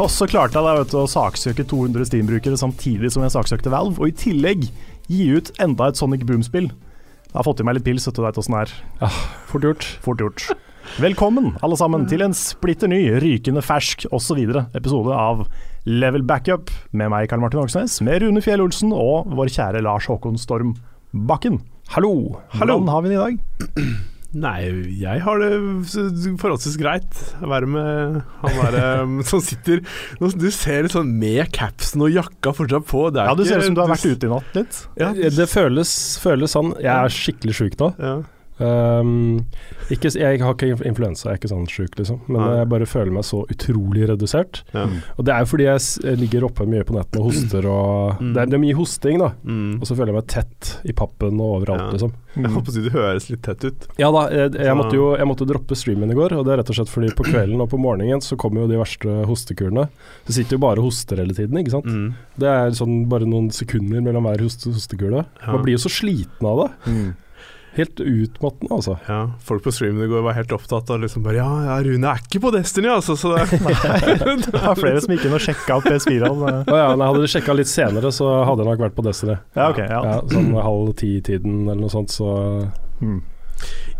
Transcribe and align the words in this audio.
Og 0.00 0.08
så 0.08 0.24
klarte 0.24 0.56
jeg 0.56 0.64
da, 0.64 0.78
vet 0.78 0.92
du, 0.94 0.96
å 1.02 1.08
saksøke 1.10 1.64
200 1.68 2.06
Steam-brukere 2.08 2.56
samtidig 2.56 3.10
som 3.12 3.20
jeg 3.20 3.34
saksøkte 3.34 3.72
Valve, 3.72 4.00
og 4.00 4.08
i 4.08 4.14
tillegg 4.16 4.62
gi 5.12 5.26
ut 5.36 5.50
enda 5.60 5.90
et 5.90 5.98
Sonic 6.00 6.22
Boom-spill. 6.24 6.70
Jeg 6.70 7.36
har 7.36 7.44
fått 7.44 7.60
i 7.60 7.66
meg 7.68 7.76
litt 7.76 7.84
pils, 7.84 8.06
vet 8.08 8.16
du 8.16 8.22
veit 8.24 8.38
åssen 8.40 8.56
det 8.56 8.62
er. 8.64 9.18
Fort 9.50 9.66
gjort. 9.66 9.84
Fort 10.00 10.22
gjort. 10.24 10.46
Velkommen, 11.04 11.50
alle 11.60 11.76
sammen, 11.76 12.06
til 12.08 12.24
en 12.24 12.32
splitter 12.32 12.88
ny, 12.88 13.02
rykende 13.20 13.60
fersk 13.60 14.06
osv. 14.08 14.40
episode 14.72 15.12
av 15.12 15.44
Level 15.84 16.24
Backup 16.24 16.72
med 16.96 17.12
meg, 17.12 17.28
Karl 17.28 17.44
Martin 17.44 17.60
Oksnes, 17.60 17.98
med 18.06 18.24
Rune 18.24 18.40
Fjell 18.40 18.64
Olsen 18.64 18.94
og 18.96 19.28
vår 19.36 19.52
kjære 19.52 19.84
Lars 19.84 20.08
Håkon 20.08 20.40
Storm 20.40 20.78
Bakken. 21.12 21.60
Hallo. 21.92 22.40
Hvordan 22.56 22.88
har 22.88 23.04
vi 23.04 23.12
det 23.12 23.20
i 23.20 23.26
dag? 23.26 24.08
Nei, 24.30 24.60
jeg 25.00 25.22
har 25.24 25.40
det 25.42 25.48
forholdsvis 26.38 26.76
greit. 26.78 27.16
Være 27.42 27.66
med 27.66 28.20
han 28.44 28.58
derre 28.60 28.84
som 29.30 29.42
sitter 29.42 29.80
Du 30.20 30.46
ser 30.54 30.84
litt 30.86 30.94
sånn 30.94 31.10
med 31.18 31.50
capsen 31.56 32.04
og 32.06 32.12
jakka 32.14 32.52
fortsatt 32.54 32.86
på. 32.86 33.08
Det 33.10 33.24
er 33.24 33.32
Ja, 33.32 33.34
Du 33.38 33.42
ser 33.48 33.58
ut 33.58 33.66
som 33.66 33.78
du 33.78 33.82
har 33.82 33.90
vært 33.90 34.06
ute 34.06 34.28
i 34.28 34.30
natt 34.30 34.54
litt. 34.60 34.82
Ja, 35.00 35.10
Det 35.14 35.48
føles, 35.50 35.94
føles 36.22 36.54
sånn. 36.54 36.76
Jeg 36.78 36.92
er 36.94 37.16
skikkelig 37.16 37.56
sjuk 37.58 37.80
nå. 37.82 37.90
ja. 37.98 38.20
Um, 38.60 39.46
ikke, 39.90 40.10
jeg 40.14 40.40
har 40.44 40.54
ikke 40.54 40.84
influensa, 40.86 41.30
jeg 41.30 41.32
er 41.32 41.38
ikke 41.40 41.50
sånn 41.50 41.66
sjuk, 41.70 41.94
liksom. 41.98 42.20
Men 42.28 42.40
Nei. 42.44 42.50
jeg 42.60 42.68
bare 42.70 42.86
føler 42.86 43.10
meg 43.16 43.24
så 43.26 43.40
utrolig 43.50 44.04
redusert. 44.10 44.62
ja. 44.76 44.84
Og 45.16 45.24
det 45.24 45.32
er 45.34 45.40
jo 45.44 45.48
fordi 45.50 45.64
jeg 45.66 46.18
ligger 46.20 46.44
oppe 46.46 46.66
mye 46.68 46.84
på 46.86 46.94
nettet 46.94 47.16
og 47.20 47.30
hoster 47.30 47.66
og 47.66 48.20
Mm. 48.20 48.34
det, 48.34 48.42
er, 48.42 48.46
det 48.46 48.54
er 48.54 48.62
mye 48.62 48.76
hosting, 48.76 49.18
da. 49.18 49.30
Mm. 49.44 49.80
Og 49.80 49.86
så 49.88 49.96
føler 49.96 50.12
jeg 50.12 50.18
meg 50.20 50.26
tett 50.28 50.70
i 50.84 50.92
pappen 50.92 51.40
og 51.40 51.56
overalt, 51.62 51.80
Ja. 51.80 51.90
liksom. 51.96 52.12
Jeg 52.36 52.50
håper 52.54 52.70
å 52.70 52.72
si 52.76 52.80
det 52.84 52.92
høres 52.94 53.26
litt 53.30 53.42
tett 53.42 53.64
ut. 53.64 53.86
Ja 53.98 54.10
da, 54.14 54.28
jeg, 54.30 54.52
jeg, 54.54 54.76
måtte 54.78 54.94
jo 54.94 55.16
jeg 55.16 55.26
måtte 55.26 55.46
droppe 55.50 55.74
streamen 55.74 56.12
i 56.12 56.14
går, 56.14 56.36
og 56.38 56.44
det 56.46 56.52
er 56.52 56.60
rett 56.62 56.70
og 56.70 56.76
slett 56.78 56.92
fordi 56.92 57.08
på 57.18 57.24
kvelden 57.26 57.60
og 57.64 57.70
på 57.72 57.80
morgenen 57.80 58.20
så 58.22 58.36
kommer 58.38 58.62
jo 58.62 58.68
de 58.70 58.78
verste 58.78 59.16
hostekurene. 59.26 59.88
Så 60.28 60.36
sitter 60.36 60.54
jo 60.54 60.62
bare 60.62 60.78
og 60.78 60.90
hoster 60.92 61.16
hele 61.18 61.34
tiden, 61.34 61.58
ikke 61.58 61.74
sant. 61.74 61.86
Mm. 61.90 62.14
Det 62.38 62.46
er 62.52 62.70
sånn 62.78 63.08
bare 63.10 63.26
noen 63.26 63.50
sekunder 63.50 64.00
mellom 64.04 64.28
hver 64.28 64.44
hoste, 64.46 64.70
hostekule. 64.70 65.24
Ja. 65.42 65.52
Man 65.56 65.64
blir 65.64 65.74
jo 65.74 65.82
så 65.82 65.90
sliten 65.90 66.46
av 66.46 66.62
det. 66.68 66.94
Helt 67.76 68.00
utmattende, 68.02 68.74
altså. 68.74 68.96
Ja, 69.06 69.20
folk 69.46 69.62
på 69.62 69.72
streamen 69.74 70.02
i 70.02 70.08
går 70.10 70.24
var 70.26 70.34
helt 70.34 70.52
opptatt 70.52 70.90
av 70.90 71.02
liksom 71.04 71.22
bare 71.22 71.38
Ja, 71.38 71.48
ja 71.68 71.76
Rune 71.86 72.10
er 72.10 72.22
ikke 72.24 72.42
på 72.42 72.50
Destiny, 72.54 72.90
altså, 72.90 73.14
så 73.18 73.36
det 73.36 73.46
Det 74.50 74.54
var 74.56 74.78
flere 74.78 75.02
som 75.04 75.14
gikk 75.14 75.28
inn 75.28 75.36
og 75.36 75.44
sjekka 75.44 75.78
opp 75.78 75.86
PS4-en. 75.86 76.46
Å 76.66 76.80
ja, 76.80 76.88
nei, 76.98 77.10
hadde 77.10 77.22
de 77.22 77.30
sjekka 77.30 77.54
litt 77.54 77.70
senere, 77.70 78.10
så 78.14 78.30
hadde 78.48 78.64
jeg 78.64 78.72
nok 78.72 78.86
vært 78.88 78.96
på 78.98 79.04
Destiny. 79.06 79.36
Ja, 79.54 79.68
ok. 79.70 79.82
Ja. 79.84 80.00
Ja, 80.10 80.16
sånn 80.32 80.54
halv 80.58 80.94
ti-tiden 80.98 81.60
eller 81.68 81.84
noe 81.84 81.92
sånt, 81.92 82.14
så 82.14 82.32
hmm. 83.02 83.20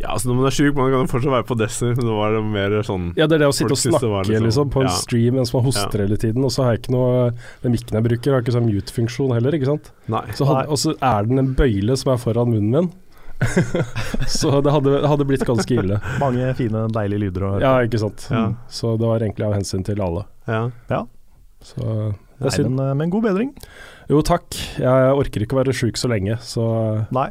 Ja, 0.01 0.15
altså 0.15 0.31
når 0.31 0.39
man 0.39 0.47
er 0.49 0.55
sjuk, 0.57 0.73
man 0.79 0.93
kan 0.95 1.11
fortsatt 1.13 1.35
være 1.35 1.47
på 1.51 1.57
Destiny, 1.61 1.93
men 1.99 2.07
nå 2.09 2.17
var 2.17 2.33
det 2.33 2.41
mer 2.49 2.75
sånn 2.87 3.11
Ja, 3.19 3.27
det 3.29 3.37
er 3.37 3.43
det 3.45 3.51
å 3.51 3.57
sitte 3.57 3.77
og 3.77 3.81
snakke 3.83 4.23
liksom- 4.25 4.47
liksom, 4.47 4.71
på 4.73 4.81
en 4.81 4.89
ja. 4.89 4.95
stream 4.97 5.37
mens 5.37 5.53
man 5.53 5.67
hoster 5.67 6.01
Ja. 6.01 6.07
hele 6.07 6.17
tiden, 6.17 6.45
og 6.45 6.51
så 6.51 6.65
har 6.65 6.73
jeg 6.73 6.83
ikke 6.83 6.95
noe 6.97 7.35
Den 7.63 7.73
mikken 7.77 7.99
jeg 7.99 8.07
bruker, 8.09 8.33
har 8.33 8.41
ikke 8.41 8.57
sånn 8.57 8.71
mute-funksjon 8.71 9.35
heller, 9.37 9.53
ikke 9.53 9.69
sant. 9.69 9.93
Nei. 10.09 10.25
Så 10.33 10.49
hadde, 10.49 10.69
og 10.69 10.79
så 10.81 10.97
er 10.97 11.29
den 11.29 11.39
en 11.39 11.55
bøyle 11.55 11.97
som 11.97 12.15
er 12.15 12.19
foran 12.19 12.49
munnen 12.49 12.71
min. 12.73 12.93
så 14.41 14.61
det 14.65 14.73
hadde, 14.75 14.95
hadde 15.09 15.27
blitt 15.29 15.45
ganske 15.49 15.77
ille. 15.81 15.99
Mange 16.21 16.51
fine, 16.59 16.87
deilige 16.93 17.23
lyder 17.27 17.47
å 17.47 17.53
høre. 17.55 17.63
Ja, 17.65 17.73
ikke 17.87 18.01
sant. 18.03 18.27
Ja. 18.31 18.45
Så 18.73 18.95
det 19.01 19.07
var 19.09 19.21
egentlig 19.25 19.47
av 19.49 19.55
hensyn 19.57 19.85
til 19.87 20.01
alle. 20.05 20.27
Ja. 20.47 21.05
Så 21.65 21.81
det 21.81 22.17
Nei, 22.41 22.49
er 22.49 22.57
synd. 22.57 22.71
men, 22.77 22.87
eh, 22.89 22.95
men 23.03 23.11
god 23.13 23.27
bedring. 23.29 23.51
Jo, 24.11 24.23
takk. 24.27 24.49
Jeg 24.81 25.15
orker 25.17 25.45
ikke 25.45 25.57
å 25.59 25.61
være 25.63 25.75
sjuk 25.77 25.97
så 26.01 26.09
lenge, 26.13 26.39
så 26.45 26.65
Nei. 27.15 27.29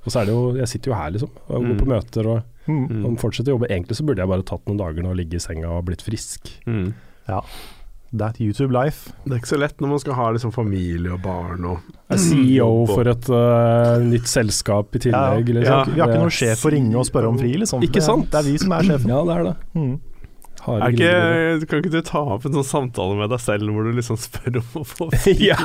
Og 0.00 0.08
så 0.14 0.22
er 0.22 0.30
det 0.30 0.32
jo 0.32 0.54
Jeg 0.56 0.68
sitter 0.72 0.90
jo 0.92 0.96
her, 0.96 1.10
liksom, 1.12 1.30
og 1.48 1.60
går 1.60 1.74
Mm. 1.74 1.80
på 1.82 1.90
møter 1.96 2.26
og, 2.36 2.42
Mm. 2.70 3.04
Og 3.04 3.16
fortsetter 3.18 3.50
å 3.50 3.56
jobbe. 3.58 3.66
Egentlig 3.72 3.96
så 3.98 4.04
burde 4.06 4.18
jeg 4.22 4.28
bare 4.28 4.44
tatt 4.46 4.64
noen 4.68 4.78
dager 4.78 5.02
nå 5.02 5.10
og 5.10 5.16
ligge 5.16 5.34
i 5.34 5.42
senga 5.42 5.66
og 5.74 5.86
blitt 5.86 6.02
frisk. 6.06 6.52
Mm. 6.68 6.92
That 8.12 8.40
YouTube 8.42 8.72
life. 8.74 9.12
Det 9.24 9.36
er 9.36 9.38
ikke 9.38 9.52
så 9.52 9.58
lett 9.60 9.78
når 9.78 9.88
man 9.92 10.00
skal 10.02 10.16
ha 10.18 10.24
liksom 10.34 10.50
familie 10.50 11.12
og 11.14 11.20
barn 11.22 11.64
og 11.70 11.78
er 12.10 12.18
CEO 12.18 12.86
for 12.90 13.06
et 13.06 13.28
uh, 13.30 14.02
nytt 14.02 14.26
selskap 14.26 14.96
i 14.98 15.02
tillegg. 15.04 15.44
vi, 15.46 15.52
Liksom. 15.60 15.72
har, 15.76 15.84
ikke- 15.86 15.94
vi 15.94 16.00
har 16.02 16.08
ikke 16.10 16.22
noen 16.24 16.34
sjef 16.34 16.64
å 16.66 16.72
ringe 16.74 16.96
og 16.98 17.06
spørre 17.06 17.28
om 17.30 17.38
fri, 17.38 17.52
liksom. 17.54 17.82
Ikke 17.86 18.00
Det- 18.00 18.02
sant? 18.08 18.26
Det 18.32 18.40
er 18.40 18.48
vi 18.50 18.56
som 18.58 18.72
er 18.72 18.82
sjefen. 18.88 19.08
Ja, 19.14 19.20
det 19.24 19.36
er 19.36 19.44
det. 19.44 19.56
Mm. 19.78 20.00
Er 20.60 20.90
ikke, 20.92 21.66
Kan 21.70 21.78
ikke 21.80 21.90
du 21.90 22.02
ta 22.04 22.18
opp 22.34 22.44
en 22.44 22.52
sånn 22.52 22.66
samtale 22.68 23.14
med 23.16 23.30
deg 23.30 23.40
selv 23.40 23.70
hvor 23.72 23.86
du 23.86 23.94
liksom 23.96 24.18
spør 24.20 24.58
om 24.60 24.82
å 24.82 24.84
få 24.84 25.06
fri? 25.14 25.36
ja. 25.48 25.56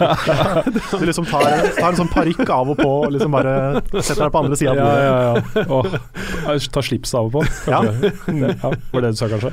Du 0.93 1.03
liksom 1.03 1.25
tar, 1.27 1.43
tar 1.75 1.89
en 1.89 1.97
sånn 1.99 2.13
parykk 2.13 2.47
av 2.47 2.69
og 2.69 2.77
på 2.79 2.87
og 3.03 3.11
liksom 3.11 3.31
bare 3.35 3.81
setter 3.99 4.23
deg 4.23 4.31
på 4.31 4.43
andre 4.45 4.55
sida 4.55 4.75
ja, 4.77 4.85
av 4.85 5.41
bordet. 5.41 5.65
ja, 5.65 5.65
ja. 5.65 6.59
Og 6.61 6.69
tar 6.71 6.81
slips 6.87 7.13
av 7.17 7.25
og 7.27 7.31
på. 7.41 7.43
Ja. 7.67 7.81
kanskje. 7.81 8.53
ja. 8.55 8.69
Var 8.93 9.01
det 9.01 9.09
det 9.09 9.11
du 9.17 9.19
sa, 9.19 9.27
kanskje? 9.33 9.51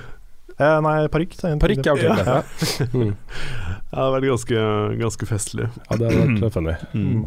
Eh, 0.59 0.81
nei, 0.85 0.97
parykk. 1.09 1.39
er 1.49 1.57
Parykk, 1.63 1.87
ja. 1.87 1.93
ok. 1.93 2.03
Ja. 2.03 2.17
Ja. 2.27 2.43
Mm. 2.93 3.15
Det 3.93 3.99
har 4.01 4.13
vært 4.15 4.25
ganske, 4.31 4.61
ganske 5.01 5.27
festlig. 5.29 5.67
ja, 5.69 5.97
det 6.01 6.13
hadde 6.13 6.41
vært 6.41 6.55
funny. 6.55 6.75
Mm. 6.97 7.27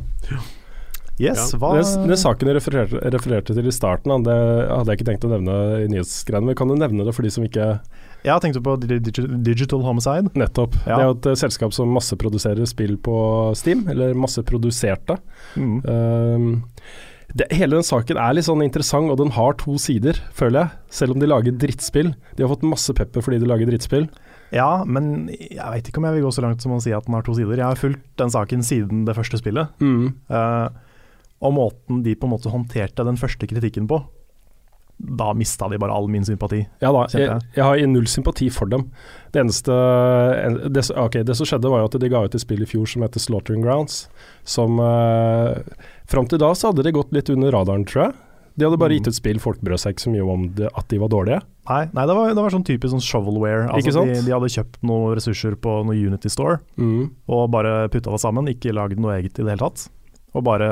Yes, 1.18 1.54
Ja. 1.54 1.58
hva 1.62 1.70
Den, 1.78 2.08
den 2.10 2.18
saken 2.20 2.50
jeg 2.50 2.58
refererte, 2.58 3.00
refererte 3.14 3.54
til 3.56 3.68
i 3.70 3.72
starten, 3.72 4.24
det 4.26 4.36
hadde 4.68 4.90
jeg 4.92 4.98
ikke 5.00 5.08
tenkt 5.12 5.24
å 5.28 5.30
nevne 5.32 5.54
i 5.86 5.88
nyhetsgreiene, 5.94 6.50
men 6.50 6.56
kan 6.60 6.68
du 6.68 6.76
nevne 6.76 7.06
det 7.08 7.14
for 7.16 7.24
de 7.24 7.30
som 7.32 7.46
ikke 7.48 7.68
Jeg 8.26 8.42
tenkte 8.42 8.60
på 8.66 8.74
Digi- 8.82 9.00
Digi- 9.06 9.44
Digital 9.46 9.84
Homicide. 9.86 10.34
Nettopp. 10.36 10.74
Ja. 10.88 10.96
Det 10.98 11.04
er 11.04 11.08
jo 11.08 11.16
et 11.16 11.26
eh, 11.32 11.36
selskap 11.46 11.74
som 11.78 11.94
masseproduserer 11.94 12.66
spill 12.68 12.98
på 12.98 13.16
Steam, 13.56 13.86
eller 13.88 14.14
masseproduserte. 14.18 15.20
Mm. 15.56 15.78
Um, 15.86 16.64
det, 17.36 17.50
hele 17.52 17.76
den 17.76 17.84
saken 17.84 18.20
er 18.22 18.36
litt 18.38 18.48
sånn 18.48 18.64
interessant, 18.64 19.12
og 19.12 19.20
den 19.20 19.34
har 19.36 19.58
to 19.60 19.76
sider, 19.82 20.16
føler 20.36 20.62
jeg. 20.62 20.80
Selv 21.02 21.16
om 21.16 21.20
de 21.20 21.28
lager 21.28 21.58
drittspill. 21.60 22.14
De 22.38 22.46
har 22.46 22.52
fått 22.54 22.64
masse 22.64 22.96
pepper 22.96 23.26
fordi 23.26 23.42
de 23.42 23.50
lager 23.50 23.68
drittspill. 23.68 24.08
Ja, 24.56 24.86
men 24.88 25.28
jeg 25.34 25.60
veit 25.60 25.90
ikke 25.90 26.00
om 26.00 26.08
jeg 26.08 26.16
vil 26.16 26.28
gå 26.28 26.32
så 26.32 26.46
langt 26.46 26.64
som 26.64 26.76
å 26.76 26.80
si 26.84 26.94
at 26.96 27.08
den 27.10 27.18
har 27.18 27.26
to 27.28 27.36
sider. 27.36 27.60
Jeg 27.60 27.68
har 27.68 27.82
fulgt 27.82 28.06
den 28.22 28.32
saken 28.32 28.64
siden 28.64 29.04
det 29.08 29.18
første 29.18 29.42
spillet. 29.42 29.74
Eh, 30.32 30.68
og 31.44 31.56
måten 31.58 32.04
de 32.06 32.16
på 32.16 32.30
en 32.30 32.34
måte 32.38 32.54
håndterte 32.54 33.04
den 33.04 33.20
første 33.20 33.50
kritikken 33.52 33.90
på, 33.92 34.00
da 34.98 35.34
mista 35.36 35.68
de 35.70 35.78
bare 35.78 35.92
all 35.92 36.08
min 36.08 36.24
sympati. 36.24 36.62
Ja 36.82 36.92
da, 36.96 37.06
jeg, 37.12 37.28
jeg. 37.56 37.64
har 37.64 37.82
null 37.92 38.08
sympati 38.08 38.48
for 38.54 38.66
dem. 38.72 38.88
Det 39.36 39.42
eneste 39.44 39.76
det, 40.72 40.86
ok, 40.96 41.18
det 41.28 41.36
som 41.36 41.48
skjedde, 41.50 41.70
var 41.72 41.84
jo 41.84 41.90
at 41.90 41.98
de 42.00 42.10
ga 42.12 42.22
ut 42.26 42.36
et 42.38 42.42
spill 42.44 42.64
i 42.64 42.70
fjor 42.70 42.88
som 42.88 43.04
heter 43.04 43.20
Slaughtering 43.20 43.64
Grounds. 43.66 44.06
Som 44.48 44.80
eh, 44.80 45.60
Fram 46.08 46.28
til 46.30 46.40
da 46.40 46.54
så 46.56 46.70
hadde 46.72 46.86
de 46.86 46.94
gått 46.96 47.12
litt 47.16 47.30
under 47.34 47.52
radaren, 47.56 47.84
tror 47.90 48.06
jeg. 48.08 48.16
De 48.56 48.64
hadde 48.64 48.78
bare 48.80 48.94
Mm. 48.96 49.00
gitt 49.02 49.08
ut 49.12 49.16
spill, 49.18 49.40
folk 49.44 49.60
brød 49.60 49.82
seg 49.82 49.96
ikke 49.96 50.04
så 50.06 50.12
mye 50.14 50.24
om 50.32 50.44
det, 50.56 50.70
at 50.80 50.88
de 50.88 50.98
var 51.02 51.10
dårlige. 51.12 51.42
Nei, 51.68 51.90
nei 51.92 52.06
det, 52.08 52.16
var, 52.16 52.30
det 52.32 52.44
var 52.46 52.54
sånn 52.54 52.64
typisk 52.64 52.94
sånn 52.94 53.04
shovelware. 53.04 53.66
Altså, 53.74 54.06
de, 54.06 54.22
de 54.24 54.32
hadde 54.32 54.48
kjøpt 54.54 54.78
noen 54.86 55.16
ressurser 55.18 55.58
på 55.60 55.74
noe 55.84 55.98
Unity 55.98 56.30
Store 56.32 56.62
Mm. 56.80 57.10
og 57.28 57.50
bare 57.52 57.90
putta 57.92 58.14
det 58.16 58.22
sammen. 58.24 58.48
Ikke 58.48 58.72
lagd 58.72 58.96
noe 59.02 59.18
eget 59.20 59.36
i 59.40 59.44
det 59.44 59.58
hele 59.58 59.66
tatt. 59.66 59.90
Og 60.36 60.44
bare 60.48 60.70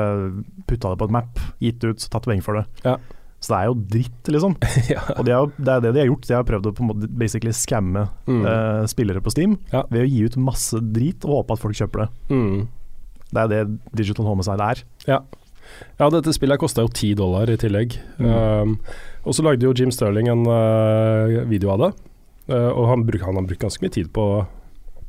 putta 0.68 0.94
det 0.94 0.98
på 1.02 1.04
et 1.10 1.12
map, 1.18 1.38
gitt 1.60 1.84
ut, 1.84 1.98
tatt 2.08 2.24
penger 2.24 2.42
for 2.46 2.54
det. 2.62 2.64
Ja. 2.86 2.96
Så 3.44 3.52
det 3.52 3.58
er 3.60 3.66
jo 3.68 3.74
dritt, 3.92 4.28
liksom. 4.32 4.54
ja. 4.94 5.02
Og 5.18 5.24
de 5.28 5.34
har, 5.36 5.50
det 5.58 5.72
er 5.74 5.82
det 5.84 5.90
de 5.92 6.00
har 6.00 6.08
gjort. 6.08 6.28
De 6.30 6.36
har 6.38 6.46
prøvd 6.48 6.68
å 6.70 6.74
på 6.78 6.84
en 6.84 6.90
måte 6.94 7.08
basically 7.20 7.52
skamme 7.52 8.06
Mm. 8.24 8.40
eh, 8.48 8.84
spillere 8.88 9.20
på 9.20 9.32
Steam 9.34 9.58
Ja. 9.72 9.82
ved 9.92 10.06
å 10.06 10.08
gi 10.08 10.22
ut 10.24 10.38
masse 10.40 10.80
drit 10.80 11.26
og 11.28 11.42
håpe 11.42 11.58
at 11.58 11.60
folk 11.60 11.76
kjøper 11.76 12.06
det. 12.06 12.08
Mm. 12.32 12.62
Det 13.34 13.42
er 13.42 13.50
det 13.52 13.62
Digital 14.00 14.24
Homicide 14.30 14.64
er. 14.72 14.80
Ja. 15.10 15.18
ja, 15.98 16.08
dette 16.14 16.32
spillet 16.32 16.60
kosta 16.62 16.84
jo 16.86 16.88
ti 16.94 17.12
dollar 17.18 17.50
i 17.52 17.56
tillegg. 17.60 17.98
Mm. 18.22 18.30
Um, 18.32 18.74
og 19.26 19.34
så 19.36 19.44
lagde 19.44 19.66
jo 19.66 19.74
Jim 19.76 19.90
Sterling 19.92 20.28
en 20.32 20.44
uh, 20.48 21.44
video 21.50 21.72
av 21.74 21.82
det. 21.84 21.92
Uh, 22.48 22.70
og 22.76 22.86
han, 22.92 23.04
bruk, 23.08 23.22
han 23.24 23.36
har 23.40 23.44
brukt 23.48 23.60
ganske 23.64 23.82
mye 23.84 23.92
tid 23.92 24.12
på, 24.14 24.24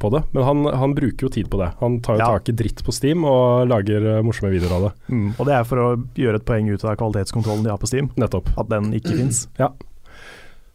på 0.06 0.12
det, 0.16 0.22
men 0.38 0.46
han, 0.48 0.64
han 0.86 0.94
bruker 0.98 1.28
jo 1.28 1.32
tid 1.36 1.50
på 1.52 1.60
det. 1.62 1.72
Han 1.82 1.98
tar 2.06 2.16
jo 2.20 2.24
Ja. 2.24 2.30
tak 2.38 2.54
i 2.54 2.56
dritt 2.62 2.84
på 2.86 2.94
Steam 2.96 3.26
og 3.28 3.66
lager 3.72 4.06
uh, 4.18 4.22
morsomme 4.26 4.54
videoer 4.54 4.78
av 4.78 4.86
det. 4.88 4.94
Mm. 5.12 5.28
Og 5.40 5.44
det 5.50 5.58
er 5.58 5.68
for 5.68 5.82
å 5.84 5.90
gjøre 6.16 6.40
et 6.42 6.48
poeng 6.48 6.70
ut 6.72 6.86
av 6.86 6.96
kvalitetskontrollen 7.02 7.66
de 7.68 7.74
har 7.74 7.82
på 7.82 7.90
Steam. 7.92 8.10
Nettopp. 8.22 8.54
At 8.58 8.70
den 8.72 8.94
ikke 8.96 9.18
fins. 9.20 9.46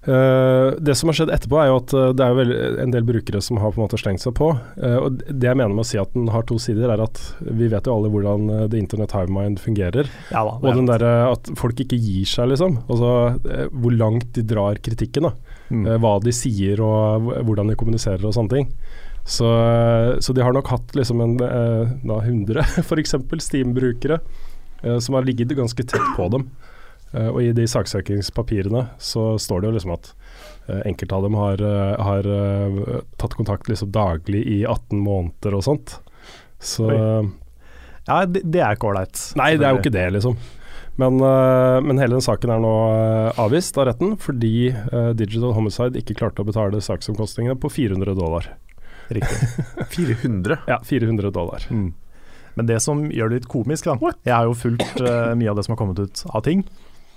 Uh, 0.01 0.73
det 0.81 0.95
som 0.97 1.11
har 1.11 1.17
skjedd 1.19 1.29
etterpå, 1.35 1.59
er 1.61 1.67
jo 1.69 1.75
at 1.77 1.93
uh, 1.93 2.07
det 2.17 2.25
er 2.25 2.37
vel- 2.39 2.55
en 2.81 2.93
del 2.95 3.05
brukere 3.05 3.43
som 3.45 3.59
har 3.61 3.75
på 3.75 3.77
en 3.77 3.85
måte 3.85 3.99
slengt 4.01 4.23
seg 4.25 4.33
på. 4.39 4.47
Uh, 4.81 4.97
og 5.05 5.19
det 5.29 5.45
jeg 5.51 5.59
mener 5.61 5.75
med 5.77 5.85
å 5.85 5.89
si 5.91 5.99
at 6.01 6.15
den 6.17 6.31
har 6.33 6.47
to 6.49 6.57
sider, 6.63 6.89
er 6.95 7.03
at 7.05 7.21
vi 7.45 7.69
vet 7.69 7.85
jo 7.85 7.99
alle 7.99 8.09
hvordan 8.09 8.49
The 8.73 8.81
Internet 8.81 9.13
Hive 9.13 9.29
Mind 9.37 9.61
fungerer. 9.61 10.09
Ja 10.33 10.41
da. 10.49 10.55
Og 10.57 10.73
den 10.81 10.89
derre 10.89 11.13
at 11.35 11.53
folk 11.61 11.83
ikke 11.85 12.01
gir 12.01 12.25
seg, 12.33 12.49
liksom. 12.55 12.79
Altså 12.89 13.13
uh, 13.45 13.67
hvor 13.77 13.93
langt 13.93 14.33
de 14.39 14.47
drar 14.55 14.81
kritikken. 14.81 15.29
da. 15.29 15.35
mm. 15.69 15.85
Eh, 15.87 16.01
hva 16.01 16.17
de 16.25 16.33
sier 16.35 16.81
og 16.83 17.29
hvordan 17.45 17.69
de 17.71 17.77
kommuniserer 17.79 18.25
og 18.25 18.33
sånne 18.35 18.57
ting. 18.57 18.73
Så, 19.25 19.47
eh, 19.47 20.19
så 20.19 20.33
de 20.33 20.43
har 20.43 20.53
nok 20.53 20.71
hatt 20.73 20.95
liksom 20.97 21.21
en 21.21 21.37
eh, 21.45 21.93
da 22.07 22.19
100 22.23 22.65
f.eks. 22.85 23.15
Steam-brukere 23.39 24.21
eh, 24.83 24.99
som 24.99 25.15
har 25.15 25.27
ligget 25.27 25.55
ganske 25.57 25.85
tett 25.85 26.13
på 26.17 26.29
dem. 26.33 26.49
Eh, 27.13 27.29
og 27.29 27.43
i 27.43 27.53
de 27.57 27.67
saksøkingspapirene 27.69 28.87
så 28.99 29.35
står 29.39 29.61
det 29.61 29.71
jo 29.71 29.77
liksom 29.79 29.97
at 29.99 30.15
enkelte 30.87 31.17
av 31.17 31.25
dem 31.25 31.35
har, 31.35 31.59
har 31.99 32.27
tatt 33.19 33.33
kontakt 33.35 33.67
liksom 33.67 33.89
daglig 33.91 34.45
i 34.47 34.61
18 34.63 35.01
måneder 35.03 35.57
og 35.59 35.65
sånt. 35.67 35.97
Så 36.63 36.87
Oi. 36.87 37.01
Ja, 38.07 38.21
det, 38.23 38.45
det 38.47 38.63
er 38.63 38.77
ikke 38.77 38.93
ålreit. 38.93 39.19
Nei, 39.41 39.57
det 39.59 39.67
er 39.67 39.75
jo 39.75 39.81
ikke 39.81 39.93
det, 39.97 40.05
liksom. 40.15 40.37
Men, 41.01 41.19
men 41.19 41.99
hele 41.99 42.15
den 42.15 42.23
saken 42.23 42.53
er 42.55 42.63
nå 42.63 42.75
avvist 43.41 43.81
av 43.83 43.89
retten 43.89 44.15
fordi 44.21 44.71
Digital 45.19 45.57
Homicide 45.57 45.99
ikke 45.99 46.21
klarte 46.23 46.45
å 46.45 46.47
betale 46.47 46.85
saksomkostningene 46.85 47.59
på 47.59 47.73
400 47.73 48.15
dollar. 48.21 48.47
Riktig. 49.11 49.65
400? 49.97 50.59
Ja, 50.71 50.79
400 50.87 51.33
dollar. 51.35 51.67
Mm. 51.71 51.91
Men 52.59 52.67
det 52.69 52.81
som 52.83 53.05
gjør 53.11 53.31
det 53.31 53.41
litt 53.41 53.51
komisk, 53.51 53.87
da 53.87 54.13
Jeg 54.27 54.35
har 54.35 54.47
jo 54.49 54.57
fulgt 54.59 55.01
uh, 55.03 55.33
mye 55.39 55.51
av 55.53 55.59
det 55.59 55.65
som 55.67 55.75
har 55.75 55.81
kommet 55.81 56.01
ut 56.03 56.25
av 56.31 56.43
ting. 56.47 56.65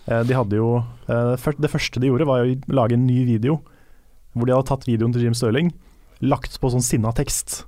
Uh, 0.05 0.21
de 0.27 0.35
hadde 0.37 0.59
jo 0.59 0.75
uh, 1.09 1.53
Det 1.57 1.71
første 1.71 2.01
de 2.01 2.09
gjorde, 2.11 2.27
var 2.29 2.45
å 2.45 2.55
lage 2.75 2.97
en 2.97 3.07
ny 3.07 3.23
video. 3.27 3.59
Hvor 4.33 4.49
de 4.49 4.55
hadde 4.55 4.69
tatt 4.69 4.87
videoen 4.89 5.13
til 5.13 5.25
Jim 5.25 5.37
Stirling, 5.37 5.71
lagt 6.23 6.59
på 6.61 6.71
sånn 6.73 6.85
sinna 6.85 7.11
tekst 7.15 7.63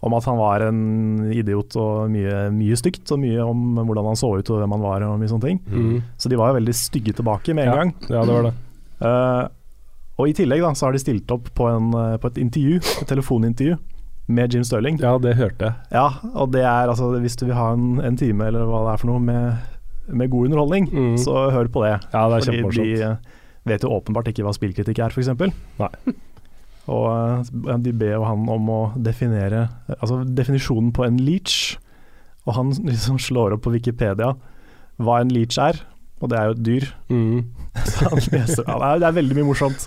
om 0.00 0.14
at 0.14 0.26
han 0.28 0.38
var 0.38 0.62
en 0.62 1.30
idiot 1.34 1.74
og 1.80 2.10
mye, 2.12 2.48
mye 2.54 2.76
stygt, 2.78 3.10
og 3.14 3.18
mye 3.18 3.42
om 3.42 3.80
hvordan 3.80 4.12
han 4.12 4.18
så 4.18 4.30
ut 4.38 4.50
og 4.54 4.60
hvem 4.60 4.74
han 4.76 4.84
var 4.84 5.04
og 5.08 5.16
mye 5.18 5.30
sånne 5.32 5.48
ting. 5.48 5.58
Mm. 5.66 5.96
Så 6.20 6.30
de 6.30 6.38
var 6.38 6.52
jo 6.52 6.58
veldig 6.60 6.74
stygge 6.78 7.16
tilbake 7.18 7.54
med 7.56 7.66
en 7.66 7.72
Ja. 7.72 7.78
gang. 7.80 7.94
Ja, 8.06 8.22
det 8.22 8.36
var 8.36 8.46
det. 8.46 8.52
Eh, 9.00 9.48
og 10.18 10.28
i 10.28 10.34
tillegg 10.34 10.60
da, 10.64 10.72
så 10.74 10.88
har 10.88 10.96
de 10.96 11.00
stilt 11.02 11.30
opp 11.30 11.48
på, 11.54 11.68
en, 11.70 11.92
eh, 11.94 12.16
på 12.18 12.30
et 12.32 12.38
intervju, 12.42 12.80
et 13.02 13.08
telefonintervju, 13.10 13.76
med 14.28 14.52
Jim 14.52 14.64
Stirling. 14.66 14.98
Ja, 15.00 15.14
det 15.22 15.36
hørte 15.38 15.70
jeg. 15.70 15.74
Ja, 15.94 16.08
og 16.34 16.50
det 16.52 16.60
er 16.60 16.90
altså 16.92 17.06
Hvis 17.22 17.36
du 17.40 17.46
vil 17.46 17.54
ha 17.56 17.70
en, 17.72 18.00
en 18.04 18.16
time 18.20 18.44
eller 18.50 18.66
hva 18.68 18.82
det 18.84 18.92
er 18.92 19.00
for 19.00 19.08
noe 19.14 19.22
med, 19.24 19.56
med 20.12 20.28
god 20.30 20.50
underholdning, 20.50 20.88
Mm. 20.92 21.14
så 21.22 21.46
hør 21.54 21.70
på 21.72 21.84
det. 21.86 21.94
Ja, 22.12 22.26
det 22.28 22.42
er 22.42 22.62
Fordi 22.66 22.84
de 22.92 23.02
eh, 23.06 23.16
vet 23.68 23.82
jo 23.86 23.94
åpenbart 23.96 24.28
ikke 24.28 24.44
hva 24.44 24.52
spillkritikk 24.52 24.98
er, 25.06 25.14
f.eks. 25.16 25.30
Og 26.88 27.06
eh, 27.08 27.78
de 27.84 27.92
ber 27.92 28.14
jo 28.18 28.24
han 28.24 28.46
om 28.48 28.68
å 28.72 28.78
definere 28.96 29.66
Altså 29.98 30.22
definisjonen 30.24 30.92
på 30.96 31.04
en 31.04 31.18
leech, 31.20 31.76
og 32.48 32.54
han 32.56 32.70
liksom 32.90 33.18
slår 33.20 33.56
opp 33.56 33.64
på 33.66 33.72
Wikipedia 33.74 34.34
hva 34.98 35.20
en 35.22 35.30
leech 35.30 35.56
er, 35.62 35.76
og 36.18 36.32
det 36.32 36.38
er 36.40 36.48
jo 36.48 36.54
et 36.56 36.62
dyr. 36.66 36.86
Mm. 37.12 37.42
Så 37.86 38.08
han 38.10 38.18
leser, 38.32 38.64
er, 38.66 38.96
det 38.98 39.06
er 39.06 39.12
veldig 39.20 39.36
mye 39.38 39.46
morsomt. 39.52 39.84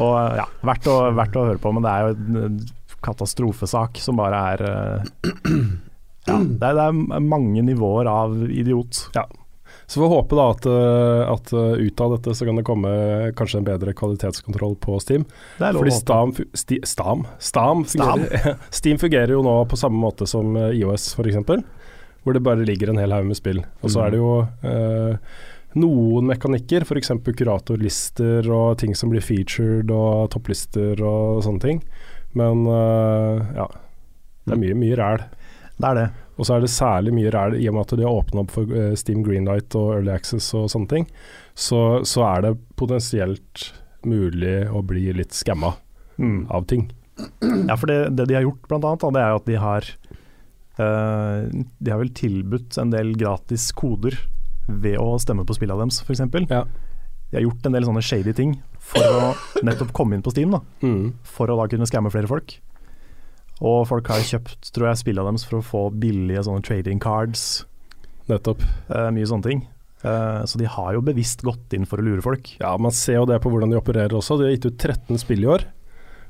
Og 0.00 0.16
ja, 0.38 0.46
verdt 0.64 0.88
å, 0.90 0.96
verdt 1.16 1.38
å 1.38 1.46
høre 1.50 1.62
på, 1.62 1.72
men 1.74 1.86
det 1.86 1.92
er 1.92 2.04
jo 2.04 2.42
en 2.48 2.58
katastrofesak 3.04 4.00
som 4.00 4.20
bare 4.20 4.42
er 4.54 4.66
eh, 4.68 5.08
Ja, 6.24 6.38
det 6.40 6.68
er, 6.70 6.76
det 6.78 6.84
er 6.88 7.24
mange 7.24 7.64
nivåer 7.66 8.08
av 8.08 8.36
idiot. 8.48 9.04
Så 9.86 10.00
får 10.00 10.06
vi 10.06 10.14
håpe 10.14 10.36
da 10.38 10.46
at, 10.54 10.66
eh, 10.66 11.22
at 11.28 11.52
eh, 11.52 11.82
ut 11.84 12.00
av 12.00 12.14
dette 12.16 12.34
så 12.36 12.46
kan 12.48 12.56
det 12.56 12.64
komme 12.64 12.92
kanskje 13.36 13.60
en 13.60 13.66
bedre 13.66 13.92
kvalitetskontroll 13.96 14.78
på 14.80 14.96
Steam. 15.04 15.26
Er 15.60 15.76
Fordi. 15.76 15.92
Stam, 15.92 16.32
sti, 16.56 16.80
Stam? 16.88 17.26
Stam 17.38 17.84
fungerer, 17.84 18.56
Steam 18.78 19.00
fungerer 19.02 19.34
jo 19.36 19.42
nå 19.44 19.58
på 19.68 19.78
samme 19.80 20.00
måte 20.00 20.28
som 20.30 20.56
IOS 20.56 21.10
f.eks. 21.18 21.60
Hvor 22.24 22.32
det 22.32 22.40
bare 22.40 22.64
ligger 22.64 22.88
en 22.88 23.02
hel 23.02 23.12
haug 23.12 23.28
med 23.28 23.36
spill. 23.36 23.60
Og 23.84 23.92
så 23.92 24.06
er 24.06 24.14
det 24.14 24.22
jo 24.22 24.30
eh, 24.64 25.34
noen 25.78 26.28
mekanikker, 26.30 26.84
f.eks. 26.86 27.10
kuratorlister 27.38 28.46
og 28.54 28.78
ting 28.82 28.94
som 28.98 29.10
blir 29.12 29.24
featured 29.24 29.90
og 29.94 30.28
topplister 30.34 31.00
og 31.04 31.42
sånne 31.46 31.62
ting. 31.64 31.80
Men 32.38 32.66
eh, 32.70 33.54
ja, 33.60 33.66
det 34.46 34.56
er 34.56 34.60
mye, 34.60 34.76
mye 34.78 34.98
ræl. 35.00 35.24
Det 35.78 35.88
er 35.90 35.98
det. 36.00 36.08
Og 36.38 36.46
så 36.48 36.56
er 36.56 36.64
det 36.64 36.70
særlig 36.74 37.12
mye 37.14 37.30
ræl 37.34 37.56
i 37.60 37.68
og 37.70 37.76
med 37.76 37.84
at 37.86 37.94
de 37.98 38.06
har 38.06 38.18
åpna 38.20 38.42
opp 38.44 38.52
for 38.54 38.70
eh, 38.74 38.92
Steam 38.98 39.22
Greenlight 39.26 39.74
og 39.78 39.96
Early 39.96 40.12
Access 40.14 40.50
og 40.58 40.68
sånne 40.72 40.90
ting. 40.90 41.08
Så, 41.54 41.80
så 42.06 42.24
er 42.32 42.44
det 42.48 42.56
potensielt 42.78 43.68
mulig 44.04 44.56
å 44.74 44.82
bli 44.86 45.08
litt 45.16 45.34
skamma 45.36 45.74
Mm. 46.14 46.44
av 46.54 46.62
ting. 46.70 46.84
Ja, 47.66 47.74
for 47.74 47.90
det, 47.90 47.96
det 48.14 48.28
de 48.30 48.36
har 48.36 48.44
gjort 48.44 48.68
blant 48.70 48.84
da, 49.02 49.08
det 49.10 49.18
er 49.24 49.32
jo 49.32 49.38
at 49.40 49.48
de 49.50 49.56
har 49.58 49.88
Uh, 50.74 51.46
De 51.78 51.90
har 51.92 52.00
vel 52.00 52.08
tilbudt 52.18 52.74
en 52.82 52.90
del 52.90 53.12
gratis 53.14 53.68
koder 53.78 54.16
ved 54.68 54.96
å 54.98 55.18
stemme 55.20 55.44
på 55.46 55.54
spillene 55.56 55.84
deres, 55.84 56.00
f.eks. 56.04 56.20
Ja. 56.50 56.64
De 57.30 57.36
har 57.38 57.42
gjort 57.48 57.66
en 57.66 57.72
del 57.74 57.84
sånne 57.88 58.02
shady 58.04 58.32
ting 58.36 58.56
for 58.78 59.02
å 59.02 59.32
nettopp 59.66 59.92
komme 59.96 60.14
inn 60.14 60.22
på 60.22 60.30
Steam, 60.34 60.50
da, 60.54 60.60
Mm. 60.82 61.12
for 61.24 61.48
å 61.50 61.56
da 61.58 61.66
kunne 61.72 61.86
skamme 61.90 62.10
flere 62.14 62.28
folk. 62.30 62.58
Og 63.64 63.84
folk 63.88 64.08
har 64.10 64.24
kjøpt 64.26 64.72
tror 64.74 64.88
jeg, 64.90 65.00
spillene 65.04 65.30
deres 65.30 65.44
for 65.46 65.60
å 65.60 65.64
få 65.66 65.82
billige 65.94 66.42
sånne 66.46 66.64
trading 66.66 66.98
cards, 67.02 67.64
Nettopp. 68.28 68.62
eh, 68.90 69.10
mye 69.14 69.28
sånne 69.28 69.42
ting. 69.46 69.62
Eh, 70.04 70.42
så 70.48 70.58
de 70.60 70.66
har 70.68 70.92
jo 70.96 71.00
bevisst 71.04 71.42
gått 71.46 71.72
inn 71.76 71.86
for 71.88 72.00
å 72.00 72.04
lure 72.04 72.22
folk. 72.24 72.50
Ja, 72.60 72.74
man 72.76 72.90
ser 72.92 73.20
jo 73.20 73.26
det 73.28 73.38
på 73.44 73.50
hvordan 73.52 73.70
de 73.72 73.78
opererer 73.80 74.12
også. 74.16 74.38
De 74.40 74.44
har 74.48 74.52
gitt 74.56 74.66
ut 74.68 74.78
13 74.78 75.18
spill 75.20 75.44
i 75.44 75.48
år. 75.54 75.64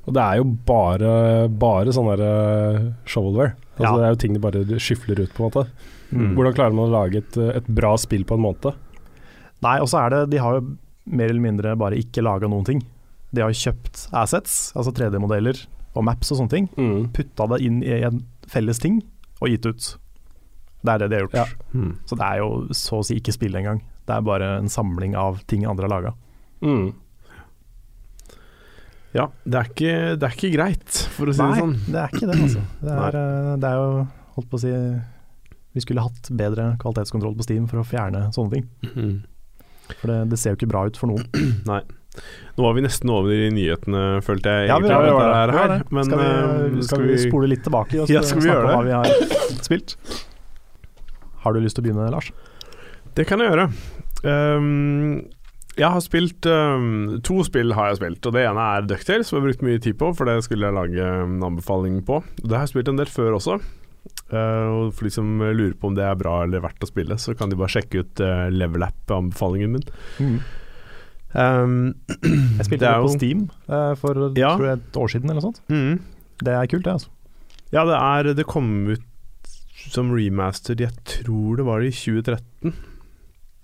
Og 0.06 0.12
det 0.14 0.20
er 0.20 0.36
jo 0.36 0.44
bare, 0.68 1.48
bare 1.48 1.94
sånn 1.96 2.10
eh, 2.12 2.92
shovelware. 3.08 3.54
Altså, 3.78 3.82
Ja. 3.82 3.96
Det 3.96 4.04
er 4.04 4.12
jo 4.12 4.20
ting 4.22 4.32
de 4.34 4.38
bare 4.44 4.64
skyfler 4.78 5.22
ut, 5.24 5.32
på 5.34 5.42
en 5.42 5.50
måte. 5.50 5.64
Mm. 6.14 6.32
Hvordan 6.36 6.56
klarer 6.56 6.76
man 6.76 6.88
å 6.88 6.94
lage 6.94 7.20
et, 7.20 7.38
et 7.58 7.68
bra 7.74 7.94
spill 8.00 8.24
på 8.28 8.38
en 8.38 8.44
måned? 8.44 8.80
Nei, 9.64 9.78
og 9.80 9.88
så 9.90 10.04
er 10.04 10.12
det 10.12 10.20
De 10.34 10.42
har 10.42 10.58
jo 10.58 10.74
mer 11.04 11.30
eller 11.30 11.42
mindre 11.42 11.74
bare 11.80 11.98
ikke 12.00 12.24
laga 12.24 12.48
noen 12.48 12.66
ting. 12.68 12.84
De 13.34 13.42
har 13.42 13.52
jo 13.52 13.64
kjøpt 13.66 14.06
assets, 14.14 14.70
altså 14.78 14.94
3D-modeller 14.94 15.58
og 15.94 16.06
maps 16.06 16.30
og 16.32 16.40
sånne 16.40 16.54
ting. 16.54 16.68
Mm. 16.78 17.10
Putta 17.14 17.48
det 17.52 17.60
inn 17.66 17.82
i 17.84 17.98
en 18.06 18.22
felles 18.50 18.80
ting 18.82 19.02
og 19.40 19.50
gitt 19.50 19.66
ut. 19.68 19.88
Det 20.84 20.92
er 20.92 21.02
det 21.02 21.10
de 21.10 21.18
har 21.18 21.26
gjort. 21.26 21.38
Ja. 21.38 21.46
Mm. 21.74 21.92
Så 22.08 22.18
det 22.20 22.28
er 22.28 22.40
jo 22.42 22.50
så 22.76 23.00
å 23.00 23.06
si 23.06 23.18
ikke 23.20 23.34
spill 23.34 23.56
engang. 23.58 23.80
Det 24.04 24.16
er 24.16 24.26
bare 24.26 24.50
en 24.58 24.70
samling 24.72 25.16
av 25.16 25.40
ting 25.50 25.64
andre 25.68 25.88
har 25.88 25.94
laga. 25.94 26.14
Mm. 26.64 26.92
Ja, 29.14 29.28
det 29.46 29.58
er, 29.60 29.68
ikke, 29.70 29.94
det 30.18 30.26
er 30.26 30.32
ikke 30.34 30.54
greit, 30.56 31.00
for 31.14 31.30
å 31.30 31.34
si 31.34 31.38
det 31.38 31.60
sånn. 31.60 31.76
Nei, 31.84 31.92
det 31.94 32.00
er 32.00 32.16
ikke 32.16 32.28
det, 32.28 32.38
altså. 32.48 32.62
Det 32.80 32.94
er, 32.94 33.18
eh, 33.20 33.50
det 33.62 33.68
er 33.68 33.76
jo, 33.78 33.90
holdt 34.34 34.48
på 34.50 34.58
å 34.58 34.62
si 34.64 34.72
Vi 35.74 35.82
skulle 35.82 36.04
hatt 36.04 36.30
bedre 36.30 36.74
kvalitetskontroll 36.82 37.34
på 37.38 37.46
Steam 37.46 37.66
for 37.70 37.82
å 37.82 37.86
fjerne 37.86 38.28
sånne 38.34 38.58
ting. 38.58 38.66
Mm. 38.94 39.14
For 39.98 40.10
det, 40.10 40.18
det 40.32 40.40
ser 40.40 40.54
jo 40.54 40.60
ikke 40.60 40.70
bra 40.70 40.86
ut 40.88 40.98
for 40.98 41.10
noen. 41.10 41.26
Nei. 41.70 41.82
Nå 42.54 42.62
var 42.62 42.76
vi 42.76 42.84
nesten 42.84 43.10
over 43.10 43.34
i 43.34 43.48
nyhetene, 43.50 44.04
følte 44.22 44.52
jeg. 44.54 44.68
Ja, 44.70 44.78
vi 44.78 44.86
var 44.86 45.02
det, 45.02 45.10
dette 45.10 45.18
vi 45.18 45.18
var 45.18 45.54
her, 45.56 45.72
det. 45.72 45.78
Men 45.90 46.06
skal, 46.06 46.20
vi, 46.22 46.28
skal, 46.30 46.84
skal 46.86 47.06
vi 47.08 47.16
spole 47.24 47.50
litt 47.50 47.64
tilbake 47.66 48.04
og 48.04 48.10
Ja, 48.14 48.22
snakke 48.22 48.54
om 48.60 48.70
hva 48.70 48.82
vi 48.86 48.94
har 48.94 49.64
spilt? 49.66 49.96
Har 51.42 51.56
du 51.56 51.60
lyst 51.64 51.76
til 51.76 51.82
å 51.82 51.88
begynne, 51.88 52.06
Lars? 52.14 52.30
Det 53.18 53.26
kan 53.28 53.42
jeg 53.42 53.50
gjøre. 53.50 53.66
Um, 54.24 55.24
jeg 55.74 55.90
har 55.90 56.02
spilt 56.04 56.46
um, 56.46 57.18
To 57.26 57.42
spill 57.44 57.74
har 57.74 57.90
jeg 57.90 57.98
spilt, 57.98 58.26
og 58.30 58.36
det 58.36 58.44
ene 58.46 58.68
er 58.76 58.86
Ducktail, 58.86 59.26
som 59.26 59.36
jeg 59.36 59.42
har 59.42 59.48
brukt 59.48 59.66
mye 59.66 59.82
tid 59.82 59.98
på, 59.98 60.12
for 60.14 60.30
det 60.30 60.38
skulle 60.46 60.70
jeg 60.70 60.76
lage 60.76 61.08
en 61.24 61.42
anbefaling 61.42 61.98
på. 62.06 62.22
Det 62.38 62.54
har 62.54 62.68
jeg 62.68 62.76
spilt 62.76 62.92
en 62.94 63.02
del 63.02 63.10
før 63.10 63.40
også. 63.40 63.58
Uh, 64.34 64.66
og 64.88 64.92
For 64.96 65.06
de 65.06 65.12
som 65.14 65.28
lurer 65.38 65.76
på 65.78 65.86
om 65.92 65.94
det 65.96 66.02
er 66.04 66.16
bra 66.18 66.40
eller 66.42 66.62
verdt 66.64 66.82
å 66.82 66.90
spille, 66.90 67.14
så 67.22 67.36
kan 67.38 67.52
de 67.52 67.58
bare 67.60 67.70
sjekke 67.76 68.02
ut 68.02 68.22
uh, 68.24 68.48
Level 68.50 68.82
App-anbefalingen 68.86 69.76
min. 69.78 70.38
Um, 71.34 71.94
Jeg 72.58 72.68
spilte 72.68 72.86
det 72.86 72.94
på 73.02 73.10
Steam 73.16 73.46
eh, 73.66 73.92
for 73.98 74.20
Ja. 74.38 74.52
tror 74.54 74.68
jeg, 74.68 74.78
et 74.84 74.98
år 75.02 75.10
siden 75.10 75.30
eller 75.30 75.40
noe 75.42 75.48
sånt. 75.48 75.62
mm, 75.66 75.98
Det 76.46 76.54
er 76.54 76.68
kult, 76.70 76.84
det. 76.86 76.92
altså. 76.94 77.10
Ja, 77.74 77.82
det 77.88 77.96
er 77.98 78.34
Det 78.38 78.46
kom 78.46 78.68
ut 78.92 79.02
som 79.90 80.12
remaster, 80.14 80.78
jeg 80.80 80.94
tror 81.04 81.58
det 81.58 81.64
var 81.66 81.82
i 81.84 81.90
2013. 81.90 82.72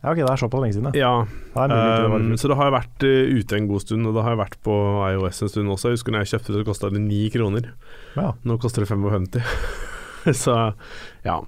Ja, 0.03 0.11
ok, 0.11 0.17
Det 0.17 0.27
er 0.33 0.41
såpass 0.41 0.63
lenge 0.65 0.75
siden, 0.75 0.91
ja. 0.97 1.13
Ja, 1.55 1.67
Det 1.69 1.79
Um, 2.11 2.35
så 2.37 2.49
det 2.51 2.57
har 2.59 2.73
vært 2.75 3.05
ute 3.05 3.57
en 3.57 3.69
god 3.69 3.81
stund, 3.85 4.07
og 4.09 4.15
det 4.19 4.23
har 4.25 4.37
vært 4.37 4.57
på 4.65 4.75
iOS 5.13 5.43
en 5.43 5.49
stund 5.53 5.69
også. 5.71 5.91
Jeg 5.91 5.99
husker 6.01 6.13
når 6.13 6.25
jeg 6.25 6.33
kjøpte 6.35 6.53
det, 6.53 6.59
så 6.61 6.69
kosta 6.73 6.91
det 6.91 7.01
ni 7.05 7.23
kroner. 7.31 7.71
Ja. 8.17 8.33
Nå 8.45 8.59
koster 8.59 8.83
det 8.83 8.89
55. 8.91 9.45
så 10.45 10.73
ja. 11.25 11.41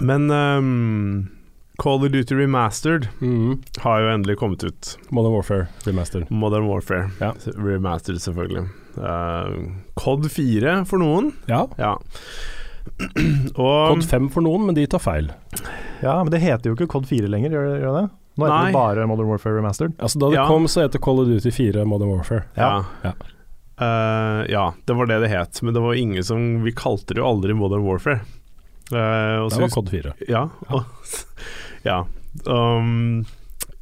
Men 0.00 0.30
um, 0.30 1.28
Call 1.82 2.04
of 2.04 2.12
Duty 2.12 2.34
Remastered 2.34 3.08
Mm. 3.20 3.62
har 3.82 4.00
jo 4.00 4.08
endelig 4.14 4.36
kommet 4.38 4.64
ut. 4.64 4.96
Modern 5.10 5.32
Warfare 5.34 5.66
remastered. 5.86 6.30
Modern 6.30 6.66
Warfare 6.68 7.10
Ja. 7.20 7.32
Remastered, 7.56 8.20
selvfølgelig. 8.22 8.68
Uh, 8.96 9.72
COD 10.00 10.28
4 10.30 10.84
for 10.86 10.98
noen. 11.02 11.32
Ja. 11.48 11.66
Ja. 11.78 11.96
og 13.56 13.92
Cod 13.94 14.04
5 14.10 14.30
for 14.34 14.42
noen, 14.44 14.66
men 14.68 14.74
de 14.78 14.86
tar 14.90 15.02
feil. 15.02 15.30
ja, 16.02 16.16
men 16.22 16.32
det 16.34 16.40
heter 16.42 16.70
jo 16.70 16.76
ikke 16.76 16.88
Cod 16.90 17.06
4 17.10 17.28
lenger, 17.30 17.54
gjør, 17.54 17.68
gjør 17.82 17.96
det? 18.00 18.08
Nå 18.40 18.46
heter 18.46 18.56
Nei. 18.56 18.66
det 18.72 18.76
bare 18.78 19.06
Modern 19.10 19.28
Warfare 19.28 19.58
Remastered. 19.58 19.92
Altså 20.00 20.18
Da 20.22 20.30
det 20.32 20.38
Ja. 20.40 20.46
kom, 20.48 20.64
så 20.66 20.86
heter 20.86 20.98
Call 21.04 21.20
of 21.20 21.28
Duty 21.28 21.50
4 21.52 21.84
Modern 21.84 22.08
Warfare. 22.16 22.44
Ja. 22.56 22.84
Ja. 23.04 23.12
Eh, 23.82 24.40
ja, 24.52 24.64
det 24.86 24.96
var 24.98 25.10
det 25.10 25.20
det 25.24 25.30
het, 25.32 25.60
men 25.66 25.74
det 25.74 25.82
var 25.82 25.94
ingen 25.98 26.24
som 26.24 26.62
Vi 26.64 26.72
kalte 26.76 27.14
det 27.16 27.22
jo 27.22 27.28
aldri 27.28 27.54
Modern 27.58 27.82
Warfare. 27.86 28.20
Uh, 28.92 29.48
Det 29.48 29.60
var 29.62 29.70
Cod 29.72 29.88
4. 29.90 30.12
Ja. 30.28 30.48
og- 30.68 30.84
ja. 31.88 32.02
Um, 32.46 33.24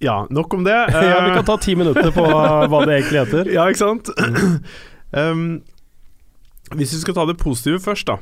ja, 0.01 0.27
nok 0.31 0.55
om 0.55 0.65
det. 0.65 0.77
ja, 0.93 1.01
Vi 1.01 1.31
Eh, 1.31 1.35
kan 1.37 1.45
ta 1.45 1.57
ti 1.61 1.75
minutter 1.77 2.11
på 2.15 2.25
hva 2.25 2.85
det 2.87 3.01
egentlig 3.03 3.21
heter. 3.25 3.51
ja, 3.57 3.67
ikke 3.69 3.83
sant? 3.85 4.11
um, 5.13 5.63
hvis 6.77 6.93
vi 6.95 7.01
skal 7.03 7.15
ta 7.19 7.25
det 7.27 7.39
positive 7.43 7.81
først, 7.83 8.07
da, 8.07 8.19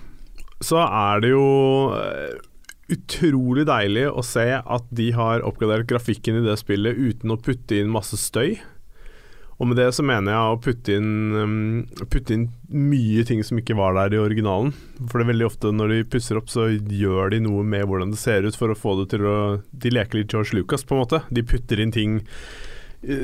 så 0.64 0.80
er 0.86 1.20
det 1.20 1.30
jo 1.34 1.44
eh, 1.98 2.38
utrolig 2.96 3.66
deilig 3.68 4.06
å 4.08 4.22
se 4.24 4.46
at 4.56 4.86
de 4.96 5.10
har 5.12 5.44
oppgradert 5.44 5.86
grafikken 5.90 6.40
i 6.40 6.44
det 6.46 6.56
spillet 6.58 6.96
uten 6.96 7.34
å 7.34 7.36
putte 7.36 7.76
inn 7.76 7.92
masse 7.92 8.16
støy. 8.16 8.56
Og 9.58 9.66
med 9.66 9.78
det 9.80 9.88
så 9.96 10.04
mener 10.06 10.30
jeg 10.30 10.52
å 10.54 10.58
putte 10.62 10.94
inn, 10.94 11.08
um, 11.34 12.06
putte 12.12 12.34
inn 12.36 12.44
mye 12.70 13.24
ting 13.26 13.40
som 13.42 13.58
ikke 13.58 13.74
var 13.74 13.96
der 13.96 14.14
i 14.14 14.20
originalen. 14.22 14.70
For 15.08 15.18
det 15.18 15.24
er 15.26 15.32
veldig 15.32 15.48
ofte 15.48 15.72
når 15.74 15.94
de 15.96 16.04
pusser 16.12 16.38
opp, 16.38 16.46
så 16.52 16.68
gjør 16.70 17.32
de 17.34 17.40
noe 17.42 17.64
med 17.66 17.82
hvordan 17.90 18.12
det 18.14 18.20
ser 18.22 18.46
ut 18.46 18.54
for 18.58 18.70
å 18.70 18.78
få 18.78 18.94
det 19.00 19.08
til 19.16 19.26
å 19.26 19.36
De 19.74 19.90
leker 19.90 20.20
litt 20.20 20.30
George 20.30 20.54
Lucas, 20.54 20.86
på 20.86 20.94
en 20.94 21.02
måte. 21.02 21.22
De 21.34 21.42
putter 21.42 21.82
inn 21.82 21.90
ting 21.94 22.20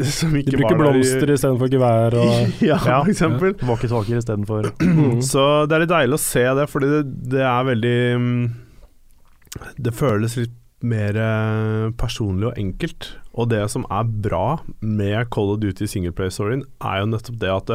som 0.07 0.31
De 0.35 0.43
bruker 0.47 0.77
var 0.79 0.87
der 0.87 0.93
blomster 0.95 1.31
istedenfor 1.35 1.71
gevær 1.71 2.15
og 2.19 2.29
ja, 2.63 2.77
Ja. 2.91 2.99
for 3.03 3.11
eksempel. 3.11 3.55
Walkietalkier 3.67 4.21
istedenfor 4.23 4.73
Mm. 4.83 5.23
Så 5.31 5.47
det 5.71 5.75
er 5.79 5.83
litt 5.87 5.95
deilig 5.95 6.19
å 6.19 6.23
se 6.27 6.45
det, 6.59 6.67
fordi 6.71 6.91
det, 6.93 7.01
det 7.35 7.43
er 7.47 7.67
veldig 7.71 7.97
mm, 8.23 8.45
Det 9.87 9.95
føles 9.99 10.37
litt 10.43 10.55
mer 10.85 11.17
eh, 11.17 11.91
personlig 11.99 12.51
og 12.51 12.59
enkelt. 12.61 13.15
Og 13.35 13.51
det 13.51 13.65
som 13.73 13.87
er 13.91 14.11
bra 14.27 14.61
med 14.81 15.31
Call 15.35 15.55
of 15.57 15.63
Duty 15.63 15.89
singleplay-storyen, 15.91 16.63
er 16.83 17.01
jo 17.03 17.11
nettopp 17.11 17.41
det 17.43 17.51
at 17.55 17.73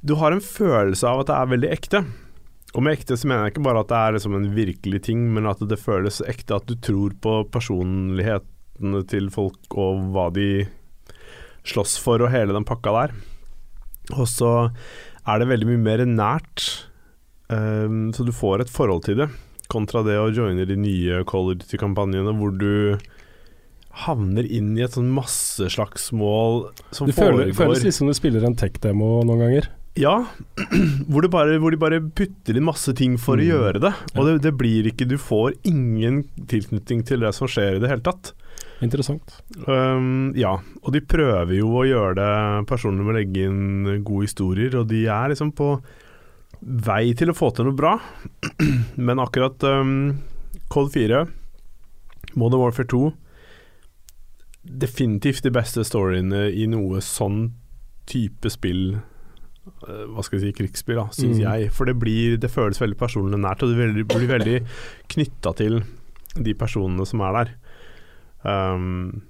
du 0.00 0.14
har 0.20 0.32
en 0.32 0.42
følelse 0.42 1.06
av 1.08 1.22
at 1.22 1.30
det 1.30 1.36
er 1.36 1.52
veldig 1.52 1.70
ekte. 1.74 2.02
Og 2.76 2.84
med 2.84 2.98
ekte 2.98 3.16
så 3.18 3.28
mener 3.28 3.46
jeg 3.46 3.56
ikke 3.56 3.66
bare 3.66 3.82
at 3.82 3.90
det 3.90 3.98
er 3.98 4.14
liksom 4.16 4.36
en 4.36 4.50
virkelig 4.54 5.00
ting, 5.08 5.24
men 5.34 5.48
at 5.50 5.62
det 5.64 5.80
føles 5.80 6.20
ekte. 6.28 6.60
At 6.60 6.68
du 6.68 6.76
tror 6.78 7.16
på 7.20 7.40
personlighetene 7.52 9.02
til 9.10 9.30
folk 9.34 9.78
og 9.80 10.12
hva 10.14 10.28
de 10.34 10.68
slåss 11.68 11.98
for 12.00 12.22
og 12.22 12.32
hele 12.32 12.54
den 12.54 12.66
pakka 12.68 12.94
der. 12.94 13.16
Og 14.14 14.28
så 14.30 14.52
er 15.28 15.40
det 15.40 15.50
veldig 15.50 15.68
mye 15.72 15.84
mer 15.84 16.04
nært, 16.08 16.64
um, 17.52 18.08
så 18.16 18.24
du 18.24 18.32
får 18.32 18.64
et 18.64 18.72
forhold 18.72 19.04
til 19.04 19.18
det, 19.20 19.28
kontra 19.68 20.00
det 20.06 20.16
å 20.16 20.30
joine 20.32 20.64
de 20.68 20.78
nye 20.80 21.20
Call 21.28 21.50
of 21.52 21.58
Duty-kampanjene 21.60 22.32
hvor 22.38 22.54
du 22.56 22.96
havner 24.04 24.46
inn 24.46 24.76
i 24.78 24.84
et 24.86 24.94
sånn 24.94 25.08
masseslagsmål 25.14 26.68
som 26.94 27.08
Det 27.10 27.16
føles, 27.16 27.54
foregår 27.56 27.56
føles 27.58 27.84
litt 27.86 27.96
som 27.98 28.08
du 28.10 28.14
spiller 28.16 28.44
en 28.46 28.56
tech-demo 28.58 29.18
noen 29.26 29.42
ganger. 29.42 29.68
Ja, 29.98 30.12
hvor, 31.10 31.24
det 31.24 31.30
bare, 31.32 31.56
hvor 31.58 31.74
de 31.74 31.80
bare 31.80 31.98
putter 32.14 32.54
inn 32.60 32.66
masse 32.68 32.92
ting 32.94 33.16
for 33.18 33.40
å 33.40 33.42
Mm. 33.42 33.48
gjøre 33.50 33.80
det. 33.82 33.92
Og 34.14 34.26
det, 34.28 34.34
det 34.44 34.52
blir 34.60 34.86
ikke 34.86 35.08
Du 35.10 35.16
får 35.18 35.56
ingen 35.66 36.20
tilknytning 36.46 37.02
til 37.08 37.20
det 37.26 37.32
som 37.34 37.50
skjer 37.50 37.76
i 37.76 37.82
det 37.82 37.90
hele 37.90 38.04
tatt. 38.06 38.32
Interessant. 38.80 39.40
Um, 39.66 40.30
ja, 40.38 40.52
og 40.84 40.92
de 40.94 41.00
prøver 41.02 41.56
jo 41.58 41.72
å 41.80 41.86
gjøre 41.88 42.14
det 42.14 42.66
personlig 42.70 43.02
med 43.06 43.14
å 43.14 43.18
legge 43.18 43.48
inn 43.48 44.04
gode 44.06 44.28
historier, 44.28 44.76
og 44.78 44.86
de 44.92 45.04
er 45.10 45.32
liksom 45.32 45.50
på 45.58 45.72
vei 46.62 47.12
til 47.18 47.30
å 47.30 47.36
få 47.38 47.50
til 47.54 47.66
noe 47.66 47.74
bra. 47.78 47.96
Men 49.08 49.18
akkurat 49.22 49.58
um, 49.66 50.20
Cold 50.70 50.92
4, 50.94 51.24
Modern 52.38 52.62
Warfare 52.62 52.86
2 52.86 53.02
Definitivt 54.68 55.42
de 55.46 55.50
beste 55.54 55.84
storyene 55.84 56.48
i 56.52 56.66
noe 56.70 57.00
sånn 57.04 57.52
type 58.08 58.50
spill 58.52 58.96
eh, 58.98 60.04
hva 60.12 60.22
skal 60.24 60.38
jeg 60.38 60.46
si, 60.48 60.52
krigsspill, 60.62 60.96
da, 61.00 61.06
syns 61.12 61.38
Mm. 61.38 61.44
jeg. 61.44 61.70
For 61.72 61.84
det, 61.88 61.96
blir, 62.00 62.36
det 62.40 62.50
føles 62.52 62.80
veldig 62.80 62.96
personlig 63.00 63.38
nært, 63.40 63.62
og 63.64 63.72
det 63.74 64.04
blir 64.08 64.28
veldig 64.28 64.58
knytta 65.12 65.54
til 65.56 65.80
de 66.38 66.54
personene 66.54 67.04
som 67.08 67.20
er 67.20 67.32
der. 67.40 67.54
Um, 68.48 69.22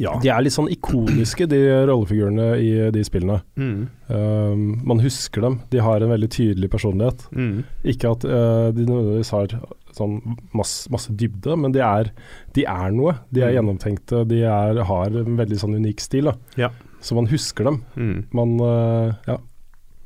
ja. 0.00 0.14
De 0.22 0.30
er 0.32 0.40
litt 0.40 0.54
sånn 0.54 0.70
ikoniske, 0.72 1.44
de 1.52 1.58
rollefigurene 1.88 2.46
i 2.64 2.70
de 2.94 3.02
spillene. 3.04 3.42
Mm. 3.60 3.88
Um, 4.08 4.62
man 4.88 5.02
husker 5.04 5.44
dem. 5.44 5.58
De 5.72 5.82
har 5.84 6.00
en 6.00 6.12
veldig 6.14 6.30
tydelig 6.32 6.70
personlighet. 6.72 7.26
Mm. 7.36 7.58
Ikke 7.92 8.14
at 8.14 8.24
uh, 8.24 8.70
de 8.72 8.86
nødvendigvis 8.88 9.34
har 9.36 9.52
sånn 9.96 10.16
masse, 10.56 10.90
masse 10.92 11.12
dybde, 11.16 11.56
men 11.60 11.72
de 11.74 11.80
er, 11.84 12.10
de 12.56 12.64
er 12.68 12.90
noe. 12.94 13.14
De 13.32 13.42
er 13.42 13.52
Mm. 13.52 13.56
gjennomtenkte, 13.58 14.24
de 14.28 14.42
er, 14.44 14.82
har 14.88 15.06
en 15.22 15.36
veldig 15.38 15.58
sånn 15.60 15.76
unik 15.78 16.00
stil. 16.00 16.24
Da. 16.30 16.34
Ja. 16.56 16.70
Så 17.02 17.14
man 17.18 17.26
husker 17.26 17.64
dem. 17.64 17.80
Mm. 17.96 18.26
Man 18.32 18.60
uh, 18.60 19.12
Ja. 19.26 19.38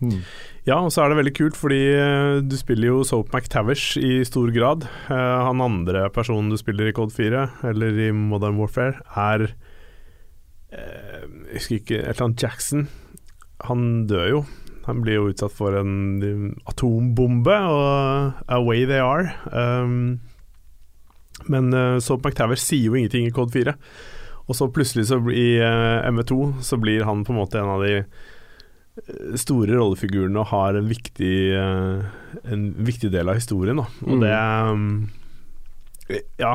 mm. 0.02 0.21
Ja, 0.66 0.81
og 0.83 0.90
så 0.90 1.05
er 1.05 1.11
det 1.12 1.19
veldig 1.21 1.35
kult 1.37 1.55
fordi 1.55 1.76
eh, 1.95 2.40
du 2.43 2.57
spiller 2.59 2.88
jo 2.90 3.05
Soap 3.07 3.28
McTavish 3.33 3.97
i 4.02 4.25
stor 4.26 4.50
grad. 4.50 4.83
Eh, 5.09 5.14
han 5.47 5.61
andre 5.62 6.09
personen 6.11 6.50
du 6.50 6.57
spiller 6.59 6.88
i 6.90 6.93
Code 6.97 7.14
4, 7.14 7.45
eller 7.71 8.00
i 8.09 8.11
Modern 8.11 8.57
Warfare, 8.59 8.99
er 9.14 9.45
eh, 10.73 11.23
Jeg 11.52 11.61
husker 11.61 11.78
ikke 11.81 12.00
Et 12.02 12.09
eller 12.16 12.25
annet 12.26 12.43
Jackson. 12.43 12.88
Han 13.71 14.07
dør 14.11 14.26
jo. 14.33 14.40
Han 14.87 15.00
blir 15.02 15.19
jo 15.19 15.28
utsatt 15.33 15.52
for 15.55 15.75
en 15.78 15.93
eh, 16.23 16.71
atombombe, 16.71 17.57
og 17.71 18.45
away 18.55 18.85
they 18.87 19.00
are. 19.02 19.33
Um, 19.50 20.21
men 21.50 21.73
uh, 21.75 21.99
Soap 22.02 22.25
McTavish 22.26 22.62
sier 22.64 22.87
jo 22.88 22.95
ingenting 22.99 23.26
i 23.28 23.35
Code 23.35 23.52
4. 23.55 23.75
Og 24.47 24.55
så 24.55 24.69
plutselig 24.71 25.09
så 25.11 25.19
i 25.35 25.59
uh, 25.59 26.07
MV2 26.07 26.62
så 26.64 26.78
blir 26.81 27.02
han 27.05 27.25
på 27.26 27.35
en 27.35 27.40
måte 27.40 27.59
en 27.61 27.73
av 27.75 27.83
de 27.83 27.99
store 29.37 29.75
rollefigurene 29.76 30.40
og 30.40 30.49
har 30.55 30.78
en 30.78 30.87
viktig, 30.88 31.35
uh, 31.52 32.07
en 32.49 32.62
viktig 32.87 33.11
del 33.12 33.28
av 33.28 33.37
historien. 33.40 33.76
Da. 33.83 33.88
Og 34.07 34.14
Mm. 34.16 34.21
det 34.23 34.35
um, 34.73 35.11
Ja, 36.38 36.52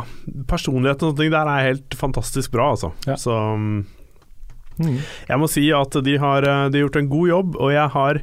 personligheten 0.48 1.10
og 1.10 1.12
sånne 1.12 1.20
ting 1.26 1.32
der 1.34 1.50
er 1.52 1.66
helt 1.74 1.94
fantastisk 2.00 2.54
bra, 2.54 2.70
altså. 2.72 2.94
Ja. 3.06 3.18
Så 3.20 3.36
um, 3.36 3.84
Mm. 4.80 5.00
jeg 5.28 5.40
må 5.42 5.50
si 5.52 5.66
at 5.76 5.98
de 6.06 6.18
har, 6.22 6.48
eh, 6.48 6.70
de 6.72 6.80
har 6.80 6.88
gjort 6.88 7.02
en 7.02 7.12
god 7.12 7.28
jobb, 7.32 7.58
og 7.60 7.74
jeg 7.76 7.96
har 7.96 8.22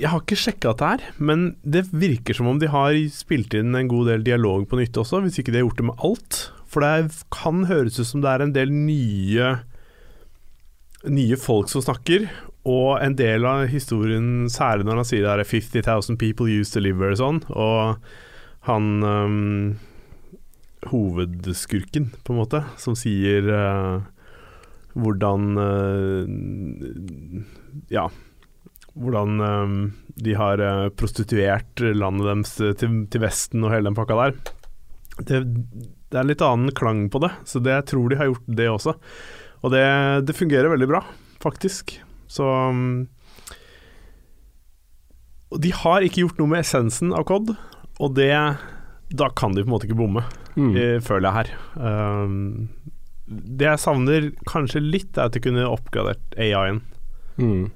jeg 0.00 0.08
har 0.08 0.22
ikke 0.22 0.38
sjekka 0.38 0.70
dette 0.72 0.90
her, 0.94 1.02
men 1.20 1.42
det 1.60 1.82
virker 1.92 2.36
som 2.36 2.48
om 2.48 2.60
de 2.60 2.70
har 2.72 2.94
spilt 3.12 3.52
inn 3.58 3.74
en 3.76 3.90
god 3.90 4.08
del 4.08 4.22
dialog 4.24 4.64
på 4.68 4.78
nytt 4.80 4.96
også, 4.96 5.20
hvis 5.20 5.42
ikke 5.42 5.52
de 5.52 5.60
har 5.60 5.66
gjort 5.66 5.82
det 5.82 5.88
med 5.90 6.04
alt. 6.08 6.38
For 6.70 6.80
det 6.80 7.18
kan 7.34 7.66
høres 7.68 7.98
ut 8.00 8.08
som 8.08 8.22
det 8.24 8.30
er 8.32 8.44
en 8.46 8.54
del 8.56 8.72
nye 8.72 9.50
nye 11.08 11.36
folk 11.40 11.70
som 11.72 11.84
snakker, 11.84 12.28
og 12.68 13.00
en 13.00 13.14
del 13.16 13.46
av 13.48 13.66
historien, 13.72 14.48
særlig 14.52 14.88
når 14.88 15.00
han 15.00 15.08
sier 15.08 15.24
det 15.24 15.32
er 15.32 15.48
50 15.48 15.86
000 15.86 16.18
people 16.20 16.48
used 16.48 16.74
to 16.76 16.82
live 16.84 17.12
og 17.12 17.20
sånn, 17.20 17.40
og 17.56 18.00
han 18.68 18.88
um, 19.00 19.78
hovedskurken, 20.90 22.10
på 22.24 22.34
en 22.34 22.40
måte, 22.40 22.64
som 22.80 22.96
sier 22.98 23.48
uh, 23.48 24.04
hvordan 24.98 25.56
uh, 25.60 26.26
Ja, 27.92 28.08
hvordan 28.98 29.40
um, 29.40 29.76
de 30.18 30.34
har 30.34 30.58
uh, 30.60 30.88
prostituert 30.98 31.78
landet 31.94 32.26
deres 32.26 32.56
til, 32.80 33.04
til 33.10 33.22
Vesten 33.22 33.62
og 33.64 33.70
hele 33.74 33.86
den 33.90 33.96
pakka 33.98 34.16
der. 34.18 34.34
Det, 35.20 35.40
det 36.10 36.18
er 36.18 36.26
litt 36.26 36.42
annen 36.42 36.72
klang 36.74 37.04
på 37.12 37.20
det, 37.22 37.30
så 37.46 37.60
det, 37.62 37.72
jeg 37.76 37.88
tror 37.92 38.10
de 38.10 38.18
har 38.18 38.30
gjort 38.32 38.48
det 38.58 38.68
også. 38.72 38.96
Og 39.62 39.68
det, 39.74 39.84
det 40.26 40.34
fungerer 40.38 40.72
veldig 40.72 40.88
bra, 40.90 41.02
faktisk. 41.42 41.98
Så 42.30 42.44
um, 42.46 43.06
Og 45.50 45.58
de 45.64 45.72
har 45.74 46.04
ikke 46.06 46.22
gjort 46.24 46.38
noe 46.40 46.50
med 46.52 46.62
essensen 46.64 47.10
av 47.16 47.24
COD, 47.28 47.54
og 48.00 48.14
det 48.16 48.30
Da 49.18 49.26
kan 49.36 49.52
de 49.56 49.64
på 49.64 49.68
en 49.68 49.74
måte 49.74 49.88
ikke 49.88 49.98
bomme, 50.02 50.22
Mm. 50.58 50.72
eh, 50.76 50.98
føler 50.98 51.28
jeg 51.30 51.36
her. 51.36 51.50
Um, 51.78 52.68
det 53.30 53.66
jeg 53.68 53.78
savner 53.78 54.30
kanskje 54.50 54.80
litt, 54.82 55.16
er 55.16 55.28
at 55.30 55.32
de 55.36 55.40
kunne 55.44 55.66
oppgradert 55.70 56.34
AI-en. 56.36 56.80
Mm. 57.38 57.70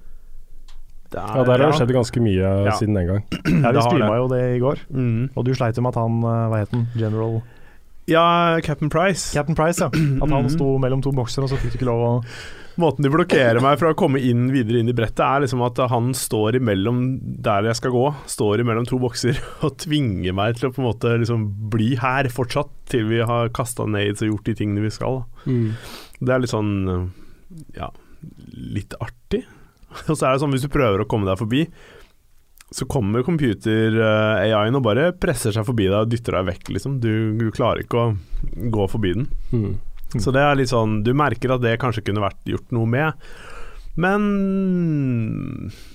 Ja, 1.14 1.44
der 1.46 1.46
har 1.46 1.70
det 1.70 1.76
skjedd 1.78 1.92
ganske 1.94 2.20
mye 2.25 2.40
Ja. 2.66 2.73
siden 2.75 2.94
den 2.99 3.06
gang. 3.06 3.20
Ja, 3.62 3.70
vi 3.70 3.82
streama 3.87 4.16
jo 4.18 4.26
det 4.32 4.40
i 4.56 4.58
går, 4.58 4.80
Mm. 4.90 5.30
og 5.37 5.44
du 5.46 5.52
sleit 5.54 5.76
jo 5.78 5.82
med 5.87 5.94
at 5.94 6.00
han 6.02 6.16
eh, 6.25 6.49
Hva 6.50 6.58
het 6.64 6.73
han? 6.75 6.87
General 6.99 7.37
Ja, 8.11 8.61
Captain 8.64 8.90
Price. 8.92 9.32
Captain 9.32 9.56
Price, 9.56 9.80
ja. 9.80 9.88
At 9.88 10.34
han 10.34 10.50
sto 10.52 10.75
mellom 10.82 11.02
to 11.04 11.12
bokser, 11.16 11.44
og 11.44 11.52
så 11.52 11.58
fikk 11.61 11.75
du 11.75 11.80
ikke 11.80 11.90
lov 11.92 12.04
å 12.04 12.12
Måten 12.75 13.06
de 13.06 13.11
blokkerer 13.12 13.62
meg 13.62 13.76
fra 13.78 13.92
å 13.92 13.94
komme 13.94 14.18
inn 14.18 14.49
videre 14.50 14.80
inn 14.82 14.88
i 14.90 14.94
brettet, 14.96 15.20
er 15.23 15.44
liksom 15.44 15.61
at 15.62 15.78
han 15.92 16.08
står 16.18 16.58
imellom 16.58 17.04
der 17.23 17.68
jeg 17.68 17.78
skal 17.78 17.92
gå, 17.94 18.08
står 18.26 18.64
imellom 18.64 18.88
to 18.90 18.99
bokser 18.99 19.38
og 19.64 19.76
tvinger 19.78 20.34
meg 20.34 20.58
til 20.58 20.68
å 20.68 20.73
på 20.75 20.82
en 20.82 20.88
måte 20.88 21.12
liksom 21.23 21.44
bli 21.70 21.92
her 22.02 22.26
fortsatt, 22.34 22.73
til 22.90 23.06
vi 23.12 23.23
har 23.23 23.52
kasta 23.54 23.87
nades 23.87 24.25
og 24.25 24.32
gjort 24.32 24.50
de 24.50 24.56
tingene 24.58 24.82
vi 24.82 24.90
skal. 24.94 25.23
Mm. 25.46 25.70
Det 26.18 26.34
er 26.34 26.42
litt 26.42 26.50
sånn 26.50 26.75
ja, 27.78 27.92
litt 28.75 28.99
artig. 28.99 29.44
Og 30.08 30.16
så 30.16 30.26
er 30.26 30.34
det 30.34 30.42
sånn 30.42 30.54
hvis 30.54 30.66
du 30.66 30.73
prøver 30.75 31.04
å 31.04 31.08
komme 31.08 31.30
deg 31.30 31.38
forbi, 31.38 31.68
så 32.75 32.87
kommer 32.90 33.23
computer-AI-en 33.23 34.78
og 34.81 34.83
bare 34.83 35.11
presser 35.14 35.54
seg 35.54 35.66
forbi 35.69 35.87
deg 35.87 36.00
og 36.00 36.11
dytter 36.11 36.35
deg 36.40 36.49
vekk, 36.49 36.71
liksom. 36.75 36.97
Du, 37.02 37.12
du 37.38 37.47
klarer 37.54 37.85
ikke 37.85 38.00
å 38.00 38.07
gå 38.75 38.87
forbi 38.90 39.12
den. 39.14 39.28
Mm. 39.54 39.76
Så 40.19 40.35
det 40.35 40.43
er 40.43 40.54
litt 40.54 40.71
sånn 40.71 41.00
Du 41.02 41.11
merker 41.16 41.54
at 41.54 41.62
det 41.64 41.73
kanskje 41.83 42.04
kunne 42.07 42.23
vært 42.23 42.50
gjort 42.50 42.75
noe 42.75 42.90
med. 42.90 43.25
Men 43.95 44.26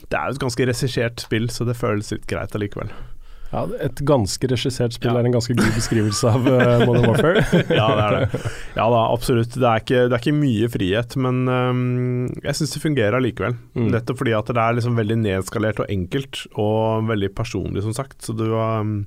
det 0.07 0.15
er 0.15 0.29
jo 0.29 0.37
et 0.37 0.43
ganske 0.45 0.67
regissert 0.71 1.23
spill, 1.23 1.49
så 1.51 1.67
det 1.67 1.77
føles 1.79 2.13
litt 2.15 2.27
greit 2.31 2.55
allikevel. 2.55 2.91
Ja, 3.49 3.63
et 3.81 3.97
ganske 4.05 4.45
regissert 4.51 4.93
spill 4.93 5.09
Ja. 5.09 5.19
er 5.23 5.25
en 5.25 5.33
ganske 5.33 5.55
god 5.57 5.71
beskrivelse 5.73 6.29
av 6.29 6.43
uh, 6.45 6.83
Modern 6.87 7.07
Warfare. 7.09 7.41
Ja, 7.79 7.87
det 7.97 8.03
er 8.03 8.17
det. 8.17 8.41
Ja 8.75 8.85
da, 8.93 8.99
absolutt. 9.09 9.55
Det 9.57 9.65
er 9.65 9.81
ikke, 9.81 10.03
det 10.05 10.13
er 10.13 10.21
ikke 10.21 10.35
mye 10.37 10.69
frihet, 10.69 11.15
men 11.17 11.39
um, 11.49 11.79
jeg 12.43 12.59
syns 12.59 12.75
det 12.75 12.83
fungerer 12.83 13.17
allikevel. 13.17 13.57
Mm. 13.73 13.87
Nettopp 13.95 14.21
fordi 14.21 14.35
at 14.37 14.51
det 14.53 14.61
er 14.61 14.77
liksom 14.77 14.99
veldig 15.01 15.17
nedskalert 15.23 15.81
og 15.81 15.89
enkelt, 15.95 16.43
og 16.61 17.09
veldig 17.09 17.31
personlig, 17.41 17.81
som 17.87 17.95
sagt. 17.97 18.21
Så 18.21 18.37
du, 18.37 18.45
um, 18.53 18.99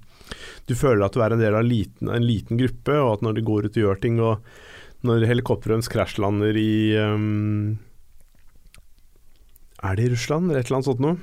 du 0.67 0.75
føler 0.75 1.07
at 1.07 1.15
du 1.15 1.23
er 1.23 1.37
en 1.37 1.43
del 1.45 1.55
av 1.55 1.63
en 1.63 1.71
liten, 1.71 2.11
en 2.11 2.27
liten 2.27 2.59
gruppe, 2.59 2.99
og 2.99 3.13
at 3.15 3.27
når 3.29 3.39
de 3.39 3.47
går 3.47 3.69
ut 3.71 3.77
og 3.79 3.85
gjør 3.87 4.03
ting, 4.03 4.19
og 4.19 5.07
når 5.07 5.29
helikopteret 5.31 5.79
deres 5.79 5.91
krasjlander 5.91 6.59
i 6.59 6.73
um, 6.99 7.79
Er 9.83 9.97
det 9.99 10.05
i 10.07 10.13
Russland, 10.13 10.51
eller 10.51 10.63
et 10.63 10.69
eller 10.71 10.79
annet 10.81 10.91
sånt 10.91 11.03
noe? 11.03 11.19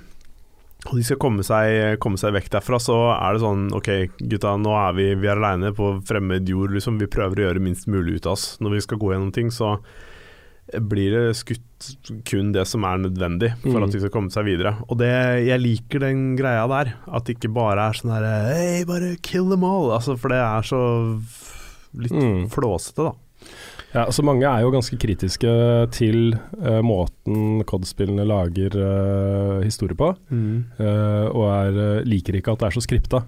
Og 0.87 0.95
de 0.95 1.03
skal 1.03 1.17
komme 1.19 1.43
seg, 1.43 1.97
komme 1.99 2.17
seg 2.17 2.31
vekk 2.33 2.49
derfra, 2.53 2.77
så 2.79 2.95
er 3.17 3.33
det 3.35 3.41
sånn 3.43 3.65
Ok, 3.75 3.89
gutta, 4.21 4.53
nå 4.57 4.71
er 4.79 4.93
vi, 4.95 5.09
vi 5.19 5.27
er 5.27 5.35
aleine 5.35 5.73
på 5.75 5.97
fremmed 6.07 6.47
jord, 6.47 6.71
liksom. 6.71 6.97
Vi 7.01 7.05
prøver 7.11 7.35
å 7.41 7.47
gjøre 7.49 7.59
minst 7.65 7.87
mulig 7.91 8.15
ut 8.21 8.25
av 8.29 8.37
oss. 8.37 8.57
Når 8.63 8.77
vi 8.77 8.81
skal 8.87 8.97
gå 9.01 9.11
gjennom 9.11 9.33
ting, 9.35 9.51
så 9.51 9.77
blir 10.69 11.11
det 11.15 11.35
skutt 11.35 11.87
kun 12.29 12.51
det 12.53 12.67
som 12.69 12.83
er 12.85 12.99
nødvendig 13.01 13.55
for 13.63 13.79
Mm. 13.79 13.83
at 13.83 13.91
de 13.91 13.99
skal 14.03 14.11
komme 14.13 14.29
seg 14.31 14.45
videre. 14.45 14.75
Og 14.87 14.99
det, 14.99 15.09
jeg 15.47 15.59
liker 15.59 15.99
den 15.99 16.35
greia 16.37 16.67
der. 16.69 16.93
At 17.11 17.25
det 17.25 17.39
ikke 17.39 17.53
bare 17.53 17.89
er 17.89 17.93
sånn 17.97 18.11
her 18.13 18.27
Hei, 18.53 18.83
bare 18.85 19.15
kill 19.21 19.49
them 19.49 19.63
all. 19.63 19.89
Altså, 19.91 20.15
for 20.17 20.29
det 20.29 20.37
er 20.37 20.61
så 20.61 21.19
litt 21.97 22.11
Mm. 22.13 22.47
flåsete, 22.53 23.03
da. 23.03 23.13
Ja, 23.93 24.03
altså 24.05 24.21
Mange 24.23 24.45
er 24.45 24.61
jo 24.61 24.69
ganske 24.69 24.97
kritiske 25.01 25.49
til 25.95 26.35
uh, 26.61 26.79
måten 26.85 27.63
COD-spillene 27.65 28.25
lager 28.29 28.75
uh, 28.77 29.63
historie 29.65 29.97
på, 29.97 30.11
eh, 30.29 31.25
og 31.33 31.45
er, 31.49 32.03
liker 32.05 32.37
ikke 32.37 32.53
at 32.53 32.61
det 32.61 32.67
er 32.69 32.75
så 32.77 32.83
skripta. 32.85 33.23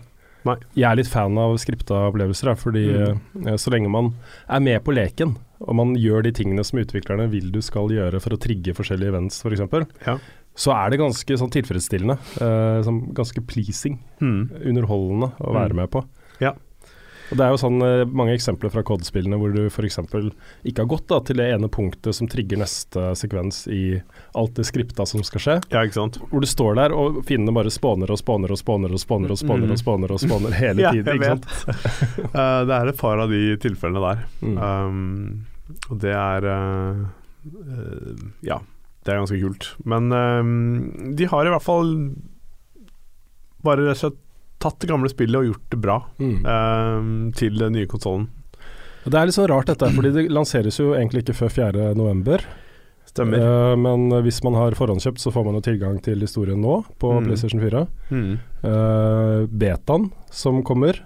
Nei. 0.46 0.56
Jeg 0.78 0.86
er 0.90 0.98
litt 0.98 1.10
fan 1.10 1.36
av 1.38 1.56
skripta 1.62 2.00
opplevelser, 2.12 2.54
fordi 2.58 2.86
eh, 2.94 3.58
så 3.62 3.74
lenge 3.74 3.90
man 3.94 4.14
er 4.50 4.62
med 4.66 4.80
på 4.86 4.94
leken, 4.94 5.36
og 5.62 5.76
man 5.78 5.96
gjør 5.98 6.24
de 6.26 6.32
tingene 6.38 6.64
som 6.66 6.80
utviklerne 6.82 7.28
vil 7.34 7.52
du 7.54 7.60
skal 7.66 7.90
gjøre 7.94 8.22
for 8.22 8.34
å 8.38 8.40
trigge 8.42 8.74
forskjellige 8.78 9.14
events 9.16 9.42
f.eks., 9.46 9.66
for 9.70 9.86
Ja. 10.08 10.18
så 10.58 10.74
er 10.78 10.90
det 10.94 11.00
ganske 11.02 11.38
sånn 11.42 11.54
tilfredsstillende. 11.54 12.18
sånn 12.86 13.14
ganske 13.18 13.42
pleasing, 13.46 14.00
Mm. 14.22 14.50
underholdende 14.66 15.32
å 15.42 15.54
være 15.54 15.74
Mm. 15.74 15.76
med 15.82 15.90
på. 15.92 16.06
Og 17.32 17.38
Det 17.40 17.46
er 17.46 17.54
jo 17.54 17.60
sånn 17.62 17.78
eh, 17.86 18.02
mange 18.12 18.34
eksempler 18.36 18.72
fra 18.74 18.82
COD-spillene 18.84 19.38
hvor 19.40 19.54
du 19.56 19.62
f.eks. 19.70 19.98
ikke 20.68 20.84
har 20.84 20.90
gått 20.92 21.06
da, 21.08 21.20
til 21.24 21.40
det 21.40 21.46
ene 21.56 21.70
punktet 21.72 22.14
som 22.18 22.28
trigger 22.28 22.60
neste 22.60 23.06
sekvens 23.16 23.62
i 23.72 24.02
alt 24.36 24.54
det 24.60 24.66
skripta 24.68 25.06
som 25.08 25.24
skal 25.24 25.42
skje. 25.46 25.56
ja, 25.72 25.84
ikke 25.88 25.96
sant. 25.96 26.20
Hvor 26.32 26.44
du 26.44 26.48
står 26.52 26.76
der 26.82 26.92
og 26.96 27.22
fiendene 27.30 27.56
bare 27.56 27.72
spåner 27.72 28.12
og 28.12 28.20
spåner 28.20 28.52
og 28.52 28.60
spåner 28.60 28.92
og 28.92 29.00
spåner 29.00 29.32
og 29.32 29.40
spåner 29.40 29.70
Mm. 29.72 29.72
og 29.72 29.80
spåner 29.80 30.12
og 30.12 30.20
spåner 30.20 30.58
hele 30.60 30.82
Ja, 30.86 30.92
tiden. 30.92 31.16
ikke 31.16 31.32
sant? 31.32 31.48
uh, 32.36 32.62
det 32.68 32.76
er 32.82 32.92
et 32.92 33.00
par 33.00 33.24
av 33.24 33.32
de 33.32 33.42
tilfellene 33.64 34.04
der. 34.04 34.26
Mm. 34.44 34.58
Um, 34.60 35.46
og 35.90 36.00
det 36.04 36.12
er 36.18 36.50
uh, 36.52 37.06
uh, 37.48 38.26
Ja, 38.44 38.60
det 39.06 39.14
er 39.16 39.22
ganske 39.24 39.40
kult. 39.42 39.72
Men 39.88 40.12
de 41.16 41.26
har 41.32 41.48
i 41.48 41.54
hvert 41.56 41.64
fall 41.66 41.96
bare 43.64 43.86
rett 43.88 43.96
og 43.96 44.02
slett 44.04 44.20
tatt 44.62 44.80
det 44.84 44.90
gamle 44.92 45.10
spillet 45.12 45.40
og 45.42 45.50
gjort 45.52 45.70
det 45.74 45.80
bra 45.84 45.98
Mm. 46.22 46.46
um, 46.46 47.32
til 47.36 47.58
den 47.60 47.74
nye 47.78 47.90
konsollen. 47.90 48.28
Det 49.04 49.18
er 49.18 49.26
litt 49.26 49.34
sånn 49.36 49.50
rart 49.50 49.66
dette, 49.72 49.88
fordi 49.96 50.12
det 50.14 50.28
lanseres 50.30 50.78
jo 50.78 50.92
egentlig 50.94 51.24
ikke 51.26 51.34
før 51.40 51.50
4. 51.50 51.94
november. 51.98 52.44
Stemmer. 53.10 53.42
Eh, 53.42 53.76
men 53.76 54.06
hvis 54.24 54.38
man 54.46 54.54
har 54.56 54.72
forhåndskjøpt, 54.78 55.20
så 55.20 55.32
får 55.34 55.44
man 55.48 55.58
jo 55.58 55.64
tilgang 55.66 55.98
til 56.06 56.22
historien 56.22 56.62
nå 56.62 56.78
på 57.02 57.10
Mm. 57.18 57.26
PlayStation 57.26 57.60
4. 57.60 57.82
Mm. 58.12 58.38
Uh, 58.64 59.48
betaen 59.50 60.12
som 60.32 60.62
kommer, 60.64 61.02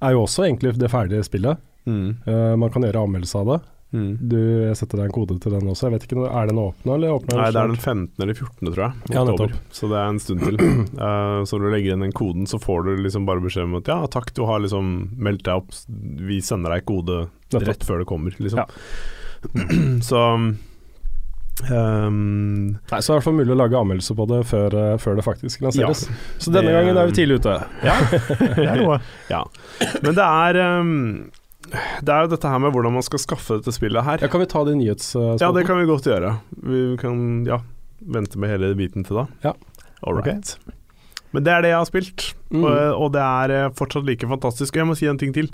er 0.00 0.12
jo 0.14 0.22
også 0.24 0.46
egentlig 0.46 0.78
det 0.78 0.88
ferdige 0.90 1.24
spillet. 1.26 1.58
Eh, 1.90 2.54
man 2.56 2.70
kan 2.70 2.82
gjøre 2.86 3.02
anmeldelse 3.02 3.34
av 3.42 3.46
det. 3.50 3.58
Mm. 3.92 4.10
Du, 4.30 4.36
setter 4.78 5.00
deg 5.00 5.08
en 5.08 5.14
kode 5.16 5.34
til 5.42 5.50
den 5.56 5.66
også. 5.72 5.88
Jeg 5.88 5.96
vet 5.96 6.04
ikke, 6.06 6.28
Er 6.30 6.46
den 6.46 6.60
åpna, 6.62 6.94
eller 6.94 7.16
åpna 7.16 7.40
Nei, 7.40 7.48
det 7.50 7.58
er 7.62 7.72
den 7.72 7.80
15. 7.80 8.22
eller 8.22 8.34
14., 8.38 8.70
tror 8.70 8.84
jeg. 8.84 8.92
Ja, 9.16 9.24
oktober. 9.24 9.56
så 9.74 9.90
det 9.90 9.98
er 9.98 10.12
en 10.12 10.20
stund 10.22 10.44
til. 10.46 10.60
Uh, 10.94 11.42
så 11.48 11.58
når 11.58 11.66
du 11.66 11.74
legger 11.74 11.96
inn 11.96 12.06
den 12.06 12.14
koden, 12.14 12.46
så 12.46 12.60
får 12.62 12.86
du 12.86 12.92
liksom 13.02 13.26
bare 13.26 13.42
beskjed 13.42 13.66
om 13.66 13.78
at 13.80 13.90
ja, 13.90 13.98
takk, 14.06 14.30
du 14.36 14.44
har 14.46 14.62
liksom 14.62 14.92
meldt 15.18 15.42
deg 15.48 15.62
opp, 15.64 15.74
vi 16.30 16.38
sender 16.44 16.76
deg 16.76 16.86
kode 16.86 17.24
rett 17.66 17.82
før 17.84 18.04
det 18.04 18.10
kommer, 18.12 18.36
liksom. 18.38 18.62
Ja. 18.62 18.66
så 20.10 20.24
Um, 21.68 22.78
Nei, 22.88 23.00
Så 23.04 23.12
er 23.12 23.18
det 23.18 23.18
i 23.18 23.18
hvert 23.18 23.26
fall 23.26 23.34
mulig 23.36 23.52
å 23.52 23.58
lage 23.60 23.76
anmeldelse 23.76 24.14
på 24.16 24.24
det 24.30 24.38
før, 24.48 24.76
eh, 24.80 24.94
før 25.02 25.18
det 25.18 25.24
faktisk 25.26 25.60
lanseres. 25.66 26.06
Så 26.40 26.48
denne 26.54 26.70
det- 26.70 26.76
gangen 26.78 26.96
er 26.96 27.10
vi 27.10 27.12
tidlig 27.18 27.36
ute. 27.42 27.56
ja, 27.84 27.96
Det 28.10 28.64
er 28.64 28.80
noe. 28.80 28.96
ja. 29.28 29.42
Men 30.00 30.14
det 30.16 30.24
er 30.24 30.54
ehm, 30.62 31.30
Det 31.70 32.12
er 32.14 32.26
jo 32.26 32.32
dette 32.34 32.50
her 32.50 32.62
med 32.62 32.74
hvordan 32.74 32.96
man 32.98 33.06
skal 33.06 33.22
skaffe 33.22 33.60
dette 33.60 33.74
spillet 33.76 34.06
her. 34.06 34.24
Ja, 34.24 34.30
kan 34.32 34.42
vi 34.42 34.48
ta 34.50 34.64
det 34.66 34.74
i 34.74 34.80
nyhetsspalten? 34.80 35.42
Ja, 35.44 35.52
det 35.56 35.66
kan 35.68 35.78
vi 35.80 35.86
godt 35.90 36.08
gjøre. 36.10 36.34
Vi 36.66 36.82
kan 37.00 37.22
ja, 37.48 37.60
vente 38.00 38.40
med 38.42 38.50
hele 38.52 38.72
biten 38.78 39.06
til 39.06 39.22
da. 39.22 39.26
Ja. 39.46 39.54
All 40.02 40.18
right. 40.18 40.56
Men 41.30 41.44
det 41.46 41.52
er 41.54 41.62
det 41.62 41.70
jeg 41.74 41.78
har 41.78 41.86
spilt, 41.90 42.30
Mm. 42.50 42.64
og, 42.66 42.78
og 43.04 43.12
det 43.14 43.20
er 43.22 43.52
eh, 43.54 43.68
fortsatt 43.78 44.02
like 44.02 44.26
fantastisk. 44.26 44.74
Og 44.74 44.80
jeg 44.80 44.86
må 44.88 44.94
si 44.98 45.06
en 45.06 45.18
ting 45.20 45.30
til. 45.36 45.46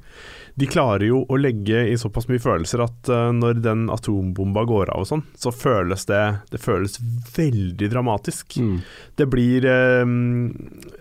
De 0.56 0.64
klarer 0.64 1.02
jo 1.10 1.18
å 1.28 1.36
legge 1.36 1.82
i 1.90 1.98
såpass 2.00 2.24
mye 2.30 2.40
følelser 2.40 2.80
at 2.86 3.10
uh, 3.12 3.28
når 3.36 3.58
den 3.60 3.82
atombomba 3.92 4.62
går 4.64 4.88
av 4.94 5.02
og 5.02 5.08
sånn, 5.10 5.24
så 5.36 5.52
føles 5.52 6.06
det 6.08 6.22
Det 6.48 6.62
føles 6.62 6.96
veldig 7.36 7.90
dramatisk. 7.92 8.56
Mm. 8.56 8.78
Det 9.20 9.26
blir 9.28 9.68
um, 10.00 10.48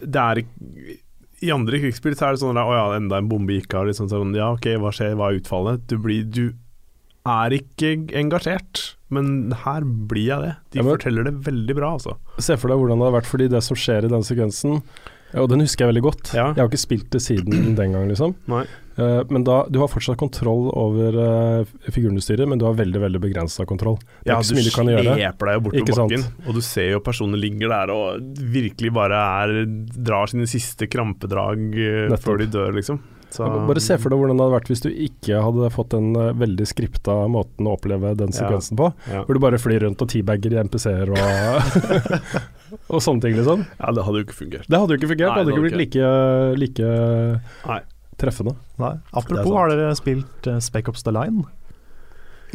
Det 0.04 0.20
er 0.20 0.44
ikke 0.44 1.00
I 1.44 1.52
andre 1.52 1.80
krigsspill 1.82 2.16
så 2.16 2.28
er 2.30 2.36
det 2.36 2.42
sånn 2.42 2.58
at, 2.58 2.66
Å 2.70 2.76
ja, 2.78 2.86
enda 2.98 3.18
en 3.18 3.28
bombe 3.30 3.54
gikk 3.58 3.74
av. 3.76 3.88
Liksom 3.90 4.08
sånn, 4.10 4.36
ja, 4.36 4.52
ok, 4.56 4.70
hva 4.80 4.92
skjer, 4.96 5.16
hva 5.20 5.32
er 5.34 5.40
utfallet? 5.42 5.88
Du 5.88 5.98
blir 5.98 6.24
Du 6.24 6.54
er 7.26 7.50
ikke 7.58 7.90
engasjert, 8.14 8.96
men 9.10 9.52
her 9.64 9.82
blir 9.82 10.28
jeg 10.30 10.42
det. 10.44 10.56
De 10.72 10.78
Ja, 10.80 10.84
men- 10.84 10.94
forteller 10.96 11.24
det 11.26 11.34
veldig 11.44 11.76
bra, 11.76 11.94
altså. 11.98 12.18
Se 12.38 12.56
for 12.56 12.68
deg 12.70 12.78
hvordan 12.78 13.00
det 13.02 13.08
har 13.12 13.20
vært, 13.22 13.26
fordi 13.32 13.50
det 13.50 13.64
som 13.64 13.76
skjer 13.76 14.06
i 14.06 14.08
den 14.14 14.22
sekvensen 14.22 14.84
ja, 15.36 15.44
Og 15.44 15.52
den 15.52 15.62
husker 15.66 15.86
jeg 15.86 15.92
veldig 15.94 16.04
godt. 16.06 16.32
Ja. 16.34 16.48
Jeg 16.56 16.64
har 16.64 16.72
ikke 16.72 16.80
spilt 16.82 17.10
det 17.14 17.22
siden 17.26 17.76
den 17.80 17.96
gang, 17.96 18.08
liksom. 18.10 18.36
Nei. 18.52 18.64
Uh, 18.96 19.20
men 19.28 19.44
da, 19.44 19.58
du 19.68 19.82
har 19.82 19.90
fortsatt 19.92 20.16
kontroll 20.22 20.70
over 20.72 21.18
uh, 21.20 21.72
figuren 21.92 22.16
du 22.16 22.24
styrer, 22.24 22.48
men 22.48 22.62
du 22.62 22.64
har 22.64 22.78
veldig 22.80 23.02
veldig 23.04 23.20
begrensa 23.26 23.66
kontroll. 23.68 23.98
Det 24.24 24.30
er 24.30 24.32
Ja, 24.32 24.38
ikke 24.40 24.48
så 24.48 24.56
du 24.56 24.60
mye 24.62 24.68
du 24.70 24.76
kan 24.78 24.92
gjøre. 24.94 25.16
sleper 25.20 25.50
deg 25.52 25.58
jo 25.58 25.64
bortover 25.66 25.90
på 25.90 25.98
bakken, 26.00 26.24
og 26.48 26.56
du 26.56 26.62
ser 26.64 26.88
jo 26.94 27.02
personen 27.04 27.42
ligger 27.44 27.74
der 27.76 27.92
og 27.92 28.40
virkelig 28.56 28.94
bare 28.96 29.20
er 29.44 29.58
drar 30.08 30.32
sine 30.32 30.48
siste 30.48 30.88
krampedrag 30.88 31.68
uh, 31.76 32.16
før 32.24 32.40
de 32.40 32.48
dør, 32.56 32.72
liksom. 32.80 33.02
Så, 33.36 33.48
Bare 33.68 33.82
se 33.84 33.98
for 34.00 34.14
deg 34.14 34.22
hvordan 34.22 34.38
det 34.40 34.46
hadde 34.46 34.56
vært 34.56 34.70
hvis 34.72 34.84
du 34.86 34.90
ikke 34.92 35.42
hadde 35.44 35.70
fått 35.76 35.90
den 35.92 36.14
eh, 36.16 36.30
veldig 36.40 36.68
skripta 36.70 37.16
måten 37.32 37.68
å 37.68 37.74
oppleve 37.76 38.14
den 38.16 38.32
Ja. 38.32 38.38
sekvensen 38.38 38.80
på. 38.80 38.88
ja. 39.12 39.24
Hvor 39.28 39.36
du 39.36 39.42
bare 39.44 39.60
flyr 39.60 39.84
rundt 39.84 40.02
og 40.06 40.12
teabagger 40.14 40.56
i 40.56 40.62
MPC-er 40.64 41.12
og, 41.12 41.20
og 42.96 43.04
sånne 43.04 43.26
ting, 43.26 43.36
liksom. 43.40 43.66
ja, 43.80 43.92
det 43.98 44.06
hadde 44.08 44.22
jo 44.22 44.28
ikke 44.30 44.38
fungert. 44.40 44.70
Det 44.72 44.80
hadde 44.80 44.96
jo 44.96 45.02
ikke 45.02 45.12
fungert. 45.12 45.28
Nei, 45.28 45.36
det 45.36 45.44
hadde 45.44 45.52
det 45.52 45.58
ikke 45.58 45.68
blitt 45.68 45.82
like, 45.84 46.08
like 46.64 46.90
Nei. 47.74 47.80
treffende. 48.24 48.56
Nei. 48.82 48.94
Apropos, 49.14 49.52
har 49.60 49.72
dere 49.74 49.92
spilt 50.00 50.50
uh, 50.52 50.60
Spec 50.64 50.90
Ops 50.92 51.04
The 51.04 51.14
Line? 51.16 51.44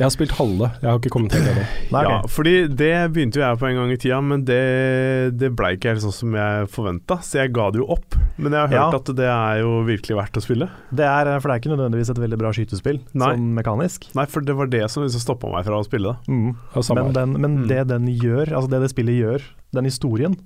Jeg 0.00 0.06
har 0.06 0.12
spilt 0.14 0.32
halve, 0.38 0.70
jeg 0.80 0.88
har 0.88 0.96
ikke 0.96 1.10
kommet 1.12 1.34
det. 1.36 1.52
Nei, 1.92 2.00
Ja, 2.06 2.14
okay. 2.22 2.30
fordi 2.32 2.52
det 2.72 2.92
begynte 3.12 3.36
jo 3.36 3.42
jeg 3.44 3.58
på 3.60 3.66
en 3.68 3.74
gang 3.76 3.90
i 3.92 3.98
tida, 4.00 4.20
men 4.24 4.44
det, 4.48 4.60
det 5.36 5.50
ble 5.58 5.74
ikke 5.76 5.90
helt 5.92 6.00
sånn 6.06 6.14
som 6.16 6.32
jeg 6.38 6.70
forventa, 6.72 7.18
så 7.20 7.42
jeg 7.42 7.52
ga 7.52 7.66
det 7.74 7.82
jo 7.82 7.88
opp. 7.92 8.16
Men 8.40 8.56
jeg 8.56 8.62
har 8.62 8.70
hørt 8.72 8.94
Ja. 8.96 9.00
at 9.02 9.10
det 9.20 9.28
er 9.28 9.60
jo 9.60 9.74
virkelig 9.84 10.16
verdt 10.16 10.40
å 10.40 10.44
spille. 10.46 10.70
Det 10.88 11.04
er, 11.04 11.28
eh, 11.34 11.38
for 11.38 11.50
det 11.52 11.54
er 11.58 11.60
ikke 11.60 11.74
nødvendigvis 11.76 12.10
et 12.14 12.22
veldig 12.24 12.38
bra 12.40 12.50
skytespill, 12.56 13.00
Nei. 13.12 13.28
sånn 13.36 13.52
mekanisk. 13.60 14.08
Nei, 14.16 14.24
for 14.24 14.40
det 14.40 14.56
var 14.56 14.66
det 14.72 14.90
som 14.90 15.04
liksom 15.04 15.20
stoppa 15.20 15.52
meg 15.52 15.68
fra 15.68 15.76
å 15.76 15.84
spille 15.84 16.14
det. 16.16 16.32
Mm. 16.32 16.56
Ja, 16.74 16.94
Men, 16.94 17.12
den, 17.12 17.32
men 17.40 17.58
Mm. 17.60 17.68
det 17.68 17.82
den 17.92 18.06
gjør, 18.08 18.46
altså 18.56 18.70
det 18.70 18.80
det 18.80 18.90
spillet 18.96 19.20
gjør, 19.20 19.42
den 19.76 19.84
historien, 19.84 20.36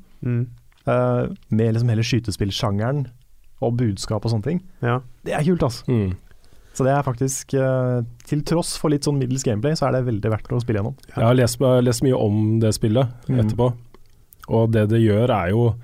eh, 0.87 1.27
med 1.51 1.75
liksom 1.75 1.89
hele 1.95 2.03
skytespillsjangeren 2.03 3.07
og 3.63 3.77
budskap 3.79 4.25
og 4.27 4.33
sånne 4.35 4.43
ting, 4.45 4.61
Ja. 4.83 4.99
det 5.25 5.33
er 5.39 5.45
kult, 5.47 5.63
altså. 5.63 5.85
Så 6.75 6.83
det 6.83 6.91
er 6.91 7.05
faktisk, 7.07 7.55
eh, 7.55 8.01
til 8.27 8.41
tross 8.43 8.73
for 8.81 8.91
litt 8.91 9.07
sånn 9.07 9.19
middels 9.21 9.45
gameplay, 9.47 9.77
så 9.79 9.87
er 9.89 9.93
det 9.97 10.07
veldig 10.09 10.31
verdt 10.33 10.49
å 10.51 10.59
spille 10.63 10.81
gjennom. 10.83 10.97
Jeg 11.15 11.23
har 11.25 11.37
lest, 11.39 11.61
lest 11.87 12.03
mye 12.03 12.19
om 12.19 12.59
det 12.61 12.73
spillet 12.75 13.09
Mm. 13.29 13.39
etterpå, 13.45 13.69
og 14.49 14.73
det 14.73 14.89
det 14.91 15.01
gjør 15.03 15.31
er 15.31 15.51
jo 15.51 15.75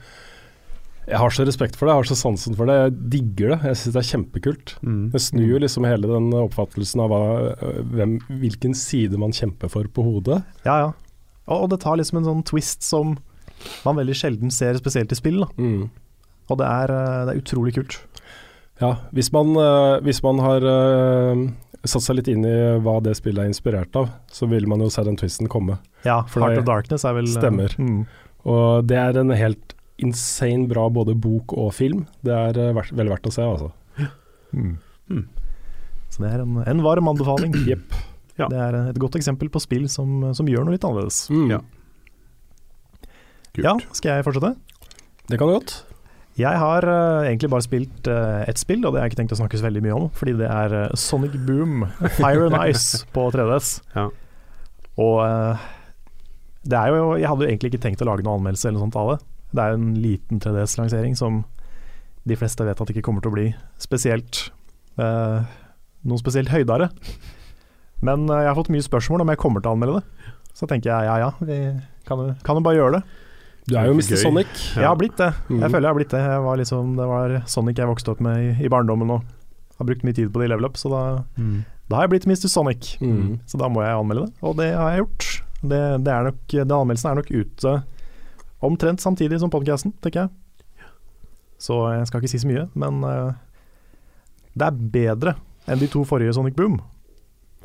Jeg 1.08 1.18
har 1.18 1.30
så 1.30 1.44
respekt 1.44 1.74
for 1.74 1.86
det, 1.86 1.94
jeg 1.94 2.04
har 2.04 2.14
så 2.14 2.16
sansen 2.20 2.54
for 2.54 2.66
det. 2.66 2.74
Jeg 2.76 3.10
digger 3.10 3.48
det. 3.56 3.62
Jeg 3.64 3.78
syns 3.80 3.94
det 3.94 4.00
er 4.02 4.10
kjempekult. 4.10 4.74
Mm. 4.84 5.10
Det 5.10 5.20
snur 5.20 5.58
liksom 5.58 5.84
hele 5.88 6.06
den 6.06 6.30
oppfattelsen 6.30 7.00
av 7.02 7.08
hva, 7.10 7.56
øh, 7.56 7.82
hvem, 7.82 8.20
hvilken 8.38 8.76
side 8.76 9.18
man 9.18 9.32
kjemper 9.32 9.68
for 9.68 9.82
på 9.90 10.04
hodet. 10.04 10.44
Ja, 10.64 10.76
ja. 10.78 10.92
Og, 11.48 11.68
det 11.70 11.80
tar 11.80 11.96
liksom 11.96 12.18
en 12.18 12.28
sånn 12.28 12.44
twist 12.46 12.82
som 12.86 13.18
man 13.84 13.96
veldig 13.96 14.14
sjelden 14.14 14.52
ser, 14.52 14.74
spesielt 14.78 15.10
i 15.10 15.18
spill. 15.18 15.42
Mm. 15.58 15.90
Og 16.48 16.58
det 16.58 16.66
er, 16.66 16.90
eh, 16.94 17.24
det 17.26 17.34
er 17.34 17.42
utrolig 17.42 17.74
kult. 17.74 17.98
Ja, 18.80 18.94
hvis 19.12 19.28
man, 19.32 19.52
øh, 19.60 19.98
hvis 20.04 20.22
man 20.24 20.40
har 20.40 20.64
øh, 20.64 21.42
satt 21.84 22.04
seg 22.04 22.16
litt 22.20 22.30
inn 22.32 22.46
i 22.48 22.54
hva 22.80 22.96
det 23.04 23.12
spillet 23.18 23.44
er 23.44 23.50
inspirert 23.52 23.96
av, 23.98 24.08
så 24.32 24.48
vil 24.48 24.68
man 24.70 24.80
jo 24.80 24.88
se 24.92 25.04
den 25.04 25.18
twisten 25.20 25.50
komme. 25.52 25.76
Ja, 26.06 26.22
For 26.28 26.44
Heart 26.44 26.62
of 26.62 26.68
Darkness 26.68 27.04
er 27.04 27.16
vel 27.18 27.28
eh, 27.28 27.34
stemmer. 27.34 27.74
Mm. 27.76 28.06
Og 28.48 28.86
det 28.88 28.96
er 29.00 29.20
en 29.20 29.34
helt 29.36 29.74
insane 30.00 30.64
bra 30.70 30.86
både 30.88 31.12
bok 31.12 31.52
og 31.60 31.74
film. 31.76 32.06
Det 32.24 32.32
er 32.32 32.72
verdt, 32.76 32.94
vel 32.96 33.12
verdt 33.12 33.28
å 33.28 33.34
se, 33.36 33.44
altså. 33.46 33.72
Mm. 34.50 34.80
Mm. 35.06 35.26
Så 36.10 36.24
det 36.24 36.30
er 36.34 36.40
en, 36.42 36.56
en 36.66 36.80
varm 36.82 37.06
anbefaling. 37.12 37.52
Jepp. 37.70 37.92
Ja. 38.34 38.48
Det 38.50 38.58
er 38.58 38.78
et 38.80 38.98
godt 38.98 39.14
eksempel 39.14 39.46
på 39.52 39.60
spill 39.62 39.84
som, 39.92 40.24
som 40.34 40.48
gjør 40.50 40.64
noe 40.66 40.74
litt 40.74 40.86
annerledes. 40.88 41.20
Mm. 41.30 41.52
Ja. 41.52 41.60
Ja, 43.60 43.76
skal 43.94 44.16
jeg 44.16 44.26
fortsette? 44.26 44.56
Det 45.30 45.38
kan 45.38 45.50
du 45.50 45.54
godt. 45.54 45.76
Jeg 46.38 46.58
har 46.62 46.86
uh, 46.86 47.26
egentlig 47.26 47.50
bare 47.50 47.64
spilt 47.64 48.08
uh, 48.08 48.42
ett 48.48 48.58
spill, 48.58 48.84
og 48.84 48.92
det 48.92 49.00
har 49.00 49.08
jeg 49.08 49.12
ikke 49.12 49.20
tenkt 49.22 49.34
å 49.34 49.40
snakke 49.40 49.58
så 49.58 49.66
veldig 49.66 49.82
mye 49.84 49.96
om, 49.96 50.06
fordi 50.14 50.36
det 50.38 50.46
er 50.46 50.74
uh, 50.86 50.98
Sonic 50.98 51.34
Boom 51.46 51.88
Fire 52.16 52.46
and 52.46 52.56
Ice 52.70 53.02
på 53.14 53.26
3DS. 53.34 53.72
Ja. 53.96 54.06
Og 55.00 55.18
det 56.68 56.76
er 56.76 56.92
jo 56.92 57.14
Jeg 57.16 57.28
hadde 57.30 57.46
jo 57.46 57.48
egentlig 57.48 57.70
ikke 57.70 57.82
tenkt 57.86 58.02
å 58.04 58.08
lage 58.08 58.24
noen 58.26 58.40
anmeldelse 58.40 58.68
eller 58.68 58.76
noe 58.76 58.84
sånt 58.88 58.98
av 59.00 59.10
det, 59.12 59.18
Det 59.54 59.62
er 59.62 59.70
jo 59.70 59.78
en 59.78 59.94
liten 60.02 60.42
3DS-lansering 60.44 61.14
som 61.16 61.38
de 62.28 62.36
fleste 62.36 62.66
vet 62.66 62.82
at 62.82 62.90
det 62.90 62.92
ikke 62.92 63.06
kommer 63.06 63.24
til 63.24 63.32
å 63.32 63.36
bli 63.38 63.46
spesielt 63.80 64.50
noe 65.00 66.20
spesielt 66.20 66.52
høydere. 66.52 66.90
Men 68.04 68.26
jeg 68.28 68.50
har 68.50 68.58
fått 68.58 68.68
mye 68.74 68.84
spørsmål 68.84 69.24
om 69.24 69.32
jeg 69.32 69.40
kommer 69.40 69.64
til 69.64 69.70
å 69.70 69.78
anmelde 69.78 70.02
det. 70.02 70.34
Så 70.52 70.68
tenker 70.68 70.92
jeg 70.92 71.08
ja 71.08 71.16
ja, 71.22 71.30
vi 71.40 71.56
kan 72.04 72.20
jo, 72.20 72.34
kan 72.44 72.60
jo 72.60 72.66
bare 72.66 72.76
gjøre 72.76 72.98
det. 72.98 73.02
Du 73.68 73.76
er 73.76 73.86
jo 73.86 73.92
Mr. 73.94 74.16
Sonic. 74.16 74.22
Sonic. 74.24 74.62
Jeg 74.76 74.86
har 74.88 74.96
blitt 74.98 75.16
det. 75.20 75.28
Jeg 75.50 75.68
føler 75.70 75.84
jeg 75.86 75.90
har 75.92 75.98
blitt 75.98 76.14
det. 76.14 76.20
Jeg 76.24 76.40
var 76.46 76.56
liksom, 76.60 76.94
det 76.96 77.06
var 77.10 77.34
Sonic 77.46 77.78
jeg 77.78 77.90
vokste 77.90 78.10
opp 78.14 78.20
med 78.24 78.40
i, 78.40 78.48
i 78.64 78.70
barndommen 78.72 79.10
og 79.14 79.22
har 79.78 79.86
brukt 79.88 80.02
mye 80.04 80.16
tid 80.16 80.32
på 80.32 80.40
det 80.42 80.48
i 80.48 80.52
level 80.52 80.66
up, 80.68 80.76
så 80.80 80.90
da, 80.92 81.02
Mm. 81.38 81.62
da 81.88 81.96
har 81.96 82.04
jeg 82.08 82.10
blitt 82.14 82.26
Mr. 82.26 82.48
Sonic. 82.52 82.96
Mm. 83.00 83.38
Så 83.46 83.58
da 83.60 83.68
må 83.72 83.82
jeg 83.84 83.96
anmelde 83.96 84.26
det, 84.26 84.32
og 84.42 84.56
det 84.58 84.70
har 84.76 84.90
jeg 84.92 85.04
gjort. 85.04 85.28
Det, 85.60 85.80
det 86.04 86.12
er 86.12 86.26
nok, 86.30 86.40
den 86.52 86.72
anmeldelsen 86.76 87.10
er 87.10 87.20
nok 87.20 87.30
ute 87.30 87.72
omtrent 88.64 89.00
samtidig 89.00 89.38
som 89.40 89.50
podkasten, 89.52 89.92
tenker 90.04 90.26
jeg. 90.26 90.84
Så 91.60 91.76
jeg 91.92 92.06
skal 92.08 92.20
ikke 92.22 92.32
si 92.32 92.40
så 92.40 92.48
mye, 92.48 92.66
men 92.80 93.02
uh, 93.04 93.32
det 94.56 94.66
er 94.70 94.78
bedre 94.94 95.34
enn 95.68 95.80
de 95.80 95.88
to 95.92 96.02
forrige 96.08 96.32
Sonic 96.36 96.56
Boom. 96.56 96.78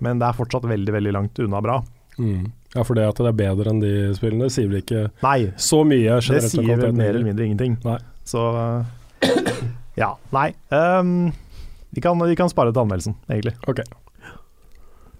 Men 0.04 0.20
det 0.20 0.28
er 0.28 0.36
fortsatt 0.36 0.68
veldig, 0.68 0.92
veldig 0.92 1.14
langt 1.16 1.40
unna 1.40 1.62
bra. 1.64 1.78
Mm. 2.20 2.50
Ja, 2.76 2.84
for 2.84 2.98
det 2.98 3.06
at 3.08 3.20
det 3.24 3.30
er 3.32 3.38
bedre 3.40 3.72
enn 3.72 3.80
de 3.80 3.92
spillene, 4.18 4.50
sier 4.52 4.68
vel 4.68 4.82
ikke 4.82 5.06
Nei, 5.24 5.38
så 5.56 5.80
mye 5.88 6.18
det 6.18 6.26
generelt 6.28 6.52
sier 6.52 6.82
vel 6.82 6.96
mer 6.98 7.14
eller 7.14 7.28
mindre 7.30 7.46
ingenting. 7.48 7.78
Nei. 7.86 7.98
Så 8.28 8.42
ja, 10.02 10.10
nei. 10.36 10.50
Um, 10.76 11.32
vi, 11.96 12.04
kan, 12.04 12.20
vi 12.20 12.36
kan 12.36 12.52
spare 12.52 12.74
til 12.76 12.84
anmeldelsen, 12.84 13.16
egentlig. 13.32 13.56
Ok. 13.72 13.82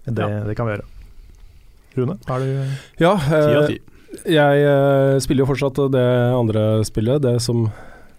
Det, 0.06 0.22
Ja. 0.22 0.44
det 0.44 0.54
kan 0.58 0.68
vi 0.68 0.76
gjøre. 0.76 0.86
Rune, 1.96 2.18
har 2.28 2.38
du 2.44 2.48
Ja, 3.00 3.14
eh, 3.16 3.76
jeg 4.28 4.64
eh, 4.68 5.16
spiller 5.24 5.46
jo 5.46 5.48
fortsatt 5.48 5.80
det 5.92 6.06
andre 6.36 6.84
spillet, 6.84 7.22
det 7.24 7.38
som 7.42 7.70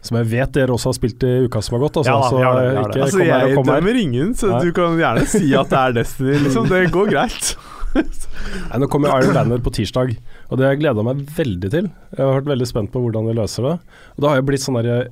som 0.08 0.18
jeg 0.22 0.28
vet 0.30 0.52
dere 0.56 0.72
også 0.76 0.92
har 0.92 0.96
spilt 0.96 1.24
i 1.26 1.32
uka 1.48 1.62
som 1.66 1.76
har 1.76 1.82
gått. 1.88 1.98
Altså, 2.00 2.12
Ja 2.14 2.18
da, 2.22 2.28
har 2.30 2.60
det, 2.62 2.76
har 2.78 2.92
det. 2.94 3.02
Altså, 3.02 3.24
jeg 3.26 3.56
dømmer 3.66 3.98
ingen, 4.00 4.34
så 4.38 4.52
Nei. 4.54 4.60
du 4.64 4.72
kan 4.78 4.98
gjerne 5.00 5.26
si 5.28 5.50
at 5.58 5.72
det 5.74 5.80
er 5.82 5.96
Destiny, 5.98 6.38
liksom. 6.46 6.68
Det 6.70 6.84
går 6.94 7.10
greit. 7.16 7.50
Nei, 8.70 8.82
nå 8.82 8.90
kommer 8.92 9.14
Iron 9.18 9.36
Banner 9.36 9.62
på 9.64 9.74
tirsdag, 9.78 10.16
og 10.50 10.60
det 10.60 10.68
har 10.68 10.76
jeg 10.76 11.06
meg 11.08 11.24
veldig 11.38 11.72
til. 11.74 11.90
Jeg 12.14 12.24
har 12.24 12.36
vært 12.40 12.52
veldig 12.54 12.68
spent 12.70 12.94
på 12.94 13.02
hvordan 13.04 13.30
de 13.30 13.38
løser 13.38 13.68
det. 13.68 13.78
Og 14.16 14.24
da 14.24 14.32
har 14.32 14.42
jo 14.42 14.48
blitt 14.50 14.64
sånn 14.64 14.80
derre 14.80 15.08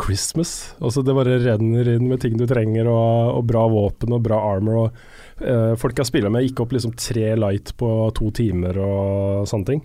Christmas. 0.00 0.74
Altså 0.82 1.04
Det 1.06 1.14
bare 1.14 1.38
renner 1.42 1.92
inn 1.94 2.08
med 2.10 2.22
ting 2.24 2.38
du 2.38 2.46
trenger, 2.50 2.88
og, 2.90 3.38
og 3.38 3.44
bra 3.50 3.66
våpen 3.70 4.16
og 4.16 4.24
bra 4.26 4.40
armor. 4.54 4.80
Og 4.84 5.44
eh, 5.46 5.74
Folk 5.80 6.00
jeg 6.00 6.10
spiller 6.10 6.34
med, 6.34 6.46
gikk 6.48 6.64
opp 6.64 6.74
liksom 6.74 6.96
tre 6.98 7.34
light 7.38 7.74
på 7.80 7.92
to 8.18 8.32
timer 8.34 8.80
og 8.82 9.46
sånne 9.50 9.70
ting. 9.70 9.84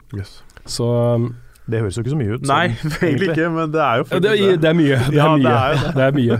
Så 0.70 0.90
um, 0.90 1.32
Det 1.70 1.82
høres 1.84 1.98
jo 1.98 2.02
ikke 2.04 2.14
så 2.14 2.18
mye 2.20 2.34
ut. 2.38 2.48
Nei, 2.50 2.68
sånn, 2.82 2.96
egentlig 3.08 3.30
ikke, 3.34 3.50
men 3.54 3.72
det 3.76 3.82
er 3.86 4.02
jo 4.02 4.20
det, 4.26 4.32
er, 4.34 4.58
det 4.64 4.70
er 4.72 4.78
mye. 4.80 4.98
Det 5.06 5.14
er 5.14 5.20
Ja, 5.20 5.30
det 5.30 5.44
mye. 5.44 5.54
er 5.60 5.94
Det 6.00 6.04
er 6.08 6.18
mye. 6.18 6.38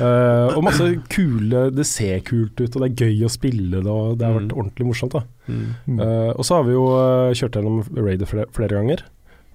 Uh, 0.00 0.56
og 0.56 0.62
masse 0.66 0.88
kule 1.14 1.64
Det 1.74 1.86
ser 1.86 2.20
kult 2.26 2.58
ut, 2.60 2.76
og 2.76 2.82
det 2.82 2.90
er 2.90 3.06
gøy 3.06 3.24
å 3.28 3.30
spille 3.32 3.80
det, 3.80 3.86
og 3.90 4.18
det 4.18 4.26
har 4.26 4.34
vært 4.38 4.50
Mm. 4.52 4.58
ordentlig 4.60 4.86
morsomt. 4.90 5.12
da. 5.14 5.22
Eh, 5.48 6.32
og 6.34 6.44
så 6.44 6.56
har 6.58 6.64
vi 6.66 6.72
jo 6.74 6.84
eh, 6.98 7.32
kjørt 7.36 7.58
gjennom 7.58 7.82
Raider 7.96 8.26
flere, 8.26 8.46
flere 8.52 8.74
ganger. 8.78 9.02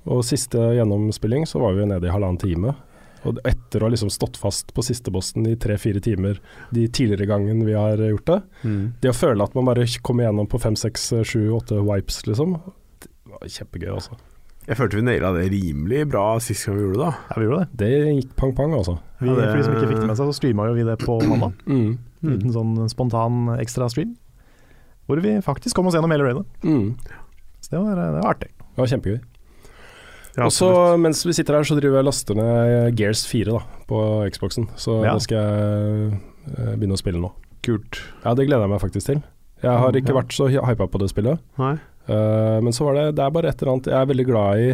Og 0.09 0.23
siste 0.23 0.57
gjennomspilling 0.77 1.43
så 1.49 1.59
var 1.61 1.73
vi 1.77 1.85
nede 1.89 2.07
i 2.07 2.13
halvannen 2.13 2.39
time. 2.39 2.75
Og 3.27 3.37
etter 3.43 3.81
å 3.83 3.89
ha 3.89 3.91
liksom 3.91 4.09
stått 4.13 4.37
fast 4.39 4.71
på 4.73 4.81
siste 4.85 5.11
bossen 5.11 5.43
i 5.49 5.57
tre-fire 5.59 5.99
timer 5.99 6.37
de 6.71 6.85
tidligere 6.87 7.27
gangene 7.27 7.65
vi 7.67 7.73
har 7.75 7.97
gjort 7.99 8.25
det, 8.31 8.37
Mm. 8.63 8.93
det 9.01 9.09
å 9.11 9.17
føle 9.17 9.43
at 9.43 9.53
man 9.55 9.65
bare 9.67 9.83
kommer 10.01 10.23
gjennom 10.23 10.47
på 10.47 10.59
fem, 10.61 10.75
seks, 10.79 11.09
sju, 11.27 11.49
åtte 11.51 11.81
wipes, 11.83 12.21
liksom, 12.25 12.55
det 13.03 13.09
var 13.27 13.43
kjempegøy, 13.51 13.91
altså. 13.93 14.15
Jeg 14.69 14.77
følte 14.77 14.99
vi 14.99 15.01
naila 15.07 15.31
det 15.33 15.47
rimelig 15.49 16.03
bra 16.11 16.25
sist 16.43 16.67
gang 16.67 16.75
vi 16.77 16.83
gjorde 16.85 17.01
det. 17.07 17.13
Ja, 17.29 17.35
vi 17.41 17.45
gjorde 17.47 17.59
det. 17.63 17.77
Det 17.81 17.89
gikk 18.19 18.35
pang-pang, 18.37 18.73
altså. 18.77 18.99
Vi, 19.19 19.27
Ja, 19.27 19.35
det- 19.35 19.47
For 19.49 19.57
de 19.57 19.63
som 19.65 19.73
ikke 19.75 19.89
fikk 19.89 19.99
det 20.03 20.07
med 20.11 20.17
seg, 20.19 20.27
så 20.29 20.35
streama 20.37 20.67
jo 20.69 20.73
vi 20.77 20.83
det 20.85 20.97
på 21.01 21.17
mandag. 21.31 21.53
Mm. 21.65 21.97
En 22.23 22.29
liten 22.35 22.53
sånn 22.53 22.89
spontan 22.91 23.39
ekstra 23.59 23.89
stream. 23.89 24.15
Hvor 25.07 25.19
vi 25.23 25.39
faktisk 25.41 25.73
kom 25.75 25.87
oss 25.89 25.95
gjennom 25.97 26.11
hele 26.13 26.23
raidet. 26.27 26.45
Mm. 26.63 26.93
Så 27.65 27.69
det 27.73 27.79
var, 27.81 27.95
det 27.97 28.21
var 28.21 28.29
artig. 28.35 28.49
Det 28.61 28.77
var 28.77 28.87
kjempegøy. 28.93 29.19
Ja, 30.37 30.45
og 30.45 30.51
så 30.53 30.69
mens 31.01 31.25
vi 31.25 31.33
sitter 31.33 31.57
her, 31.57 31.63
så 31.65 31.75
driver 31.79 31.97
jeg 31.99 32.05
laster 32.05 32.35
ned 32.37 32.95
Gears 32.95 33.25
4 33.27 33.51
da, 33.57 33.63
på 33.89 33.97
Xboxen. 34.31 34.69
Så 34.77 35.03
Ja. 35.03 35.13
det 35.17 35.23
skal 35.25 35.37
jeg 35.37 36.13
eh, 36.55 36.75
begynne 36.77 36.93
å 36.95 37.01
spille 37.01 37.19
nå. 37.19 37.31
Kult. 37.65 37.99
Ja, 38.23 38.35
det 38.37 38.45
gleder 38.47 38.67
jeg 38.67 38.69
meg 38.69 38.79
faktisk 38.85 39.05
til. 39.09 39.23
Jeg 39.63 39.71
har 39.81 39.91
ikke 39.91 40.13
Ja. 40.13 40.21
vært 40.21 40.31
så 40.37 40.47
hypa 40.47 40.87
på 40.87 40.99
det 41.01 41.09
spillet. 41.09 41.39
Nei. 41.57 41.79
Eh, 42.07 42.57
men 42.63 42.73
så 42.73 42.85
var 42.87 42.93
det 42.97 43.15
Det 43.17 43.23
er 43.25 43.35
bare 43.35 43.49
et 43.51 43.59
eller 43.61 43.73
annet 43.75 43.89
Jeg 43.91 43.99
er 43.99 44.09
veldig 44.09 44.25
glad 44.25 44.51
i 44.63 44.65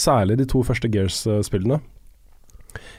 særlig 0.00 0.34
de 0.38 0.46
to 0.48 0.58
første 0.64 0.88
Gears-spillene. 0.88 1.78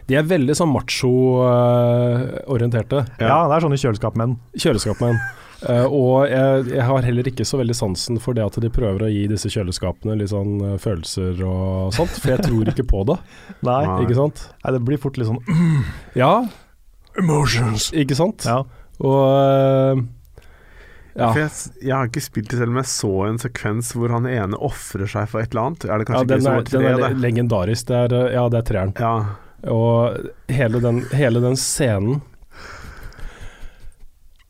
De 0.10 0.16
er 0.20 0.26
veldig 0.28 0.56
sånn 0.58 0.74
macho-orienterte. 0.74 3.00
Ja, 3.22 3.48
det 3.48 3.54
er 3.56 3.62
sånne 3.64 3.80
kjøleskapmenn. 3.80 4.34
Kjøleskapmenn. 4.60 5.18
Uh, 5.62 5.86
og 5.86 6.26
jeg, 6.26 6.74
jeg 6.74 6.86
har 6.90 7.06
heller 7.06 7.22
ikke 7.30 7.46
så 7.46 7.58
veldig 7.62 7.76
sansen 7.78 8.18
for 8.22 8.34
det 8.34 8.42
at 8.44 8.58
de 8.64 8.70
prøver 8.74 9.04
å 9.06 9.10
gi 9.14 9.28
disse 9.30 9.46
kjøleskapene 9.54 10.16
litt 10.18 10.32
sånn 10.34 10.58
uh, 10.58 10.74
følelser 10.82 11.38
og 11.46 11.94
sånt, 11.94 12.10
for 12.18 12.34
jeg 12.34 12.42
tror 12.48 12.66
ikke 12.74 12.82
på 12.90 13.04
det. 13.12 13.18
Nei. 13.70 13.84
Ikke 14.02 14.18
sant? 14.18 14.38
nei, 14.66 14.72
det 14.74 14.82
blir 14.88 14.98
fort 15.02 15.18
litt 15.22 15.30
sånn 15.30 15.38
Ja, 16.18 16.50
Emotions. 17.22 17.92
ikke 17.94 18.16
sant? 18.18 18.42
Ja. 18.50 18.66
Og 19.02 19.22
eh, 19.30 19.96
ja. 21.16 21.28
For 21.34 21.40
jeg, 21.42 21.50
jeg 21.84 21.94
har 21.96 22.08
ikke 22.08 22.22
spilt 22.24 22.50
det 22.54 22.58
selv, 22.62 22.72
men 22.72 22.84
jeg 22.84 22.92
så 22.94 23.12
en 23.28 23.40
sekvens 23.42 23.92
hvor 23.98 24.14
han 24.16 24.26
ene 24.32 24.58
ofrer 24.64 25.10
seg 25.12 25.28
for 25.32 25.42
et 25.44 25.52
eller 25.52 25.68
annet. 25.72 25.86
Er 25.86 25.98
det 26.04 26.08
ja, 26.08 26.24
den 26.24 26.24
ikke 26.24 26.36
er, 26.38 26.42
så 26.42 26.54
den 26.56 26.66
tre, 26.72 26.92
er 26.92 27.02
det? 27.04 27.20
legendarisk. 27.26 27.88
Det 27.92 27.98
er, 28.00 28.16
ja, 28.38 28.44
det 28.54 28.62
er 28.62 28.68
treeren. 28.72 28.94
Ja. 29.00 29.14
Og 29.72 30.30
hele 30.50 30.80
den, 30.82 31.04
hele 31.14 31.42
den 31.44 31.54
scenen 31.60 32.22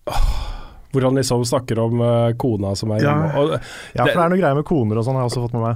Åh, 0.08 0.30
Hvor 0.94 1.02
han 1.10 1.16
liksom 1.20 1.44
snakker 1.46 1.80
om 1.84 2.00
uh, 2.02 2.32
kona 2.40 2.72
som 2.76 2.92
er 2.96 3.02
Ja. 3.04 3.10
hjemme. 3.12 3.28
Og, 3.42 3.52
Ja, 3.96 4.06
for 4.06 4.14
det 4.16 4.24
er 4.26 4.30
noe 4.34 4.40
greier 4.42 4.56
med 4.62 4.66
koner 4.68 4.98
og 5.02 5.06
sånn, 5.06 5.16
har 5.20 5.26
jeg 5.28 5.32
også 5.34 5.44
fått 5.48 5.54
med 5.58 5.64
meg. 5.68 5.76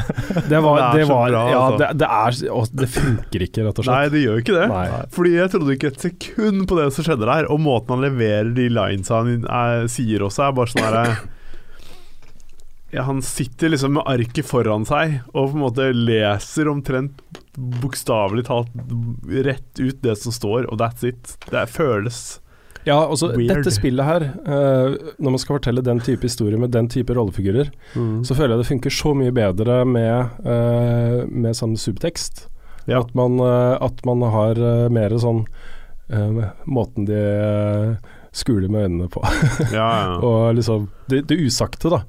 det 0.50 0.60
var, 0.64 0.78
Det 0.78 0.86
er 0.86 0.96
det 0.98 1.06
så 1.06 1.12
var 1.12 1.34
bra, 1.34 1.42
Ja, 1.50 1.60
altså. 1.66 1.78
det, 1.82 1.90
det 2.02 2.08
er 2.08 2.54
og 2.56 2.72
Det 2.82 2.88
funker 2.94 3.46
ikke, 3.48 3.66
rett 3.66 3.82
og 3.82 3.86
slett. 3.86 3.94
Nei, 3.96 4.12
det 4.14 4.22
gjør 4.24 4.40
ikke 4.42 4.56
det. 4.56 4.66
Nei. 4.72 4.86
Fordi 5.16 5.34
jeg 5.36 5.52
trodde 5.54 5.76
ikke 5.76 5.92
et 5.92 6.06
sekund 6.08 6.64
på 6.70 6.78
det 6.80 6.88
som 6.96 7.06
skjedde 7.08 7.28
der. 7.28 7.48
Og 7.52 7.62
måten 7.62 7.94
han 7.96 8.04
leverer 8.06 8.50
de 8.56 8.66
linesa 8.72 9.22
han 9.22 9.46
er, 9.46 9.86
sier 9.92 10.24
også, 10.26 10.48
er 10.48 10.58
bare 10.58 10.72
sånn 10.74 10.86
herre 10.86 11.06
ja, 12.92 13.06
Han 13.08 13.22
sitter 13.24 13.72
liksom 13.72 13.94
med 13.96 14.04
arket 14.04 14.44
foran 14.44 14.84
seg 14.88 15.20
og 15.32 15.46
på 15.48 15.56
en 15.56 15.62
måte 15.62 15.86
leser 15.96 16.68
omtrent 16.68 17.22
bokstavelig 17.56 18.44
talt 18.48 18.72
rett 19.46 19.80
ut 19.80 19.98
det 20.04 20.16
som 20.20 20.32
står, 20.32 20.68
og 20.72 20.80
that's 20.80 21.04
it. 21.08 21.34
Det 21.48 21.64
føles 21.72 22.38
Ja, 22.86 22.98
altså 23.04 23.30
Weird. 23.32 23.50
Dette 23.52 23.72
spillet 23.74 24.06
her, 24.06 24.24
uh, 24.46 25.12
når 25.22 25.36
man 25.36 25.42
skal 25.42 25.58
fortelle 25.58 25.84
den 25.86 26.00
type 26.02 26.26
historie 26.26 26.58
med 26.58 26.72
den 26.74 26.88
type 26.90 27.14
rollefigurer, 27.14 27.70
så 28.26 28.34
føler 28.34 28.56
jeg 28.56 28.64
det 28.64 28.70
funker 28.72 28.94
så 28.94 29.12
mye 29.18 29.34
bedre 29.34 29.82
med, 29.88 30.40
uh, 30.46 31.22
med 31.30 31.58
sånn 31.58 31.76
subtekst. 31.78 32.48
Ja. 32.90 33.04
At, 33.04 33.12
man, 33.14 33.38
uh, 33.38 33.78
at 33.78 34.02
man 34.08 34.24
har 34.34 34.58
mer 34.92 35.18
sånn 35.22 35.46
Måten 36.68 37.06
de 37.08 37.20
skuler 38.36 38.68
med 38.68 38.82
øynene 38.84 39.06
på. 39.08 39.22
Ja, 39.72 39.86
ja. 40.02 40.16
Og 40.28 40.58
liksom 40.58 40.90
det, 41.08 41.22
det 41.30 41.38
usagte, 41.40 41.88
da, 41.88 42.02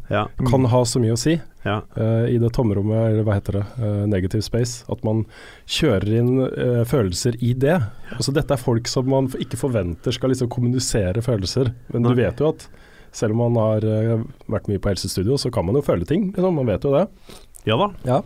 kan 0.44 0.66
ha 0.74 0.82
så 0.84 1.00
mye 1.00 1.16
å 1.16 1.20
si. 1.22 1.38
Ja. 1.64 1.80
uh, 1.98 2.26
I 2.30 2.38
det 2.42 2.52
tomrommet, 2.56 3.12
eller 3.12 3.28
hva 3.28 3.38
heter 3.38 3.60
det, 3.60 3.66
uh, 3.80 4.06
negative 4.10 4.46
space. 4.46 4.84
At 4.92 5.04
man 5.08 5.26
kjører 5.66 6.16
inn 6.20 6.32
uh, 6.44 6.82
følelser 6.90 7.38
i 7.44 7.54
det. 7.58 7.78
Altså 8.18 8.36
Dette 8.36 8.56
er 8.56 8.62
folk 8.62 8.90
som 8.92 9.10
man 9.12 9.32
ikke 9.40 9.60
forventer 9.60 10.16
skal 10.16 10.34
liksom 10.34 10.52
kommunisere 10.54 11.24
følelser. 11.26 11.74
Men 11.96 12.08
du 12.08 12.14
vet 12.18 12.44
jo 12.44 12.52
at 12.54 12.68
selv 13.14 13.36
om 13.36 13.44
man 13.44 13.58
har 13.62 13.84
vært 14.50 14.68
mye 14.72 14.82
på 14.82 14.90
helsestudio, 14.90 15.38
så 15.38 15.52
kan 15.54 15.68
man 15.68 15.78
jo 15.78 15.84
føle 15.86 16.08
ting. 16.10 16.32
Liksom, 16.34 16.56
man 16.58 16.70
vet 16.72 16.86
jo 16.88 16.96
det. 16.96 17.08
ja 17.70 17.78
da. 17.78 17.92
Ja. 18.10 18.22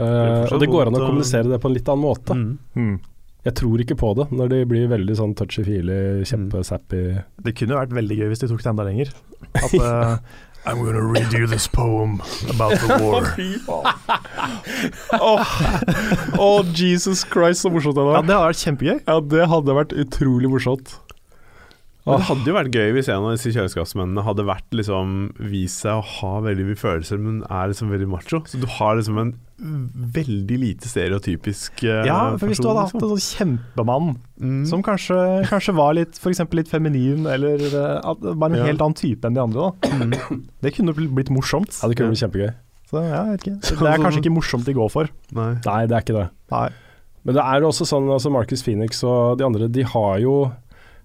Eh, 0.00 0.52
og 0.52 0.60
det 0.60 0.70
går 0.72 0.88
an 0.88 0.96
å 0.96 1.02
kommunisere 1.04 1.50
det 1.50 1.58
på 1.60 1.70
en 1.70 1.76
litt 1.76 1.88
annen 1.90 2.06
måte. 2.06 2.36
Mm. 2.36 2.52
Mm. 2.76 2.94
Jeg 3.42 3.56
tror 3.58 3.82
ikke 3.82 3.98
på 3.98 4.12
det 4.14 4.28
når 4.30 4.52
de 4.52 4.60
blir 4.70 4.90
veldig 4.92 5.16
sånn 5.18 5.34
touchy-feely, 5.38 6.22
kjempesappy. 6.30 7.02
Det 7.42 7.54
kunne 7.58 7.74
jo 7.74 7.80
vært 7.80 7.96
veldig 7.98 8.18
gøy 8.20 8.30
hvis 8.30 8.44
de 8.44 8.50
tok 8.52 8.62
det 8.62 8.70
enda 8.72 8.86
lenger. 8.86 9.12
At 9.58 9.74
I'm 10.64 10.78
gonna 10.84 11.02
read 11.02 11.32
you 11.32 11.46
this 11.48 11.66
poem 11.66 12.22
about 12.48 12.78
the 12.78 12.86
war. 13.02 13.26
Å, 16.38 16.50
Jesus 16.78 17.24
Christ, 17.26 17.64
så 17.64 17.70
morsomt 17.72 17.98
det 17.98 18.04
Ja, 18.06 18.22
det 18.22 18.36
hadde 18.36 18.46
vært 18.46 18.62
kjempegøy. 18.62 19.00
Ja, 19.08 19.16
det 19.34 19.48
hadde 19.50 19.76
vært 19.80 19.94
utrolig 20.04 20.50
morsomt. 20.52 20.94
Men 22.02 22.18
det 22.18 22.26
hadde 22.26 22.48
jo 22.50 22.54
vært 22.56 22.74
gøy 22.74 22.88
hvis 22.96 23.08
en 23.14 23.22
av 23.28 23.34
disse 23.36 23.52
kjøleskapsmennene 23.54 24.24
hadde 24.26 24.42
vært 24.48 24.74
liksom 24.74 25.12
vist 25.52 25.84
seg 25.84 26.00
å 26.00 26.06
ha 26.18 26.32
veldig 26.42 26.64
mye 26.66 26.80
følelser, 26.80 27.20
men 27.22 27.42
er 27.46 27.70
liksom 27.70 27.92
veldig 27.94 28.08
macho. 28.10 28.40
Så 28.50 28.58
du 28.58 28.66
har 28.66 28.96
liksom 28.98 29.20
en 29.22 29.30
veldig 30.16 30.56
lite 30.58 30.88
stereotypisk 30.90 31.84
uh, 31.86 32.00
Ja, 32.08 32.16
for 32.40 32.50
hvis 32.50 32.58
du 32.58 32.66
person, 32.66 32.72
hadde 32.72 32.82
hatt 32.88 32.96
liksom. 32.96 33.06
en 33.06 33.14
sånn 33.14 33.26
kjempemann 33.38 34.12
Mm. 34.42 34.64
som 34.66 34.80
kanskje, 34.82 35.14
kanskje 35.46 35.70
var 35.78 35.92
litt 35.94 36.16
for 36.18 36.32
eksempel 36.32 36.58
litt 36.58 36.66
feminin, 36.72 37.28
eller 37.30 37.60
uh, 37.78 38.14
bare 38.34 38.56
en 38.56 38.58
Ja. 38.58 38.64
helt 38.72 38.80
annen 38.82 38.96
type 38.98 39.22
enn 39.28 39.34
de 39.36 39.40
andre, 39.44 39.68
da. 39.70 40.38
Det 40.66 40.72
kunne 40.74 40.90
bl- 40.96 41.12
blitt 41.14 41.30
morsomt. 41.30 41.70
Ja, 41.78 41.86
det 41.86 41.94
kunne 42.00 42.10
blitt 42.10 42.24
kjempegøy. 42.24 42.50
Så 42.90 43.04
ja, 43.06 43.20
jeg 43.30 43.38
ikke. 43.38 43.54
Det 43.78 43.92
er 43.92 44.02
kanskje 44.02 44.18
ikke 44.24 44.34
morsomt 44.34 44.66
de 44.66 44.74
går 44.74 44.90
for. 44.90 45.06
Nei. 45.30 45.52
Nei, 45.64 45.86
det 45.86 45.94
er 45.94 46.02
ikke 46.02 46.16
det. 46.18 46.26
Nei. 46.50 46.68
Men 47.22 47.36
det 47.38 47.44
er 47.46 47.60
jo 47.62 47.68
også 47.70 47.86
sånn, 47.86 48.10
altså 48.10 48.32
Marcus 48.34 48.64
Phoenix 48.66 48.98
og 49.06 49.38
de 49.38 49.44
andre, 49.46 49.68
de 49.70 49.84
har 49.86 50.18
jo 50.18 50.34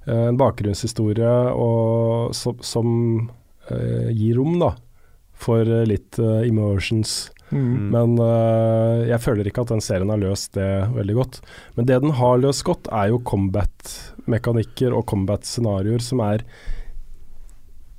en 0.07 0.37
bakgrunnshistorie 0.39 1.31
og, 1.53 2.35
som, 2.35 2.59
som 2.63 2.87
uh, 3.71 4.09
gir 4.11 4.37
rom 4.39 4.57
da, 4.61 4.73
for 5.37 5.61
eh, 5.61 5.87
litt 5.89 6.17
uh, 6.21 6.41
emotions. 6.47 7.29
Mm. 7.51 7.91
Men 7.93 8.15
uh, 8.19 9.03
jeg 9.07 9.21
føler 9.23 9.47
ikke 9.47 9.63
at 9.63 9.73
den 9.73 9.83
serien 9.83 10.11
har 10.11 10.21
løst 10.21 10.55
det 10.57 10.69
veldig 10.95 11.17
godt. 11.19 11.41
Men 11.77 11.89
det 11.89 12.01
den 12.03 12.15
har 12.19 12.41
løst 12.41 12.65
godt, 12.67 12.89
er 12.91 13.11
jo 13.13 13.21
combat-mekanikker 13.27 14.95
og 14.95 15.05
combat-scenarioer 15.11 16.03
som 16.03 16.23
er 16.25 16.43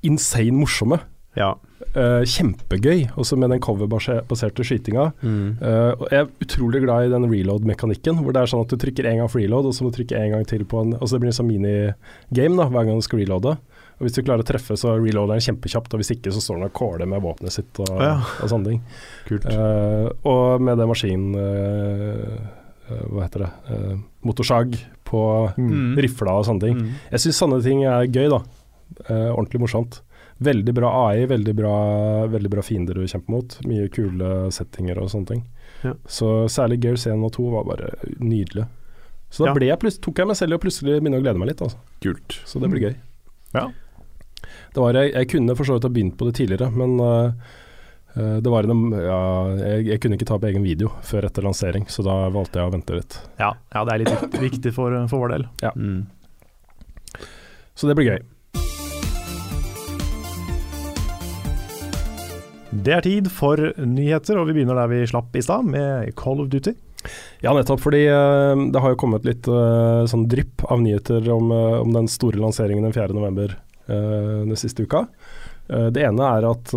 insane 0.06 0.56
morsomme. 0.56 1.00
Ja. 1.38 1.54
Eh, 1.96 2.22
kjempegøy, 2.28 3.06
også 3.16 3.36
med 3.40 3.48
den 3.50 3.60
coverbaserte 3.64 4.64
skytinga. 4.66 5.06
Eh, 5.24 5.92
og 5.96 6.04
jeg 6.12 6.20
er 6.20 6.28
utrolig 6.44 6.82
glad 6.84 7.06
i 7.06 7.12
den 7.14 7.24
reload-mekanikken, 7.30 8.20
hvor 8.22 8.32
det 8.36 8.42
er 8.42 8.50
sånn 8.52 8.60
at 8.66 8.68
du 8.74 8.76
trykker 8.76 9.06
en 9.08 9.22
gang 9.22 9.30
for 9.32 9.40
reload, 9.40 9.64
og 9.66 9.72
så 9.74 9.82
må 9.86 9.90
du 9.90 9.96
trykke 10.02 10.18
en 10.20 10.34
gang 10.36 10.44
til 10.46 10.64
på 10.68 10.82
en 10.84 10.92
Altså 10.98 11.16
det 11.16 11.20
blir 11.24 11.32
en 11.32 11.38
sånn 11.38 11.48
minigame 11.48 12.56
da, 12.60 12.68
hver 12.68 12.84
gang 12.86 13.00
du 13.00 13.06
skal 13.06 13.18
reloade. 13.22 13.56
Og 13.98 14.04
Hvis 14.06 14.14
du 14.14 14.22
klarer 14.22 14.44
å 14.44 14.46
treffe, 14.46 14.76
så 14.78 14.92
reloader 15.00 15.34
den 15.34 15.46
kjempekjapt, 15.48 15.94
og 15.96 15.98
hvis 16.02 16.12
ikke, 16.14 16.30
så 16.30 16.38
står 16.44 16.60
den 16.60 16.68
og 16.68 16.74
caller 16.76 17.06
med 17.10 17.22
våpenet 17.24 17.50
sitt 17.56 17.80
og, 17.82 17.88
Ja. 17.98 18.12
og 18.42 18.48
sånne 18.52 18.68
ting. 18.68 18.82
Kult. 19.26 19.46
Uh, 19.48 20.12
og 20.28 20.60
med 20.62 20.78
den 20.78 20.88
maskin... 20.92 21.34
eh, 21.34 22.38
hva 22.88 23.24
heter 23.26 23.42
det? 23.44 23.50
Motorsag 24.24 24.76
på 25.04 25.52
Mm. 25.58 25.96
rifla 26.00 26.38
og 26.38 26.44
sånne 26.46 26.60
ting. 26.62 26.76
Mm. 26.78 26.92
Jeg 27.10 27.20
syns 27.20 27.40
sånne 27.42 27.58
ting 27.62 27.82
er 27.84 28.06
gøy, 28.06 28.28
da. 28.32 28.38
Ordentlig 29.34 29.60
morsomt. 29.60 30.00
Veldig 30.38 30.74
bra 30.76 30.90
AI, 31.08 31.24
veldig 31.26 31.54
bra, 31.58 31.72
veldig 32.30 32.50
bra 32.52 32.62
fiender 32.62 32.94
du 32.94 33.06
kjemper 33.10 33.32
mot. 33.34 33.56
Mye 33.66 33.88
kule 33.90 34.28
settinger 34.54 35.00
og 35.02 35.08
sånne 35.10 35.26
ting. 35.32 35.40
Ja. 35.82 35.94
Så 36.06 36.28
særlig 36.52 36.78
Gears 36.84 37.06
1 37.10 37.24
og 37.26 37.32
2 37.34 37.48
var 37.56 37.66
bare 37.66 37.90
nydelig. 38.22 38.68
Så 39.30 39.44
da 39.44 39.50
Ja. 39.50 39.54
ble 39.58 39.66
jeg 39.66 39.78
plutselig, 39.82 40.02
tok 40.06 40.18
jeg 40.22 40.26
meg 40.30 40.36
selv 40.38 40.52
i 40.52 40.56
å 40.56 40.62
plutselig 40.62 41.00
begynne 41.02 41.18
å 41.18 41.22
glede 41.24 41.38
meg 41.42 41.48
litt. 41.50 41.60
Altså. 41.66 41.78
Kult. 42.00 42.38
Så 42.46 42.60
det 42.62 42.70
blir 42.70 42.80
gøy. 42.86 42.94
Ja. 43.54 43.66
Det 44.74 44.80
var, 44.80 44.92
jeg, 44.94 45.12
jeg 45.12 45.28
kunne 45.28 45.56
for 45.58 45.64
så 45.64 45.74
vidt 45.76 45.88
ha 45.88 45.90
begynt 45.90 46.16
på 46.16 46.28
det 46.28 46.34
tidligere, 46.38 46.70
men 46.70 46.94
eh, 47.02 47.32
eh, 48.14 48.38
det 48.40 48.50
var 48.52 48.62
en, 48.68 48.92
ja, 48.94 49.20
jeg, 49.58 49.86
jeg 49.90 50.00
kunne 50.00 50.14
ikke 50.18 50.28
ta 50.30 50.38
på 50.38 50.46
egen 50.52 50.62
video 50.62 50.92
før 51.02 51.26
etter 51.26 51.42
lansering, 51.42 51.86
så 51.90 52.04
da 52.06 52.28
valgte 52.30 52.60
jeg 52.60 52.68
å 52.70 52.72
vente 52.72 52.94
litt. 52.94 53.18
Ja, 53.40 53.52
ja, 53.74 53.84
det 53.84 53.92
er 53.96 54.04
litt 54.04 54.38
viktig 54.38 54.72
for, 54.76 54.94
for 55.10 55.24
vår 55.26 55.34
del. 55.34 55.46
Mm. 55.74 56.06
Så 57.74 57.88
det 57.90 57.96
blir 57.98 58.12
gøy. 58.12 58.20
Det 62.68 62.92
er 62.92 63.04
tid 63.04 63.28
for 63.32 63.56
nyheter, 63.80 64.36
og 64.38 64.48
vi 64.50 64.58
begynner 64.58 64.76
der 64.76 64.90
vi 64.92 65.00
slapp 65.08 65.34
i 65.38 65.42
stad, 65.44 65.64
med 65.72 66.10
Call 66.20 66.42
of 66.42 66.50
Duty. 66.52 66.74
Ja, 67.40 67.54
nettopp. 67.56 67.80
Fordi 67.80 68.02
eh, 68.10 68.62
det 68.74 68.82
har 68.82 68.92
jo 68.92 68.98
kommet 69.00 69.24
litt 69.24 69.46
eh, 69.48 70.02
sånn 70.10 70.26
drypp 70.28 70.66
av 70.68 70.82
nyheter 70.82 71.24
om, 71.32 71.48
eh, 71.54 71.76
om 71.80 71.94
den 71.94 72.08
store 72.12 72.40
lanseringen 72.42 72.84
den 72.84 72.92
4. 72.96 73.14
november 73.16 73.54
uh, 73.88 74.42
den 74.44 74.58
siste 74.60 74.84
uka. 74.84 75.06
Eh, 75.70 75.86
det 75.94 76.02
ene 76.04 76.26
er 76.36 76.44
at 76.48 76.72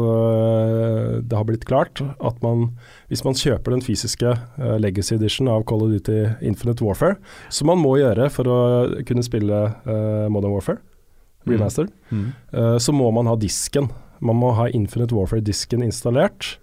det 1.26 1.36
har 1.36 1.48
blitt 1.50 1.66
klart 1.68 2.00
at 2.06 2.40
man, 2.46 2.70
hvis 3.12 3.26
man 3.28 3.36
kjøper 3.36 3.76
den 3.76 3.84
fysiske 3.84 4.32
Legacy 4.80 5.18
Edition 5.18 5.50
av 5.52 5.66
Call 5.68 5.84
of 5.88 5.92
Duty 5.92 6.22
Infinite 6.48 6.86
Warfare, 6.86 7.18
som 7.52 7.68
man 7.72 7.82
må 7.84 7.98
gjøre 8.00 8.30
for 8.32 8.48
å 8.48 8.62
kunne 9.08 9.26
spille 9.28 9.66
Modern 10.32 10.56
Warfare, 10.56 10.80
Mm. 11.42 11.58
Mm. 11.58 12.26
eh, 12.54 12.76
så 12.78 12.94
må 12.94 13.08
man 13.10 13.26
ha 13.26 13.32
disken. 13.36 13.88
Man 14.22 14.40
må 14.42 14.52
ha 14.58 14.68
Infinite 14.70 15.16
Warfare-disken 15.18 15.84
installert. 15.86 16.58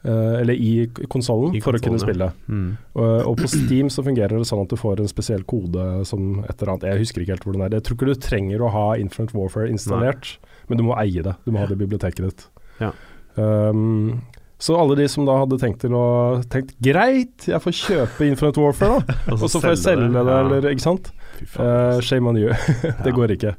Uh, 0.00 0.40
eller 0.40 0.56
i 0.56 0.86
konsollen, 1.12 1.58
for 1.60 1.76
å 1.76 1.80
kunne 1.84 1.98
ja. 1.98 2.04
spille. 2.06 2.30
Mm. 2.48 2.68
Og, 2.96 3.10
og 3.28 3.34
på 3.42 3.50
Steam 3.52 3.90
så 3.92 4.00
fungerer 4.06 4.32
det 4.32 4.46
sånn 4.48 4.62
at 4.62 4.72
du 4.72 4.78
får 4.80 5.02
en 5.02 5.10
spesiell 5.10 5.44
kode 5.44 6.06
som 6.08 6.38
et 6.46 6.54
eller 6.54 6.72
annet 6.72 6.86
Jeg 6.88 7.02
husker 7.02 7.20
ikke 7.20 7.34
helt 7.34 7.44
hvor 7.44 7.58
den 7.58 7.66
er. 7.66 7.76
Jeg 7.76 7.84
tror 7.84 7.98
ikke 7.98 8.08
du 8.08 8.22
trenger 8.24 8.64
å 8.64 8.70
ha 8.72 8.86
Infinite 8.96 9.36
Warfare 9.36 9.68
installert, 9.68 10.38
men 10.72 10.80
du 10.80 10.86
må 10.88 10.96
eie 11.02 11.20
det. 11.26 11.36
Du 11.44 11.52
må 11.52 11.60
ha 11.60 11.68
det 11.68 11.76
i 11.76 11.82
biblioteket 11.82 12.30
ditt. 12.30 12.46
Ja. 12.80 12.94
Um, 13.36 14.22
så 14.60 14.76
alle 14.76 14.96
de 14.96 15.06
som 15.08 15.24
da 15.28 15.38
hadde 15.40 15.56
tenkt 15.60 15.80
til 15.84 15.94
å 15.96 16.06
tenkt 16.52 16.74
greit, 16.84 17.46
jeg 17.48 17.60
får 17.64 17.76
kjøpe 17.78 18.26
Infinite 18.28 18.60
Warfare, 18.60 19.00
da. 19.00 19.16
og 19.36 19.46
så 19.48 19.60
får 19.60 19.74
jeg 19.74 19.82
selge 19.86 20.10
det, 20.16 20.24
ja. 20.28 20.40
eller 20.42 20.68
ikke 20.72 20.84
sant. 20.84 21.12
Uh, 21.56 21.96
shame 22.04 22.28
on 22.28 22.40
you. 22.40 22.52
det 23.04 23.08
Ja. 23.08 23.16
går 23.16 23.36
ikke. 23.36 23.54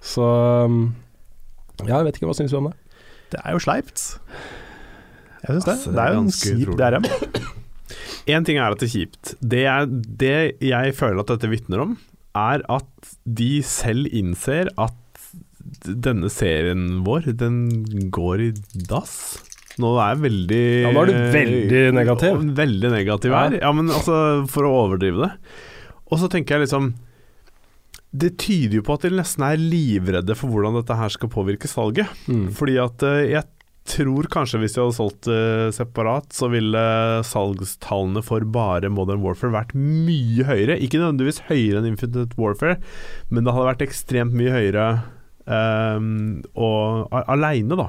Så 0.00 0.24
um, 0.64 0.94
ja, 1.86 2.00
jeg 2.00 2.08
vet 2.08 2.20
ikke. 2.20 2.28
Hva 2.30 2.36
syns 2.38 2.54
du 2.54 2.58
om 2.60 2.70
det? 2.70 2.76
Det 3.30 3.40
er 3.44 3.54
jo 3.54 3.62
sleipt. 3.62 4.04
Jeg 5.40 5.56
syns 5.56 5.66
det. 5.66 5.74
Altså, 5.76 5.90
det 5.90 5.96
det 5.96 6.04
er 6.04 6.14
jo 6.14 6.20
en 6.20 6.32
kjip. 6.36 6.72
DRM. 6.80 7.10
En 8.30 8.46
ting 8.46 8.60
er 8.60 8.74
at 8.74 8.82
det 8.82 8.90
er 8.90 8.92
kjipt. 8.92 9.34
Det, 9.40 9.62
er, 9.66 9.86
det 9.90 10.34
jeg 10.62 10.96
føler 10.98 11.22
at 11.22 11.30
dette 11.32 11.50
vitner 11.50 11.84
om, 11.86 11.94
er 12.36 12.62
at 12.70 13.14
de 13.26 13.52
selv 13.66 14.10
innser 14.14 14.70
at 14.78 14.96
denne 15.84 16.28
serien 16.32 17.00
vår, 17.06 17.30
den 17.40 17.62
går 18.12 18.44
i 18.44 18.50
dass. 18.90 19.14
Nå 19.80 19.94
er 19.96 20.14
jeg 20.14 20.22
veldig 20.24 20.64
Ja, 20.84 20.92
nå 20.92 21.02
er 21.02 21.10
du 21.10 21.18
veldig 21.34 21.82
negativ. 21.96 22.40
Veldig 22.58 22.90
negativ 22.92 23.36
her. 23.36 23.56
Ja, 23.62 23.70
men 23.76 23.90
altså, 23.90 24.16
for 24.50 24.68
å 24.68 24.74
overdrive 24.84 25.24
det. 25.24 25.30
Og 26.10 26.20
så 26.20 26.28
tenker 26.30 26.58
jeg 26.58 26.66
liksom 26.68 26.92
Det 28.10 28.34
tyder 28.42 28.80
jo 28.80 28.84
på 28.86 28.96
at 28.96 29.06
de 29.06 29.14
nesten 29.14 29.44
er 29.46 29.60
livredde 29.60 30.34
for 30.38 30.50
hvordan 30.50 30.80
dette 30.80 30.96
her 30.98 31.12
skal 31.14 31.30
påvirke 31.30 31.70
salget. 31.70 32.10
Mm. 32.26 32.48
Fordi 32.56 32.76
at 32.82 33.04
eh, 33.06 33.28
jeg 33.36 33.46
tror 33.90 34.28
kanskje 34.30 34.60
hvis 34.62 34.74
de 34.76 34.82
hadde 34.82 34.96
solgt 34.96 35.28
det 35.28 35.74
separat, 35.76 36.28
så 36.34 36.50
ville 36.52 36.82
salgstallene 37.26 38.22
for 38.26 38.44
bare 38.54 38.90
Modern 38.92 39.22
Warfare 39.24 39.54
vært 39.54 39.74
mye 39.78 40.46
høyere. 40.46 40.78
Ikke 40.78 41.00
nødvendigvis 41.00 41.44
høyere 41.48 41.80
enn 41.80 41.92
Infinite 41.92 42.38
Warfare, 42.40 42.78
men 43.30 43.46
det 43.46 43.54
hadde 43.54 43.70
vært 43.72 43.86
ekstremt 43.86 44.36
mye 44.36 44.52
høyere 44.54 44.86
um, 45.46 46.40
og 46.54 47.10
aleine, 47.24 47.78
da. 47.78 47.88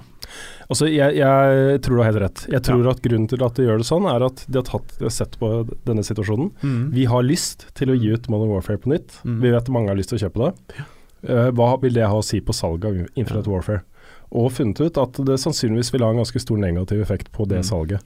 Altså, 0.71 0.87
jeg, 0.87 1.17
jeg 1.19 1.81
tror 1.83 1.97
du 1.97 2.01
har 2.01 2.07
helt 2.13 2.21
rett. 2.23 2.41
Jeg 2.53 2.63
tror 2.63 2.87
at 2.93 3.01
grunnen 3.03 3.27
til 3.27 3.43
at 3.43 3.57
de 3.59 3.65
gjør 3.67 3.81
det 3.81 3.87
sånn, 3.89 4.05
er 4.07 4.23
at 4.23 4.45
de 4.47 4.55
har, 4.61 4.63
tatt, 4.69 4.93
de 5.01 5.03
har 5.09 5.11
sett 5.11 5.33
på 5.41 5.49
denne 5.89 6.05
situasjonen. 6.07 6.53
Vi 6.95 7.03
har 7.11 7.25
lyst 7.27 7.67
til 7.75 7.91
å 7.91 7.97
gi 7.99 8.13
ut 8.15 8.29
Modern 8.31 8.53
Warfare 8.53 8.79
på 8.79 8.93
nytt. 8.93 9.17
Mm. 9.27 9.41
Vi 9.43 9.51
vet 9.51 9.71
mange 9.75 9.91
har 9.91 9.99
lyst 9.99 10.13
til 10.13 10.21
å 10.21 10.23
kjøpe 10.23 10.47
det. 10.47 10.85
Uh, 11.27 11.49
hva 11.59 11.73
vil 11.83 11.93
det 11.99 12.07
ha 12.07 12.15
å 12.17 12.23
si 12.25 12.39
på 12.41 12.55
salget 12.55 12.87
av 12.87 13.19
Infinite 13.19 13.51
Warfare? 13.51 13.83
Og 14.31 14.47
funnet 14.55 14.79
ut 14.79 14.95
at 15.03 15.19
det 15.27 15.35
sannsynligvis 15.43 15.91
vil 15.91 16.05
ha 16.07 16.13
en 16.15 16.21
ganske 16.23 16.39
stor 16.39 16.57
negativ 16.63 17.01
effekt 17.03 17.33
på 17.35 17.43
det 17.51 17.59
Mm. 17.65 17.67
salget. 17.67 18.01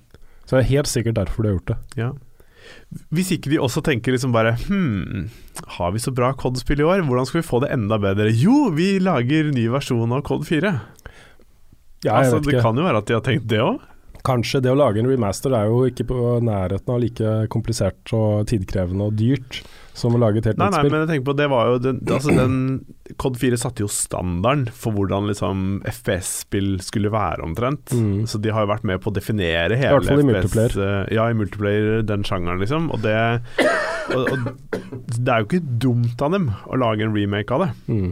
Så 0.49 0.57
det 0.57 0.63
er 0.65 0.71
helt 0.73 0.89
sikkert 0.89 1.15
derfor 1.21 1.43
de 1.45 1.51
har 1.51 1.59
gjort 1.59 1.69
det. 1.75 1.77
Ja. 2.01 2.09
Hvis 3.13 3.29
ikke 3.35 3.51
de 3.53 3.59
også 3.61 3.81
tenker 3.85 4.11
liksom 4.15 4.33
bare 4.33 4.55
Hm, 4.65 5.29
har 5.77 5.91
vi 5.93 5.99
så 6.01 6.11
bra 6.13 6.31
COD-spill 6.33 6.81
i 6.81 6.87
år? 6.87 7.05
Hvordan 7.05 7.27
skal 7.29 7.41
vi 7.43 7.47
få 7.47 7.61
det 7.61 7.69
enda 7.77 7.97
bedre? 8.01 8.31
Jo, 8.33 8.71
vi 8.73 8.97
lager 8.99 9.51
ny 9.53 9.67
versjon 9.69 10.11
av 10.17 10.23
COD 10.25 10.45
4. 10.49 10.73
Ja, 12.05 12.21
altså, 12.21 12.39
det 12.45 12.61
kan 12.63 12.77
jo 12.79 12.85
være 12.87 13.01
at 13.03 13.09
de 13.11 13.17
har 13.19 13.25
tenkt 13.25 13.49
det 13.51 13.61
òg. 13.65 13.83
Kanskje 14.25 14.57
det 14.65 14.71
å 14.73 14.77
lage 14.79 14.97
en 14.97 15.05
remaster 15.05 15.53
er 15.53 15.67
jo 15.69 15.83
ikke 15.85 16.07
på 16.09 16.15
nærheten 16.41 16.89
av 16.89 16.97
like 17.03 17.33
komplisert 17.53 18.09
og 18.17 18.47
tidkrevende 18.49 19.05
og 19.11 19.13
dyrt 19.19 19.59
som 19.95 20.15
å 20.17 20.19
lage 20.19 20.41
et 20.41 20.47
helt 20.49 20.57
nytt 20.57 20.73
spill. 20.73 20.87
nei, 20.89 20.89
men 20.89 21.03
jeg 21.03 21.09
tenker 21.11 21.27
på 21.29 21.35
det 21.37 21.45
var 21.51 21.67
jo 21.69 21.75
den, 21.83 21.99
altså 22.09 22.33
den 22.33 22.55
COD 23.21 23.37
4 23.43 23.59
satte 23.61 23.85
jo 23.85 23.89
standarden 23.93 24.65
for 24.73 24.97
hvordan 24.97 25.29
liksom 25.29 25.61
FPS-spill 25.93 26.71
skulle 26.81 27.13
være 27.13 27.45
omtrent. 27.45 27.93
Mm. 27.93 28.25
Så 28.25 28.41
de 28.41 28.49
har 28.49 28.65
jo 28.65 28.71
vært 28.73 28.89
med 28.89 29.03
på 29.05 29.13
å 29.13 29.15
definere 29.15 29.77
hele 29.77 30.01
hvert 30.01 30.09
fall 30.09 30.23
i 30.23 30.25
FPS, 30.25 30.33
multiplayer. 30.33 30.77
eh, 30.89 31.15
Ja, 31.19 31.29
i 31.29 31.37
multiplayer, 31.37 32.01
den 32.09 32.25
sjangeren, 32.25 32.65
liksom. 32.65 32.89
Og 32.97 33.05
det 33.05 33.15
og, 34.09 34.25
og 34.25 34.37
det 35.21 35.31
er 35.33 35.41
jo 35.45 35.51
ikke 35.51 35.63
dumt 35.85 36.21
av 36.25 36.33
dem 36.33 36.49
å 36.65 36.81
lage 36.81 37.05
en 37.05 37.13
remake 37.13 37.53
av 37.53 37.67
det. 37.67 37.71
Mm. 37.93 38.11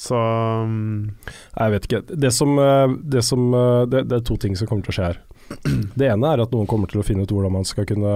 Så 0.00 0.16
um, 0.16 1.10
Nei, 1.56 1.66
Jeg 1.66 1.74
vet 1.74 1.88
ikke. 1.90 2.00
Det, 2.24 2.30
som, 2.32 2.54
eh, 2.62 2.94
det, 3.12 3.22
som, 3.26 3.46
eh, 3.52 3.82
det, 3.92 4.06
det 4.08 4.18
er 4.20 4.24
to 4.30 4.38
ting 4.40 4.56
som 4.56 4.70
kommer 4.70 4.86
til 4.86 4.94
å 4.94 4.96
skje 4.96 5.08
her. 5.10 5.20
Det 6.00 6.06
ene 6.08 6.30
er 6.32 6.40
at 6.44 6.52
noen 6.54 6.68
kommer 6.70 6.88
til 6.88 7.02
å 7.02 7.04
finne 7.06 7.26
ut 7.26 7.32
hvordan 7.34 7.52
man 7.58 7.66
skal 7.68 7.84
kunne 7.90 8.12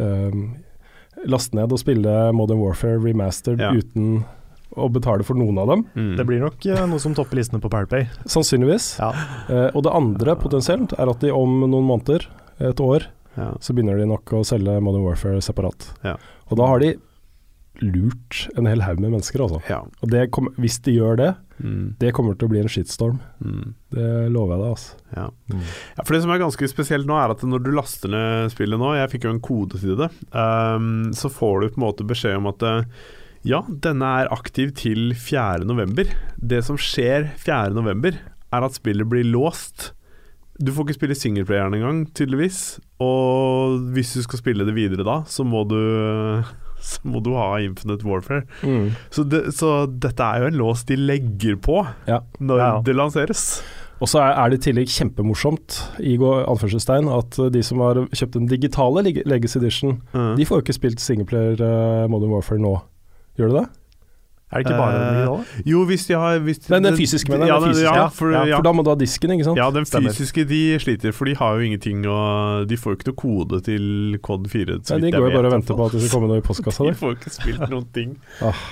eh, 0.00 0.38
laste 1.28 1.54
ned 1.58 1.70
og 1.74 1.78
spille 1.82 2.14
Modern 2.34 2.58
Warfare 2.62 2.98
remastered 3.02 3.60
Ja. 3.62 3.70
uten 3.76 4.22
å 4.72 4.86
betale 4.88 5.20
for 5.28 5.36
noen 5.36 5.58
av 5.60 5.68
dem. 5.68 5.82
mm. 5.94 6.14
Det 6.16 6.24
blir 6.24 6.40
nok 6.40 6.64
eh, 6.66 6.82
noe 6.88 6.98
som 7.02 7.12
topper 7.14 7.36
listene 7.36 7.60
på 7.60 7.68
Powerplay. 7.68 8.06
Sannsynligvis. 8.24 8.94
Ja. 9.02 9.10
Eh, 9.52 9.68
og 9.76 9.82
det 9.84 9.92
andre 9.92 10.34
potensielt 10.40 10.94
er 10.96 11.12
at 11.12 11.20
de 11.20 11.30
om 11.36 11.58
noen 11.68 11.84
måneder, 11.84 12.24
et 12.62 12.80
år, 12.80 13.04
ja. 13.36 13.50
så 13.60 13.74
begynner 13.76 13.98
de 14.00 14.06
nok 14.08 14.32
å 14.38 14.42
selge 14.48 14.78
Modern 14.80 15.04
Warfare 15.04 15.42
separat. 15.44 15.90
Ja. 16.06 16.16
Og 16.48 16.56
da 16.60 16.66
har 16.72 16.80
de 16.82 16.94
lurt 17.82 18.46
en 18.56 18.68
hel 18.70 18.82
haug 18.86 19.00
med 19.02 19.12
mennesker, 19.12 19.42
altså. 19.44 19.60
ja. 19.68 19.80
Og 20.02 20.10
det 20.12 20.28
kom, 20.34 20.48
hvis 20.60 20.80
de 20.86 20.98
gjør 20.98 21.18
det, 21.20 21.32
Mm. 21.62 21.94
det 22.00 22.10
kommer 22.16 22.34
til 22.34 22.48
å 22.48 22.50
bli 22.50 22.58
en 22.58 22.70
shitstorm. 22.72 23.20
Mm. 23.38 23.74
Det 23.94 24.06
lover 24.34 24.56
jeg 24.56 24.62
deg, 24.64 24.70
altså. 24.72 24.96
Ja. 25.14 25.26
ja, 25.94 26.02
for 26.02 26.16
det 26.16 26.22
som 26.24 26.32
er 26.34 26.40
ganske 26.42 26.68
spesielt 26.72 27.06
nå, 27.06 27.14
er 27.14 27.30
at 27.36 27.44
når 27.46 27.62
du 27.62 27.70
laster 27.76 28.10
ned 28.10 28.50
spillet 28.50 28.80
nå, 28.80 28.88
jeg 28.98 29.12
fikk 29.12 29.28
jo 29.28 29.34
en 29.36 29.42
kode 29.44 29.78
til 29.78 29.94
det, 30.00 30.08
um, 30.34 31.12
så 31.14 31.30
får 31.30 31.60
du 31.60 31.68
på 31.68 31.78
en 31.78 31.84
måte 31.84 32.06
beskjed 32.08 32.40
om 32.40 32.48
at 32.50 32.66
eh, 32.66 32.82
ja, 33.46 33.60
denne 33.84 34.10
er 34.24 34.32
aktiv 34.34 34.72
til 34.74 35.12
4. 35.14 35.62
november. 35.68 36.10
Det 36.38 36.64
som 36.66 36.80
skjer 36.80 37.30
4. 37.38 37.70
november, 37.78 38.18
er 38.52 38.66
at 38.66 38.74
spillet 38.76 39.06
blir 39.08 39.24
låst 39.30 39.92
Du 40.60 40.68
får 40.74 40.84
ikke 40.84 40.98
spille 40.98 41.14
singleplayeren 41.16 41.78
engang, 41.78 42.02
tydeligvis. 42.14 42.80
Og 43.02 43.78
hvis 43.94 44.12
du 44.18 44.20
skal 44.26 44.42
spille 44.42 44.66
det 44.66 44.74
videre 44.76 45.06
da, 45.06 45.20
så 45.30 45.46
må 45.46 45.62
du 45.70 45.78
så 46.90 46.98
må 47.08 47.20
du 47.24 47.32
ha 47.38 47.52
Infinite 47.62 48.04
Warfare. 48.08 48.42
Mm. 48.66 48.90
Så, 49.14 49.24
det, 49.28 49.44
så 49.54 49.86
dette 49.86 50.26
er 50.26 50.42
jo 50.42 50.50
en 50.52 50.58
lås 50.64 50.84
de 50.88 50.96
legger 50.98 51.56
på 51.62 51.80
Ja. 52.10 52.20
når 52.40 52.58
Ja. 52.64 52.72
det 52.84 52.96
lanseres. 52.98 53.46
Og 54.02 54.08
så 54.10 54.18
er, 54.18 54.50
det 54.50 54.58
i 54.58 54.62
tillegg 54.72 54.88
kjempemorsomt 54.90 55.76
i 56.02 56.16
anførselstegn 56.18 57.06
at 57.14 57.36
eh, 57.38 57.50
de 57.54 57.60
som 57.62 57.78
har 57.84 58.00
kjøpt 58.10 58.34
den 58.34 58.48
digitale 58.50 59.04
Legacy 59.22 59.60
Edition, 59.60 60.00
Mm. 60.12 60.34
de 60.36 60.44
får 60.48 60.58
jo 60.58 60.62
ikke 60.66 60.74
spilt 60.80 61.00
singleplayer 61.00 61.60
uh, 61.62 62.08
Modern 62.10 62.32
Warfare 62.34 62.58
nå. 62.58 62.80
Gjør 63.38 63.52
de 63.52 63.60
det? 63.60 63.68
Er 64.52 64.60
det 64.60 64.66
ikke 64.68 64.78
bare 64.78 64.92
uh, 64.92 65.00
den 65.00 65.14
digitale? 65.16 65.62
Jo, 65.72 65.82
hvis 65.88 66.02
de 66.06 66.16
har 66.20 66.42
hvis 66.44 66.58
de, 66.60 66.66
Nei, 66.74 66.80
den 66.84 66.96
fysiske, 66.98 67.32
mener 67.32 67.46
jeg, 67.46 67.52
ja, 67.54 67.60
den 67.62 67.72
fysiske. 67.72 67.94
Ja, 67.96 68.06
for, 68.12 68.34
Ja, 68.36 68.42
For 68.58 68.66
da 68.66 68.72
må 68.76 68.84
du 68.84 68.90
ha 68.92 68.96
disken, 69.00 69.32
ikke 69.32 69.46
sant? 69.48 69.60
ja, 69.62 69.70
den 69.72 69.88
fysiske 69.88 70.44
de 70.50 70.60
sliter, 70.82 71.16
for 71.16 71.30
de 71.30 71.36
har 71.40 71.56
jo 71.56 71.64
ingenting 71.70 72.04
og 72.04 72.68
De 72.68 72.76
får 72.76 72.92
jo 72.92 72.98
ikke 73.00 73.08
noe 73.08 73.20
kode 73.22 73.62
til 73.64 74.18
Cod 74.28 74.46
4. 74.52 74.78
så 74.84 74.98
Nei, 74.98 75.08
de 75.08 75.16
går 75.16 75.30
jo 75.30 75.34
bare 75.38 75.48
og 75.48 75.56
venter 75.56 75.78
på 75.78 75.88
at 75.88 75.96
det 75.96 76.04
skal 76.04 76.14
komme 76.18 76.30
noe 76.30 76.42
i 76.42 76.44
postkassa 76.44 76.88
De 76.90 76.94
får 77.02 77.16
ikke 77.16 77.32
spilt 77.32 77.64
noen 77.72 77.88
ting. 77.96 78.16
Ah. 78.44 78.62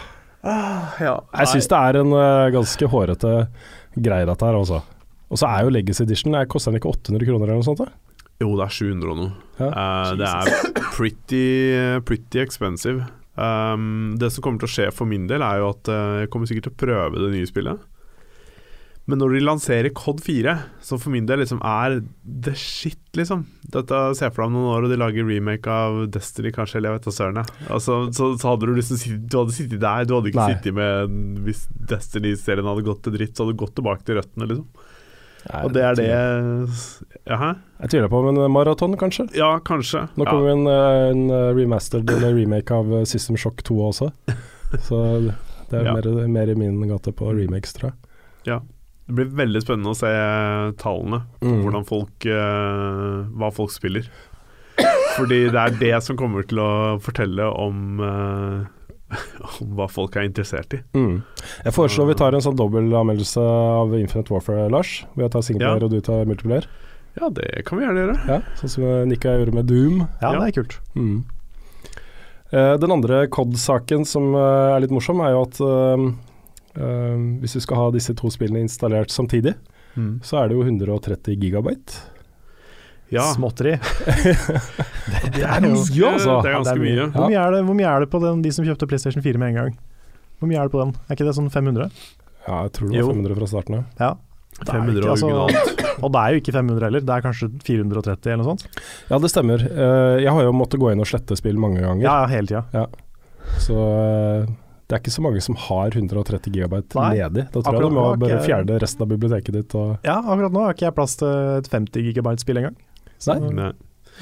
Ah, 0.40 1.00
ja. 1.00 1.16
Jeg 1.42 1.52
syns 1.54 1.68
det 1.68 1.80
er 1.80 2.00
en 2.00 2.14
uh, 2.16 2.48
ganske 2.54 2.88
hårete 2.92 3.32
greie, 4.00 4.28
dette 4.28 4.46
her, 4.46 4.56
altså. 4.56 4.80
Og 5.30 5.40
så 5.40 5.48
er 5.48 5.66
jo 5.66 5.72
Legacy 5.74 6.02
Edition 6.06 6.34
eh, 6.34 6.46
Koster 6.50 6.72
den 6.72 6.80
ikke 6.80 6.90
800 6.90 7.28
kroner 7.28 7.50
eller 7.50 7.60
noe 7.60 7.66
sånt? 7.66 7.82
da? 7.84 7.90
Jo, 8.40 8.54
det 8.56 8.64
er 8.64 8.72
700 8.72 9.10
og 9.12 9.18
noe. 9.18 9.32
Ja. 9.60 9.68
Uh, 9.68 10.12
det 10.16 10.28
er 10.30 10.84
pretty, 10.94 11.44
pretty 12.08 12.40
expensive. 12.40 13.04
Um, 13.40 14.18
det 14.20 14.28
som 14.34 14.44
kommer 14.44 14.60
til 14.60 14.68
å 14.68 14.74
skje 14.74 14.90
for 14.92 15.08
min 15.08 15.24
del, 15.30 15.40
er 15.44 15.62
jo 15.62 15.70
at 15.72 15.88
eh, 15.88 16.18
jeg 16.24 16.30
kommer 16.32 16.50
sikkert 16.50 16.68
til 16.68 16.74
å 16.74 16.80
prøve 16.82 17.22
det 17.22 17.30
nye 17.32 17.48
spillet. 17.48 17.86
Men 19.08 19.18
når 19.18 19.32
de 19.34 19.40
lanserer 19.42 19.90
Cod 19.96 20.20
4, 20.22 20.52
som 20.86 21.00
for 21.00 21.10
min 21.14 21.26
del 21.26 21.40
liksom 21.42 21.62
er 21.66 21.96
the 22.22 22.52
shit, 22.58 23.00
liksom 23.16 23.46
Dette 23.72 23.96
ser 24.14 24.28
jeg 24.28 24.34
for 24.36 24.44
deg 24.44 24.50
om 24.50 24.58
noen 24.58 24.68
år, 24.74 24.86
og 24.86 24.92
de 24.92 24.98
lager 25.00 25.26
remake 25.26 25.72
av 25.72 26.02
Destiny, 26.14 26.52
kanskje, 26.54 26.78
eller 26.78 26.92
jeg 26.92 26.98
vet 27.00 27.08
da 27.08 27.14
søren. 27.16 27.40
Altså, 27.72 27.96
så, 28.14 28.28
så 28.38 28.52
hadde 28.52 28.68
du 28.68 28.76
liksom 28.76 29.00
Du 29.24 29.38
hadde 29.40 29.56
sittet 29.56 29.82
der, 29.82 30.06
du 30.06 30.14
hadde 30.18 30.30
ikke 30.30 30.44
Nei. 30.44 30.54
sittet 30.54 30.76
med 30.76 31.42
Hvis 31.48 31.64
Destiny-serien 31.90 32.70
hadde 32.70 32.86
gått 32.86 33.02
til 33.06 33.16
dritt, 33.16 33.34
så 33.34 33.44
hadde 33.46 33.56
du 33.56 33.62
gått 33.64 33.74
tilbake 33.80 34.06
til 34.06 34.20
røttene, 34.20 34.50
liksom. 34.52 34.86
Nei, 35.48 35.60
Og 35.64 35.72
det 35.72 35.82
er 35.86 35.96
det 35.96 36.08
Jaha? 37.30 37.54
Jeg 37.80 37.92
tviler 37.94 38.10
på, 38.12 38.20
men 38.26 38.40
en 38.42 38.52
maraton, 38.52 38.96
kanskje? 39.00 39.28
Ja, 39.38 39.54
kanskje. 39.64 40.02
Nå 40.20 40.26
kommer 40.28 40.50
ja. 40.50 40.56
en, 40.56 40.66
eh, 40.68 41.04
en 41.14 41.22
eh, 41.32 41.52
remastered 41.56 42.10
eller 42.12 42.34
remake 42.36 42.74
av 42.76 42.92
eh, 42.98 43.06
System 43.08 43.38
Shock 43.40 43.62
2 43.64 43.78
også. 43.88 44.10
Så 44.88 45.00
det 45.70 45.80
er 45.80 45.86
Ja. 45.88 45.94
mer, 45.96 46.10
mer 46.28 46.50
i 46.52 46.58
min 46.58 46.82
gate 46.90 47.12
på 47.16 47.32
remakes, 47.32 47.72
tror 47.76 47.92
jeg. 47.92 48.60
Det 49.10 49.16
blir 49.18 49.30
veldig 49.34 49.60
spennende 49.64 49.90
å 49.90 49.98
se 49.98 50.10
tallene. 50.78 51.24
Mm. 51.42 51.62
Hvordan 51.64 51.86
folk 51.88 52.26
uh, 52.30 53.24
Hva 53.34 53.48
folk 53.50 53.72
spiller. 53.74 54.06
Fordi 55.16 55.48
det 55.50 55.58
er 55.58 55.74
det 55.80 55.96
som 56.06 56.18
kommer 56.18 56.46
til 56.46 56.60
å 56.62 56.70
fortelle 57.02 57.48
om 57.58 57.98
eh, 58.06 58.68
Om 59.60 59.72
hva 59.78 59.86
folk 59.90 60.16
er 60.16 60.28
interessert 60.28 60.74
i. 60.76 60.80
Mm. 60.94 61.22
Jeg 61.64 61.74
foreslår 61.74 62.10
vi 62.12 62.14
tar 62.20 62.36
en 62.36 62.44
sånn 62.44 62.58
dobbeltanmeldelse 62.58 63.42
av 63.42 63.94
Infinite 63.98 64.30
Warfare, 64.32 64.68
Lars. 64.70 65.00
Vi 65.16 65.24
å 65.26 65.30
ta 65.32 65.42
singleplayer 65.42 65.82
Ja. 65.82 65.88
og 65.88 65.90
du 65.90 66.00
tar 66.06 66.28
multiplayer. 66.30 66.68
Ja, 67.18 67.28
det 67.34 67.64
kan 67.66 67.78
vi 67.80 67.84
gjerne 67.88 68.04
gjøre. 68.04 68.16
Ja, 68.30 68.38
sånn 68.60 68.70
som 68.70 69.08
Nika 69.10 69.32
gjorde 69.40 69.54
med 69.56 69.66
Doom. 69.66 70.04
Ja, 70.22 70.32
Ja. 70.32 70.38
det 70.38 70.48
er 70.52 70.62
kult. 70.62 70.78
Mm. 70.94 71.24
Uh, 72.52 72.76
den 72.82 72.90
andre 72.90 73.26
COD-saken 73.30 74.04
som 74.06 74.32
uh, 74.34 74.74
er 74.74 74.80
litt 74.82 74.90
morsom, 74.94 75.20
er 75.22 75.34
jo 75.36 75.42
at 75.46 75.60
uh, 75.62 76.06
hvis 77.42 77.54
du 77.54 77.60
skal 77.62 77.76
ha 77.78 77.90
disse 77.94 78.14
to 78.18 78.30
spillene 78.30 78.62
installert 78.62 79.10
samtidig, 79.10 79.56
så 80.22 80.38
er 80.38 80.48
det 80.48 80.54
jo 80.54 80.62
130 80.62 81.34
gigabyte. 81.42 81.96
Ja, 83.10 83.26
Småtteri. 83.34 83.74
Det 85.34 85.42
er 85.42 85.60
jo- 85.64 85.74
mye, 85.74 86.12
altså. 86.14 86.42
det 86.42 86.50
er 86.50 86.54
Ja, 86.54 86.58
det 86.62 86.64
ganske 86.64 86.72
er 86.74 86.78
mye. 86.78 86.94
mye. 86.94 87.10
Hvor 87.14 87.28
mye, 87.30 87.40
er 87.42 87.50
det, 87.56 87.60
hvor 87.66 87.76
mye 87.80 87.90
er 87.90 88.00
det 88.04 88.10
på 88.12 88.20
den, 88.22 88.42
de 88.42 88.50
som 88.54 88.64
kjøpte 88.64 88.86
PlayStation 88.90 89.22
4 89.22 89.38
med 89.42 89.48
en 89.50 89.54
gang? 89.60 89.76
Hvor 90.40 90.48
mye 90.48 90.58
er 90.60 90.68
det 90.68 90.72
på 90.72 90.80
den? 90.84 90.94
Er 91.08 91.16
ikke 91.16 91.26
det 91.26 91.34
sånn 91.36 91.50
500? 91.50 91.90
Ja, 92.46 92.62
jeg 92.64 92.72
tror 92.72 92.90
det 92.90 93.02
var 93.04 93.12
500 93.12 93.36
fra 93.40 93.46
starten 93.50 93.74
av. 93.80 93.84
Ja. 94.00 94.12
Det 94.60 94.68
er 94.68 94.72
500 94.72 95.02
ikke- 95.02 95.10
altså. 95.10 95.76
Og 96.00 96.12
det 96.12 96.20
er 96.20 96.30
jo 96.32 96.40
ikke 96.40 96.52
500 96.56 96.80
heller, 96.86 97.00
det 97.00 97.14
er 97.16 97.20
kanskje 97.26 97.50
430 97.66 98.32
eller 98.32 98.42
noe 98.44 98.50
sånt. 98.56 98.64
Ja, 99.10 99.18
det 99.18 99.30
stemmer. 99.30 99.58
Eh, 99.60 100.20
jeg 100.24 100.30
har 100.32 100.42
jo 100.42 100.52
måttet 100.52 100.80
gå 100.80 100.90
inn 100.92 101.00
og 101.00 101.06
slette 101.06 101.36
spill 101.36 101.56
mange 101.60 101.80
ganger. 101.82 102.02
Ja, 102.02 102.26
hele 102.26 102.46
tida. 102.46 102.86
Så 103.60 103.74
eh, 103.76 104.46
det 104.88 104.96
er 104.96 105.00
ikke 105.02 105.12
så 105.14 105.22
mange 105.22 105.40
som 105.42 105.54
har 105.56 105.90
130 105.90 106.50
GB 106.50 106.72
nedi 106.72 107.18
ledig. 107.18 107.44
Da 107.52 107.60
tror 107.60 107.66
Akkurat 107.66 107.82
jeg 107.82 107.90
du 107.90 107.96
må 107.96 108.18
bare 108.18 108.40
fjerne 108.46 108.80
resten 108.80 109.02
av 109.02 109.08
biblioteket 109.12 109.52
ditt. 109.52 109.74
Og 109.74 109.98
Ja, 110.04 110.20
akkurat 110.22 110.52
nå 110.52 110.64
har 110.64 110.72
ikke 110.74 110.86
jeg 110.88 110.94
plass 110.94 111.16
til 111.16 111.28
et 111.28 111.68
50 111.70 112.12
GB-spill 112.16 112.58
engang. 112.62 112.76
Så- 113.20 113.38
Nei. 113.40 113.72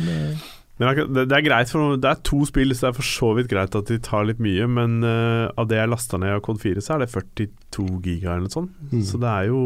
Nei. 0.05 0.37
Men 0.79 0.95
det, 1.11 1.25
det 1.27 1.35
er 1.35 1.43
greit, 1.43 1.71
for 1.75 1.97
det 1.99 2.07
er 2.07 2.21
to 2.23 2.45
spill, 2.47 2.71
så 2.71 2.87
det 2.87 2.91
er 2.93 2.97
for 3.01 3.07
så 3.09 3.33
vidt 3.35 3.49
greit 3.51 3.75
at 3.75 3.89
de 3.91 3.97
tar 3.99 4.29
litt 4.29 4.39
mye. 4.43 4.67
Men 4.71 5.01
uh, 5.03 5.51
av 5.59 5.67
det 5.71 5.81
jeg 5.81 5.91
lasta 5.91 6.21
ned 6.23 6.37
av 6.37 6.43
Code 6.47 6.63
4, 6.63 6.85
så 6.85 6.95
er 6.95 7.03
det 7.03 7.09
42 7.11 7.87
giga 8.05 8.37
eller 8.37 8.45
noe 8.47 8.55
sånt. 8.55 8.77
Mm. 8.93 9.03
Så 9.09 9.19
det 9.19 9.33
er 9.33 9.49
jo 9.51 9.63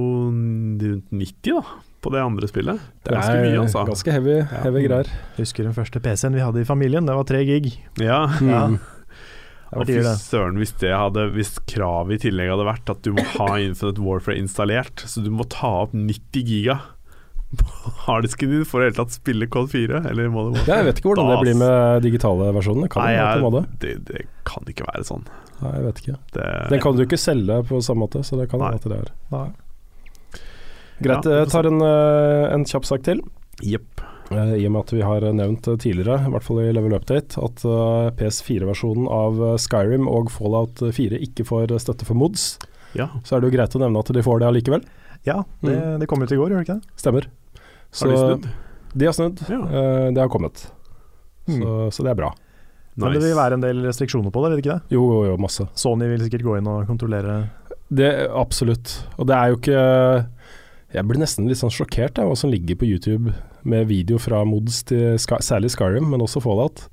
rundt 0.81 1.12
90 1.12 1.59
da, 1.59 1.64
på 2.03 2.14
det 2.14 2.23
andre 2.25 2.49
spillet. 2.49 2.81
Det 3.05 3.12
er 3.12 3.18
ganske 3.18 3.42
mye, 3.45 3.59
altså. 3.61 3.85
Ganske 3.90 4.16
heavy, 4.16 4.38
heavy 4.64 4.87
greier. 4.87 5.12
Husker 5.37 5.68
den 5.68 5.77
første 5.77 6.01
PC-en 6.03 6.38
vi 6.38 6.47
hadde 6.47 6.64
i 6.64 6.71
familien, 6.73 7.05
det 7.09 7.18
var 7.21 7.29
3 7.29 7.45
gig. 7.51 7.68
Ja. 8.01 8.23
Ja. 8.40 8.64
Mm. 8.73 8.81
Og 9.73 9.87
fy 9.88 10.01
søren, 10.05 10.59
hvis, 10.61 10.75
det 10.83 10.90
hadde, 10.92 11.31
hvis 11.33 11.55
kravet 11.71 12.18
i 12.18 12.25
tillegg 12.27 12.51
hadde 12.53 12.66
vært 12.68 12.90
at 12.92 12.99
du 13.07 13.14
må 13.16 13.23
ha 13.38 13.55
Infinite 13.57 14.03
Warfare 14.05 14.37
installert, 14.37 15.01
så 15.09 15.23
du 15.25 15.31
må 15.33 15.47
ta 15.49 15.71
opp 15.87 15.95
90 15.97 16.45
giga 16.45 16.77
på 17.61 17.93
harddisken 18.07 18.51
din 18.51 18.65
for 18.69 18.81
å 18.81 18.83
det 18.85 18.91
hele 18.93 18.99
tatt 19.05 19.15
spille 19.17 19.47
Call 19.53 19.67
4, 19.69 20.03
eller 20.11 20.29
må 20.33 20.47
det 20.53 20.62
Ja, 20.67 20.79
jeg 20.81 20.87
vet 20.91 21.01
ikke 21.03 21.11
hvordan 21.12 21.31
det 21.33 21.41
blir 21.45 21.59
med 21.61 22.03
digitale 22.07 22.49
versjoner. 22.57 22.88
Kan 22.93 23.05
Nei, 23.05 23.15
jeg, 23.19 23.65
det, 23.83 23.93
det 24.09 24.23
kan 24.49 24.65
ikke 24.73 24.87
være 24.88 25.05
sånn. 25.09 25.27
Nei, 25.62 25.73
jeg 25.77 25.85
vet 25.88 26.01
ikke. 26.03 26.17
Det, 26.37 26.47
Den 26.73 26.81
kan 26.83 26.97
du 26.99 27.05
ikke 27.05 27.21
selge 27.21 27.59
på 27.69 27.83
samme 27.85 28.07
måte, 28.07 28.23
så 28.27 28.38
det 28.41 28.49
kan 28.51 28.65
Nei. 28.65 28.73
at 28.79 28.88
det 28.88 28.99
er. 29.05 29.12
Nei. 29.35 29.47
Greit, 31.03 31.27
Ja, 31.27 31.43
jeg 31.43 31.51
tar 31.51 31.67
en, 31.67 31.81
eh, 31.83 32.49
en 32.55 32.65
kjapp 32.69 32.87
sak 32.87 33.03
til. 33.07 33.21
Jepp. 33.62 34.01
Eh, 34.33 34.55
I 34.62 34.67
og 34.69 34.73
med 34.73 34.81
at 34.87 34.93
vi 34.95 35.03
har 35.05 35.21
nevnt 35.35 35.67
eh, 35.69 35.77
tidligere, 35.83 36.21
i 36.27 36.31
hvert 36.33 36.47
fall 36.47 36.61
i 36.62 36.73
Level 36.73 36.95
Update, 36.97 37.37
at 37.43 37.65
eh, 37.67 38.11
PS4-versjonen 38.19 39.09
av 39.12 39.41
eh, 39.51 39.57
Skyrim 39.61 40.07
og 40.09 40.31
Fallout 40.33 40.79
4 40.95 41.19
ikke 41.27 41.45
får 41.49 41.73
eh, 41.75 41.83
støtte 41.83 42.07
for 42.09 42.15
mods, 42.19 42.55
Ja. 42.97 43.09
så 43.25 43.37
er 43.37 43.41
det 43.43 43.51
jo 43.51 43.57
greit 43.59 43.75
å 43.77 43.81
nevne 43.83 43.99
at 44.05 44.12
de 44.15 44.23
får 44.25 44.41
det 44.43 44.49
allikevel. 44.51 44.83
Ja, 45.27 45.43
det, 45.62 45.75
Mm. 45.79 45.99
det 46.01 46.09
kom 46.11 46.23
ut 46.23 46.33
i 46.33 46.37
går, 46.37 46.51
gjør 46.51 46.62
det 46.62 46.67
ikke 46.67 46.81
det? 46.81 46.97
Stemmer. 46.99 47.27
Har 48.00 48.12
de 48.12 48.20
snudd? 48.20 48.48
De 48.92 49.09
har 49.09 49.16
snudd. 49.16 49.42
Ja. 49.48 49.59
Uh, 49.59 50.07
det 50.12 50.20
har 50.20 50.31
kommet. 50.33 50.64
Mm. 51.48 51.59
Så, 51.59 51.76
så 51.96 52.07
det 52.07 52.12
er 52.12 52.20
bra. 52.22 52.33
Men 52.94 53.14
det 53.16 53.22
vil 53.24 53.37
være 53.37 53.57
en 53.57 53.64
del 53.64 53.81
restriksjoner 53.87 54.33
på 54.33 54.42
det, 54.44 54.52
vet 54.52 54.62
ikke 54.62 54.74
det? 54.76 54.96
Jo, 54.96 55.05
jo, 55.09 55.20
jo, 55.31 55.37
masse. 55.40 55.64
Sony 55.78 56.11
vil 56.11 56.24
sikkert 56.26 56.44
gå 56.44 56.59
inn 56.59 56.68
og 56.68 56.85
kontrollere 56.88 57.38
Det 57.88 58.11
Absolutt. 58.28 58.98
Og 59.16 59.31
det 59.31 59.38
er 59.38 59.52
jo 59.52 59.57
ikke 59.57 59.85
Jeg 60.92 61.07
blir 61.09 61.22
nesten 61.22 61.48
litt 61.48 61.61
sånn 61.62 61.72
sjokkert 61.72 62.20
av 62.20 62.28
hva 62.28 62.37
som 62.37 62.52
ligger 62.52 62.76
på 62.83 62.90
YouTube 62.90 63.33
med 63.64 63.88
video 63.88 64.18
fra 64.20 64.42
mods 64.44 64.83
til 64.90 65.16
Sky, 65.22 65.38
særlig 65.40 65.70
Skyrim, 65.72 66.11
men 66.11 66.20
også 66.20 66.42
Fallout. 66.44 66.88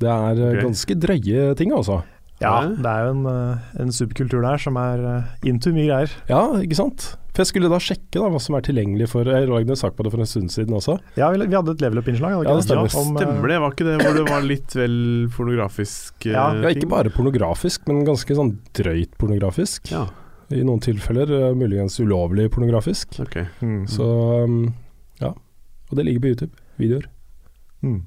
Det 0.00 0.08
er 0.08 0.38
okay. 0.38 0.62
Ganske 0.62 0.96
drøye 1.02 1.48
ting, 1.58 1.74
altså. 1.74 1.98
Ja, 2.38 2.54
det 2.70 2.86
er 2.86 3.08
jo 3.08 3.14
en, 3.16 3.24
eh, 3.26 3.70
en 3.82 3.90
subkultur 3.92 4.44
der 4.46 4.62
som 4.62 4.78
er 4.78 5.02
eh, 5.02 5.48
into 5.50 5.72
mye 5.74 5.88
greier. 5.90 6.14
Ja, 6.30 6.44
ikke 6.62 6.78
sant? 6.78 7.08
For 7.38 7.44
jeg 7.44 7.52
skulle 7.52 7.68
da 7.70 7.78
sjekke 7.78 8.18
da 8.18 8.28
hva 8.34 8.38
som 8.42 8.56
er 8.58 8.64
tilgjengelig 8.66 9.06
for 9.12 9.28
Jeg 9.30 9.46
lagde 9.46 9.70
en 9.70 9.78
sak 9.78 9.92
på 9.94 10.02
det 10.02 10.10
for 10.10 10.18
en 10.24 10.26
stund 10.26 10.50
siden 10.50 10.74
også. 10.74 10.96
Ja, 11.14 11.28
vi, 11.30 11.38
vi 11.44 11.54
hadde 11.54 11.70
et 11.76 11.84
level 11.84 12.00
up-innslag, 12.00 12.32
Ja, 12.34 12.54
det 12.58 12.64
stemmer. 12.66 12.88
Ja, 12.90 12.98
Om, 12.98 13.12
eh, 13.14 13.20
stemmer 13.22 13.52
det. 13.52 13.58
Var 13.62 13.76
ikke 13.76 13.86
det 13.86 13.94
hvor 14.00 14.16
det 14.16 14.24
var 14.26 14.42
litt 14.42 14.74
vel 14.74 14.96
pornografisk 15.36 16.26
eh, 16.26 16.34
Ja, 16.34 16.48
Ja, 16.58 16.72
ikke 16.74 16.88
bare 16.90 17.12
pornografisk, 17.14 17.86
men 17.86 18.02
ganske 18.08 18.34
sånn 18.34 18.56
drøyt 18.74 19.14
pornografisk. 19.22 19.86
Ja, 19.94 20.08
I 20.50 20.64
noen 20.66 20.82
tilfeller 20.82 21.30
uh, 21.30 21.54
muligens 21.54 22.00
ulovlig 22.02 22.48
pornografisk. 22.50 23.20
ok. 23.22 23.38
Mm. 23.62 23.80
Så 23.86 24.10
um, 24.42 24.60
ja. 25.22 25.30
Og 25.30 25.94
det 25.94 26.08
ligger 26.10 26.26
på 26.26 26.34
YouTube. 26.34 26.66
Videoer. 26.82 27.06
Mm. 27.86 28.00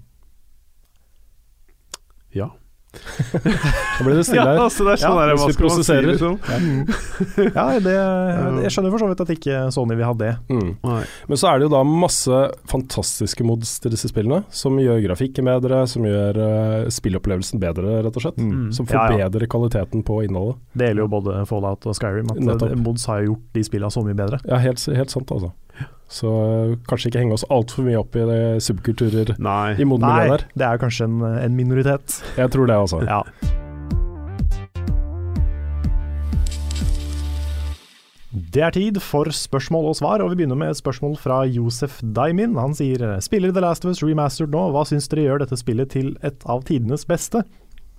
Ja. 2.36 2.52
Da 2.92 4.04
blir 4.04 4.18
det 4.18 4.26
stille 4.28 4.44
her. 4.44 4.58
Ja, 4.60 4.66
altså 4.68 4.84
det 4.84 4.94
er 4.98 5.00
sånn 5.00 5.16
Ja, 5.16 5.26
der, 5.26 5.32
hvis 5.32 5.44
hva 5.44 5.48
vi 5.48 5.56
skal 5.56 5.70
man 5.72 5.86
si, 5.88 5.98
liksom? 6.10 6.34
Mm. 6.52 6.82
Ja, 7.58 7.66
det, 7.80 7.94
jeg 8.66 8.74
skjønner 8.76 8.94
for 8.94 9.04
så 9.04 9.10
vidt 9.12 9.24
at 9.24 9.32
ikke 9.36 9.62
Sony 9.72 9.96
vil 9.96 10.08
ha 10.10 10.16
det. 10.20 10.32
Mm. 10.52 10.72
Men 10.84 11.40
så 11.40 11.52
er 11.52 11.62
det 11.62 11.70
jo 11.70 11.72
da 11.76 11.82
masse 11.88 12.42
fantastiske 12.72 13.48
mods 13.48 13.78
til 13.84 13.96
disse 13.96 14.12
spillene, 14.12 14.42
som 14.52 14.76
gjør 14.82 15.02
grafikken 15.08 15.48
bedre, 15.48 15.86
som 15.90 16.06
gjør 16.08 16.42
uh, 16.42 16.90
spillopplevelsen 16.92 17.62
bedre, 17.64 18.02
rett 18.06 18.20
og 18.20 18.26
slett. 18.28 18.42
Mm. 18.42 18.70
Som 18.76 18.90
Ja, 18.92 19.08
ja. 19.24 19.30
kvaliteten 19.32 20.04
på 20.08 20.22
innholdet. 20.28 20.60
Det 20.76 20.92
gjelder 20.92 21.06
jo 21.06 21.12
både 21.16 21.40
Fallout 21.50 21.88
og 21.88 21.96
Skyrim. 21.98 22.32
At 22.34 22.44
Nettopp. 22.44 22.76
eh, 22.76 22.84
Mods 22.84 23.08
har 23.08 23.24
gjort 23.26 23.48
de 23.56 23.64
spillene 23.68 23.92
så 23.94 24.04
mye 24.06 24.18
bedre. 24.18 24.42
Ja, 24.48 24.60
helt, 24.64 24.84
helt 24.92 25.14
sant, 25.14 25.32
altså. 25.32 25.54
Så 26.12 26.28
eh, 26.28 26.76
kanskje 26.90 27.12
ikke 27.12 27.22
henge 27.24 27.38
oss 27.38 27.48
altfor 27.48 27.88
mye 27.88 28.02
opp 28.02 28.18
i 28.20 28.26
det 28.28 28.42
subkulturer 28.66 29.34
Nei. 29.40 29.72
i 29.78 29.80
Nei, 29.80 29.88
modmiljøet 29.94 30.34
der. 30.34 30.46
det 30.60 30.68
er 30.68 30.82
kanskje 30.82 31.08
en, 31.08 31.22
en 31.40 31.56
minoritet. 31.56 32.20
Jeg 32.36 32.52
tror 32.52 32.68
det, 32.68 32.76
altså. 32.84 33.00
Ja. 33.08 33.24
Det 38.32 38.64
er 38.64 38.72
tid 38.76 39.00
for 39.04 39.28
spørsmål 39.36 39.90
og 39.90 39.96
svar, 40.00 40.22
og 40.24 40.32
vi 40.32 40.42
begynner 40.42 40.56
med 40.60 40.72
et 40.72 40.80
spørsmål 40.80 41.18
fra 41.20 41.42
Josef 41.52 41.98
Daimin. 42.16 42.56
Han 42.60 42.76
sier 42.76 43.04
Spiller 43.24 43.52
The 43.52 43.64
Last 43.64 43.86
of 43.86 43.92
Us 43.92 44.04
remastered 44.04 44.54
nå, 44.56 44.70
hva 44.72 44.86
syns 44.88 45.08
dere 45.12 45.26
gjør 45.26 45.44
dette 45.44 45.60
spillet 45.60 45.92
til 45.92 46.14
et 46.24 46.44
av 46.48 46.64
tidenes 46.68 47.04
beste? 47.08 47.44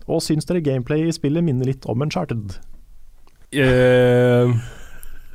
Og 0.08 0.22
syns 0.24 0.48
dere 0.48 0.64
gameplay 0.64 1.04
i 1.06 1.12
spillet 1.14 1.44
minner 1.44 1.68
litt 1.68 1.84
om 1.88 2.00
Uncharted? 2.04 2.56
Uh, 3.52 4.56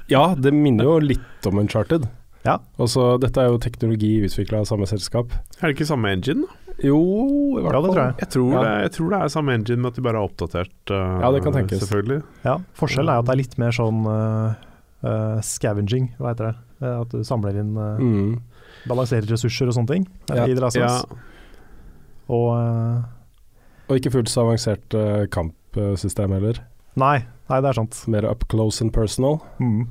ja, 0.09 0.23
det 0.33 0.53
minner 0.53 0.89
jo 0.89 0.97
litt 1.13 1.49
om 1.49 1.61
Uncharted. 1.61 2.09
Ja. 2.45 2.57
Altså, 2.79 3.17
dette 3.19 3.37
er 3.41 3.49
jo 3.49 3.57
teknologi 3.57 4.21
utvikla 4.23 4.59
av 4.61 4.65
samme 4.69 4.85
selskap. 4.87 5.31
Er 5.61 5.67
det 5.67 5.75
ikke 5.77 5.87
samme 5.89 6.11
engine? 6.13 6.45
da? 6.45 6.73
Jo, 6.85 6.99
i 7.57 7.61
hvert 7.63 7.73
Ja, 7.73 7.81
det 7.81 7.87
fall. 7.87 7.95
tror 7.95 8.03
jeg. 8.05 8.15
Jeg 8.21 8.29
tror, 8.29 8.51
Ja. 8.53 8.61
det, 8.61 8.81
jeg 8.83 8.91
tror 8.91 9.09
det 9.09 9.19
er 9.21 9.27
samme 9.33 9.53
engine, 9.57 9.77
men 9.81 9.85
at 9.87 9.95
de 9.95 10.01
bare 10.01 10.13
har 10.21 10.27
oppdatert. 10.29 10.91
Uh, 10.91 11.19
Ja, 11.21 11.31
det 11.31 11.43
kan 11.43 11.53
tenkes. 11.53 11.79
Selvfølgelig. 11.81 12.23
Ja, 12.45 12.57
Forskjellen 12.77 13.09
er 13.09 13.19
at 13.19 13.25
det 13.25 13.33
er 13.33 13.41
litt 13.41 13.57
mer 13.57 13.71
sånn 13.71 14.05
uh, 14.05 14.53
uh, 15.03 15.41
scavenging, 15.41 16.11
hva 16.19 16.29
heter 16.35 16.51
det? 16.53 16.55
At 17.01 17.09
du 17.09 17.23
samler 17.23 17.57
inn 17.57 17.75
uh, 17.75 17.97
Mm. 17.97 18.39
Balanserer 18.87 19.25
ressurser 19.25 19.67
og 19.67 19.73
sånne 19.73 19.87
ting 19.87 20.07
Ja. 20.29 20.45
i 20.45 20.53
Ja, 20.53 21.01
Og 22.29 23.03
Og 23.89 23.95
ikke 23.97 24.11
fullt 24.11 24.29
så 24.29 24.43
avansert 24.45 25.29
kampsystem 25.31 26.29
heller. 26.31 26.59
nei, 26.95 27.25
nei, 27.49 27.61
det 27.61 27.69
er 27.69 27.73
sant. 27.73 28.03
Mer 28.07 28.25
up 28.29 28.47
close 28.49 28.81
and 28.81 28.91
personal. 28.93 29.41
Mm. 29.59 29.87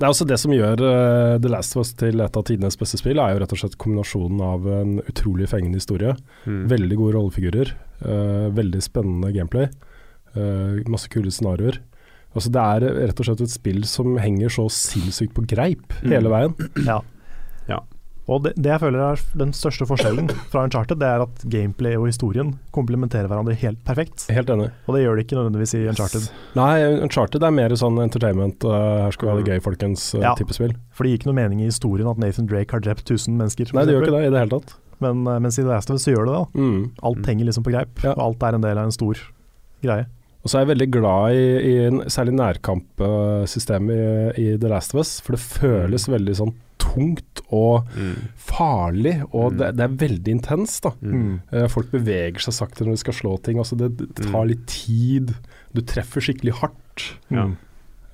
Det 0.00 0.06
er 0.06 0.14
også 0.14 0.24
det 0.24 0.38
som 0.40 0.52
gjør 0.54 0.80
uh, 0.80 1.34
The 1.44 1.50
Last 1.52 1.76
of 1.76 1.82
Us 1.84 1.90
til 2.00 2.22
et 2.24 2.36
av 2.38 2.44
tidenes 2.48 2.78
beste 2.80 2.96
spill, 2.96 3.20
er 3.20 3.34
jo 3.34 3.42
rett 3.42 3.52
og 3.52 3.60
slett 3.60 3.76
kombinasjonen 3.82 4.40
av 4.40 4.64
en 4.72 4.94
utrolig 5.02 5.50
fengende 5.50 5.76
historie, 5.76 6.14
mm. 6.46 6.62
veldig 6.72 6.96
gode 6.96 7.16
rollefigurer, 7.18 7.74
uh, 8.06 8.46
veldig 8.56 8.80
spennende 8.86 9.32
gameplay, 9.36 9.68
uh, 10.38 10.80
masse 10.88 11.10
kule 11.12 11.32
scenarioer. 11.34 11.82
Altså 12.32 12.52
Det 12.54 12.62
er 12.62 12.86
rett 13.10 13.20
og 13.20 13.26
slett 13.28 13.44
et 13.44 13.52
spill 13.52 13.84
som 13.90 14.16
henger 14.22 14.52
så 14.54 14.68
sinnssykt 14.72 15.34
på 15.36 15.44
greip 15.50 15.92
Mm. 16.00 16.12
hele 16.14 16.32
veien. 16.32 16.54
Ja. 16.86 17.00
Og 18.30 18.44
det, 18.44 18.52
det 18.62 18.70
jeg 18.70 18.78
føler 18.84 19.00
er 19.02 19.18
den 19.40 19.50
største 19.56 19.82
forskjellen 19.90 20.28
fra 20.52 20.60
Uncharted, 20.68 21.00
det 21.02 21.06
er 21.08 21.24
at 21.24 21.40
gameplay 21.50 21.96
og 21.98 22.04
historien 22.06 22.52
komplementerer 22.76 23.26
hverandre 23.26 23.56
helt 23.58 23.80
perfekt. 23.88 24.28
Helt 24.30 24.52
enig. 24.54 24.68
Og 24.86 24.94
det 24.94 25.00
gjør 25.02 25.14
det 25.18 25.24
ikke 25.26 25.38
nødvendigvis 25.40 25.72
i 25.74 25.80
Uncharted. 25.90 26.28
Nei, 26.54 26.76
Uncharted 27.02 27.42
er 27.42 27.50
mer 27.56 27.74
sånn 27.80 27.98
entertainment, 28.04 28.62
uh, 28.68 29.08
her 29.08 29.16
skal 29.16 29.26
vi 29.26 29.32
ha 29.32 29.36
det 29.40 29.48
gøy, 29.50 29.58
folkens, 29.66 30.04
uh, 30.14 30.20
Ja. 30.22 30.36
type 30.38 30.54
spill. 30.54 30.76
For 30.94 31.02
det 31.02 31.10
gir 31.10 31.18
ikke 31.24 31.30
noe 31.32 31.40
mening 31.42 31.64
i 31.64 31.72
historien 31.72 32.06
at 32.12 32.22
Nathan 32.22 32.46
Drake 32.46 32.70
har 32.76 32.80
drept 32.86 33.02
1000 33.10 33.34
mennesker. 33.40 33.74
Nei, 33.74 33.82
det 33.88 33.96
gjør 33.98 34.06
ikke 34.06 34.14
det 34.20 34.24
i 34.28 34.30
det 34.36 34.42
hele 34.44 34.54
tatt. 34.60 34.76
Men 35.00 35.26
uh, 35.26 35.40
mens 35.42 35.58
i 35.58 35.64
The 35.66 35.72
Last 35.74 35.90
of 35.90 35.98
Us 35.98 36.06
så 36.06 36.14
gjør 36.14 36.30
det 36.30 36.36
det. 36.36 36.38
da. 36.38 36.46
Mm. 36.62 36.80
Alt 37.02 37.18
Mm. 37.24 37.28
henger 37.32 37.44
liksom 37.50 37.64
på 37.66 37.74
greip, 37.74 37.94
Ja. 38.04 38.12
og 38.14 38.22
alt 38.28 38.42
er 38.46 38.54
en 38.54 38.62
del 38.68 38.78
av 38.78 38.84
en 38.84 38.92
stor 38.94 39.14
greie. 39.82 40.06
Og 40.44 40.48
så 40.48 40.56
er 40.56 40.62
jeg 40.64 40.70
veldig 40.78 40.90
glad 40.94 41.34
i, 41.34 41.46
i 41.66 41.74
særlig 42.08 42.32
nærkampsystemet 42.38 44.38
i, 44.38 44.54
i 44.54 44.56
The 44.56 44.68
Last 44.70 44.94
of 44.94 45.00
Us, 45.02 45.18
for 45.20 45.34
det 45.36 45.40
føles 45.42 46.06
veldig 46.08 46.36
sånn 46.38 46.54
tungt 46.80 47.42
og 47.52 47.86
Mm. 47.94 48.16
farlig, 48.40 49.14
og 49.34 49.52
Mm. 49.52 49.58
det, 49.58 49.68
det 49.76 49.84
er 49.86 49.96
veldig 50.08 50.34
intenst, 50.34 50.82
da. 50.82 50.90
Mm. 51.02 51.40
Eh, 51.52 51.66
Folk 51.68 51.90
beveger 51.92 52.40
seg 52.40 52.54
sakte 52.56 52.84
når 52.86 52.96
de 52.96 53.02
skal 53.04 53.14
slå 53.14 53.36
ting. 53.42 53.58
Altså 53.58 53.76
det, 53.78 53.90
det 53.98 54.26
tar 54.26 54.44
Mm. 54.44 54.48
litt 54.48 54.66
tid. 54.66 55.34
Du 55.74 55.80
treffer 55.82 56.20
skikkelig 56.24 56.54
hardt. 56.60 57.14
Ja. 57.30 57.44
Mm. 57.46 57.56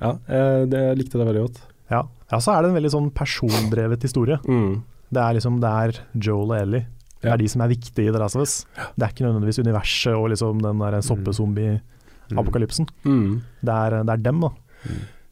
Ja, 0.00 0.10
eh, 0.28 0.64
det, 0.66 0.80
jeg 0.90 0.98
likte 0.98 1.18
det 1.18 1.26
veldig 1.26 1.46
godt. 1.48 1.60
Ja. 1.90 2.02
ja, 2.32 2.38
så 2.42 2.52
er 2.52 2.62
det 2.62 2.70
en 2.70 2.76
veldig 2.82 2.90
sånn 2.92 3.10
persondrevet 3.14 4.02
historie. 4.02 4.38
Mm. 4.44 4.82
Det 5.12 5.22
er 5.22 5.34
liksom 5.38 5.60
det 5.62 5.70
er 5.70 6.00
Joel 6.18 6.50
og 6.50 6.60
Ellie. 6.60 6.86
Det 7.22 7.28
Ja. 7.30 7.32
er 7.34 7.38
de 7.38 7.48
som 7.48 7.62
er 7.62 7.68
viktige 7.68 8.08
i 8.08 8.12
The 8.12 8.18
Last 8.18 8.36
of 8.36 8.42
Us. 8.42 8.66
Det 8.98 9.02
er 9.06 9.12
ikke 9.12 9.24
nødvendigvis 9.24 9.58
universet 9.64 10.12
og 10.14 10.28
liksom 10.30 10.60
den 10.60 10.78
der 10.78 11.00
soppezombie-apokalypsen. 11.00 12.88
Mm. 13.04 13.42
Det, 13.64 14.06
det 14.06 14.12
er 14.12 14.16
dem, 14.22 14.40
da. 14.40 14.50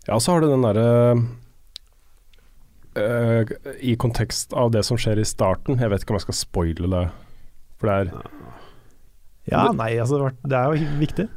Ja, 0.09 0.19
så 0.19 0.33
har 0.33 0.41
du 0.41 0.49
den 0.49 0.63
derre 0.63 1.19
eh, 2.97 3.45
I 3.83 3.97
kontekst 3.97 4.53
av 4.53 4.71
det 4.75 4.85
som 4.85 4.97
skjer 5.01 5.19
i 5.19 5.25
starten, 5.29 5.79
jeg 5.79 5.91
vet 5.91 6.03
ikke 6.05 6.15
om 6.15 6.19
jeg 6.21 6.27
skal 6.29 6.39
spoile 6.41 6.91
det, 6.91 7.05
for 7.81 7.89
det 7.91 7.97
er 8.01 8.13
Ja, 9.51 9.67
nei, 9.77 9.93
altså 10.01 10.31
det 10.43 10.57
er 10.57 10.73
jo 10.73 10.87
viktig 11.03 11.29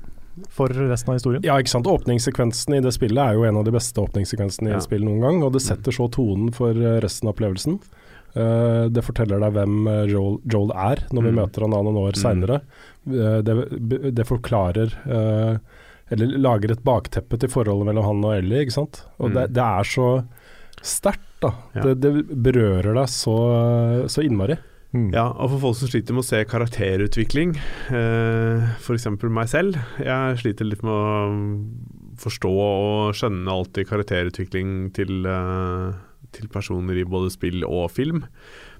for 0.53 0.69
resten 0.69 1.09
av 1.11 1.17
historien. 1.17 1.41
Ja, 1.43 1.55
ikke 1.57 1.73
sant. 1.73 1.87
Åpningssekvensen 1.89 2.75
i 2.77 2.81
det 2.85 2.93
spillet 2.93 3.17
er 3.19 3.33
jo 3.35 3.43
en 3.49 3.57
av 3.57 3.65
de 3.65 3.71
beste 3.73 3.97
åpningssekvensene 3.99 4.69
i 4.69 4.73
Ja. 4.77 4.79
spill 4.79 5.03
noen 5.03 5.19
gang, 5.25 5.43
og 5.43 5.53
det 5.53 5.61
setter 5.65 5.91
så 5.91 6.05
tonen 6.13 6.53
for 6.53 6.69
eh, 6.77 6.99
resten 7.01 7.27
av 7.27 7.33
opplevelsen. 7.35 7.79
Uh, 8.37 8.85
det 8.93 9.01
forteller 9.01 9.39
deg 9.41 9.53
hvem 9.55 9.87
Joel, 10.11 10.35
Joel 10.45 10.69
er 10.75 10.99
når 11.15 11.23
vi 11.23 11.31
Mm. 11.31 11.35
møter 11.39 11.61
han 11.61 11.71
noen 11.71 11.95
år 11.97 12.13
Mm. 12.13 12.21
seinere. 12.21 12.61
det, 13.07 14.13
det 14.13 14.25
forklarer 14.27 14.91
uh, 15.09 15.57
Eller 16.11 16.37
lager 16.37 16.71
et 16.71 16.83
bakteppe 16.83 17.39
til 17.39 17.49
forholdet 17.49 17.85
mellom 17.87 18.03
han 18.05 18.23
og 18.25 18.35
Ellie, 18.37 18.61
ikke 18.65 18.71
sant. 18.77 19.01
Og 19.19 19.31
Mm. 19.31 19.33
det, 19.33 19.53
det 19.53 19.63
er 19.63 19.83
så 19.83 20.27
sterkt, 20.83 21.26
da. 21.43 21.51
Ja. 21.75 21.83
Det, 21.85 21.93
det 22.01 22.41
berører 22.47 22.93
deg 22.97 23.11
så, 23.11 23.37
så 24.11 24.25
innmari. 24.25 24.57
Mm. 24.95 25.09
Ja, 25.11 25.27
og 25.35 25.51
for 25.51 25.63
folk 25.65 25.79
som 25.81 25.89
sliter 25.91 26.15
med 26.15 26.23
å 26.23 26.27
se 26.29 26.39
karakterutvikling, 26.47 27.57
eh, 27.91 28.67
f.eks. 28.79 29.07
meg 29.35 29.49
selv 29.51 29.75
Jeg 29.99 30.37
sliter 30.39 30.69
litt 30.69 30.85
med 30.85 30.93
å 30.93 32.13
forstå 32.17 32.51
og 32.53 33.17
skjønne 33.17 33.51
alltid 33.51 33.89
karakterutvikling 33.89 34.71
til, 34.95 35.27
eh, 35.27 35.91
til 36.31 36.47
personer 36.53 36.97
i 36.97 37.05
både 37.05 37.33
spill 37.35 37.67
og 37.67 37.91
film. 37.91 38.23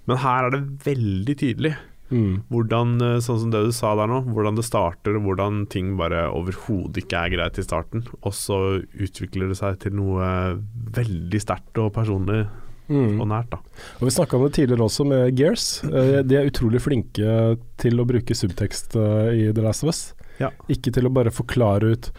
Men 0.08 0.24
her 0.24 0.48
er 0.48 0.56
det 0.56 0.64
veldig 0.88 1.38
tydelig 1.44 1.76
Mm. 2.10 2.44
hvordan, 2.50 2.94
eh, 3.02 3.18
sånn 3.20 3.40
som 3.42 3.50
det 3.52 3.66
du 3.66 3.72
sa 3.76 3.96
der 4.00 4.08
nå, 4.08 4.22
hvordan 4.32 4.56
det 4.56 4.64
starter, 4.64 5.18
hvordan 5.20 5.66
ting 5.70 5.98
bare 5.98 6.30
overhodet 6.32 7.04
ikke 7.04 7.20
er 7.26 7.34
greit 7.36 7.60
i 7.60 7.66
starten. 7.66 8.06
Og 8.24 8.32
så 8.32 8.82
utvikler 8.96 9.50
det 9.52 9.58
seg 9.60 9.80
til 9.84 9.92
noe 10.00 10.62
veldig 10.96 11.42
sterkt 11.44 11.78
og 11.84 11.94
personlig 11.94 12.46
Mm. 12.88 13.20
og 13.20 13.28
nært, 13.28 13.50
da. 13.52 13.58
Og 14.00 14.08
Vi 14.08 14.12
snakka 14.16 14.38
om 14.38 14.44
det 14.46 14.54
tidligere 14.56 14.86
også 14.88 15.06
med 15.06 15.36
Gears. 15.36 15.84
Eh, 15.84 16.22
de 16.24 16.36
er 16.38 16.48
utrolig 16.50 16.80
flinke 16.80 17.58
til 17.78 18.00
å 18.00 18.06
bruke 18.08 18.32
subtekst 18.34 18.96
eh, 18.96 19.50
i 19.50 19.52
The 19.52 19.62
Last 19.62 19.84
of 19.84 19.90
Us. 19.90 20.14
Ja. 20.40 20.52
Ikke 20.70 20.94
til 20.94 21.04
å 21.04 21.12
bare 21.12 21.30
forklare 21.30 21.92
ut 21.98 22.12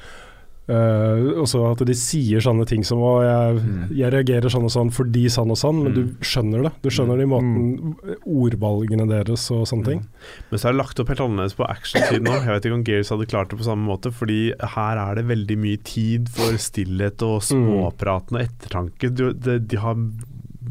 eh, 0.69 1.23
også 1.41 1.63
at 1.73 1.81
de 1.89 1.95
sier 1.97 2.41
sånne 2.45 2.67
ting 2.69 2.85
som 2.85 2.99
å, 3.01 3.13
jeg, 3.25 3.63
Mm. 3.65 3.97
jeg 3.97 4.13
reagerer 4.13 4.51
sånn 4.53 4.65
og 4.69 4.71
sånn 4.75 4.91
fordi 4.93 5.25
sånn 5.33 5.51
og 5.51 5.57
sånn, 5.57 5.83
men 5.83 5.93
Mm. 5.93 5.95
du 5.95 6.25
skjønner 6.25 6.63
det. 6.63 6.73
Du 6.83 6.89
skjønner 6.91 7.17
det 7.17 7.25
i 7.25 7.33
måten 7.33 7.97
ordvalgene 8.27 9.07
deres 9.09 9.51
og 9.55 9.67
sånne 9.67 9.85
ting. 9.87 10.03
Men 10.51 10.59
så 10.61 10.69
er 10.69 10.73
det 10.77 10.81
lagt 10.83 11.01
opp 11.01 11.09
helt 11.09 11.21
annerledes 11.25 11.57
på 11.59 11.67
actionsiden 11.69 12.29
òg. 12.29 12.45
Jeg 12.45 12.53
vet 12.55 12.65
ikke 12.69 12.79
om 12.79 12.85
Gears 12.85 13.09
hadde 13.15 13.27
klart 13.31 13.49
det 13.51 13.59
på 13.59 13.65
samme 13.69 13.87
måte, 13.89 14.13
fordi 14.13 14.41
her 14.75 14.99
er 14.99 15.15
det 15.17 15.27
veldig 15.31 15.59
mye 15.59 15.83
tid 15.83 16.29
for 16.29 16.53
stillhet 16.61 17.23
og 17.27 17.41
småpraten 17.43 18.37
og 18.39 18.45
ettertanke. 18.47 19.13
Du, 19.15 19.33
de, 19.33 19.59
de 19.59 19.77
har 19.77 19.95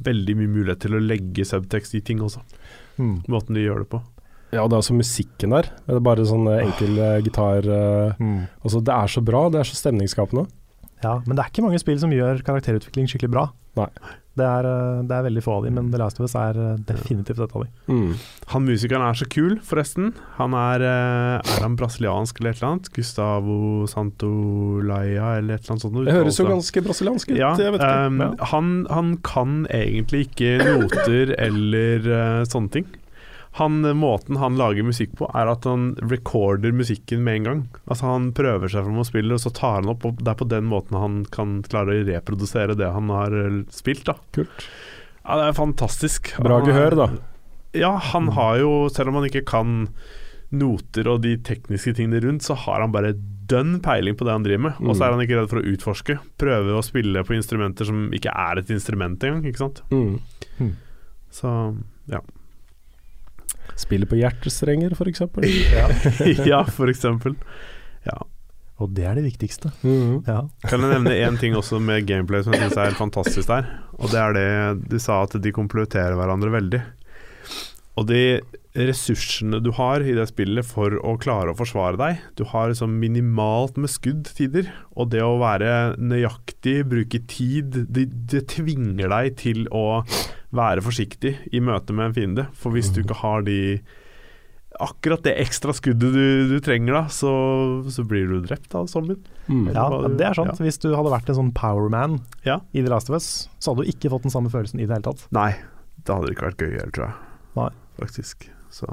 veldig 0.07 0.35
mye 0.37 0.51
mulighet 0.53 0.79
til 0.85 0.91
å 0.97 1.01
legge 1.03 1.43
subtekst 1.47 1.95
i 1.97 2.01
ting 2.01 2.19
også, 2.19 2.41
Mm. 2.97 3.23
måten 3.29 3.53
de 3.53 3.61
gjør 3.65 3.79
det 3.83 3.89
på. 3.89 4.01
Ja, 4.53 4.63
og 4.63 4.69
det 4.71 4.77
er 4.77 4.83
også 4.83 4.95
musikken 4.95 5.51
der. 5.55 5.67
Det 5.87 5.97
er 5.97 6.03
bare 6.05 6.27
sånn 6.27 6.47
enkel 6.53 6.95
uh, 7.01 7.17
gitar 7.25 7.65
uh, 7.67 8.13
Mm. 8.21 8.45
altså, 8.63 8.79
Det 8.83 8.93
er 8.93 9.07
så 9.11 9.21
bra, 9.25 9.47
det 9.51 9.59
er 9.59 9.67
så 9.67 9.75
stemningsskapende. 9.75 10.47
Ja, 11.03 11.19
men 11.27 11.35
det 11.37 11.43
er 11.43 11.51
ikke 11.51 11.65
mange 11.65 11.77
spill 11.81 11.99
som 12.01 12.09
gjør 12.15 12.39
karakterutvikling 12.47 13.05
skikkelig 13.11 13.29
bra. 13.35 13.43
Nei. 13.77 13.89
Det 14.37 14.45
er, 14.45 14.65
eh, 14.69 15.01
det 15.09 15.13
er 15.13 15.23
veldig 15.25 15.41
få 15.41 15.53
av 15.57 15.63
dem, 15.65 15.73
men 15.77 15.87
The 15.91 15.97
Last 15.97 16.19
of 16.19 16.25
Us 16.27 16.33
er 16.37 16.57
definitivt 16.85 17.39
et 17.41 17.53
av 17.57 17.63
dem. 17.63 17.69
Mm. 17.89 18.11
Han 18.53 18.65
musikeren 18.65 19.05
er 19.05 19.17
så 19.17 19.25
kul, 19.29 19.55
forresten. 19.65 20.11
Han 20.37 20.53
er 20.57 20.81
Er 20.85 21.61
han 21.61 21.75
brasiliansk 21.77 22.39
eller 22.39 22.51
et 22.53 22.61
eller 22.61 22.69
annet? 22.71 22.89
Gustavo 22.93 23.87
Santolaya 23.89 25.37
eller 25.39 25.57
et 25.57 25.65
eller 25.65 25.73
annet 25.73 25.85
sånt. 25.85 25.97
Det 26.05 26.13
høres 26.13 26.37
jo 26.39 26.45
ganske 26.49 26.83
brasiliansk 26.85 27.31
ut. 27.33 27.37
Ja, 27.37 27.53
jeg 27.57 27.73
vet 27.73 27.81
ikke. 27.81 28.21
Ja. 28.21 28.45
han, 28.53 28.71
han 28.89 29.17
kan 29.25 29.65
egentlig 29.73 30.27
ikke 30.29 30.57
noter 30.65 31.33
eller 31.37 32.09
uh, 32.09 32.45
sånne 32.49 32.73
ting. 32.77 32.87
Han, 33.57 33.81
måten 33.97 34.37
han 34.37 34.57
lager 34.59 34.85
musikk 34.85 35.15
på, 35.17 35.27
er 35.33 35.49
at 35.49 35.63
han 35.65 35.95
recorder 36.11 36.71
musikken 36.77 37.23
med 37.25 37.35
en 37.39 37.43
gang. 37.47 37.61
Altså 37.89 38.05
Han 38.11 38.31
prøver 38.37 38.69
seg 38.69 38.83
fram 38.85 38.99
og 39.01 39.07
spiller, 39.09 39.33
og 39.33 39.41
så 39.41 39.49
tar 39.53 39.79
han 39.81 39.89
opp. 39.89 40.05
Og 40.05 40.19
det 40.21 40.27
er 40.33 40.37
på 40.41 40.47
den 40.51 40.67
måten 40.69 40.97
han 40.99 41.23
kan 41.33 41.61
klare 41.65 41.95
å 41.95 42.05
reprodusere 42.05 42.75
det 42.77 42.91
han 42.93 43.09
har 43.09 43.33
eh, 43.33 43.63
spilt. 43.73 44.03
da 44.05 44.13
Kult. 44.35 44.67
Ja, 45.25 45.39
Det 45.41 45.47
er 45.49 45.57
fantastisk. 45.57 46.35
Bra 46.39 46.59
Han 46.61 46.69
gehør, 46.69 46.95
da. 46.95 47.07
Ja, 47.77 47.95
han 48.13 48.29
har 48.37 48.57
jo, 48.61 48.71
selv 48.93 49.09
om 49.09 49.15
han 49.19 49.25
ikke 49.29 49.43
kan 49.45 49.87
noter 50.55 51.09
og 51.11 51.21
de 51.25 51.33
tekniske 51.43 51.91
tingene 51.97 52.21
rundt, 52.23 52.45
så 52.47 52.55
har 52.55 52.79
han 52.85 52.93
bare 52.93 53.09
dønn 53.47 53.81
peiling 53.83 54.15
på 54.15 54.23
det 54.27 54.31
han 54.37 54.45
driver 54.45 54.63
med. 54.69 54.77
Og 54.79 54.95
så 54.95 55.01
Mm. 55.01 55.07
er 55.07 55.11
han 55.11 55.21
ikke 55.25 55.37
redd 55.41 55.49
for 55.51 55.59
å 55.59 55.67
utforske. 55.73 56.15
Prøve 56.39 56.77
å 56.77 56.83
spille 56.85 57.23
på 57.27 57.35
instrumenter 57.35 57.85
som 57.85 58.09
ikke 58.15 58.31
er 58.31 58.59
et 58.59 58.69
instrument 58.71 59.19
engang, 59.23 59.43
ikke 59.43 59.57
sant. 59.65 59.81
Mm. 59.91 60.19
Så 61.31 61.51
ja. 62.07 62.21
Spiller 63.77 64.09
på 64.09 64.17
hjertestrenger, 64.19 64.95
f.eks. 64.97 65.23
ja, 66.51 66.63
for 66.65 66.89
eksempel. 66.91 67.37
Ja. 68.07 68.17
Og 68.77 68.91
det 68.93 69.07
er 69.09 69.17
det 69.17 69.25
viktigste. 69.25 69.71
Mm. 69.81 70.21
Ja. 70.27 70.43
Kan 70.69 70.83
jeg 70.85 70.93
nevne 70.93 71.15
én 71.25 71.39
ting 71.41 71.55
også 71.57 71.79
med 71.81 72.05
gameplay 72.09 72.43
som 72.45 72.53
jeg 72.53 72.67
syns 72.67 72.77
er 72.77 72.91
helt 72.91 73.01
fantastisk 73.01 73.49
der? 73.49 73.71
Og 73.97 74.11
det 74.13 74.21
er 74.21 74.37
det 74.37 74.91
du 74.91 74.99
sa 75.01 75.23
at 75.25 75.33
de 75.41 75.53
kompletterer 75.53 76.17
hverandre 76.17 76.53
veldig. 76.53 76.83
Og 77.97 78.05
de 78.11 78.21
ressursene 78.77 79.57
du 79.63 79.71
har 79.73 80.03
i 80.05 80.13
det 80.13 80.27
spillet 80.29 80.65
for 80.67 80.93
å 81.01 81.15
klare 81.17 81.49
å 81.53 81.57
forsvare 81.57 81.97
deg 81.97 82.19
Du 82.37 82.43
har 82.51 82.69
liksom 82.69 82.93
minimalt 83.01 83.79
med 83.81 83.89
skudd 83.89 84.29
tider, 84.37 84.69
og 84.93 85.09
det 85.15 85.23
å 85.25 85.39
være 85.41 85.97
nøyaktig, 85.97 86.83
bruke 86.91 87.23
tid 87.25 87.79
Det, 87.89 88.05
det 88.29 88.45
tvinger 88.53 89.09
deg 89.13 89.37
til 89.41 89.65
å 89.73 90.03
være 90.57 90.83
forsiktig 90.85 91.35
i 91.53 91.61
møte 91.63 91.93
med 91.95 92.09
en 92.09 92.17
fiende. 92.17 92.47
For 92.57 92.73
hvis 92.75 92.89
du 92.93 93.01
ikke 93.03 93.17
har 93.21 93.45
de 93.47 93.57
akkurat 94.83 95.23
det 95.25 95.33
ekstra 95.41 95.73
skuddet 95.73 96.11
du, 96.13 96.49
du 96.51 96.57
trenger, 96.61 96.93
da, 96.93 97.01
så, 97.09 97.31
så 97.89 98.03
blir 98.05 98.27
du 98.29 98.35
drept 98.45 98.75
av 98.77 98.85
zombien. 98.91 99.17
Mm. 99.49 99.71
Ja, 99.73 99.87
du- 99.89 100.17
det 100.19 100.27
er 100.27 100.37
sant. 100.37 100.53
ja. 100.59 100.65
Hvis 100.67 100.77
du 100.83 100.91
hadde 100.93 101.13
vært 101.13 101.29
en 101.31 101.37
sånn 101.39 101.53
powerman 101.55 102.19
Ja. 102.45 102.59
i 102.73 102.83
The 102.83 102.91
Last 102.93 103.09
of 103.09 103.15
Us, 103.17 103.47
så 103.59 103.71
hadde 103.73 103.87
du 103.87 103.89
ikke 103.93 104.11
fått 104.13 104.27
den 104.27 104.33
samme 104.35 104.51
følelsen 104.53 104.79
i 104.79 104.85
det 104.85 104.93
hele 104.99 105.07
tatt. 105.07 105.23
Nei, 105.33 105.55
det 106.03 106.13
hadde 106.13 106.29
ikke 106.35 106.45
vært 106.51 106.61
gøy 106.61 106.75
heller, 106.77 106.93
tror 106.93 107.07
jeg. 107.07 107.15
Nei. 107.57 107.69
Faktisk. 107.97 108.49
Så 108.69 108.85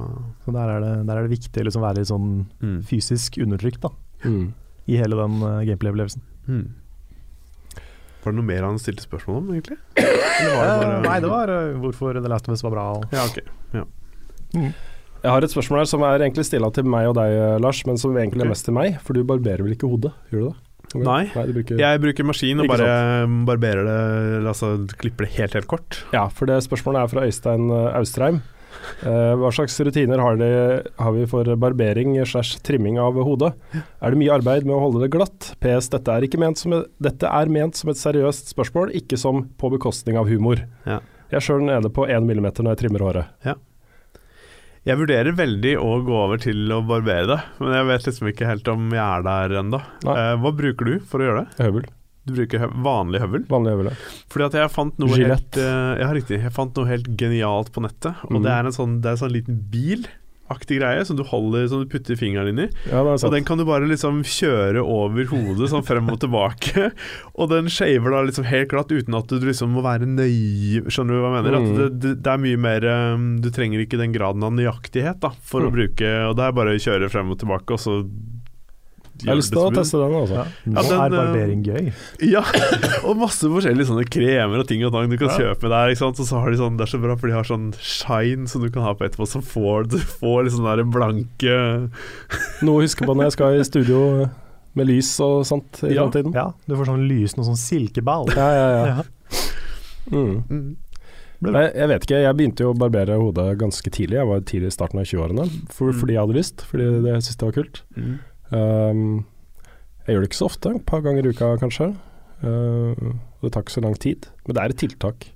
Så 0.46 0.52
der 0.54 0.70
er 0.72 0.80
det, 0.80 0.92
der 1.06 1.18
er 1.18 1.26
det 1.28 1.34
viktig 1.36 1.60
å 1.60 1.66
liksom 1.68 1.82
være 1.84 1.98
litt 2.00 2.08
sånn 2.08 2.46
mm. 2.62 2.78
fysisk 2.88 3.36
undertrykt 3.44 3.80
da, 3.84 3.90
Mm. 4.24 4.54
i 4.88 4.96
hele 4.96 5.16
den 5.20 5.42
uh, 5.42 5.60
gameplay-opplevelsen. 5.68 6.22
Mm. 6.48 6.64
Var 8.24 8.32
det 8.32 8.40
noe 8.40 8.48
mer 8.48 8.64
han 8.64 8.80
stilte 8.80 9.04
spørsmål 9.04 9.42
om, 9.42 9.52
egentlig? 9.52 9.76
Eller 10.00 10.56
var 10.56 10.64
det 10.64 10.74
bare- 10.80 10.96
Eh, 10.96 11.02
nei, 11.04 11.20
det 11.20 11.30
var 11.30 11.50
uh, 11.52 11.78
hvorfor 11.82 12.16
The 12.16 12.28
Last 12.32 12.48
of 12.48 12.56
Us 12.56 12.64
var 12.64 12.72
bra. 12.72 12.86
Ja, 13.12 13.24
ok. 13.28 13.38
Jeg 15.24 15.32
har 15.32 15.44
et 15.44 15.52
spørsmål 15.52 15.80
her 15.80 15.88
som 15.88 16.02
er 16.04 16.20
egentlig 16.20 16.44
stilla 16.44 16.68
til 16.72 16.84
meg 16.84 17.08
og 17.08 17.14
deg, 17.16 17.32
eh, 17.32 17.58
Lars, 17.60 17.80
men 17.88 17.96
som 18.00 18.12
egentlig 18.12 18.42
okay. 18.42 18.46
er 18.48 18.52
mest 18.52 18.64
til 18.68 18.76
meg. 18.76 18.98
For 19.00 19.16
du 19.16 19.24
barberer 19.24 19.64
vel 19.64 19.72
ikke 19.76 19.88
hodet, 19.88 20.12
gjør 20.32 20.40
du 20.40 20.48
det? 20.50 20.56
Nei. 20.94 21.22
du 21.32 21.52
bruker... 21.56 21.78
Jeg 21.80 22.00
bruker 22.00 22.26
maskin 22.28 22.60
og 22.60 22.68
bare 22.70 23.26
barberer 23.48 23.88
det, 23.88 24.46
altså 24.46 24.74
klipper 25.00 25.26
det 25.26 25.32
helt, 25.38 25.56
helt 25.58 25.66
kort. 25.66 26.04
Ja, 26.14 26.28
for 26.28 26.46
det 26.46 26.60
spørsmålet 26.62 27.02
er 27.02 27.10
fra 27.10 27.24
Øystein 27.26 27.66
Austreim, 27.72 27.96
Austrheim. 27.98 28.42
Eh, 29.04 29.32
hva 29.40 29.50
slags 29.52 29.76
rutiner 29.84 30.22
har, 30.22 30.38
de, 30.40 30.50
har 31.00 31.14
vi 31.16 31.26
for 31.28 31.48
barbering 31.60 32.16
slash 32.26 32.60
trimming 32.64 32.98
av 33.02 33.18
hodet? 33.26 33.52
Er 33.74 34.14
det 34.14 34.20
mye 34.20 34.32
arbeid 34.36 34.68
med 34.68 34.76
å 34.76 34.82
holde 34.86 35.04
det 35.04 35.10
glatt? 35.14 35.50
PS, 35.64 35.90
dette 35.92 36.14
er, 36.14 36.26
ikke 36.26 36.40
ment 36.40 36.60
som 36.60 36.76
et, 36.78 36.88
dette 37.02 37.28
er 37.28 37.52
ment 37.52 37.76
som 37.76 37.92
et 37.92 38.00
seriøst 38.00 38.54
spørsmål, 38.54 38.94
ikke 39.02 39.18
som 39.20 39.44
på 39.60 39.72
bekostning 39.76 40.20
av 40.20 40.30
humor. 40.30 40.62
Ja. 40.88 41.00
Jeg 41.30 41.40
er 41.40 41.46
sjøl 41.48 41.64
nede 41.66 41.90
på 41.92 42.06
én 42.08 42.26
millimeter 42.28 42.64
når 42.64 42.76
jeg 42.76 42.84
trimmer 42.84 43.04
håret. 43.06 43.46
Jeg 44.84 45.00
vurderer 45.00 45.32
veldig 45.32 45.78
å 45.80 45.94
gå 46.04 46.16
over 46.26 46.40
til 46.44 46.68
å 46.76 46.82
barbere 46.84 47.24
det, 47.30 47.38
men 47.62 47.72
jeg 47.72 47.88
vet 47.88 48.08
liksom 48.10 48.28
ikke 48.30 48.48
helt 48.50 48.68
om 48.68 48.90
jeg 48.92 49.04
er 49.04 49.24
der 49.24 49.54
ennå. 49.62 49.80
Nei. 50.04 50.16
Eh, 50.20 50.32
hva 50.42 50.52
bruker 50.58 50.90
du 50.90 50.98
for 51.08 51.24
å 51.24 51.28
gjøre 51.28 51.44
det? 51.44 51.64
Høvel. 51.64 51.86
Du 52.24 52.32
bruker 52.38 52.62
høv 52.64 52.74
vanlig 52.84 53.20
høvel? 53.20 53.44
Vanlig 53.52 53.74
høvel. 53.76 53.92
ja. 53.92 54.10
Fordi 54.32 54.48
at 54.48 54.58
jeg 54.62 54.72
fant 54.72 54.98
noe 55.02 55.12
Gillette. 55.12 55.60
helt 55.60 55.60
uh, 55.60 56.00
Ja, 56.00 56.10
riktig. 56.16 56.40
Jeg 56.40 56.56
fant 56.56 56.76
noe 56.80 56.88
helt 56.88 57.08
genialt 57.20 57.72
på 57.74 57.84
nettet. 57.84 58.16
Og 58.30 58.38
mm. 58.38 58.44
det 58.46 58.52
er 58.56 58.68
en 58.70 58.76
sånn, 58.76 59.00
det 59.04 59.10
er 59.10 59.18
en 59.18 59.20
sånn 59.26 59.34
liten 59.34 59.58
bilaktig 59.72 60.78
greie 60.80 61.04
som 61.04 61.18
du 61.18 61.22
holder 61.28 61.66
Som 61.68 61.82
du 61.84 61.90
putter 61.92 62.16
fingeren 62.16 62.48
inn 62.54 62.62
i. 62.64 62.66
Ja, 62.88 63.02
det 63.04 63.12
er 63.18 63.26
Og 63.28 63.36
den 63.36 63.44
kan 63.44 63.60
du 63.60 63.66
bare 63.68 63.88
liksom 63.90 64.22
kjøre 64.24 64.80
over 64.80 65.28
hodet 65.34 65.68
sånn 65.74 65.84
frem 65.84 66.08
og 66.14 66.20
tilbake. 66.24 66.90
Og 67.38 67.52
den 67.52 67.68
shaver 67.72 68.16
da 68.16 68.24
liksom 68.24 68.48
helt 68.48 68.72
glatt 68.72 68.92
uten 68.94 69.20
at 69.20 69.28
du 69.28 69.44
liksom 69.44 69.76
må 69.76 69.84
være 69.84 70.08
nøye 70.08 70.84
Skjønner 70.88 71.18
du 71.18 71.20
hva 71.20 71.32
jeg 71.34 71.38
mener? 71.42 71.58
Mm. 71.60 71.64
At 71.68 71.98
det, 72.00 72.14
det, 72.24 72.30
er 72.32 72.44
mye 72.48 72.60
mer 72.70 72.88
um, 73.18 73.32
Du 73.44 73.52
trenger 73.52 73.84
ikke 73.84 74.00
den 74.00 74.16
graden 74.16 74.46
av 74.46 74.56
nøyaktighet 74.56 75.20
da 75.24 75.34
for 75.44 75.60
å 75.60 75.68
Mm. 75.68 75.76
bruke 75.76 76.14
Og 76.30 76.38
det 76.40 76.48
er 76.48 76.56
bare 76.56 76.72
å 76.72 76.80
kjøre 76.88 77.12
frem 77.12 77.36
og 77.36 77.44
tilbake, 77.44 77.76
og 77.76 77.80
så 77.84 78.00
Jeg 79.24 79.32
har 79.32 79.38
lyst 79.40 79.52
til 79.54 79.60
å 79.62 79.70
teste 79.74 79.98
den, 80.00 80.14
altså. 80.20 80.34
ja. 80.36 80.44
Nå 80.68 80.82
den, 80.84 81.00
er 81.00 81.04
uh, 81.08 81.16
barbering 81.16 81.62
gøy. 81.64 81.90
Ja, 82.28 82.42
og 83.08 83.16
masse 83.18 83.48
forskjellige 83.48 83.88
sånne 83.88 84.04
kremer 84.06 84.60
og 84.62 84.68
ting 84.68 84.84
og 84.84 84.92
tang 84.94 85.08
du 85.10 85.16
kan 85.16 85.32
Ja. 85.32 85.38
kjøpe 85.40 85.70
der. 85.72 85.94
Ikke 85.94 86.02
sant? 86.04 86.20
Og 86.20 86.28
så 86.28 86.40
har 86.44 86.50
de 86.52 86.60
sånn, 86.60 86.76
Det 86.76 86.86
er 86.86 86.92
så 86.92 87.00
bra, 87.02 87.16
for 87.16 87.26
de 87.32 87.34
har 87.38 87.48
sånn 87.48 87.70
shine 87.80 88.46
som 88.50 88.62
du 88.62 88.68
kan 88.70 88.82
ha 88.84 88.92
på 88.94 89.08
etterpå, 89.08 89.26
som 89.26 89.42
får 89.42 89.88
du 89.94 89.98
får 89.98 90.52
sånn 90.54 90.68
der 90.68 90.84
blanke 90.84 91.58
Noe 92.62 92.78
å 92.78 92.84
huske 92.84 93.04
på 93.08 93.14
når 93.16 93.30
jeg 93.30 93.36
skal 93.38 93.58
i 93.58 93.64
studio 93.66 94.28
med 94.74 94.88
lys 94.90 95.12
og 95.22 95.44
sånt 95.46 95.82
i 95.86 95.94
Ja. 95.94 96.02
framtiden. 96.04 96.32
Ja, 96.34 96.48
du 96.66 96.74
får 96.76 96.86
sånn 96.90 97.04
lys, 97.08 97.36
noe 97.38 97.46
sånn 97.46 97.60
silkeball. 97.60 98.26
Ja, 98.34 98.48
ja, 98.50 98.68
ja. 98.74 98.86
Ja. 98.96 99.02
Mm. 100.10 100.42
mm. 100.50 100.76
Nei, 101.44 101.64
jeg 101.76 101.88
vet 101.90 102.04
ikke, 102.06 102.18
jeg 102.24 102.36
begynte 102.38 102.64
jo 102.64 102.70
å 102.72 102.76
barbere 102.78 103.18
hodet 103.20 103.58
ganske 103.60 103.90
tidlig. 103.92 104.16
Jeg 104.16 104.28
var 104.30 104.40
tidlig 104.48 104.70
i 104.70 104.74
starten 104.74 105.00
av 105.02 105.04
20-årene 105.04 105.44
for, 105.70 105.92
Mm. 105.92 105.98
fordi 106.00 106.14
jeg 106.14 106.20
hadde 106.22 106.36
lyst, 106.38 106.64
fordi 106.70 106.84
det, 107.04 107.10
jeg 107.12 107.22
syntes 107.26 107.36
det 107.36 107.46
var 107.48 107.56
kult. 107.58 107.80
Mm. 107.98 108.14
Um, 108.54 109.24
jeg 110.04 110.14
gjør 110.14 110.24
det 110.24 110.30
ikke 110.30 110.40
så 110.42 110.48
ofte, 110.50 110.74
et 110.78 110.86
par 110.88 111.04
ganger 111.04 111.26
i 111.26 111.32
uka 111.34 111.54
kanskje. 111.62 111.92
Uh, 112.44 113.14
det 113.44 113.52
tar 113.54 113.64
ikke 113.64 113.76
så 113.78 113.84
lang 113.84 113.96
tid, 114.00 114.28
men 114.44 114.56
det 114.56 114.62
er 114.62 114.74
et 114.74 114.80
tiltak. 114.84 115.30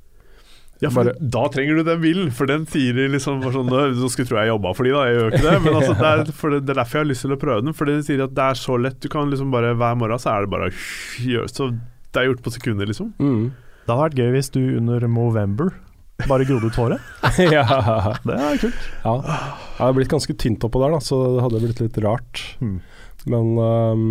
Ja, 0.78 0.90
for 0.94 1.08
Bare- 1.08 1.18
da 1.18 1.48
trenger 1.50 1.74
du 1.80 1.82
den 1.82 2.00
bilen, 2.00 2.28
for 2.30 2.46
den 2.46 2.64
sier 2.70 2.94
de 2.94 3.08
liksom 3.10 3.40
bare 3.42 3.50
sånn 3.50 3.66
Nå 3.66 4.10
skulle 4.12 4.28
tro 4.28 4.38
jeg 4.38 4.52
jobba 4.52 4.70
for 4.78 4.86
de 4.86 4.92
da, 4.94 5.00
jeg 5.08 5.16
gjør 5.16 5.32
ikke 5.32 5.46
det. 5.48 5.54
Men 5.64 5.74
altså, 5.80 5.94
det, 5.98 6.10
er, 6.12 6.32
for 6.38 6.54
det, 6.54 6.60
det 6.68 6.70
er 6.70 6.78
derfor 6.78 6.98
jeg 6.98 7.02
har 7.02 7.08
lyst 7.10 7.24
til 7.26 7.34
å 7.34 7.38
prøve 7.42 7.64
den. 7.64 7.74
For 7.74 7.90
den 7.90 8.04
sier 8.06 8.22
at 8.22 8.36
det 8.36 8.44
er 8.44 8.60
så 8.60 8.76
lett. 8.78 9.00
Du 9.02 9.08
kan 9.10 9.32
liksom 9.32 9.50
bare 9.50 9.72
Hver 9.74 9.98
morgen 9.98 10.22
så 10.22 10.36
er 10.36 10.46
det 10.46 10.52
bare 10.54 10.70
Så 11.50 11.66
det 11.74 12.22
er 12.22 12.28
gjort 12.30 12.44
på 12.46 12.52
sekunder, 12.54 12.86
liksom. 12.86 13.10
Mm. 13.18 13.50
Det 13.88 13.90
hadde 13.90 14.04
vært 14.04 14.20
gøy 14.22 14.30
hvis 14.36 14.52
du 14.54 14.60
under 14.78 15.08
Movember 15.10 15.74
bare 16.26 16.46
grodde 16.46 16.70
ut 16.70 16.78
håret. 16.78 17.10
ja. 17.56 17.64
Det 18.26 18.34
er 18.38 18.62
kult. 18.62 18.86
ja. 19.04 19.12
Jeg 19.18 19.82
har 19.82 19.92
blitt 19.98 20.10
ganske 20.10 20.34
tynt 20.34 20.64
oppå 20.66 20.80
der, 20.82 20.94
da, 20.96 21.02
så 21.02 21.18
det 21.36 21.44
hadde 21.44 21.60
blitt 21.62 21.82
litt 21.84 21.98
rart. 22.06 22.40
Mm. 22.62 22.78
Men 23.26 23.56
um, 23.58 24.04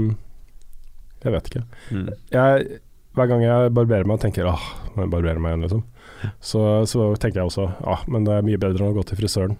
jeg 1.23 1.33
vet 1.33 1.47
ikke. 1.51 1.63
Mm. 1.91 2.09
Jeg, 2.33 2.81
hver 3.17 3.29
gang 3.31 3.45
jeg 3.45 3.71
barberer 3.77 4.09
meg, 4.09 4.19
tenker 4.21 4.49
åh, 4.49 4.67
må 4.95 5.05
jeg 5.05 5.13
barbere 5.13 5.41
meg 5.41 5.55
igjen, 5.55 5.65
liksom. 5.67 5.85
Så, 6.41 6.61
så 6.89 7.11
tenker 7.21 7.43
jeg 7.43 7.51
også 7.51 7.67
ah, 7.85 8.01
men 8.09 8.23
det 8.25 8.33
er 8.33 8.45
mye 8.45 8.57
bedre 8.57 8.81
enn 8.81 8.89
å 8.89 8.97
gå 8.97 9.03
til 9.05 9.19
frisøren. 9.19 9.57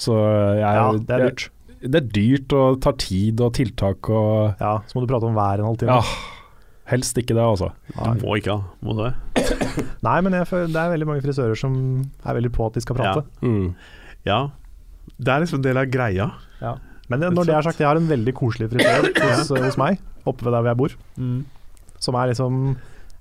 Så 0.00 0.16
jeg, 0.16 0.64
Ja, 0.64 0.86
det 0.96 1.16
er 1.16 1.24
dyrt. 1.28 1.46
Jeg, 1.48 1.90
det 1.90 2.00
er 2.00 2.10
dyrt 2.12 2.54
og 2.56 2.80
tar 2.84 2.96
tid 3.00 3.40
og 3.40 3.54
tiltak 3.56 4.08
og 4.12 4.60
Ja, 4.60 4.74
Så 4.88 4.96
må 4.96 5.04
du 5.04 5.08
prate 5.08 5.28
om 5.28 5.36
hver 5.36 5.62
en 5.62 5.70
halvtime. 5.70 5.96
Ja, 5.96 6.50
helst 6.92 7.16
ikke 7.20 7.36
det, 7.36 7.44
altså. 7.44 7.70
Du 7.94 8.24
må 8.24 8.36
ikke 8.40 8.56
ha, 8.58 8.74
må 8.84 8.96
du 8.98 9.04
det? 9.06 9.14
Nei, 10.06 10.18
men 10.26 10.36
jeg 10.36 10.48
føler, 10.50 10.72
det 10.74 10.82
er 10.82 10.92
veldig 10.94 11.08
mange 11.08 11.24
frisører 11.24 11.56
som 11.56 11.74
er 12.24 12.36
veldig 12.36 12.52
på 12.56 12.68
at 12.68 12.76
de 12.76 12.84
skal 12.84 12.98
prate. 13.00 13.24
Mm. 13.44 13.70
Ja. 14.28 14.40
Det 15.16 15.32
er 15.32 15.44
liksom 15.44 15.60
en 15.60 15.68
del 15.68 15.80
av 15.80 15.92
greia. 15.92 16.30
Men 17.10 17.22
det, 17.22 17.32
når 17.34 17.48
det 17.48 17.56
er 17.56 17.66
sagt, 17.66 17.80
jeg 17.82 17.88
har 17.90 17.98
en 17.98 18.10
veldig 18.10 18.34
koselig 18.38 18.70
frisør 18.70 19.08
hos, 19.24 19.50
hos 19.50 19.78
meg, 19.80 19.98
oppe 20.22 20.46
ved 20.46 20.54
der 20.54 20.62
hvor 20.62 20.70
jeg 20.70 20.80
bor. 20.80 20.96
Mm. 21.18 21.40
Som 22.00 22.18
er 22.20 22.30
liksom 22.30 22.60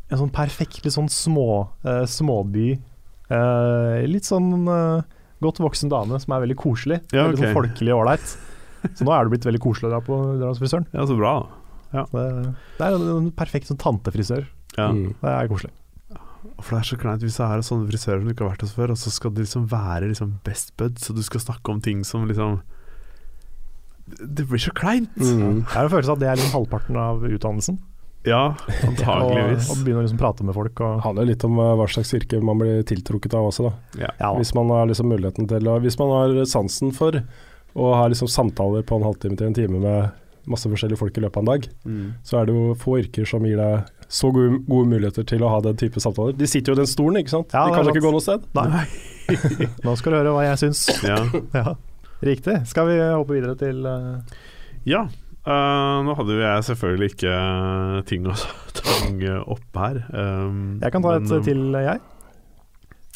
en 0.09 0.21
sånn 0.21 0.33
perfekt 0.33 0.83
litt 0.85 0.95
sånn 0.95 1.09
små, 1.11 1.49
uh, 1.85 2.03
småby. 2.09 2.73
uh, 3.29 3.99
litt 4.09 4.29
sånn 4.29 4.67
uh, 4.69 5.01
godt 5.43 5.61
voksen 5.63 5.91
dame 5.91 6.19
som 6.21 6.35
er 6.35 6.45
veldig 6.45 6.59
koselig. 6.59 7.01
Ja, 7.13 7.27
veldig 7.27 7.43
sånn 7.43 7.57
folkelig 7.57 7.95
og 7.95 8.03
ålreit. 8.03 8.37
Så 8.95 9.05
nå 9.05 9.13
er 9.13 9.25
det 9.25 9.33
blitt 9.33 9.49
veldig 9.49 9.63
koselig 9.63 9.89
å 9.89 9.93
dra 9.95 9.99
på 10.05 10.19
dra 10.39 10.53
hos 10.53 10.61
frisøren. 10.61 10.87
Ja, 10.95 11.05
så 11.07 11.17
bra. 11.19 11.33
Det, 11.89 12.23
det 12.77 12.85
er 12.85 12.95
en, 12.95 13.05
en 13.15 13.29
perfekt 13.35 13.69
sånn 13.69 13.81
tantefrisør. 13.81 14.45
Ja. 14.77 14.89
Mm. 14.93 15.13
Det 15.19 15.33
er 15.33 15.51
koselig. 15.51 15.73
For 16.59 16.75
det 16.75 16.79
er 16.81 16.87
så 16.89 16.97
kleint 16.99 17.23
hvis 17.23 17.37
det 17.39 17.45
er 17.45 17.63
sånne 17.65 17.87
frisører 17.89 18.21
som 18.21 18.27
du 18.27 18.33
ikke 18.33 18.45
har 18.45 18.53
vært 18.53 18.65
hos 18.65 18.75
før, 18.75 18.93
og 18.93 18.99
så 18.99 19.11
skal 19.13 19.33
de 19.35 19.43
liksom 19.43 19.65
være 19.71 20.11
liksom 20.11 20.35
best 20.45 20.73
bud, 20.79 20.99
så 20.99 21.15
du 21.15 21.21
skal 21.25 21.43
snakke 21.43 21.73
om 21.73 21.81
ting 21.83 22.03
som 22.07 22.27
liksom 22.27 22.59
Det 24.19 24.45
blir 24.49 24.59
så 24.61 24.71
kleint. 24.75 25.13
Mm. 25.17 25.61
Jeg 25.63 25.73
har 25.75 25.83
en 25.87 25.93
følelse 25.93 26.11
av 26.11 26.17
at 26.17 26.23
det 26.23 26.29
er 26.31 26.39
liksom 26.41 26.55
halvparten 26.57 26.97
av 26.99 27.23
utdannelsen. 27.29 27.79
Ja, 28.27 28.55
antageligvis. 28.89 29.69
og 29.71 29.83
begynne 29.85 30.01
å 30.01 30.05
liksom 30.07 30.19
prate 30.19 30.43
med 30.43 30.53
folk. 30.57 30.79
Og, 30.83 30.97
Det 30.99 31.03
handler 31.05 31.29
litt 31.29 31.43
om 31.47 31.59
eh, 31.63 31.75
hva 31.79 31.85
slags 31.87 32.11
yrke 32.17 32.41
man 32.43 32.59
blir 32.59 32.81
tiltrukket 32.83 33.33
av 33.39 33.47
også, 33.51 33.69
da. 33.69 34.09
ja, 34.19 34.31
Hvis 34.35 34.51
man 34.57 34.69
har 34.75 34.89
liksom 34.91 35.07
muligheten 35.07 35.47
til 35.47 35.69
å 35.71 35.77
Hvis 35.83 35.97
man 36.01 36.11
har 36.15 36.33
sansen 36.51 36.91
for 36.95 37.15
å 37.79 37.93
ha 37.95 38.07
liksom 38.11 38.27
samtaler 38.27 38.83
på 38.83 38.97
en 38.99 39.05
halvtime 39.07 39.37
til 39.39 39.47
en 39.47 39.53
time 39.55 39.79
med 39.79 40.09
masse 40.49 40.65
forskjellige 40.67 40.97
folk 40.97 41.15
i 41.17 41.21
løpet 41.21 41.37
av 41.37 41.43
en 41.45 41.51
dag, 41.53 41.67
Mm. 41.85 42.13
så 42.25 42.39
er 42.41 42.45
det 42.49 42.55
jo 42.55 42.73
få 42.75 42.97
yrker 42.99 43.27
som 43.29 43.43
gir 43.45 43.55
deg 43.61 43.85
så 44.09 44.31
gode, 44.33 44.63
gode 44.67 44.89
muligheter 44.89 45.23
til 45.29 45.43
å 45.45 45.49
ha 45.53 45.59
den 45.61 45.77
type 45.77 46.01
samtaler. 46.01 46.33
De 46.35 46.47
sitter 46.49 46.73
jo 46.73 46.79
i 46.79 46.81
den 46.81 46.89
stolen, 46.89 47.19
ikke 47.21 47.29
sant. 47.35 47.53
Ja, 47.53 47.67
De 47.69 47.75
kan 47.77 47.85
jo 47.85 47.93
ikke 47.93 48.01
gå 48.07 48.11
noe 48.15 48.23
sted. 48.25 48.41
Nei. 48.57 48.85
Nå 49.85 49.93
skal 49.99 50.11
du 50.11 50.17
høre 50.17 50.33
hva 50.33 50.43
jeg 50.47 50.57
syns. 50.63 50.87
Ja. 51.05 51.19
Ja, 51.59 51.75
Riktig. 52.25 52.55
Skal 52.67 52.89
vi 52.89 52.99
hoppe 52.99 53.37
videre 53.37 53.55
til 53.59 53.85
uh... 53.87 54.39
ja. 54.87 55.05
Uh, 55.47 56.03
nå 56.05 56.13
hadde 56.19 56.35
jo 56.35 56.41
jeg 56.43 56.65
selvfølgelig 56.67 57.07
ikke 57.13 57.31
eh, 57.31 57.99
ting 58.09 58.25
å 58.27 58.33
tange 58.79 59.37
opp 59.49 59.79
her. 59.79 60.01
Um, 60.11 60.57
Jeg 60.83 60.91
kan 60.93 61.05
ta 61.05 61.13
men, 61.15 61.29
et 61.31 61.45
til, 61.47 61.61
jeg. 61.79 62.01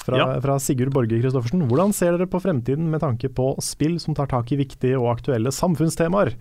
Fra, 0.04 0.18
Ja. 0.18 0.28
fra 0.42 0.56
Sigurd 0.60 0.94
Borge 0.96 1.20
Christoffersen. 1.20 1.66
Hvordan 1.70 1.94
ser 1.96 2.16
dere 2.16 2.28
på 2.32 2.40
fremtiden 2.42 2.88
med 2.92 3.04
tanke 3.04 3.30
på 3.32 3.52
spill 3.64 4.00
som 4.02 4.16
tar 4.18 4.32
tak 4.32 4.50
i 4.56 4.58
viktige 4.64 4.98
og 5.00 5.12
aktuelle 5.18 5.52
samfunnstemaer? 5.54 6.34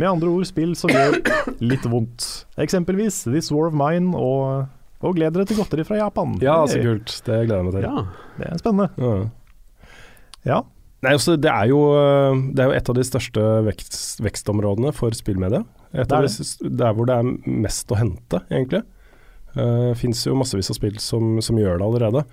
Med 0.00 0.08
andre 0.10 0.28
ord 0.34 0.46
spill 0.50 0.74
som 0.78 0.92
gjør 0.92 1.16
litt 1.70 1.86
vondt. 1.88 2.26
Eksempelvis 2.60 3.22
This 3.30 3.50
War 3.54 3.70
of 3.70 3.78
Mine 3.78 4.12
og, 4.18 4.66
og 5.00 5.16
gled 5.16 5.34
dere 5.38 5.46
til 5.48 5.58
godteri 5.62 5.86
fra 5.88 6.02
Japan. 6.02 6.36
Ja, 6.44 6.58
så 6.70 6.82
kult. 6.84 7.16
Det 7.26 7.40
gleder 7.46 7.62
jeg 7.62 7.70
meg 7.70 7.78
til. 7.78 7.88
Ja. 7.88 8.28
Det 8.36 8.50
er 8.50 8.62
spennende. 8.62 8.90
Ja. 8.98 9.16
Ja. 10.52 10.60
Nei, 11.00 11.14
altså, 11.16 11.36
det, 11.40 11.48
er 11.48 11.70
jo, 11.70 11.80
øh, 11.96 12.40
det 12.52 12.62
er 12.62 12.70
jo 12.70 12.76
et 12.76 12.88
av 12.92 12.96
de 12.98 13.04
største 13.08 13.44
vekst, 13.64 14.00
vekstområdene 14.24 14.92
for 14.96 15.16
spillmedia. 15.16 15.62
Et 15.90 16.08
Det 16.08 16.18
er 16.18 16.26
de, 16.28 16.72
der 16.82 16.96
hvor 16.96 17.08
det 17.08 17.16
er 17.16 17.30
mest 17.64 17.90
å 17.90 17.98
hente, 17.98 18.42
egentlig. 18.50 18.84
Det 19.50 19.64
uh, 19.64 19.94
fins 19.98 20.20
jo 20.26 20.36
massevis 20.38 20.70
av 20.70 20.76
spill 20.78 21.00
som, 21.02 21.40
som 21.42 21.58
gjør 21.58 21.80
det 21.80 21.86
allerede. 21.88 22.24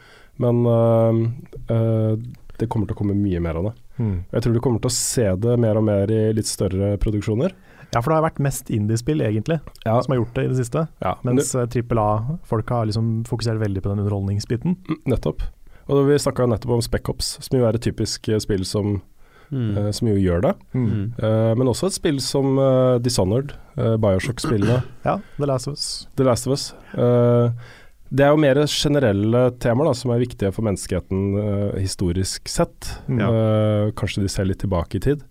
Men 0.44 0.60
uh, 0.70 1.24
uh, 1.72 2.20
det 2.60 2.68
kommer 2.70 2.90
til 2.90 2.98
å 2.98 3.00
komme 3.00 3.16
mye 3.18 3.42
mer 3.42 3.58
av 3.58 3.70
det. 3.70 3.74
Mm. 3.98 4.18
Jeg 4.34 4.44
tror 4.44 4.54
du 4.54 4.62
kommer 4.62 4.84
til 4.84 4.92
å 4.92 4.98
se 4.98 5.26
det 5.48 5.56
mer 5.62 5.80
og 5.80 5.88
mer 5.88 6.14
i 6.14 6.22
litt 6.38 6.50
større 6.50 6.96
produksjoner. 7.02 7.56
Ja, 7.94 8.02
for 8.02 8.12
det 8.12 8.18
har 8.18 8.26
vært 8.26 8.42
mest 8.44 8.72
indiespill, 8.74 9.22
egentlig, 9.24 9.62
Ja, 9.86 9.96
som 10.04 10.12
har 10.12 10.20
gjort 10.20 10.36
det 10.36 10.44
i 10.44 10.50
det 10.52 10.58
siste. 10.60 10.88
ja 11.00 11.14
Mens 11.24 11.54
eh, 11.56 11.68
trippel 11.72 12.02
A-folk 12.02 12.70
har 12.70 12.90
liksom 12.90 13.24
fokusert 13.30 13.62
veldig 13.62 13.84
på 13.84 13.94
den 13.94 14.02
underholdningsbiten. 14.04 14.76
nettopp. 15.08 15.46
Og 15.88 16.02
vi 16.10 16.18
snakka 16.20 16.48
nettopp 16.52 16.74
om 16.78 16.82
Spec 16.84 17.08
Ops, 17.10 17.38
som 17.46 17.60
jo 17.60 17.66
er 17.68 17.76
et 17.78 17.82
typisk 17.88 18.28
eh, 18.30 18.40
spill 18.44 18.66
som, 18.68 19.02
Mm. 19.48 19.78
uh, 19.78 19.92
som 19.96 20.08
jo 20.10 20.16
gjør 20.20 20.42
det. 20.44 20.50
Mm. 20.76 21.14
Uh, 21.24 21.54
men 21.56 21.70
også 21.72 21.88
et 21.88 21.94
spill 21.96 22.18
som 22.20 22.58
uh, 22.60 22.98
Dishonored, 23.00 23.54
uh, 23.78 23.94
Bioshock-spillene, 23.96 24.82
Ja, 25.08 25.14
The 25.38 25.48
Last 25.48 25.70
of 25.70 25.78
Us. 25.78 25.86
The 26.20 26.26
Last 26.28 26.48
of 26.50 26.52
Us. 26.58 26.66
Eh, 26.92 27.52
det 28.12 28.26
er 28.26 28.34
jo 28.36 28.42
mer 28.44 28.60
generelle 28.68 29.46
temaer 29.64 29.88
da, 29.88 29.94
som 29.96 30.12
er 30.12 30.20
viktige 30.20 30.52
for 30.52 30.68
menneskeheten 30.68 31.24
eh, 31.40 31.80
historisk 31.80 32.52
sett. 32.52 32.90
Mm. 33.08 33.20
Ja. 33.24 33.30
Eh, 33.32 33.94
kanskje 33.96 34.26
de 34.26 34.34
ser 34.36 34.50
litt 34.52 34.60
tilbake 34.66 35.00
i 35.00 35.04
tid. 35.08 35.24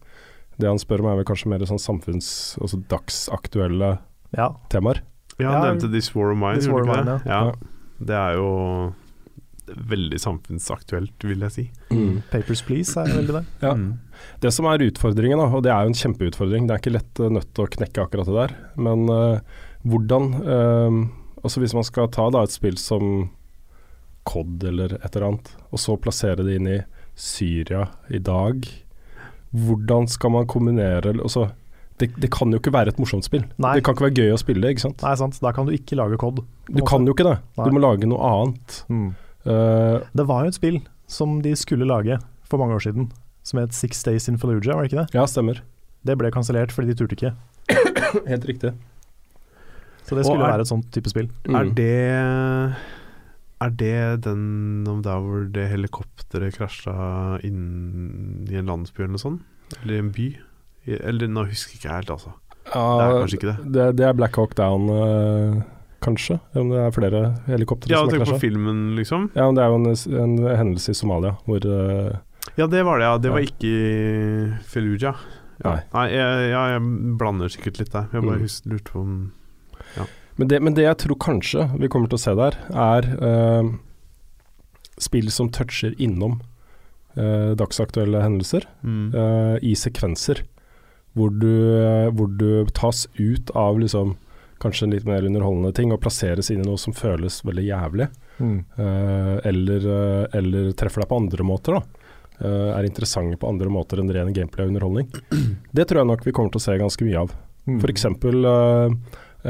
Det 0.57 0.65
han 0.73 0.81
spør 0.81 1.05
om 1.05 1.11
er 1.13 1.21
vel 1.21 1.29
kanskje 1.29 1.53
mer 1.53 1.61
sånn 1.69 1.81
samfunns... 1.85 2.57
Altså 2.65 2.81
dagsaktuelle 2.89 3.99
Ja. 4.33 4.49
temaer. 4.73 5.03
Ja, 5.37 5.51
han 5.53 5.61
Ja, 5.61 5.73
nevnte 5.75 5.93
This 5.93 6.15
War 6.17 6.33
of 6.33 6.39
Mine, 6.41 6.57
This 6.57 6.69
War 6.73 6.81
of 6.81 6.89
Mine? 6.89 7.21
Ja. 7.29 7.43
Ja. 7.45 7.53
Det 8.01 8.17
er 8.17 8.37
jo 8.41 8.49
veldig 9.67 10.19
samfunnsaktuelt, 10.23 11.27
vil 11.27 11.45
jeg 11.47 11.55
si. 11.55 11.65
Papers, 12.31 12.63
Please 12.67 13.01
er 13.01 13.15
veldig 13.17 13.39
det. 13.39 13.45
Ja. 13.63 13.75
Mm. 13.77 13.99
Det 14.43 14.53
som 14.55 14.69
er 14.71 14.85
utfordringen, 14.87 15.43
og 15.43 15.63
det 15.67 15.73
er 15.75 15.85
jo 15.85 15.93
en 15.93 16.01
kjempeutfordring, 16.01 16.69
det 16.69 16.77
er 16.77 16.83
ikke 16.83 16.95
lett 16.95 17.23
eh, 17.23 17.33
nødt 17.33 17.53
til 17.53 17.67
å 17.67 17.73
knekke 17.77 18.07
akkurat 18.07 18.31
det 18.31 18.37
der, 18.39 18.55
men 18.89 19.07
uh, 19.13 19.63
hvordan 19.87 20.33
uh, 20.43 20.99
Altså 21.47 21.61
hvis 21.63 21.77
man 21.77 21.85
skal 21.87 22.09
ta 22.11 22.25
da 22.35 22.41
et 22.43 22.51
spill 22.51 22.75
som 22.81 23.29
COD 24.27 24.65
eller 24.67 24.97
et 24.97 25.13
eller 25.13 25.29
annet, 25.29 25.51
og 25.71 25.79
så 25.79 25.95
plassere 26.01 26.43
det 26.43 26.57
inn 26.59 26.67
i 26.67 26.81
Syria 27.15 27.85
i 28.11 28.19
dag, 28.19 28.67
hvordan 29.55 30.09
skal 30.11 30.33
man 30.35 30.49
kombinere 30.51 31.13
altså, 31.15 31.45
det, 32.01 32.11
det 32.19 32.33
kan 32.35 32.51
jo 32.51 32.59
ikke 32.59 32.73
være 32.75 32.93
et 32.93 32.99
morsomt 33.01 33.25
spill. 33.29 33.45
Nei. 33.63 33.77
Det 33.79 33.85
kan 33.87 33.95
ikke 33.95 34.09
være 34.09 34.25
gøy 34.25 34.35
å 34.35 34.41
spille 34.41 34.65
det, 34.65 34.75
ikke 34.75 34.85
sant. 34.89 35.05
Nei, 35.07 35.15
sant. 35.21 35.39
Da 35.45 35.53
kan 35.55 35.69
du 35.69 35.77
ikke 35.77 35.97
lage 36.01 36.19
kod. 36.21 36.43
Du 36.67 36.83
kan 36.89 37.07
jo 37.07 37.15
ikke 37.15 37.29
det. 37.29 37.37
Nei. 37.61 37.69
Du 37.69 37.77
må 37.77 37.85
lage 37.85 38.11
noe 38.11 38.33
annet. 38.33 38.81
Mm. 38.91 39.07
Eh, 39.47 40.01
Det 40.17 40.27
var 40.27 40.43
jo 40.45 40.49
et 40.49 40.55
spill 40.59 40.81
som 41.07 41.41
de 41.43 41.55
skulle 41.57 41.87
lage 41.87 42.19
for 42.45 42.59
mange 42.59 42.75
år 42.75 42.83
siden, 42.83 43.11
som 43.47 43.61
het 43.61 43.73
Six 43.75 44.03
Days 44.03 44.29
in 44.29 44.39
Fallujah, 44.39 44.75
var 44.75 44.83
det 44.83 44.93
ikke 44.93 45.05
det? 45.07 45.15
ja, 45.15 45.25
stemmer. 45.27 45.61
Det 46.05 46.17
ble 46.19 46.31
kansellert 46.31 46.71
fordi 46.75 46.93
de 46.93 46.99
turte 46.99 47.17
ikke. 47.17 47.33
Helt 48.31 48.45
riktig. 48.47 48.73
Så 50.07 50.15
det 50.15 50.25
skulle 50.27 50.45
er- 50.47 50.53
være 50.55 50.61
et 50.63 50.69
sånt 50.71 50.91
type 50.95 51.09
spill. 51.11 51.29
Er 51.49 51.65
Mm. 51.65 51.75
det 51.75 52.77
Er 53.59 53.71
det 53.71 54.21
den 54.23 54.85
om 54.87 55.03
der 55.03 55.17
hvor 55.19 55.47
det 55.51 55.71
helikopteret 55.71 56.55
krasja 56.59 57.41
inn 57.43 58.47
i 58.51 58.55
en 58.61 58.67
landsby 58.67 59.01
eller 59.03 59.15
noe 59.17 59.19
sånt? 59.23 59.41
Eller 59.83 59.95
i 59.95 59.99
en 59.99 60.11
by? 60.13 60.27
Eller 60.87 61.27
nå 61.27 61.47
husker 61.49 61.73
jeg 61.73 61.81
ikke 61.81 61.95
helt, 61.95 62.11
altså. 62.11 62.33
Ja, 62.75 62.83
Det 62.99 63.07
er 63.07 63.21
kanskje 63.23 63.39
ikke 63.39 63.57
det. 63.57 63.73
Det, 63.73 63.87
det 63.97 64.07
er 64.07 64.13
Black 64.13 64.37
Hawk 64.37 64.55
Down, 64.55 64.89
eh, 64.91 65.63
kanskje? 66.07 66.39
Om 66.57 66.71
det 66.73 66.81
er 66.85 66.95
flere 66.95 67.23
helikoptre 67.51 67.91
Ja, 67.93 68.01
som 68.05 68.09
har 68.13 68.23
tenk 68.23 68.31
på 68.33 68.43
filmen, 68.47 68.85
liksom. 68.99 69.29
Ja, 69.37 69.49
men 69.51 69.59
det 69.59 69.65
er 69.65 69.73
jo 69.75 69.81
en, 69.83 69.89
en 70.23 70.37
hendelse 70.63 70.95
i 70.95 70.99
Somalia 70.99 71.35
hvor 71.47 71.67
uh, 71.67 72.17
Ja, 72.57 72.67
det 72.71 72.85
var 72.87 73.03
det, 73.03 73.09
ja. 73.11 73.17
Det 73.27 73.33
var 73.35 73.43
Ja. 73.43 73.51
ikke 73.51 73.73
i 73.73 74.53
Fellujah. 74.71 75.19
Ja. 75.65 75.71
Nei. 75.73 75.79
Nei, 75.95 76.07
jeg, 76.13 76.49
jeg, 76.53 76.73
jeg 76.77 77.17
blander 77.21 77.53
sikkert 77.53 77.79
litt 77.81 77.93
der. 77.95 78.09
Jeg 78.13 78.23
bare 78.27 78.39
Mm. 78.47 78.73
lurte 78.73 78.93
på 78.93 79.01
om 79.03 79.15
men, 80.37 80.49
det, 80.51 80.59
men 80.61 80.75
det 80.77 80.85
jeg 80.85 80.99
tror 81.01 81.17
kanskje 81.17 81.63
vi 81.81 81.89
kommer 81.89 82.11
til 82.13 82.19
å 82.19 82.21
se 82.21 82.35
der, 82.37 82.59
er 82.77 83.07
uh, 83.25 83.71
spill 85.01 85.31
som 85.33 85.49
toucher 85.49 85.95
innom 85.97 86.43
uh, 87.17 87.55
dagsaktuelle 87.57 88.21
hendelser 88.21 88.67
mm. 88.85 89.61
i 89.65 89.73
sekvenser. 89.75 90.43
Hvor 91.17 91.31
du, 91.33 91.49
hvor 92.13 92.29
du 92.37 92.67
tas 92.77 93.07
ut 93.17 93.49
av 93.57 93.79
liksom 93.81 94.19
kanskje 94.63 94.87
en 94.87 94.95
litt 94.97 95.07
mer 95.09 95.27
underholdende 95.27 95.73
ting 95.77 95.93
og 95.95 96.01
plasseres 96.05 96.51
inn 96.53 96.63
i 96.65 96.67
noe 96.67 96.81
som 96.81 96.97
føles 96.97 97.43
veldig 97.47 97.67
jævlig. 97.67 98.09
Mm. 98.37 98.59
Uh, 98.79 99.37
eller, 99.49 99.87
eh, 99.93 100.39
eller 100.39 100.73
treffer 100.77 101.03
deg 101.03 101.11
på 101.11 101.21
andre 101.23 101.47
måter, 101.49 101.79
da. 101.79 102.03
Uh, 102.37 102.77
er 102.77 102.85
interessante 102.85 103.39
på 103.41 103.49
andre 103.49 103.71
måter 103.73 104.03
enn 104.03 104.13
ren 104.13 104.35
gameplay 104.37 104.67
og 104.67 104.75
underholdning. 104.75 105.09
Det 105.77 105.89
tror 105.89 106.03
jeg 106.03 106.11
nok 106.13 106.27
vi 106.27 106.35
kommer 106.37 106.53
til 106.53 106.61
å 106.61 106.67
se 106.67 106.81
ganske 106.81 107.09
mye 107.09 107.23
av. 107.25 107.37
Mm. 107.67 107.79
For 107.83 107.91
eksempel 107.91 108.47
eh, 108.47 108.93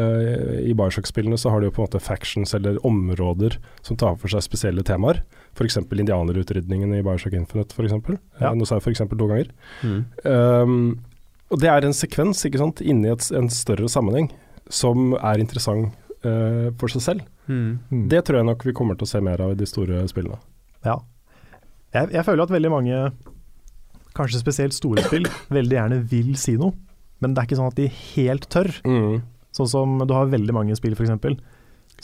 eh, 0.01 0.53
i 0.71 0.75
Bioshock-spillene 0.77 1.37
så 1.39 1.53
har 1.53 1.61
de 1.61 1.69
jo 1.69 1.75
på 1.77 1.83
en 1.83 1.89
måte 1.91 2.01
factions 2.01 2.55
eller 2.57 2.79
områder 2.87 3.59
som 3.85 3.99
tar 4.01 4.17
for 4.21 4.33
seg 4.33 4.45
spesielle 4.45 4.85
temaer. 4.87 5.21
F.eks. 5.57 5.79
indianerutrydningen 5.85 6.95
i 6.97 7.03
Bioshock 7.05 7.37
Infinite, 7.37 7.77
for 7.77 7.89
eksempel. 7.89 8.19
Ja. 8.41 8.55
Nå 8.57 8.69
sa 8.69 8.79
jeg 8.79 8.87
f.eks. 8.87 9.05
to 9.13 9.29
ganger. 9.29 9.53
Mm. 9.85 10.01
Um, 10.25 10.81
og 11.53 11.61
det 11.63 11.71
er 11.71 11.87
en 11.87 11.95
sekvens 11.95 12.41
ikke 12.49 12.61
sant, 12.61 12.83
inni 12.83 13.13
et, 13.13 13.29
en 13.37 13.53
større 13.53 13.89
sammenheng 13.93 14.33
som 14.73 15.15
er 15.17 15.43
interessant 15.43 15.93
uh, 16.27 16.73
for 16.81 16.93
seg 16.93 17.05
selv. 17.05 17.27
Mm. 17.47 17.79
Mm. 17.91 18.05
Det 18.11 18.25
tror 18.27 18.41
jeg 18.41 18.49
nok 18.49 18.67
vi 18.67 18.75
kommer 18.77 18.99
til 18.99 19.07
å 19.07 19.11
se 19.11 19.23
mer 19.23 19.43
av 19.45 19.55
i 19.55 19.59
de 19.59 19.69
store 19.69 20.03
spillene. 20.11 20.39
Ja. 20.87 20.99
Jeg, 21.95 22.11
jeg 22.13 22.27
føler 22.27 22.45
at 22.45 22.55
veldig 22.55 22.73
mange, 22.73 22.99
kanskje 24.17 24.43
spesielt 24.43 24.77
store 24.77 25.07
spill, 25.07 25.29
veldig 25.59 25.79
gjerne 25.79 26.03
vil 26.11 26.35
si 26.41 26.57
noe. 26.61 26.75
Men 27.23 27.33
det 27.33 27.41
er 27.41 27.49
ikke 27.49 27.61
sånn 27.61 27.71
at 27.73 27.79
de 27.79 27.87
helt 27.89 28.51
tør. 28.53 28.69
Sånn 29.57 29.71
som 29.71 29.95
du 30.05 30.13
har 30.13 30.29
veldig 30.29 30.53
mange 30.53 30.77
spill 30.77 30.93
f.eks. 30.93 31.39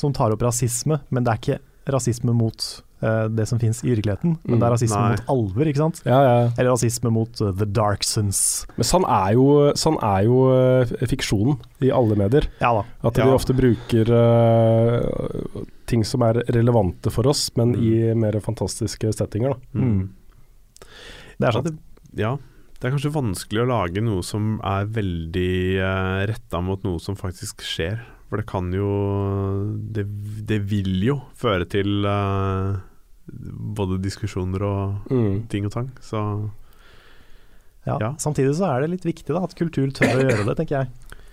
som 0.00 0.14
tar 0.16 0.32
opp 0.32 0.44
rasisme, 0.46 1.02
men 1.12 1.26
det 1.26 1.34
er 1.34 1.42
ikke 1.42 1.92
rasisme 1.92 2.32
mot 2.32 2.64
eh, 3.02 3.26
det 3.28 3.46
som 3.48 3.58
finnes 3.58 3.82
i 3.84 3.90
virkeligheten, 3.90 4.36
men 4.44 4.58
det 4.58 4.62
er 4.62 4.70
Mm, 4.70 4.76
rasisme 4.76 5.00
nei. 5.02 5.10
mot 5.16 5.32
alver, 5.34 5.66
ikke 5.72 5.82
sant? 5.82 6.00
Ja, 6.06 6.20
ja. 6.22 6.50
Eller 6.56 6.70
rasisme 6.70 7.10
mot 7.12 7.40
uh, 7.42 7.50
the 7.52 7.66
darksons. 7.66 8.42
Men 8.76 8.84
sånn 8.88 9.04
er 9.08 9.32
jo, 9.34 9.46
sånn 9.74 9.98
er 10.02 10.24
jo 10.24 10.38
eh, 10.54 10.94
fiksjonen 11.10 11.58
i 11.82 11.90
alle 11.90 12.16
medier. 12.16 12.46
Ja 12.60 12.72
da. 12.78 12.84
At 13.02 13.18
Ja. 13.18 13.24
de 13.26 13.34
ofte 13.36 13.52
bruker 13.58 14.08
eh, 14.08 15.66
ting 15.86 16.04
som 16.04 16.22
er 16.22 16.42
relevante 16.54 17.10
for 17.12 17.26
oss, 17.28 17.50
men 17.56 17.74
Mm. 17.74 17.82
i 17.82 18.14
mer 18.14 18.32
fantastiske 18.40 19.12
settinger. 19.12 19.54
Da. 19.54 19.80
Mm. 19.80 20.08
Det 21.38 21.48
er 21.48 21.52
sant. 21.52 21.78
Ja. 22.14 22.36
Det 22.80 22.88
er 22.88 22.96
kanskje 22.96 23.12
vanskelig 23.14 23.60
å 23.62 23.68
lage 23.70 24.02
noe 24.02 24.22
som 24.26 24.56
er 24.66 24.86
veldig 24.90 25.78
uh, 25.78 26.26
retta 26.26 26.60
mot 26.60 26.82
noe 26.82 26.98
som 26.98 27.14
faktisk 27.14 27.62
skjer. 27.62 28.00
For 28.28 28.40
det 28.40 28.46
kan 28.48 28.72
jo 28.72 29.76
Det, 29.92 30.06
det 30.48 30.58
vil 30.66 31.02
jo 31.04 31.18
føre 31.36 31.66
til 31.68 32.04
eh, 32.08 32.80
både 33.26 33.98
diskusjoner 34.02 34.62
og 34.66 34.94
Mm. 35.10 35.46
ting 35.48 35.64
og 35.66 35.72
tang. 35.72 35.90
Så 36.00 36.50
Ja. 37.86 37.96
Ja. 37.98 38.14
Samtidig 38.18 38.54
så 38.54 38.64
er 38.70 38.80
det 38.80 38.90
litt 38.90 39.04
viktig 39.04 39.26
da, 39.34 39.42
at 39.42 39.54
kultur 39.58 39.90
tør 39.90 40.06
å 40.14 40.22
gjøre 40.28 40.44
det, 40.46 40.56
tenker 40.56 40.76
jeg. 40.78 40.88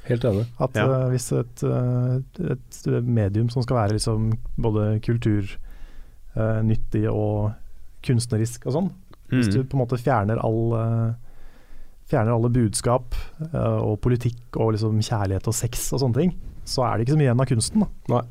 Helt 0.09 0.23
enig. 0.25 0.45
At 0.59 0.73
Ja. 0.75 0.85
uh, 0.87 1.09
hvis 1.11 1.31
et, 1.37 1.63
eh, 1.63 2.19
et 2.51 2.85
medium 3.05 3.49
som 3.49 3.61
skal 3.61 3.75
være 3.77 3.93
liksom 3.99 4.33
både 4.57 4.99
kulturnyttig 5.05 7.05
og 7.11 7.51
kunstnerisk 8.01 8.65
og 8.65 8.73
sånn, 8.73 8.89
hvis 9.29 9.47
du 9.53 9.59
mm. 9.61 9.67
på 9.69 9.73
en 9.77 9.83
måte 9.85 9.97
fjerner 10.01 10.37
all 10.43 10.73
uh, 10.73 11.13
Fjerner 12.09 12.33
alle 12.33 12.49
budskap 12.49 13.13
eh, 13.53 13.79
og 13.85 13.99
politikk 14.01 14.57
og 14.57 14.71
liksom 14.73 14.97
kjærlighet 14.97 15.45
og 15.45 15.53
sex 15.53 15.93
og 15.93 15.99
sånne 16.01 16.17
ting, 16.17 16.31
så 16.65 16.81
er 16.87 16.97
det 16.97 17.03
ikke 17.05 17.13
så 17.13 17.19
mye 17.19 17.27
igjen 17.27 17.43
av 17.43 17.49
kunsten. 17.51 17.83
Da. 17.83 17.87
Nei. 18.15 18.23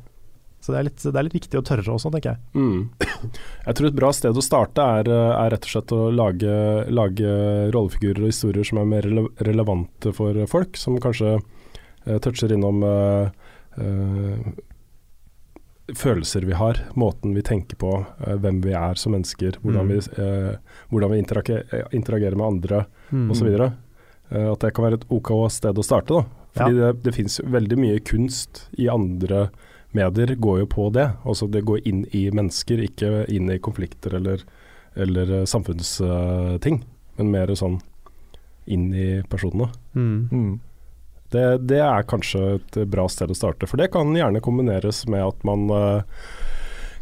Så 0.59 0.73
det 0.73 0.79
er, 0.79 0.83
litt, 0.89 0.99
det 1.03 1.15
er 1.15 1.23
litt 1.23 1.35
viktig 1.37 1.59
å 1.59 1.63
tørre 1.63 1.93
også, 1.95 2.09
tenker 2.11 2.33
jeg. 2.33 2.39
Mm. 2.53 2.89
Jeg 3.67 3.75
tror 3.79 3.87
et 3.87 3.95
bra 3.95 4.09
sted 4.13 4.35
å 4.37 4.43
starte 4.43 4.83
er, 4.99 5.07
eh, 5.07 5.35
er 5.39 5.53
rett 5.55 5.63
og 5.67 5.71
slett 5.71 5.93
å 5.95 5.99
lage, 6.11 6.55
lage 6.91 7.31
rollefigurer 7.71 8.25
og 8.25 8.31
historier 8.33 8.67
som 8.67 8.81
er 8.81 8.89
mer 8.91 9.07
rele 9.07 9.23
relevante 9.47 10.11
for 10.13 10.35
folk, 10.51 10.75
som 10.77 10.99
kanskje 10.99 11.37
eh, 11.37 12.17
toucher 12.19 12.51
innom 12.55 12.83
eh, 12.83 13.29
eh, 13.79 14.49
følelser 15.95 16.41
vi 16.45 16.53
har, 16.53 16.77
måten 16.93 17.33
vi 17.33 17.41
tenker 17.41 17.79
på, 17.81 17.93
eh, 18.27 18.35
hvem 18.37 18.59
vi 18.61 18.73
er 18.77 18.95
som 18.99 19.15
mennesker, 19.15 19.57
hvordan 19.63 19.87
Mm. 19.87 19.89
vi, 19.89 20.21
eh, 20.21 20.57
hvordan 20.91 21.11
vi 21.11 21.17
interage 21.23 21.63
eh, 21.73 21.87
interagerer 21.91 22.35
med 22.37 22.45
andre 22.47 22.85
Mm. 23.11 23.31
osv. 23.31 23.47
Eh, 24.31 24.51
at 24.51 24.59
det 24.59 24.73
kan 24.75 24.85
være 24.85 24.93
et 24.99 25.05
ok 25.09 25.49
sted 25.49 25.73
å 25.75 25.83
starte. 25.83 26.13
da. 26.13 26.25
Fordi 26.55 26.75
det, 26.77 27.03
det 27.03 27.13
finnes 27.15 27.39
veldig 27.45 27.77
mye 27.77 27.99
kunst 28.03 28.67
i 28.77 28.87
andre 28.87 29.49
medier, 29.91 30.35
går 30.35 30.59
jo 30.59 30.69
på 30.69 30.89
det. 30.93 31.09
Altså 31.23 31.47
det 31.47 31.65
går 31.67 31.87
inn 31.87 32.05
i 32.15 32.27
mennesker, 32.31 32.81
ikke 32.85 33.25
inn 33.31 33.49
i 33.51 33.59
konflikter 33.59 34.15
eller, 34.19 34.43
eller 34.93 35.39
eh, 35.39 35.45
samfunnsting. 35.49 36.83
men 37.17 37.31
mer 37.31 37.55
sånn 37.55 37.79
inn 38.69 38.93
i 38.93 39.07
personene. 39.29 39.69
Mm. 39.95 40.59
Det, 41.29 41.45
det 41.69 41.81
er 41.81 42.05
kanskje 42.09 42.43
et 42.59 42.77
bra 42.89 43.07
sted 43.09 43.31
å 43.31 43.37
starte, 43.37 43.67
for 43.67 43.81
det 43.81 43.89
kan 43.93 44.13
gjerne 44.15 44.41
kombineres 44.45 45.03
med 45.09 45.25
at 45.25 45.43
man 45.45 45.65
uh, 45.73 46.21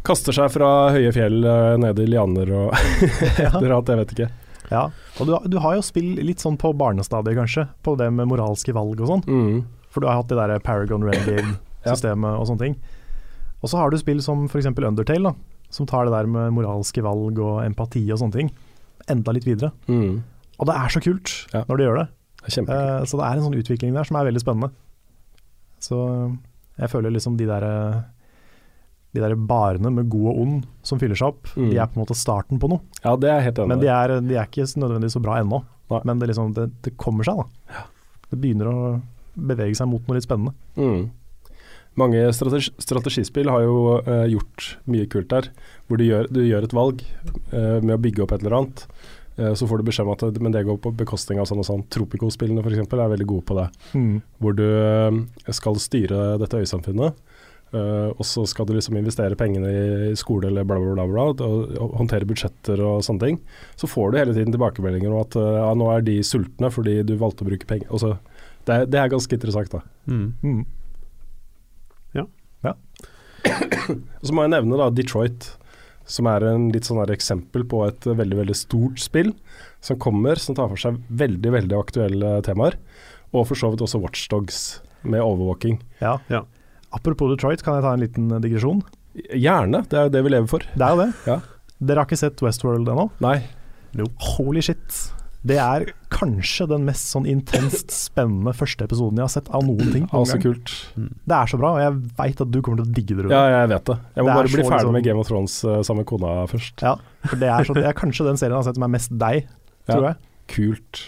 kaster 0.08 0.36
seg 0.36 0.52
fra 0.56 0.90
høye 0.96 1.12
fjell 1.16 1.44
uh, 1.44 1.76
ned 1.80 2.00
i 2.00 2.08
lianer 2.08 2.52
og 2.56 2.74
et 3.04 3.54
eller 3.54 3.78
annet, 3.78 3.92
jeg 3.92 4.02
vet 4.02 4.16
ikke. 4.16 4.30
Ja. 4.72 4.88
Og 5.20 5.30
du, 5.30 5.36
du 5.52 5.60
har 5.64 5.78
jo 5.78 5.86
spill 5.86 6.18
litt 6.24 6.44
sånn 6.44 6.60
på 6.60 6.74
barnestadiet, 6.76 7.38
kanskje, 7.40 7.68
på 7.84 7.96
det 8.00 8.10
med 8.16 8.32
moralske 8.32 8.76
valg 8.76 9.04
og 9.04 9.12
sånn. 9.12 9.24
Mm. 9.28 9.62
For 9.92 10.04
du 10.04 10.10
har 10.10 10.20
hatt 10.20 10.32
det 10.32 10.40
der 10.40 10.64
Paragon 10.64 11.08
Renegade-systemet 11.84 12.40
og 12.40 12.48
sånne 12.50 12.60
ting. 12.66 12.76
Og 13.64 13.70
så 13.72 13.78
har 13.78 13.90
du 13.90 13.98
spill 13.98 14.22
som 14.22 14.46
f.eks. 14.48 14.66
Undertale, 14.70 15.32
da, 15.32 15.34
som 15.70 15.86
tar 15.90 16.06
det 16.06 16.14
der 16.14 16.28
med 16.28 16.54
moralske 16.54 17.04
valg 17.04 17.40
og 17.40 17.64
empati 17.66 18.06
og 18.12 18.20
sånne 18.22 18.34
ting 18.34 18.52
enda 19.10 19.32
litt 19.32 19.46
videre. 19.48 19.72
Mm. 19.88 20.24
Og 20.60 20.68
det 20.68 20.76
er 20.76 20.90
så 20.90 21.02
kult 21.04 21.48
Ja. 21.54 21.64
når 21.68 21.78
de 21.78 21.84
gjør 21.84 21.98
det. 22.02 22.08
Det 22.48 22.70
uh. 22.70 22.74
Eh, 22.74 23.06
så 23.06 23.18
det 23.18 23.26
er 23.26 23.38
en 23.38 23.44
sånn 23.48 23.58
utvikling 23.60 23.94
der 23.94 24.04
som 24.08 24.18
er 24.18 24.26
veldig 24.30 24.42
spennende. 24.44 24.72
Så 25.80 25.98
jeg 26.78 26.90
føler 26.90 27.12
liksom 27.14 27.38
de 27.38 27.46
der 27.46 27.66
de 29.14 29.22
der 29.24 29.36
barene 29.36 29.90
med 29.90 30.10
god 30.12 30.28
og 30.30 30.40
ond 30.44 30.66
som 30.86 31.00
fyller 31.00 31.16
seg 31.18 31.28
opp, 31.32 31.48
Mm. 31.56 31.70
de 31.72 31.78
er 31.78 31.88
på 31.88 31.98
en 31.98 32.04
måte 32.06 32.16
starten 32.16 32.60
på 32.60 32.70
noe. 32.70 32.82
Ja, 33.04 33.16
det 33.16 33.30
er 33.30 33.40
helt 33.42 33.58
enig 33.58 33.68
Men 33.68 33.80
de 33.80 33.88
er, 33.88 34.20
de 34.22 34.36
er 34.36 34.46
ikke 34.46 34.68
nødvendigvis 34.78 35.16
så 35.16 35.22
bra 35.22 35.40
ennå. 35.42 35.64
Nei. 35.90 36.02
Men 36.04 36.20
det, 36.20 36.28
liksom, 36.30 36.54
det, 36.54 36.70
det 36.84 36.98
kommer 36.98 37.24
seg, 37.24 37.38
da. 37.38 37.84
Det 38.30 38.40
begynner 38.42 38.68
å 38.68 39.02
bevege 39.38 39.76
seg 39.76 39.88
mot 39.88 40.02
noe 40.08 40.16
litt 40.18 40.28
spennende. 40.28 40.54
Mm. 40.76 41.10
Mange 41.98 42.24
strategi 42.36 42.72
strategispill 42.84 43.50
har 43.50 43.64
jo 43.66 43.78
eh, 44.04 44.28
gjort 44.36 44.72
mye 44.86 45.08
kult 45.10 45.32
der, 45.34 45.52
hvor 45.88 45.98
du 45.98 46.06
gjør, 46.06 46.28
du 46.30 46.44
gjør 46.46 46.68
et 46.68 46.76
valg 46.78 47.02
eh, 47.02 47.80
med 47.82 47.96
å 47.96 48.02
bygge 48.02 48.26
opp 48.26 48.36
et 48.36 48.44
eller 48.46 48.60
annet. 48.60 48.84
Eh, 49.38 49.54
så 49.54 49.68
får 49.70 49.82
du 49.82 49.88
beskjed 49.88 50.08
om 50.08 50.14
at 50.16 50.42
men 50.42 50.54
det 50.54 50.66
går 50.68 50.80
på 50.82 50.94
bekostning 50.98 51.42
av 51.42 51.48
sånn 51.50 51.62
og 51.62 51.68
sånn. 51.68 51.86
Tropico-spillene 51.94 52.64
f.eks. 52.64 52.86
er 52.86 53.14
veldig 53.14 53.30
gode 53.30 53.46
på 53.50 53.58
det. 53.58 53.68
Hvor 54.42 54.58
du 54.58 54.66
eh, 54.68 55.20
skal 55.54 55.82
styre 55.82 56.38
dette 56.42 56.62
øysamfunnet. 56.64 57.18
eh, 57.74 58.10
og 58.14 58.24
så 58.26 58.46
skal 58.50 58.66
du 58.66 58.74
liksom 58.78 58.98
investere 58.98 59.38
pengene 59.38 59.74
i 60.12 60.16
skole 60.18 60.50
eller 60.50 60.66
bla, 60.66 60.80
bla, 60.82 60.96
bla, 60.96 61.08
bla 61.12 61.50
og, 61.50 61.76
håndtere 62.00 62.30
budsjetter 62.30 62.82
og 62.82 63.04
sånne 63.06 63.26
ting. 63.26 63.42
Så 63.76 63.90
får 63.90 64.12
du 64.12 64.22
hele 64.22 64.38
tiden 64.38 64.56
tilbakemeldinger 64.56 65.14
om 65.14 65.22
at 65.26 65.38
ja, 65.38 65.70
nå 65.78 65.92
er 65.94 66.06
de 66.08 66.22
sultne 66.26 66.74
fordi 66.74 67.02
du 67.06 67.18
valgte 67.18 67.46
å 67.46 67.52
bruke 67.52 67.70
penger. 67.70 67.90
Altså, 67.92 68.18
det, 68.66 68.74
er, 68.74 68.90
det 68.90 69.02
er 69.02 69.14
ganske 69.14 69.38
interessant, 69.38 69.74
da. 69.74 69.84
Mm. 70.10 70.34
Mm. 70.42 70.66
Og 73.48 74.26
så 74.26 74.36
må 74.36 74.46
jeg 74.46 74.54
nevne 74.56 74.80
da 74.80 74.90
Detroit, 74.94 75.52
som 76.08 76.28
er 76.32 76.46
en 76.50 76.70
litt 76.74 76.88
sånn 76.88 77.00
her 77.02 77.12
eksempel 77.14 77.66
på 77.68 77.84
et 77.88 78.08
eh, 78.08 78.18
veldig 78.18 78.40
veldig 78.42 78.56
stort 78.58 79.02
spill 79.04 79.34
som 79.84 80.00
kommer, 80.02 80.40
som 80.42 80.56
tar 80.58 80.70
for 80.72 80.80
seg 80.82 81.00
veldig 81.20 81.54
veldig 81.54 81.78
aktuelle 81.78 82.38
temaer. 82.48 82.78
Og 83.36 83.48
for 83.50 83.60
så 83.60 83.70
vidt 83.74 83.84
også 83.84 84.00
Watchdogs 84.02 84.62
med 85.08 85.22
overvåking. 85.24 85.82
Ja. 86.02 86.18
Ja. 86.32 86.46
Apropos 86.96 87.30
Detroit, 87.34 87.64
kan 87.64 87.78
jeg 87.78 87.86
ta 87.86 87.94
en 87.94 88.04
liten 88.04 88.32
digresjon? 88.44 88.82
Gjerne, 89.34 89.84
det 89.90 90.00
er 90.00 90.08
jo 90.08 90.14
det 90.16 90.24
vi 90.26 90.34
lever 90.34 90.50
for. 90.52 90.66
Det 90.74 90.88
er 90.88 90.96
jo 90.96 91.04
det. 91.04 91.12
Ja. 91.28 91.38
Dere 91.78 92.02
har 92.02 92.10
ikke 92.10 92.20
sett 92.20 92.42
Westworld 92.44 92.90
ennå? 92.90 93.10
Nei. 93.24 93.38
Holy 94.38 94.64
shit. 94.66 95.02
Det 95.48 95.58
er 95.62 95.86
kanskje 96.12 96.66
den 96.68 96.84
mest 96.88 97.08
sånn 97.14 97.28
intenst 97.30 97.92
spennende 97.94 98.52
første 98.58 98.84
episoden 98.88 99.20
jeg 99.22 99.28
har 99.28 99.32
sett 99.32 99.50
av 99.54 99.64
noen 99.68 99.92
ting. 99.94 100.06
noen 100.08 100.16
Altså 100.22 100.40
kult. 100.44 100.72
Det 100.98 101.36
er 101.38 101.52
så 101.52 101.60
bra, 101.62 101.70
og 101.78 101.82
jeg 101.84 101.94
veit 102.18 102.42
at 102.44 102.52
du 102.52 102.58
kommer 102.66 102.82
til 102.82 102.88
å 102.90 102.96
digge 102.98 103.16
det. 103.16 103.26
Rune. 103.28 103.32
Ja, 103.38 103.62
jeg 103.62 103.70
vet 103.72 103.86
det. 103.92 103.98
Jeg 104.18 104.26
må 104.26 104.28
Det 104.32 104.36
bare 104.40 104.52
bli 104.52 104.64
ferdig 104.64 104.72
liksom- 104.82 104.94
med 104.98 105.04
Game 105.08 105.20
of 105.24 105.28
Thrones 105.30 105.56
uh, 105.64 105.78
sammen 105.88 106.04
med 106.04 106.10
kona 106.10 106.34
først. 106.52 106.82
Ja, 106.84 106.96
for 107.30 107.36
det 107.38 107.48
er, 107.54 107.64
så, 107.70 107.74
det 107.78 107.86
er 107.86 107.94
kanskje 107.94 108.26
den 108.28 108.38
serien 108.42 108.56
jeg 108.58 108.60
har 108.64 108.68
sett 108.68 108.76
som 108.82 108.84
er 108.90 108.94
mest 108.98 109.18
deg, 109.18 109.48
tror 109.88 110.04
Ja. 110.04 110.08
jeg. 110.14 110.18
Kult. 110.56 111.04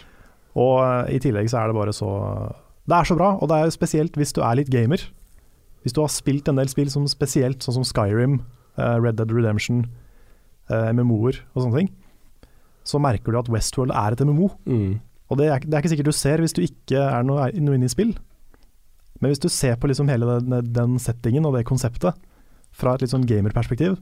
Og 0.56 0.76
uh, 0.80 1.04
i 1.12 1.20
tillegg 1.20 1.50
så 1.52 1.60
er 1.64 1.68
det 1.68 1.76
bare 1.76 1.94
så 1.96 2.10
Det 2.88 2.96
er 2.98 3.04
så 3.12 3.16
bra, 3.20 3.34
og 3.42 3.48
det 3.50 3.58
er 3.60 3.70
spesielt 3.76 4.14
hvis 4.18 4.34
du 4.34 4.42
er 4.42 4.56
litt 4.56 4.70
gamer. 4.70 5.04
Hvis 5.84 5.94
du 5.94 6.02
har 6.02 6.10
spilt 6.10 6.48
en 6.48 6.56
del 6.56 6.68
spill 6.68 6.90
som 6.90 7.06
spesielt 7.08 7.60
sånn 7.64 7.76
som 7.82 7.84
Skyrim, 7.88 8.42
uh, 8.78 8.98
Red 9.00 9.16
Dead 9.18 9.32
Redemption, 9.32 9.88
MMO-er 10.70 11.40
og 11.56 11.64
sånne 11.64 11.78
ting, 11.80 11.90
så 12.88 13.02
merker 13.02 13.34
du 13.34 13.40
at 13.40 13.50
Westworld 13.52 13.94
er 13.96 14.16
et 14.16 14.24
MMO. 14.26 14.50
Mm. 14.66 15.00
Og 15.30 15.38
det 15.40 15.50
er, 15.50 15.66
det 15.66 15.76
er 15.76 15.84
ikke 15.84 15.92
sikkert 15.94 16.10
du 16.10 16.18
ser 16.18 16.42
hvis 16.42 16.56
du 16.58 16.64
ikke 16.66 17.02
er 17.04 17.26
noe, 17.28 17.50
noe 17.62 17.78
inne 17.78 17.90
i 17.90 17.92
spill. 17.92 18.16
Men 19.20 19.34
hvis 19.34 19.42
du 19.44 19.50
ser 19.52 19.76
på 19.78 19.90
liksom 19.92 20.10
hele 20.10 20.40
den, 20.40 20.72
den 20.74 20.96
settingen 21.02 21.46
og 21.46 21.58
det 21.58 21.68
konseptet 21.68 22.18
fra 22.76 22.96
et 22.96 23.04
litt 23.04 23.12
sånn 23.12 23.28
gamerperspektiv, 23.30 23.98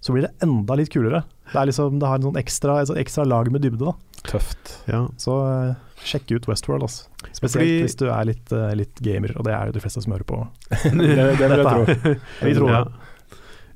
så 0.00 0.14
blir 0.14 0.24
det 0.26 0.44
enda 0.44 0.76
litt 0.78 0.92
kulere. 0.92 1.24
Det, 1.50 1.56
er 1.60 1.68
liksom, 1.68 1.98
det 2.00 2.08
har 2.08 2.20
en 2.20 2.30
sånn 2.30 2.40
ekstra, 2.40 2.78
et 2.80 2.88
sånn 2.88 3.00
ekstra 3.00 3.26
lag 3.28 3.50
med 3.52 3.64
dybde. 3.64 3.90
da. 3.90 4.22
Tøft. 4.30 4.74
Ja. 4.88 5.02
Så 5.20 5.34
uh, 5.44 5.74
sjekk 6.06 6.32
ut 6.36 6.48
Westworld, 6.48 6.86
altså. 6.86 7.08
Spesielt 7.32 7.58
Fordi- 7.60 7.82
hvis 7.84 7.98
du 8.00 8.06
er 8.08 8.28
litt, 8.28 8.52
uh, 8.52 8.70
litt 8.76 9.02
gamer, 9.04 9.34
og 9.36 9.44
det 9.48 9.56
er 9.56 9.68
jo 9.68 9.76
de 9.76 9.82
fleste 9.84 10.04
som 10.04 10.16
hører 10.16 10.28
på. 10.28 10.40
Det, 10.70 11.16
det 11.40 11.50
vil 11.50 11.62
jeg 11.64 11.68
tro. 11.68 12.16
Vi 12.48 12.56
tror 12.56 12.72
ja. 12.72 12.82
det. 12.84 13.06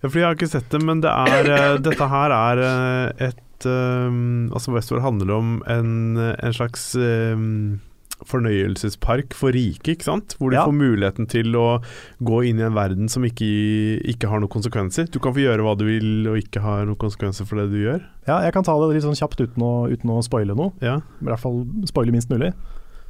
Ja, 0.05 0.09
fordi 0.11 0.20
jeg 0.20 0.28
har 0.28 0.36
ikke 0.36 0.50
sett 0.52 0.66
det, 0.68 0.80
men 0.84 0.98
det 1.00 1.09
er, 1.09 1.46
eh, 1.48 1.76
dette 1.80 2.07
her 2.12 2.32
er 2.36 2.59
eh, 2.61 3.30
et 3.55 3.66
um, 3.70 4.50
Altså 4.52 4.74
Westworld 4.74 5.02
handler 5.07 5.34
om 5.38 5.57
en, 5.70 5.90
en 6.18 6.52
slags 6.57 6.90
um, 6.98 7.80
fornøyelsespark 8.24 9.34
for 9.36 9.52
rike, 9.55 9.94
ikke 9.94 10.07
sant? 10.07 10.34
Hvor 10.38 10.50
de 10.52 10.57
Ja. 10.57 10.64
får 10.66 10.76
muligheten 10.76 11.26
til 11.28 11.55
å 11.59 11.80
gå 12.22 12.38
inn 12.48 12.59
i 12.61 12.64
en 12.66 12.74
verden 12.76 13.09
som 13.11 13.24
ikke, 13.26 14.00
ikke 14.05 14.28
har 14.30 14.40
noen 14.40 14.52
konsekvenser. 14.52 15.11
Du 15.11 15.18
kan 15.18 15.34
få 15.34 15.42
gjøre 15.42 15.62
hva 15.66 15.74
du 15.76 15.84
vil 15.84 16.28
og 16.30 16.38
ikke 16.40 16.62
har 16.62 16.86
noen 16.86 16.96
konsekvenser 17.00 17.44
for 17.48 17.57
det 17.61 17.70
du 17.72 17.80
gjør. 17.82 18.00
Ja, 18.28 18.40
jeg 18.46 18.52
kan 18.55 18.64
ta 18.64 18.76
det 18.80 18.94
litt 18.94 19.05
sånn 19.05 19.18
kjapt 19.18 19.40
uten 19.42 19.62
å, 19.62 19.72
uten 19.90 20.11
å 20.14 20.22
spoile 20.24 20.55
noe. 20.57 20.72
Ja. 20.80 21.00
I 21.20 21.24
hvert 21.28 21.42
fall 21.42 21.64
spoile 21.90 22.14
minst 22.14 22.30
mulig. 22.30 22.52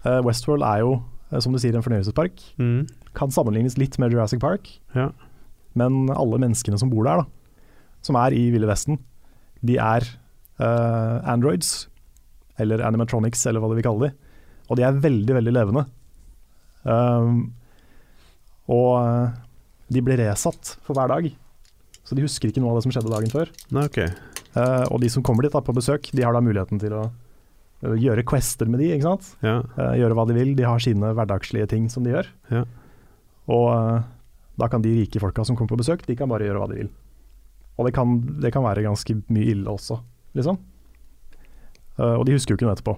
Uh, 0.05 0.21
Westworld 0.25 0.65
er 0.67 0.81
jo, 0.83 1.03
eh, 1.31 1.39
som 1.41 1.53
du 1.53 1.59
sier, 1.59 1.77
en 1.77 1.85
fornøyelsespark. 1.85 2.41
Mm. 2.59 2.87
Kan 3.15 3.31
sammenlignes 3.31 3.79
litt 3.79 3.99
med 3.99 4.11
Jurassic 4.13 4.41
Park, 4.43 4.69
ja. 4.97 5.11
men 5.79 6.09
alle 6.11 6.41
menneskene 6.43 6.79
som 6.81 6.91
bor 6.91 7.05
der, 7.07 7.23
da, 7.23 7.27
som 8.03 8.17
er 8.17 8.35
i 8.35 8.51
Ville 8.51 8.67
Vesten, 8.67 8.99
de 9.63 9.79
er 9.79 10.05
eh, 10.61 11.17
androids, 11.31 11.89
eller 12.61 12.85
animatronics, 12.87 13.47
eller 13.51 13.63
hva 13.63 13.71
de 13.73 13.79
vil 13.79 13.87
kalle 13.87 14.09
de. 14.09 14.35
Og 14.71 14.79
de 14.79 14.87
er 14.87 15.01
veldig, 15.03 15.35
veldig 15.39 15.55
levende. 15.55 15.85
Um, 16.85 17.49
og 18.71 18.91
eh, 19.01 19.35
de 19.93 20.03
blir 20.05 20.21
resatt 20.21 20.77
for 20.85 20.97
hver 20.97 21.11
dag, 21.13 21.27
så 22.05 22.17
de 22.17 22.25
husker 22.25 22.51
ikke 22.51 22.63
noe 22.63 22.73
av 22.73 22.79
det 22.79 22.87
som 22.87 22.95
skjedde 22.95 23.13
dagen 23.13 23.33
før. 23.33 23.53
Okay. 23.85 24.09
ok. 24.09 24.33
Eh, 24.55 24.87
og 24.93 25.03
de 25.03 25.11
som 25.13 25.25
kommer 25.27 25.45
dit 25.45 25.53
da, 25.55 25.63
på 25.65 25.75
besøk, 25.77 26.09
de 26.15 26.25
har 26.25 26.37
da 26.37 26.43
muligheten 26.45 26.81
til 26.81 26.97
å 26.97 27.05
gjøre 27.85 28.25
quester 28.29 28.69
med 28.71 28.81
de, 28.81 28.93
ikke 28.95 29.11
sant? 29.11 29.31
Ja. 29.45 29.59
Uh, 29.77 29.93
gjøre 29.99 30.17
hva 30.17 30.25
de 30.31 30.37
vil. 30.39 30.55
De 30.57 30.65
har 30.65 30.81
sine 30.81 31.11
hverdagslige 31.17 31.69
ting 31.75 31.91
som 31.93 32.07
de 32.07 32.15
gjør. 32.15 32.31
Ja. 32.53 32.63
Og 33.53 33.67
uh, 33.75 34.05
da 34.61 34.69
kan 34.73 34.85
de 34.85 34.95
rike 35.03 35.21
folka 35.21 35.45
som 35.45 35.59
kommer 35.59 35.75
på 35.75 35.83
besøk, 35.83 36.07
de 36.09 36.17
kan 36.17 36.31
bare 36.31 36.47
gjøre 36.47 36.63
hva 36.63 36.71
de 36.71 36.79
vil. 36.81 36.91
Og 37.75 37.89
det 37.89 37.93
kan, 37.97 38.17
det 38.41 38.55
kan 38.55 38.65
være 38.65 38.87
ganske 38.87 39.19
mye 39.35 39.51
ille 39.53 39.69
også, 39.69 39.99
liksom. 40.37 40.59
Uh, 41.99 42.17
og 42.19 42.25
de 42.27 42.35
husker 42.37 42.55
jo 42.55 42.59
ikke 42.59 42.69
noe 42.69 42.75
etterpå. 42.77 42.97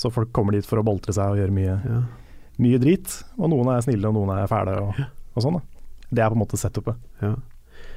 Så 0.00 0.10
folk 0.12 0.32
kommer 0.34 0.56
dit 0.56 0.66
for 0.66 0.80
å 0.80 0.86
boltre 0.86 1.14
seg 1.14 1.34
og 1.34 1.40
gjøre 1.40 1.54
mye, 1.54 1.76
ja. 1.84 2.00
mye 2.62 2.80
drit. 2.82 3.12
Og 3.36 3.52
noen 3.52 3.68
er 3.74 3.84
snille, 3.84 4.08
og 4.08 4.16
noen 4.16 4.32
er 4.38 4.50
fæle, 4.50 4.78
og, 4.80 4.98
og 5.36 5.44
sånn. 5.44 5.60
da. 5.60 5.86
Det 6.10 6.24
er 6.24 6.32
på 6.32 6.38
en 6.38 6.42
måte 6.42 6.60
setupet. 6.60 7.06
ja. 7.22 7.36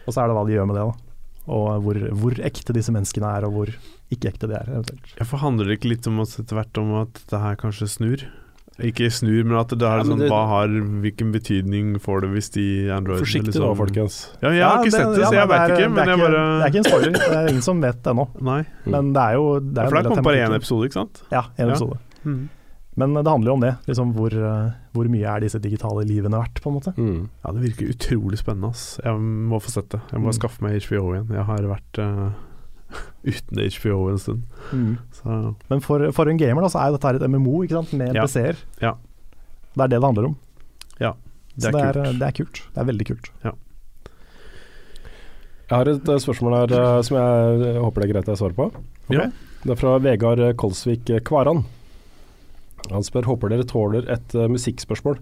Og 0.04 0.12
så 0.12 0.20
er 0.20 0.30
det 0.30 0.36
hva 0.36 0.44
de 0.48 0.56
gjør 0.56 0.68
med 0.68 0.78
det, 0.78 0.84
da. 0.84 1.14
Og 1.54 1.84
hvor, 1.84 2.00
hvor 2.20 2.40
ekte 2.48 2.76
disse 2.76 2.92
menneskene 2.96 3.30
er, 3.38 3.48
og 3.48 3.56
hvor 3.56 3.72
ikke 4.14 4.30
ekte 4.32 4.50
de 4.52 4.56
er, 4.58 4.70
eventuelt. 4.72 5.14
Ja, 5.18 5.28
for 5.28 5.44
handler 5.44 5.68
det 5.68 5.80
ikke 5.80 5.92
litt 5.92 6.08
om 6.12 6.22
oss 6.24 6.38
etter 6.40 6.60
hvert 6.60 6.80
om 6.80 6.94
at 7.02 7.16
dette 7.18 7.40
her 7.40 7.58
kanskje 7.60 7.90
snur? 7.92 8.26
Ikke 8.82 9.06
snur, 9.14 9.44
men 9.46 9.54
at 9.60 9.70
det 9.70 9.82
er 9.86 9.98
Ja, 10.00 10.04
men 10.04 10.06
sånn 10.18 10.20
det- 10.24 10.30
hva 10.32 10.48
har, 10.48 10.68
Hvilken 10.68 11.32
betydning 11.32 12.00
får 12.02 12.22
det 12.22 12.30
hvis 12.34 12.50
de 12.56 12.90
androidene 12.90 13.22
Forsiktig 13.22 13.54
liksom- 13.54 13.68
da, 13.70 13.74
folkens. 13.78 14.16
Ja, 14.42 14.50
jeg 14.50 14.64
har 14.64 14.78
ikke 14.78 14.84
det- 14.84 14.92
sett 14.94 15.14
det, 15.14 15.20
ja, 15.22 15.30
så 15.30 15.34
jeg 15.34 15.48
men 15.48 15.54
veit 15.54 15.70
ikke, 15.78 15.90
men 15.90 15.94
det 15.94 16.02
er 16.02 16.10
jeg 16.10 16.18
ikke- 16.18 16.26
bare 16.26 16.42
Det 16.58 16.64
er 16.64 16.70
ikke 16.74 16.78
en 16.78 16.84
spoiler, 16.90 17.12
det 17.14 17.38
er 17.38 17.48
ingen 17.54 17.62
som 17.62 17.82
vet 17.82 18.02
det 18.04 18.12
ennå. 18.14 18.28
Men 18.86 19.14
det 19.14 19.22
er 19.22 19.34
jo 19.34 19.60
det 19.60 19.78
er 19.78 19.84
Ja, 19.84 19.90
for 19.90 19.98
av 19.98 20.04
kom 20.16 20.24
bare 20.24 20.42
én 20.48 20.56
episode, 20.56 20.84
ikke 20.90 20.94
sant? 20.94 21.22
Ja, 21.32 21.44
en 21.58 21.68
Ja. 21.68 21.74
episode. 21.74 21.98
Mm. 22.26 22.50
Men 22.96 23.14
det 23.16 23.26
handler 23.28 23.46
jo 23.50 23.54
om 23.54 23.60
det. 23.62 23.78
Liksom 23.88 24.14
hvor, 24.14 24.30
eh, 24.34 24.72
hvor 24.94 25.06
mye 25.10 25.26
er 25.26 25.40
disse 25.42 25.60
digitale 25.60 26.06
livene 26.06 26.38
verdt, 26.38 26.62
på 26.62 26.68
en 26.70 26.80
måte. 26.80 26.94
Mm. 26.96 27.30
Ja, 27.46 27.52
det 27.52 27.62
virker 27.62 27.90
utrolig 27.94 28.38
spennende, 28.38 28.70
ass. 28.70 29.00
Jeg 29.04 29.14
må 29.18 29.60
få 29.62 29.70
sett 29.70 29.90
det. 29.90 30.02
Jeg 30.12 30.20
må 30.22 30.30
Mm. 30.30 30.38
skaffe 30.40 30.62
meg 30.62 30.82
HBO 30.82 31.14
igjen. 31.14 31.30
Jeg 31.30 31.44
har 31.46 31.58
vært 31.58 31.98
eh, 31.98 32.32
uten 33.34 33.64
HBO 33.78 33.98
en 34.12 34.22
stund. 34.22 34.44
Så 35.20 35.40
Men 35.70 35.82
for, 35.84 36.06
for 36.16 36.30
en 36.30 36.40
gamer 36.40 36.66
da, 36.66 36.70
så 36.72 36.82
er 36.84 36.92
jo 36.92 36.98
dette 37.00 37.16
et 37.18 37.30
MMO 37.32 37.64
ikke 37.66 37.80
sant? 37.82 37.94
med 38.00 38.16
Ja. 38.16 38.26
PC-er. 38.28 38.60
Ja. 38.84 38.96
Det 39.74 39.86
er 39.88 39.94
det 39.96 40.00
det 40.00 40.06
handler 40.06 40.32
om. 40.32 40.40
det 41.00 41.14
så 41.64 41.70
er 41.70 41.74
det 41.74 41.84
er, 41.84 41.94
kult. 41.94 42.20
det 42.20 42.28
er 42.28 42.38
kult. 42.40 42.64
Det 42.74 42.82
er 42.82 42.90
veldig 42.90 43.06
kult. 43.12 43.30
Jeg 45.64 45.80
har 45.80 45.90
et 45.90 46.10
eh, 46.12 46.20
spørsmål 46.22 46.54
her 46.58 46.74
eh, 46.78 47.00
som 47.08 47.18
jeg 47.18 47.62
eh, 47.70 47.80
håper 47.82 48.04
det 48.04 48.08
er 48.08 48.14
greit 48.14 48.30
jeg 48.30 48.40
svarer 48.42 48.58
på. 48.58 48.68
Ja. 49.14 49.30
Det 49.64 49.72
er 49.74 49.80
fra 49.80 49.96
Vegard 50.04 50.42
Kolsvik 50.60 51.10
Kvaran. 51.26 51.64
Han 52.92 53.06
spør 53.06 53.30
håper 53.32 53.54
dere 53.54 53.66
tåler 53.66 54.10
et 54.12 54.36
musikkspørsmål. 54.52 55.22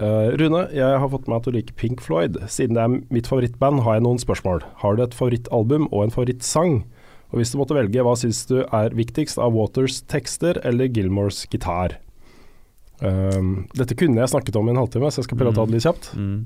Eh, 0.00 0.28
Rune, 0.40 0.64
jeg 0.72 1.00
har 1.02 1.10
fått 1.12 1.28
meg 1.28 1.40
at 1.40 1.48
du 1.48 1.56
liker 1.56 1.76
Pink 1.76 2.00
Floyd. 2.04 2.38
Siden 2.50 2.78
det 2.78 2.84
er 2.84 2.94
mitt 3.12 3.28
favorittband, 3.28 3.82
har 3.84 3.98
jeg 3.98 4.06
noen 4.06 4.22
spørsmål. 4.22 4.64
Har 4.80 4.96
du 4.96 5.04
et 5.04 5.16
favorittalbum 5.16 5.88
og 5.90 6.06
en 6.06 6.14
favorittsang? 6.14 6.82
Og 7.32 7.40
hvis 7.40 7.52
du 7.52 7.58
måtte 7.60 7.76
velge, 7.76 8.04
hva 8.04 8.14
syns 8.18 8.44
du 8.48 8.60
er 8.62 8.96
viktigst 8.96 9.40
av 9.40 9.54
Waters 9.56 10.02
tekster 10.08 10.60
eller 10.68 10.90
Gilmores 10.92 11.44
gitar? 11.52 11.98
Um, 13.02 13.64
dette 13.74 13.96
kunne 13.98 14.20
jeg 14.20 14.30
snakket 14.30 14.56
om 14.60 14.68
i 14.68 14.74
en 14.74 14.80
halvtime, 14.82 15.10
så 15.10 15.22
jeg 15.22 15.30
skal 15.30 15.40
prøve 15.40 15.54
å 15.54 15.56
ta 15.56 15.64
det 15.66 15.76
litt 15.76 15.86
kjapt. 15.86 16.12
Mm. 16.14 16.36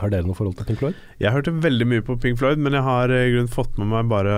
Har 0.00 0.10
dere 0.10 0.24
noe 0.26 0.34
forhold 0.34 0.56
til 0.58 0.66
Pink 0.66 0.78
Floyd? 0.80 0.94
Jeg 1.20 1.30
hørte 1.34 1.52
veldig 1.62 1.86
mye 1.86 2.02
på 2.02 2.16
Pink 2.18 2.38
Floyd, 2.40 2.58
men 2.58 2.72
jeg 2.74 2.82
har 2.82 3.12
eh, 3.12 3.26
i 3.28 3.32
grunnen 3.34 3.50
fått 3.52 3.76
med 3.78 3.90
meg 3.92 4.08
bare 4.10 4.36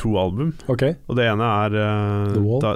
to 0.00 0.14
album. 0.20 0.52
Ok. 0.72 0.84
Og 1.10 1.18
det 1.18 1.26
ene 1.28 1.48
er 1.66 1.74
uh, 1.76 2.32
The 2.32 2.40
Wall? 2.44 2.60
Da, 2.62 2.70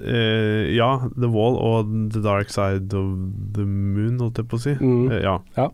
uh, 0.00 0.62
ja, 0.74 0.88
The 1.14 1.30
Wall 1.30 1.58
og 1.60 1.92
The 2.14 2.22
Dark 2.24 2.50
Side 2.50 2.90
of 2.96 3.12
the 3.54 3.66
Moon, 3.68 4.16
holdt 4.24 4.40
jeg 4.42 4.48
på 4.50 4.58
å 4.58 4.64
si. 4.64 4.74
Mm. 4.80 5.04
Uh, 5.12 5.18
ja. 5.22 5.36
Ja. 5.60 5.68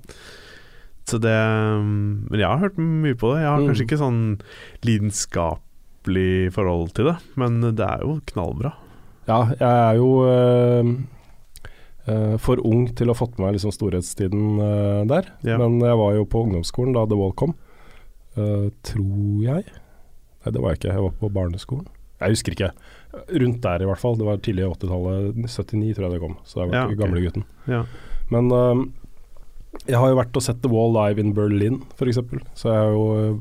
Så 1.04 1.18
det 1.20 1.32
mm, 1.36 2.28
Men 2.30 2.40
jeg 2.40 2.48
har 2.48 2.62
hørt 2.62 2.78
mye 2.80 3.16
på 3.20 3.34
det. 3.34 3.42
Jeg 3.44 3.50
har 3.52 3.60
Mm. 3.60 3.66
kanskje 3.70 3.84
ikke 3.86 4.00
sånn 4.00 4.20
lidenskapelig 4.84 6.52
forhold 6.54 6.94
til 6.96 7.10
det, 7.12 7.16
men 7.40 7.60
det 7.76 7.84
er 7.84 8.02
jo 8.04 8.18
knallbra. 8.32 8.74
Ja, 9.28 9.38
jeg 9.56 9.68
er 9.68 9.94
jo 9.96 10.08
eh, 12.10 12.34
for 12.42 12.60
ung 12.66 12.86
til 12.96 13.08
å 13.10 13.14
ha 13.14 13.18
fått 13.18 13.38
med 13.38 13.46
meg 13.46 13.56
liksom 13.58 13.74
storhetstiden 13.74 14.60
uh, 14.60 15.02
der. 15.10 15.30
Ja. 15.46 15.58
Men 15.60 15.78
jeg 15.82 16.00
var 16.00 16.16
jo 16.16 16.26
på 16.30 16.44
ungdomsskolen 16.46 16.96
da 16.96 17.06
The 17.10 17.18
Wall 17.18 17.34
kom. 17.38 17.54
Uh, 18.38 18.70
tror 18.86 19.44
jeg. 19.44 19.66
Nei, 20.44 20.52
det 20.52 20.60
var 20.62 20.74
jeg 20.74 20.82
ikke. 20.82 20.96
Jeg 20.96 21.06
var 21.06 21.14
på 21.20 21.32
barneskolen. 21.36 21.86
Jeg 22.22 22.36
husker 22.36 22.56
ikke. 22.56 22.72
Rundt 23.28 23.62
der 23.64 23.84
i 23.84 23.88
hvert 23.88 24.02
fall. 24.02 24.18
Det 24.20 24.28
var 24.28 24.42
tidlig 24.42 24.66
80-tallet. 24.68 25.40
79 25.44 25.94
tror 25.96 26.06
jeg 26.08 26.14
det 26.16 26.22
kom. 26.24 26.36
Så 26.44 26.60
jeg 26.60 26.70
var 26.70 26.76
Ja, 26.76 26.84
ikke 26.86 26.98
ok. 26.98 27.02
gamlegutten. 27.04 27.46
Ja. 27.70 27.82
Men 28.32 28.50
jeg 29.84 29.98
har 30.00 30.10
jo 30.12 30.18
vært 30.18 30.36
og 30.38 30.44
sett 30.44 30.62
The 30.62 30.70
Wall 30.72 30.94
live 30.94 31.20
in 31.20 31.34
Berlin, 31.36 31.82
f.eks. 31.98 32.20
Så 32.56 32.70
jeg 32.70 32.78
har 32.78 32.92
jo 32.94 33.40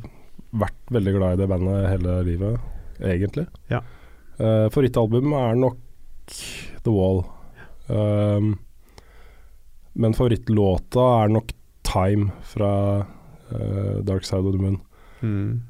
vært 0.53 0.93
veldig 0.93 1.13
glad 1.15 1.35
i 1.35 1.41
det 1.41 1.49
bandet 1.49 1.87
hele 1.89 2.17
livet, 2.27 2.57
egentlig. 3.01 3.45
Ja. 3.71 3.81
Uh, 4.39 4.67
Favorittalbum 4.73 5.33
er 5.37 5.57
nok 5.59 5.77
The 6.83 6.93
Wall. 6.93 7.23
Um, 7.91 8.53
men 9.99 10.15
favorittlåta 10.17 11.03
er 11.23 11.33
nok 11.35 11.51
Time 11.85 12.31
fra 12.47 12.69
uh, 13.03 13.97
Dark 14.07 14.25
Side 14.25 14.45
of 14.47 14.55
the 14.55 14.61
Moon, 14.61 14.79
Mm. 15.23 15.61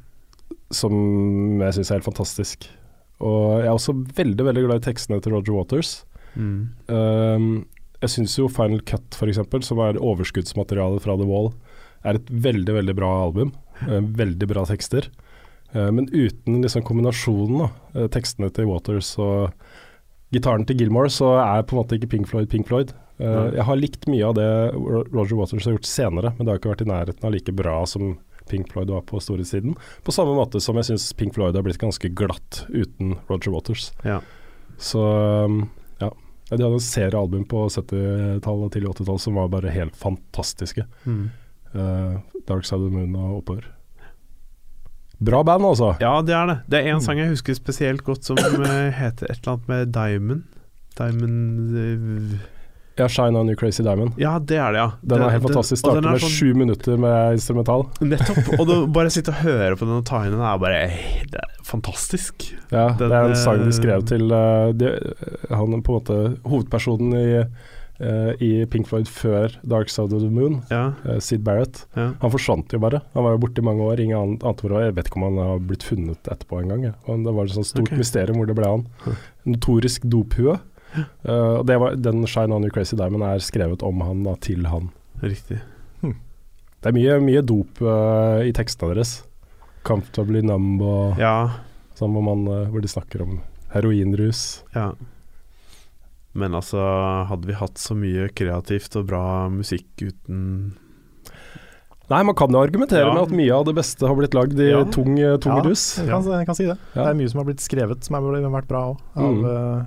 som 0.74 0.94
jeg 1.62 1.76
syns 1.76 1.92
er 1.92 2.00
helt 2.00 2.08
fantastisk. 2.08 2.66
Og 3.22 3.60
jeg 3.62 3.68
er 3.68 3.74
også 3.76 3.94
veldig 4.18 4.46
veldig 4.48 4.64
glad 4.66 4.80
i 4.82 4.86
tekstene 4.88 5.20
til 5.22 5.36
Roger 5.36 5.54
Waters. 5.54 5.92
Mm. 6.34 6.70
Um, 6.90 7.46
jeg 8.02 8.10
syns 8.16 8.34
jo 8.40 8.48
Final 8.50 8.82
Cut, 8.82 9.14
f.eks., 9.14 9.38
som 9.68 9.80
er 9.86 10.00
overskuddsmaterialet 10.02 11.04
fra 11.06 11.16
The 11.20 11.28
Wall, 11.30 11.52
er 12.04 12.18
et 12.18 12.32
veldig, 12.34 12.74
veldig 12.80 12.96
bra 12.98 13.12
album. 13.28 13.54
Uh, 13.86 14.02
veldig 14.02 14.50
bra 14.50 14.66
tekster. 14.70 15.10
Uh, 15.76 15.92
men 15.94 16.10
uten 16.10 16.62
liksom 16.66 16.82
kombinasjonen, 16.88 17.68
da, 17.68 18.08
tekstene 18.14 18.50
til 18.54 18.70
Waters 18.72 19.14
og 19.22 19.54
gitaren 20.34 20.66
til 20.68 20.80
Gilmore, 20.82 21.12
så 21.14 21.36
er 21.44 21.66
på 21.68 21.76
en 21.76 21.84
måte 21.84 21.98
ikke 21.98 22.12
Pink 22.16 22.30
Floyd 22.30 22.50
Pink 22.52 22.70
Floyd. 22.70 22.94
Uh, 23.22 23.54
jeg 23.54 23.66
har 23.68 23.80
likt 23.80 24.08
mye 24.10 24.26
av 24.26 24.36
det 24.36 24.48
Roger 24.74 25.38
Waters 25.38 25.68
har 25.68 25.76
gjort 25.78 25.90
senere, 25.90 26.34
men 26.36 26.46
det 26.46 26.54
har 26.54 26.62
ikke 26.62 26.74
vært 26.74 26.86
i 26.86 26.90
nærheten 26.90 27.28
av 27.28 27.36
like 27.36 27.54
bra 27.56 27.76
som 27.90 28.16
Pink 28.50 28.72
Floyd 28.74 28.92
var 28.92 29.06
på 29.08 29.22
storhetstiden. 29.24 29.76
På 30.04 30.12
samme 30.12 30.34
måte 30.36 30.62
som 30.62 30.78
jeg 30.80 30.90
syns 30.90 31.12
Pink 31.18 31.38
Floyd 31.38 31.56
har 31.56 31.66
blitt 31.66 31.82
ganske 31.82 32.10
glatt 32.12 32.66
uten 32.70 33.16
Roger 33.30 33.54
Waters. 33.54 33.92
Ja. 34.04 34.20
Så 34.82 35.04
um, 35.46 35.64
ja. 36.02 36.10
Ja, 36.50 36.58
De 36.58 36.66
hadde 36.66 36.76
en 36.76 36.84
serie 36.84 37.20
album 37.20 37.46
på 37.48 37.64
70-tallet 37.72 38.68
og 38.68 38.74
tidlig 38.74 38.92
80-tall 38.92 39.22
som 39.22 39.40
var 39.40 39.54
bare 39.54 39.72
helt 39.72 39.96
fantastiske. 39.96 40.86
Mm. 41.06 41.30
Uh, 41.74 42.20
Dark 42.50 42.68
Side 42.68 42.82
of 42.84 42.92
the 42.92 42.98
Moon 42.98 43.16
og 43.16 43.40
oppover. 43.40 43.70
Bra 45.24 45.44
band, 45.48 45.64
altså. 45.66 45.94
ja, 46.04 46.14
det 46.26 46.34
er 46.36 46.50
det. 46.52 46.58
Det 46.70 46.80
er 46.82 46.90
en 46.94 47.00
Mm. 47.00 47.06
sang 47.06 47.18
jeg 47.22 47.30
husker 47.34 47.56
spesielt 47.58 48.04
godt 48.04 48.24
som 48.28 48.38
eh, 48.38 48.92
heter 48.98 49.30
et 49.32 49.38
eller 49.40 49.54
annet 49.54 49.68
med 49.72 49.94
Diamond. 49.96 50.44
Diamond 50.98 51.78
eh, 51.78 52.50
Ja, 53.00 53.08
Shine 53.10 53.40
On 53.40 53.48
You 53.50 53.56
Crazy 53.58 53.82
Diamond. 53.82 54.12
Ja, 54.22 54.36
det 54.38 54.58
er 54.62 54.72
det, 54.76 54.78
ja. 54.84 54.90
Den 55.02 55.22
er 55.26 55.32
helt 55.34 55.42
fantastisk. 55.48 55.80
Starter 55.82 56.04
er 56.06 56.12
med 56.14 56.22
sånn- 56.22 56.30
sju 56.36 56.54
minutter 56.54 56.98
med 57.02 57.40
instrumental. 57.40 57.88
Nettopp. 58.06 58.52
Og 58.60 58.68
du 58.70 58.74
bare 58.94 59.10
sitte 59.10 59.34
og 59.34 59.40
høre 59.42 59.74
på 59.80 59.88
den 59.88 59.96
og 59.98 60.06
ta 60.06 60.20
inn 60.28 60.36
den 60.36 60.44
er 60.46 60.60
bare 60.62 60.84
Det 61.32 61.40
er 61.42 61.56
fantastisk. 61.66 62.52
Ja, 62.70 62.90
Den, 63.00 63.10
det 63.10 63.18
er 63.18 63.32
en 63.32 63.36
sang 63.36 63.62
eh, 63.64 63.66
de 63.66 63.74
skrev 63.80 64.06
til 64.06 64.30
eh, 64.30 64.74
de, 64.78 64.92
Han 65.50 65.74
på 65.82 65.96
en 65.96 65.98
måte 65.98 66.20
Hovedpersonen 66.46 67.16
i, 67.18 67.26
eh, 68.04 68.34
i 68.44 68.50
Pink 68.70 68.88
Floyd 68.90 69.08
før 69.08 69.56
Dark 69.66 69.90
Side 69.90 70.14
of 70.14 70.22
the 70.22 70.30
Moon, 70.30 70.60
Ja. 70.70 70.94
uh, 71.08 71.18
Sid 71.24 71.44
Barrett. 71.44 71.86
ja. 71.96 72.10
Han 72.22 72.32
forsvant 72.34 72.74
jo 72.76 72.80
bare. 72.84 73.02
Han 73.14 73.24
var 73.24 73.32
jo 73.38 73.42
borte 73.46 73.60
i 73.64 73.66
mange 73.66 73.82
år. 73.88 74.00
Ingen 74.04 74.18
annen- 74.20 74.44
ante 74.44 74.62
hvor. 74.68 74.78
Jeg 74.84 74.96
vet 74.96 75.08
ikke 75.10 75.18
om 75.22 75.28
han 75.30 75.40
har 75.48 75.60
blitt 75.60 75.84
funnet 75.88 76.24
etterpå 76.30 76.62
engang. 76.62 76.84
Ja. 76.84 76.94
Men 77.08 77.24
Det 77.24 77.34
var 77.34 77.44
et 77.46 77.52
sånt 77.56 77.66
stort 77.72 77.88
okay. 77.88 77.98
mysterium 77.98 78.38
hvor 78.38 78.48
det 78.48 78.56
ble 78.60 78.66
han. 78.68 78.86
Notorisk 79.46 80.04
dophue. 80.10 80.60
Uh, 81.26 81.58
og 81.60 81.66
det 81.66 81.80
var, 81.80 81.96
den 81.96 82.22
'Shine 82.28 82.54
On 82.54 82.62
You 82.64 82.70
Crazy 82.70 82.96
Diamond' 82.96 83.24
er 83.26 83.40
skrevet 83.40 83.82
om 83.82 84.02
han 84.02 84.24
da, 84.24 84.36
til 84.36 84.66
han. 84.68 84.92
Riktig. 85.24 85.60
Det 86.04 86.92
er 86.92 86.92
mye, 86.92 87.20
mye 87.24 87.42
dop 87.42 87.82
uh, 87.82 88.44
i 88.44 88.52
tekstene 88.52 88.94
deres. 88.94 89.24
'Comfortably 89.86 90.42
Numb' 90.44 90.82
og 90.84 91.18
Ja. 91.18 91.50
sånn 91.96 92.12
hvor, 92.14 92.22
man, 92.24 92.48
uh, 92.48 92.66
hvor 92.70 92.82
de 92.82 92.88
snakker 92.88 93.22
om 93.22 93.40
heroinrus. 93.74 94.64
Ja. 94.76 94.92
Men 96.36 96.56
altså, 96.58 96.82
hadde 97.30 97.46
vi 97.46 97.54
hatt 97.54 97.76
så 97.78 97.94
mye 97.96 98.30
kreativt 98.34 98.96
og 98.98 99.06
bra 99.12 99.24
musikk 99.54 99.86
uten 100.02 100.74
Nei, 102.12 102.20
man 102.28 102.36
kan 102.36 102.52
jo 102.52 102.60
argumentere 102.60 103.06
Ja. 103.08 103.14
med 103.16 103.24
at 103.24 103.30
mye 103.32 103.54
av 103.56 103.64
det 103.66 103.76
beste 103.78 104.06
har 104.06 104.16
blitt 104.18 104.34
lagd 104.36 104.60
i 104.60 104.72
Ja. 104.72 104.84
tung, 104.92 105.14
uh, 105.18 105.38
tung 105.38 105.56
Ja, 105.56 105.64
rus. 105.64 105.98
Jeg 105.98 106.10
kan, 106.10 106.24
jeg 106.24 106.46
kan 106.46 106.56
si 106.56 106.66
det. 106.68 106.78
Ja. 106.94 107.06
Det 107.06 107.10
er 107.14 107.18
mye 107.22 107.30
som 107.32 107.40
har 107.40 107.46
blitt 107.48 107.64
skrevet 107.64 108.04
som 108.04 108.14
har 108.18 108.22
vært 108.28 108.68
bra 108.68 108.82
òg, 108.92 108.98
av 109.16 109.34
Mm. 109.34 109.46
eh, 109.46 109.86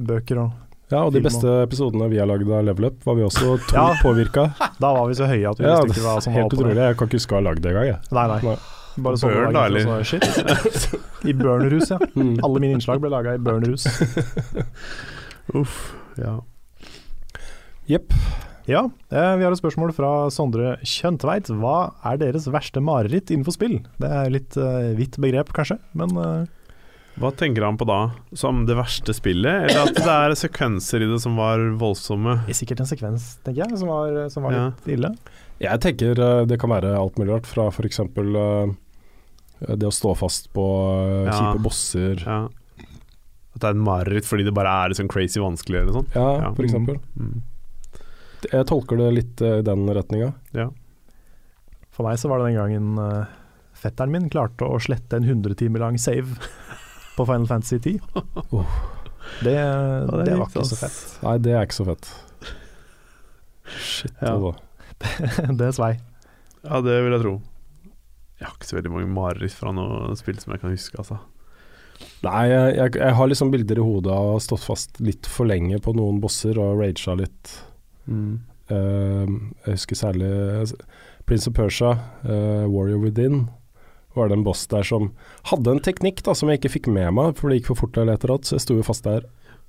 bøker 0.00 0.38
og 0.46 0.52
Ja, 0.90 1.04
og 1.04 1.12
de 1.12 1.20
beste 1.20 1.44
episodene 1.68 2.08
vi 2.10 2.16
har 2.18 2.26
lagd 2.26 2.48
av 2.50 2.64
Level 2.64 2.86
Up, 2.86 3.04
var 3.04 3.14
vi 3.14 3.22
også 3.22 3.58
tungt 3.68 3.72
Ja. 3.74 3.92
påvirka. 4.02 4.54
Da 4.80 4.92
var 4.94 5.06
vi 5.06 5.14
så 5.14 5.26
høye 5.28 5.50
at 5.50 5.58
vi 5.58 5.64
Ja, 5.68 5.76
visste 5.82 6.00
ikke 6.00 6.06
hva 6.08 6.22
som 6.22 6.32
var 6.32 6.40
Helt 6.42 6.52
utrolig. 6.54 6.74
Jeg 6.76 6.96
kan 6.96 7.06
ikke 7.08 7.18
huske 7.20 7.32
å 7.32 7.36
ha 7.36 7.40
lagd 7.50 7.62
det 7.62 7.70
engang. 7.70 7.86
jeg. 7.86 7.98
Nei, 8.10 8.26
nei. 8.26 8.56
Bare 8.98 9.14
sånn 9.16 9.30
Burn, 9.32 9.52
da, 9.52 10.02
Shit. 10.02 10.24
I 11.28 11.32
burnerhus, 11.32 11.90
ja. 11.90 11.98
Mm. 12.16 12.40
Alle 12.42 12.58
mine 12.58 12.74
innslag 12.74 12.98
ble 13.00 13.10
laga 13.10 13.34
i 13.34 13.38
burnerhus. 13.38 13.86
Uff. 15.56 15.94
Ja. 16.20 16.38
Jepp. 17.90 18.14
Ja, 18.70 18.84
eh, 19.10 19.34
vi 19.40 19.44
har 19.44 19.50
et 19.50 19.58
spørsmål 19.58 19.90
fra 19.96 20.10
Sondre 20.30 20.76
Kjøntveit. 20.86 21.48
Hva 21.58 21.92
er 22.06 22.20
deres 22.20 22.46
verste 22.52 22.82
mareritt 22.84 23.32
innenfor 23.32 23.56
spill? 23.56 23.80
Det 23.98 24.10
er 24.20 24.30
litt 24.30 24.58
uh, 24.60 24.92
vidt 24.98 25.18
begrep, 25.22 25.50
kanskje, 25.56 25.80
men 25.98 26.12
uh... 26.20 26.44
Hva 27.20 27.32
tenker 27.36 27.64
han 27.66 27.76
på 27.80 27.84
da? 27.88 28.12
Som 28.38 28.62
det 28.68 28.76
verste 28.78 29.12
spillet, 29.16 29.66
eller 29.66 29.88
at 29.90 29.98
det 29.98 30.12
er 30.12 30.36
sekvenser 30.38 31.02
i 31.02 31.08
det 31.10 31.18
som 31.24 31.34
var 31.40 31.60
voldsomme? 31.80 32.36
det 32.46 32.54
er 32.54 32.60
sikkert 32.60 32.84
en 32.84 32.88
sekvens, 32.92 33.26
tenker 33.44 33.64
jeg, 33.64 33.80
som 33.80 33.90
var, 33.90 34.20
som 34.32 34.46
var 34.46 34.54
Ja. 34.54 34.68
litt 34.70 34.94
ille. 34.94 35.10
Jeg 35.60 35.82
tenker 35.82 36.22
det 36.48 36.60
kan 36.62 36.70
være 36.72 36.94
alt 36.96 37.18
mulig 37.20 37.34
rart, 37.34 37.50
fra 37.50 37.66
f.eks. 37.74 38.00
Uh, 38.16 38.70
det 39.60 39.84
å 39.88 39.92
stå 39.92 40.14
fast 40.16 40.48
på 40.56 40.64
eh, 40.94 41.26
Ja. 41.26 41.34
kjipe 41.36 41.62
bosser. 41.66 42.22
Ja. 42.24 42.38
At 43.54 43.62
det 43.64 43.68
er 43.70 43.74
en 43.76 43.84
mareritt 43.86 44.26
fordi 44.28 44.44
det 44.46 44.54
bare 44.54 44.72
er 44.86 44.94
sånn 44.94 45.10
crazy 45.10 45.40
vanskelig 45.42 45.80
eller 45.82 45.96
sånn? 46.00 46.10
Ja, 46.14 46.26
Ja. 46.44 46.52
for 46.54 46.66
eksempel. 46.68 47.00
Mm. 47.18 47.40
Jeg 48.52 48.66
tolker 48.70 48.96
det 48.96 49.08
litt 49.12 49.42
eh, 49.44 49.58
i 49.60 49.66
den 49.66 49.82
retninga. 49.92 50.30
For 51.90 52.06
meg 52.06 52.16
så 52.22 52.30
var 52.30 52.40
det 52.40 52.52
den 52.52 52.60
gangen 52.60 52.94
uh, 52.96 53.26
fetteren 53.76 54.12
min 54.14 54.30
klarte 54.32 54.64
å 54.64 54.78
slette 54.80 55.18
en 55.18 55.26
100 55.26 55.58
timer 55.60 55.82
lang 55.82 55.98
save 56.00 56.38
på 57.18 57.26
Final 57.26 57.46
Fantasy 57.50 57.78
10. 57.78 58.00
Oh. 58.54 58.64
Det, 59.44 59.52
det 59.52 60.24
det, 60.24 60.32
er 60.32 60.38
var 60.40 60.48
ikke 60.48 60.64
så 60.66 60.76
fett. 60.80 60.94
Nei, 61.22 61.34
det 61.44 61.52
er 61.54 61.66
ikke 61.66 61.76
så 61.76 61.84
fett. 61.86 62.08
Shit, 63.78 64.14
Ja. 64.24 64.32
det, 65.00 65.44
det 65.60 65.68
svei. 65.76 65.92
Ja, 66.64 66.80
det 66.82 66.96
vil 67.04 67.14
jeg 67.14 67.22
tro. 67.22 67.34
Jeg 68.40 68.48
har 68.48 68.56
ikke 68.56 68.68
så 68.70 68.78
veldig 68.78 68.92
mange 68.94 69.10
mareritt 69.12 69.54
fra 69.54 69.70
noe 69.76 70.16
spill 70.18 70.40
som 70.40 70.54
jeg 70.56 70.62
kan 70.64 70.72
huske, 70.74 70.96
altså. 70.98 71.20
Nei, 72.24 72.44
jeg, 72.50 72.74
jeg, 72.76 72.94
jeg 73.00 73.16
har 73.16 73.30
liksom 73.30 73.52
bilder 73.52 73.80
i 73.80 73.84
hodet 73.84 74.12
av 74.12 74.28
å 74.28 74.34
ha 74.36 74.42
stått 74.44 74.64
fast 74.64 75.00
litt 75.04 75.28
for 75.28 75.48
lenge 75.48 75.80
på 75.82 75.94
noen 75.96 76.20
bosser 76.22 76.58
og 76.60 76.80
raga 76.80 77.16
litt. 77.20 77.54
Mm. 78.10 78.34
Uh, 78.70 79.26
jeg 79.64 79.78
husker 79.78 79.98
særlig 79.98 80.28
eh, 80.30 80.74
Prince 81.26 81.50
of 81.50 81.56
Persia, 81.56 81.96
uh, 82.22 82.68
Warrior 82.70 83.00
Within, 83.02 83.48
var 84.14 84.30
det 84.30 84.38
en 84.38 84.44
boss 84.46 84.62
der 84.70 84.86
som 84.86 85.10
hadde 85.50 85.74
en 85.74 85.82
teknikk 85.82 86.22
da 86.26 86.34
som 86.36 86.50
jeg 86.50 86.60
ikke 86.60 86.74
fikk 86.76 86.90
med 86.92 87.12
meg, 87.16 87.34
for 87.38 87.50
det 87.50 87.60
gikk 87.60 87.72
for 87.72 87.84
fort 87.84 87.96
der 87.98 88.10
etter 88.12 88.32
eller 88.32 88.46
så 88.46 88.56
jeg 88.58 88.64
sto 88.66 88.78
jo 88.78 88.86
fast 88.86 89.06
der 89.06 89.26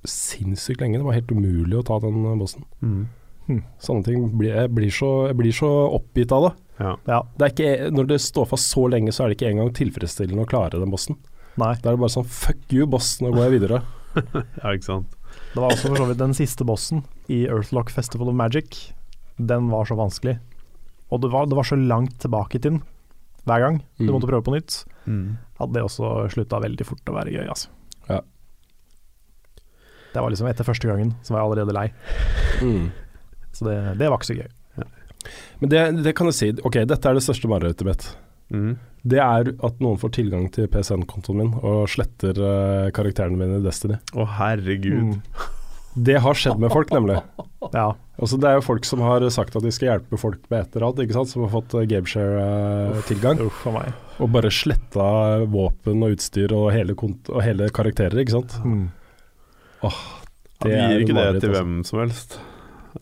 sinnssykt 0.08 0.82
lenge. 0.82 0.98
Det 0.98 1.06
var 1.06 1.18
helt 1.18 1.30
umulig 1.30 1.78
å 1.78 1.84
ta 1.86 1.98
den 2.02 2.24
eh, 2.26 2.38
bossen. 2.38 2.66
Mm. 2.82 3.62
Sånne 3.82 4.06
ting 4.06 4.24
blir, 4.38 4.54
jeg, 4.54 4.70
blir 4.74 4.92
så, 4.94 5.10
jeg 5.30 5.38
blir 5.38 5.54
så 5.54 5.70
oppgitt 5.98 6.34
av 6.34 6.48
det. 6.48 6.52
Ja. 6.82 6.92
Ja, 7.10 7.20
det 7.38 7.46
er 7.46 7.52
ikke, 7.54 7.90
når 7.94 8.08
det 8.10 8.22
står 8.24 8.48
fast 8.54 8.70
så 8.72 8.86
lenge, 8.90 9.14
så 9.14 9.24
er 9.24 9.30
det 9.30 9.38
ikke 9.38 9.50
engang 9.52 9.72
tilfredsstillende 9.76 10.46
å 10.46 10.50
klare 10.50 10.80
den 10.80 10.94
bossen. 10.94 11.18
Nei. 11.60 11.74
Da 11.82 11.90
er 11.90 11.96
det 11.96 12.00
bare 12.04 12.14
sånn 12.14 12.28
fuck 12.28 12.72
you, 12.72 12.86
boss, 12.86 13.16
nå 13.20 13.32
går 13.34 13.44
jeg 13.48 13.54
videre. 13.60 13.82
ja, 14.62 14.72
ikke 14.72 14.86
sant. 14.88 15.18
Det 15.52 15.60
var 15.60 15.72
også 15.74 15.90
for 15.90 16.00
så 16.02 16.06
vidt 16.10 16.20
den 16.20 16.34
siste 16.36 16.64
bossen 16.68 17.02
i 17.32 17.42
Earthlock 17.48 17.90
Festival 17.92 18.28
of 18.32 18.36
Magic. 18.38 18.92
Den 19.36 19.68
var 19.72 19.84
så 19.88 19.96
vanskelig. 19.98 20.38
Og 21.12 21.20
det 21.24 21.30
var, 21.32 21.46
det 21.48 21.56
var 21.58 21.66
så 21.68 21.76
langt 21.76 22.18
tilbake 22.22 22.60
til 22.60 22.76
den 22.78 22.82
hver 23.44 23.58
gang 23.64 23.78
du 23.98 24.04
Mm. 24.06 24.12
måtte 24.14 24.28
prøve 24.30 24.44
på 24.46 24.52
nytt. 24.54 24.84
Mm. 25.06 25.36
At 25.60 25.72
det 25.74 25.82
også 25.82 26.28
slutta 26.30 26.60
veldig 26.62 26.86
fort 26.86 27.10
å 27.10 27.16
være 27.16 27.32
gøy, 27.34 27.48
altså. 27.50 27.68
Ja. 28.08 28.20
Det 30.12 30.20
var 30.20 30.30
liksom 30.30 30.46
etter 30.50 30.64
første 30.68 30.88
gangen, 30.88 31.14
så 31.24 31.32
var 31.34 31.40
jeg 31.42 31.48
allerede 31.50 31.74
lei. 31.76 31.86
Mm. 32.62 32.90
Så 33.56 33.64
det, 33.66 33.76
det 33.98 34.08
var 34.10 34.20
ikke 34.20 34.30
så 34.32 34.36
gøy. 34.38 34.50
Men 35.62 35.70
det, 35.70 35.80
det 36.04 36.12
kan 36.18 36.26
jeg 36.30 36.34
si, 36.38 36.48
ok, 36.66 36.80
dette 36.90 37.08
er 37.08 37.14
det 37.18 37.22
største 37.24 37.48
marerittet 37.50 37.86
mitt. 37.86 38.06
Mm. 38.52 38.74
Det 39.02 39.18
er 39.18 39.48
at 39.66 39.80
noen 39.82 39.98
får 39.98 40.12
tilgang 40.14 40.44
til 40.54 40.68
PCN-kontoen 40.70 41.40
min 41.40 41.54
og 41.66 41.88
sletter 41.90 42.38
uh, 42.38 42.90
karakterene 42.94 43.34
mine 43.40 43.58
i 43.58 43.64
Destiny. 43.64 43.96
Å, 44.14 44.26
herregud. 44.38 45.16
Mm. 45.16 45.48
Det 46.06 46.14
har 46.24 46.38
skjedd 46.38 46.60
med 46.62 46.72
folk, 46.72 46.92
nemlig. 46.94 47.18
Ja. 47.72 47.92
Altså, 48.18 48.36
det 48.42 48.48
er 48.50 48.56
jo 48.58 48.64
folk 48.66 48.84
som 48.84 49.00
har 49.06 49.22
sagt 49.30 49.54
at 49.54 49.62
de 49.62 49.70
skal 49.72 49.86
hjelpe 49.86 50.18
folk 50.18 50.40
med 50.50 50.64
et 50.64 50.74
eller 50.74 50.88
annet, 50.88 51.04
ikke 51.04 51.14
sant? 51.14 51.30
som 51.30 51.44
har 51.44 51.52
fått 51.52 51.76
uh, 51.78 51.84
Gameshare-tilgang. 51.88 53.38
Uh, 53.38 53.92
og 54.18 54.32
bare 54.34 54.50
sletta 54.52 55.06
våpen 55.50 56.02
og 56.02 56.16
utstyr 56.16 56.52
og 56.58 56.72
hele, 56.74 56.96
kont 56.98 57.30
og 57.30 57.38
hele 57.46 57.70
karakterer, 57.74 58.18
ikke 58.24 58.34
sant. 58.34 58.56
Mm. 58.66 58.88
Oh, 59.86 60.00
Det 60.62 60.72
de 60.74 60.78
er 60.80 60.90
gir 60.90 61.04
ikke 61.06 61.16
det 61.16 61.28
til 61.38 61.52
altså. 61.52 61.52
hvem 61.54 61.78
som 61.86 62.02
helst. 62.02 62.36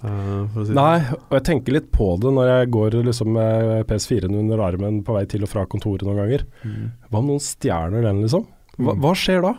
Eh, 0.05 0.45
for 0.53 0.63
å 0.63 0.67
si. 0.69 0.75
Nei, 0.77 0.99
og 1.17 1.35
jeg 1.39 1.45
tenker 1.51 1.77
litt 1.77 1.91
på 1.95 2.13
det 2.23 2.33
når 2.37 2.51
jeg 2.53 2.71
går 2.77 2.99
liksom 3.09 3.33
med 3.37 3.87
PS4-en 3.91 4.39
under 4.43 4.63
armen 4.67 5.03
på 5.07 5.17
vei 5.17 5.25
til 5.31 5.45
og 5.47 5.53
fra 5.53 5.67
kontoret 5.71 6.07
noen 6.07 6.23
ganger. 6.23 6.47
Mm. 6.65 6.87
Hva 7.11 7.19
om 7.23 7.29
noen 7.33 7.43
stjerner 7.45 8.07
den, 8.09 8.23
liksom? 8.27 8.47
Hva, 8.79 8.95
Mm. 8.95 9.01
hva 9.05 9.13
skjer 9.19 9.43
da? 9.45 9.55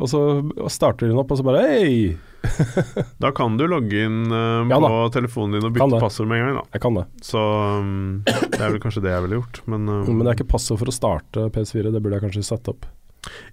Og 0.00 0.08
så 0.08 0.20
starter 0.72 1.08
den 1.10 1.18
opp, 1.20 1.30
og 1.30 1.38
så 1.38 1.44
bare 1.44 1.60
hei! 1.68 2.16
Da 3.20 3.30
kan 3.36 3.58
du 3.60 3.66
logge 3.68 3.98
inn 4.06 4.30
Ja 4.32 4.78
på 4.80 5.00
telefonen 5.12 5.58
din 5.58 5.66
og 5.68 5.74
bytte 5.76 5.98
passord 6.00 6.26
med 6.30 6.40
en 6.40 6.46
gang. 6.46 6.54
da 6.62 6.78
Jeg 6.78 6.80
kan 6.86 6.94
det. 6.96 7.04
Så 7.22 7.42
um, 7.78 8.22
det 8.24 8.56
er 8.62 8.70
vel 8.72 8.80
kanskje 8.80 9.02
det 9.04 9.12
jeg 9.12 9.24
ville 9.26 9.40
gjort. 9.42 9.60
Men, 9.68 9.84
uh, 9.92 10.08
Men 10.08 10.22
det 10.24 10.30
er 10.32 10.38
ikke 10.38 10.48
passord 10.54 10.80
for 10.80 10.88
å 10.88 10.94
starte 10.96 11.44
PS4, 11.52 11.92
det 11.92 12.00
burde 12.00 12.16
jeg 12.16 12.24
kanskje 12.24 12.46
sette 12.48 12.72
opp. 12.72 12.88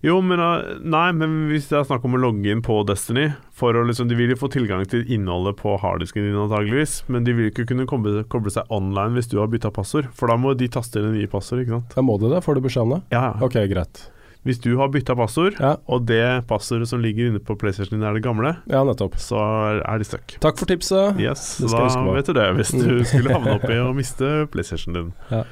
Jo, 0.05 0.22
men 0.24 0.39
uh, 0.39 0.78
Nei, 0.80 1.09
men 1.18 1.34
hvis 1.51 1.68
det 1.68 1.76
er 1.80 1.88
snakk 1.89 2.05
om 2.07 2.15
å 2.15 2.22
logge 2.24 2.51
inn 2.53 2.61
på 2.63 2.78
Destiny 2.88 3.26
for 3.57 3.76
å 3.76 3.82
liksom, 3.88 4.07
De 4.07 4.15
vil 4.15 4.32
jo 4.32 4.38
få 4.39 4.47
tilgang 4.53 4.86
til 4.88 5.03
innholdet 5.11 5.57
på 5.59 5.74
harddisken 5.82 6.24
din 6.24 6.38
antageligvis, 6.39 7.01
men 7.11 7.26
de 7.28 7.34
vil 7.36 7.49
ikke 7.51 7.65
kunne 7.74 7.88
koble, 7.89 8.22
koble 8.32 8.53
seg 8.53 8.70
online 8.72 9.18
hvis 9.18 9.28
du 9.32 9.39
har 9.41 9.49
bytta 9.51 9.74
passord, 9.76 10.07
for 10.15 10.32
da 10.32 10.38
må 10.39 10.53
de 10.55 10.70
taste 10.72 11.01
inn 11.01 11.11
nye 11.18 11.28
passord, 11.32 11.63
ikke 11.65 11.76
sant? 11.80 11.97
Da 11.97 12.05
må 12.05 12.15
du 12.22 12.30
det, 12.32 12.43
får 12.45 12.59
du 12.59 12.63
beskjed 12.70 12.86
om 12.88 12.95
det? 12.95 13.01
Ja, 13.18 13.26
ja. 13.32 13.34
Ok, 13.43 13.57
greit. 13.72 14.05
Hvis 14.47 14.61
du 14.63 14.70
har 14.80 14.88
bytta 14.93 15.11
passord, 15.20 15.57
Ja, 15.59 15.74
og 15.91 16.05
det 16.07 16.22
passordet 16.47 16.88
som 16.88 17.01
ligger 17.03 17.28
inne 17.34 17.41
på 17.43 17.57
PlayStation 17.59 17.97
din 17.97 18.07
er 18.07 18.15
det 18.15 18.24
gamle, 18.24 18.53
ja 18.72 18.86
nettopp. 18.88 19.18
så 19.20 19.41
er 19.82 19.99
de 19.99 20.07
stuck. 20.07 20.38
Takk 20.39 20.61
for 20.61 20.70
tipset. 20.70 21.20
Yes, 21.20 21.57
da 21.65 21.84
vet 22.13 22.30
du 22.30 22.38
det, 22.38 22.47
hvis 22.55 22.72
du 22.72 23.01
skulle 23.09 23.34
havne 23.36 23.57
oppi 23.57 23.76
å 23.84 23.91
miste 23.97 24.45
PlayStation 24.53 24.95
din. 24.95 25.11
Ja. 25.34 25.43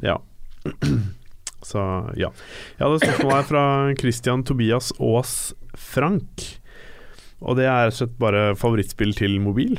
Ja. 0.00 0.16
Så 1.64 1.82
ja. 2.18 2.30
Jeg 2.76 2.84
hadde 2.84 2.98
et 3.00 3.06
spørsmål 3.06 3.34
her 3.34 3.48
fra 3.48 3.64
Christian 3.98 4.44
Tobias 4.46 4.92
Aas 4.98 5.32
Frank. 5.74 6.44
Og 7.38 7.58
det 7.58 7.68
er 7.70 7.86
rett 7.86 7.96
og 7.96 8.00
slett 8.02 8.18
bare 8.20 8.44
favorittspill 8.58 9.14
til 9.18 9.38
mobil. 9.42 9.78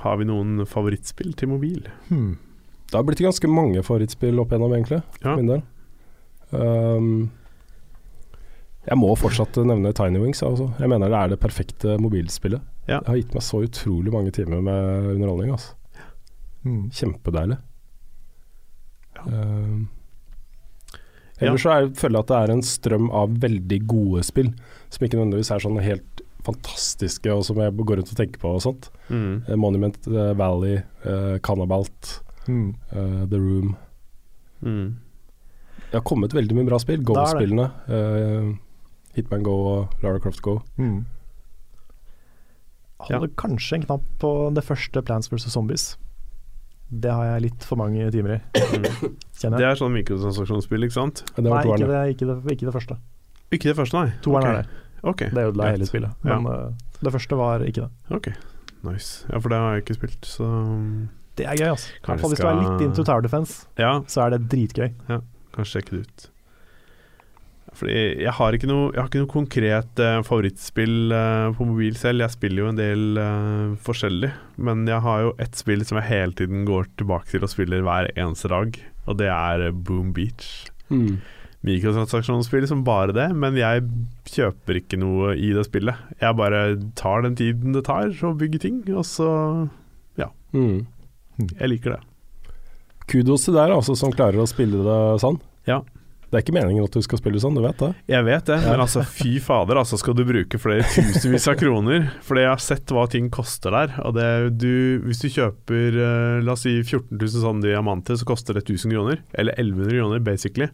Har 0.00 0.16
vi 0.18 0.26
noen 0.26 0.64
favorittspill 0.66 1.34
til 1.38 1.52
mobil? 1.52 1.84
Hmm. 2.08 2.38
Det 2.90 2.96
har 2.98 3.04
blitt 3.06 3.22
ganske 3.22 3.50
mange 3.50 3.82
favorittspill 3.86 4.40
opp 4.42 4.50
igjennom, 4.50 4.72
egentlig. 4.74 5.02
Ja. 5.22 5.36
Min 5.38 5.50
del. 5.52 5.60
Um, 6.50 7.28
jeg 8.88 8.98
må 8.98 9.12
fortsatt 9.18 9.60
nevne 9.62 9.92
Tiny 9.94 10.18
Wings. 10.22 10.42
Altså. 10.42 10.70
Jeg 10.80 10.90
mener 10.90 11.12
det 11.12 11.18
er 11.20 11.34
det 11.34 11.38
perfekte 11.42 11.98
mobilspillet. 12.02 12.64
Ja. 12.88 12.98
Det 12.98 13.12
har 13.12 13.20
gitt 13.20 13.36
meg 13.36 13.44
så 13.46 13.62
utrolig 13.66 14.14
mange 14.14 14.32
timer 14.34 14.64
med 14.64 15.12
underholdning. 15.14 15.52
Altså. 15.54 15.76
Mm. 16.64 16.88
Kjempedeilig. 16.96 17.60
Ja. 19.20 19.26
Um, 19.28 19.88
Ja. 21.40 21.48
ellers 21.48 21.64
så 21.64 21.74
er, 21.74 21.90
føler 21.96 22.18
jeg 22.18 22.26
at 22.26 22.32
det 22.32 22.38
er 22.38 22.54
en 22.54 22.66
strøm 22.66 23.10
av 23.16 23.36
veldig 23.42 23.78
gode 23.88 24.24
spill, 24.28 24.50
som 24.92 25.06
ikke 25.06 25.18
nødvendigvis 25.18 25.52
er 25.54 25.64
sånn 25.64 25.78
helt 25.80 26.24
fantastiske, 26.44 27.32
og 27.32 27.44
som 27.46 27.60
jeg 27.60 27.76
går 27.76 28.00
rundt 28.00 28.12
og 28.12 28.18
tenker 28.18 28.40
på 28.42 28.54
og 28.56 28.64
sånt. 28.64 28.90
Mm. 29.08 29.44
Eh, 29.46 29.56
Monument 29.60 29.96
uh, 30.08 30.32
Valley, 30.38 30.80
uh, 31.04 31.36
Cannabalt, 31.44 32.16
mm. 32.46 32.66
uh, 32.92 33.22
The 33.30 33.40
Room. 33.40 33.74
Mm. 34.64 34.98
Det 35.90 35.96
har 35.98 36.06
kommet 36.06 36.36
veldig 36.36 36.56
mye 36.56 36.68
bra 36.68 36.78
spill. 36.80 37.02
Go-spillene. 37.06 37.70
Uh, 37.90 38.52
Hitman 39.16 39.42
Go 39.46 39.56
og 39.72 40.04
Lara 40.04 40.20
Croft 40.22 40.42
Go. 40.44 40.60
Hmm. 40.76 41.02
Holder 43.00 43.32
kanskje 43.40 43.80
en 43.80 43.86
knapp 43.88 44.04
på 44.22 44.30
det 44.54 44.62
første 44.66 45.02
Plans 45.02 45.30
vs. 45.32 45.48
Zombies. 45.50 45.94
Det 46.90 47.10
har 47.14 47.26
jeg 47.28 47.42
litt 47.46 47.64
for 47.66 47.78
mange 47.78 48.08
timer 48.10 48.34
i, 48.34 48.38
kjenner 49.38 49.62
Det 49.62 49.66
er 49.68 49.78
sånn 49.78 49.92
mikrotransaksjonsspill, 49.94 50.86
ikke 50.88 50.96
sant? 50.96 51.22
Ja, 51.28 51.36
Det 51.38 51.46
Nei, 51.46 51.60
ikke 51.62 51.86
det, 51.86 52.00
ikke, 52.16 52.26
det, 52.30 52.38
ikke 52.56 52.66
det 52.66 52.74
første. 52.74 52.96
Ikke 53.50 53.70
det 53.70 53.76
første, 53.78 54.00
nei. 54.00 54.16
Toeren 54.24 54.48
okay. 54.48 54.56
er 54.56 54.62
det. 54.62 54.86
Okay. 55.00 55.30
Det 55.34 55.44
ødela 55.52 55.70
hele 55.70 55.86
spillet. 55.88 56.26
Men 56.26 56.48
eh, 56.50 56.66
det 57.00 57.12
første 57.14 57.38
var 57.38 57.64
ikke 57.66 57.86
det. 57.86 57.90
Ok, 58.18 58.28
nice. 58.88 59.24
Ja, 59.30 59.38
for 59.38 59.54
det 59.54 59.62
har 59.62 59.76
jeg 59.76 59.84
ikke 59.86 59.98
spilt, 60.00 60.20
så 60.26 60.50
Det 61.38 61.46
er 61.46 61.56
gøy, 61.56 61.70
altså. 61.76 61.94
Kanskje 62.04 62.24
fall 62.24 62.34
hvis 62.34 62.42
du 62.42 62.48
er 62.50 62.60
litt 62.60 62.84
into 62.88 63.06
Tower 63.06 63.24
Defense, 63.24 63.64
ja, 63.80 63.94
så 64.10 64.26
er 64.26 64.34
det 64.34 64.42
dritgøy. 64.52 64.90
Ja, 65.08 65.22
kanskje 65.54 65.78
sjekke 65.78 65.96
det 65.96 66.02
ut. 66.04 66.28
Fordi 67.78 67.96
jeg 68.24 68.34
har 68.36 68.56
ikke 68.56 68.68
noe, 68.68 68.90
har 68.96 69.08
ikke 69.08 69.22
noe 69.22 69.30
konkret 69.30 70.02
eh, 70.02 70.20
favorittspill 70.26 71.14
eh, 71.16 71.48
på 71.56 71.66
mobil 71.68 71.96
selv. 71.98 72.24
Jeg 72.24 72.34
spiller 72.34 72.64
jo 72.64 72.70
en 72.72 72.80
del 72.80 73.20
eh, 73.22 73.74
forskjellig, 73.86 74.30
men 74.66 74.86
jeg 74.90 75.04
har 75.06 75.26
jo 75.26 75.34
ett 75.40 75.58
spill 75.58 75.84
som 75.86 76.00
jeg 76.00 76.10
hele 76.10 76.36
tiden 76.36 76.64
går 76.68 76.90
tilbake 77.00 77.30
til 77.30 77.46
og 77.46 77.52
spiller 77.52 77.84
hver 77.86 78.10
eneste 78.16 78.50
dag, 78.52 78.80
og 79.06 79.20
det 79.22 79.30
er 79.32 79.66
eh, 79.68 79.76
Boom 79.76 80.10
Beach. 80.16 80.50
Mm. 80.90 81.20
Mikrotransaksjonsspill 81.66 82.66
som 82.66 82.82
bare 82.86 83.14
det, 83.14 83.28
men 83.36 83.58
jeg 83.60 83.84
kjøper 84.32 84.80
ikke 84.80 84.98
noe 85.00 85.34
i 85.36 85.52
det 85.54 85.66
spillet. 85.68 86.08
Jeg 86.22 86.38
bare 86.40 86.64
tar 86.98 87.26
den 87.26 87.36
tiden 87.38 87.76
det 87.76 87.84
tar 87.86 88.10
å 88.24 88.32
bygge 88.36 88.62
ting, 88.64 88.80
og 88.96 89.04
så 89.06 89.28
Mm. 90.54 90.86
Jeg 91.56 91.70
liker 91.72 91.96
det. 91.96 92.00
Kudos 93.10 93.46
til 93.46 93.56
deg 93.56 93.72
altså, 93.74 93.96
som 93.98 94.12
klarer 94.14 94.42
å 94.42 94.48
spille 94.50 94.82
det 94.86 94.98
sånn. 95.22 95.40
Ja. 95.68 95.80
Det 96.30 96.38
er 96.38 96.44
ikke 96.44 96.54
meningen 96.54 96.84
at 96.86 96.94
du 96.94 97.02
skal 97.02 97.18
spille 97.18 97.40
sånn, 97.42 97.56
du 97.58 97.60
vet 97.64 97.80
det. 97.82 97.88
Jeg 98.06 98.22
vet 98.24 98.44
det, 98.46 98.58
Ja. 98.62 98.70
men 98.70 98.80
altså 98.84 99.02
fy 99.02 99.40
fader, 99.42 99.74
altså 99.80 99.98
skal 99.98 100.14
du 100.14 100.22
bruke 100.24 100.60
flere 100.62 100.84
tusenvis 100.86 101.48
av 101.50 101.56
kroner? 101.58 102.04
Fordi 102.22 102.44
jeg 102.44 102.52
har 102.52 102.62
sett 102.62 102.86
hva 102.94 103.08
ting 103.10 103.26
koster 103.34 103.74
der. 103.74 103.96
Og 104.06 104.14
det, 104.14 104.28
du, 104.62 105.00
hvis 105.08 105.18
du 105.24 105.28
kjøper 105.28 105.98
eh, 105.98 106.38
la 106.46 106.54
oss 106.54 106.62
si 106.68 106.76
14 106.84 107.18
000 107.18 107.34
sånne 107.42 107.66
diamanter, 107.66 108.14
så 108.20 108.24
koster 108.30 108.54
det 108.54 108.62
1000 108.68 108.94
kroner. 108.94 109.24
Eller 109.34 109.58
1100 109.58 109.98
kroner, 109.98 110.22
basically. 110.22 110.70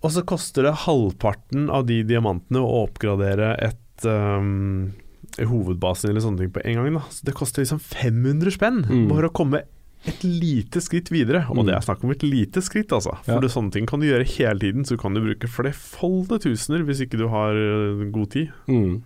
Og 0.00 0.08
så 0.14 0.22
koster 0.24 0.68
det 0.68 0.76
halvparten 0.86 1.66
av 1.74 1.82
de 1.90 1.98
diamantene 2.06 2.62
å 2.62 2.84
oppgradere 2.86 3.56
et 3.58 4.06
um, 4.06 4.92
hovedbasen 5.36 6.10
eller 6.12 6.22
sånne 6.24 6.44
ting 6.44 6.54
på 6.54 6.62
en 6.64 6.78
gang. 6.78 6.94
Da. 6.96 7.02
Så 7.10 7.26
det 7.26 7.34
koster 7.36 7.66
liksom 7.66 7.82
500 7.82 8.54
spenn 8.54 8.80
Mm. 8.86 9.08
bare 9.10 9.28
å 9.28 9.34
komme 9.34 9.64
et 10.08 10.22
lite 10.24 10.80
skritt 10.80 11.10
videre. 11.12 11.44
Og 11.50 11.56
Mm. 11.60 11.66
det 11.66 11.74
er 11.76 11.80
snakk 11.84 12.04
om 12.04 12.10
et 12.10 12.22
lite 12.22 12.62
skritt, 12.64 12.88
altså. 12.92 13.18
For 13.24 13.32
Ja. 13.34 13.40
det, 13.40 13.50
sånne 13.50 13.70
ting 13.72 13.86
kan 13.86 14.00
du 14.00 14.06
gjøre 14.06 14.24
hele 14.26 14.58
tiden, 14.58 14.84
så 14.84 14.96
kan 14.98 15.12
du 15.14 15.20
bruke 15.20 15.46
flerfoldige 15.48 16.40
tusener 16.46 16.82
hvis 16.84 17.00
ikke 17.04 17.18
du 17.18 17.28
har 17.28 17.52
øh, 17.52 18.10
god 18.12 18.30
tid. 18.30 18.48
Mm. 18.66 19.02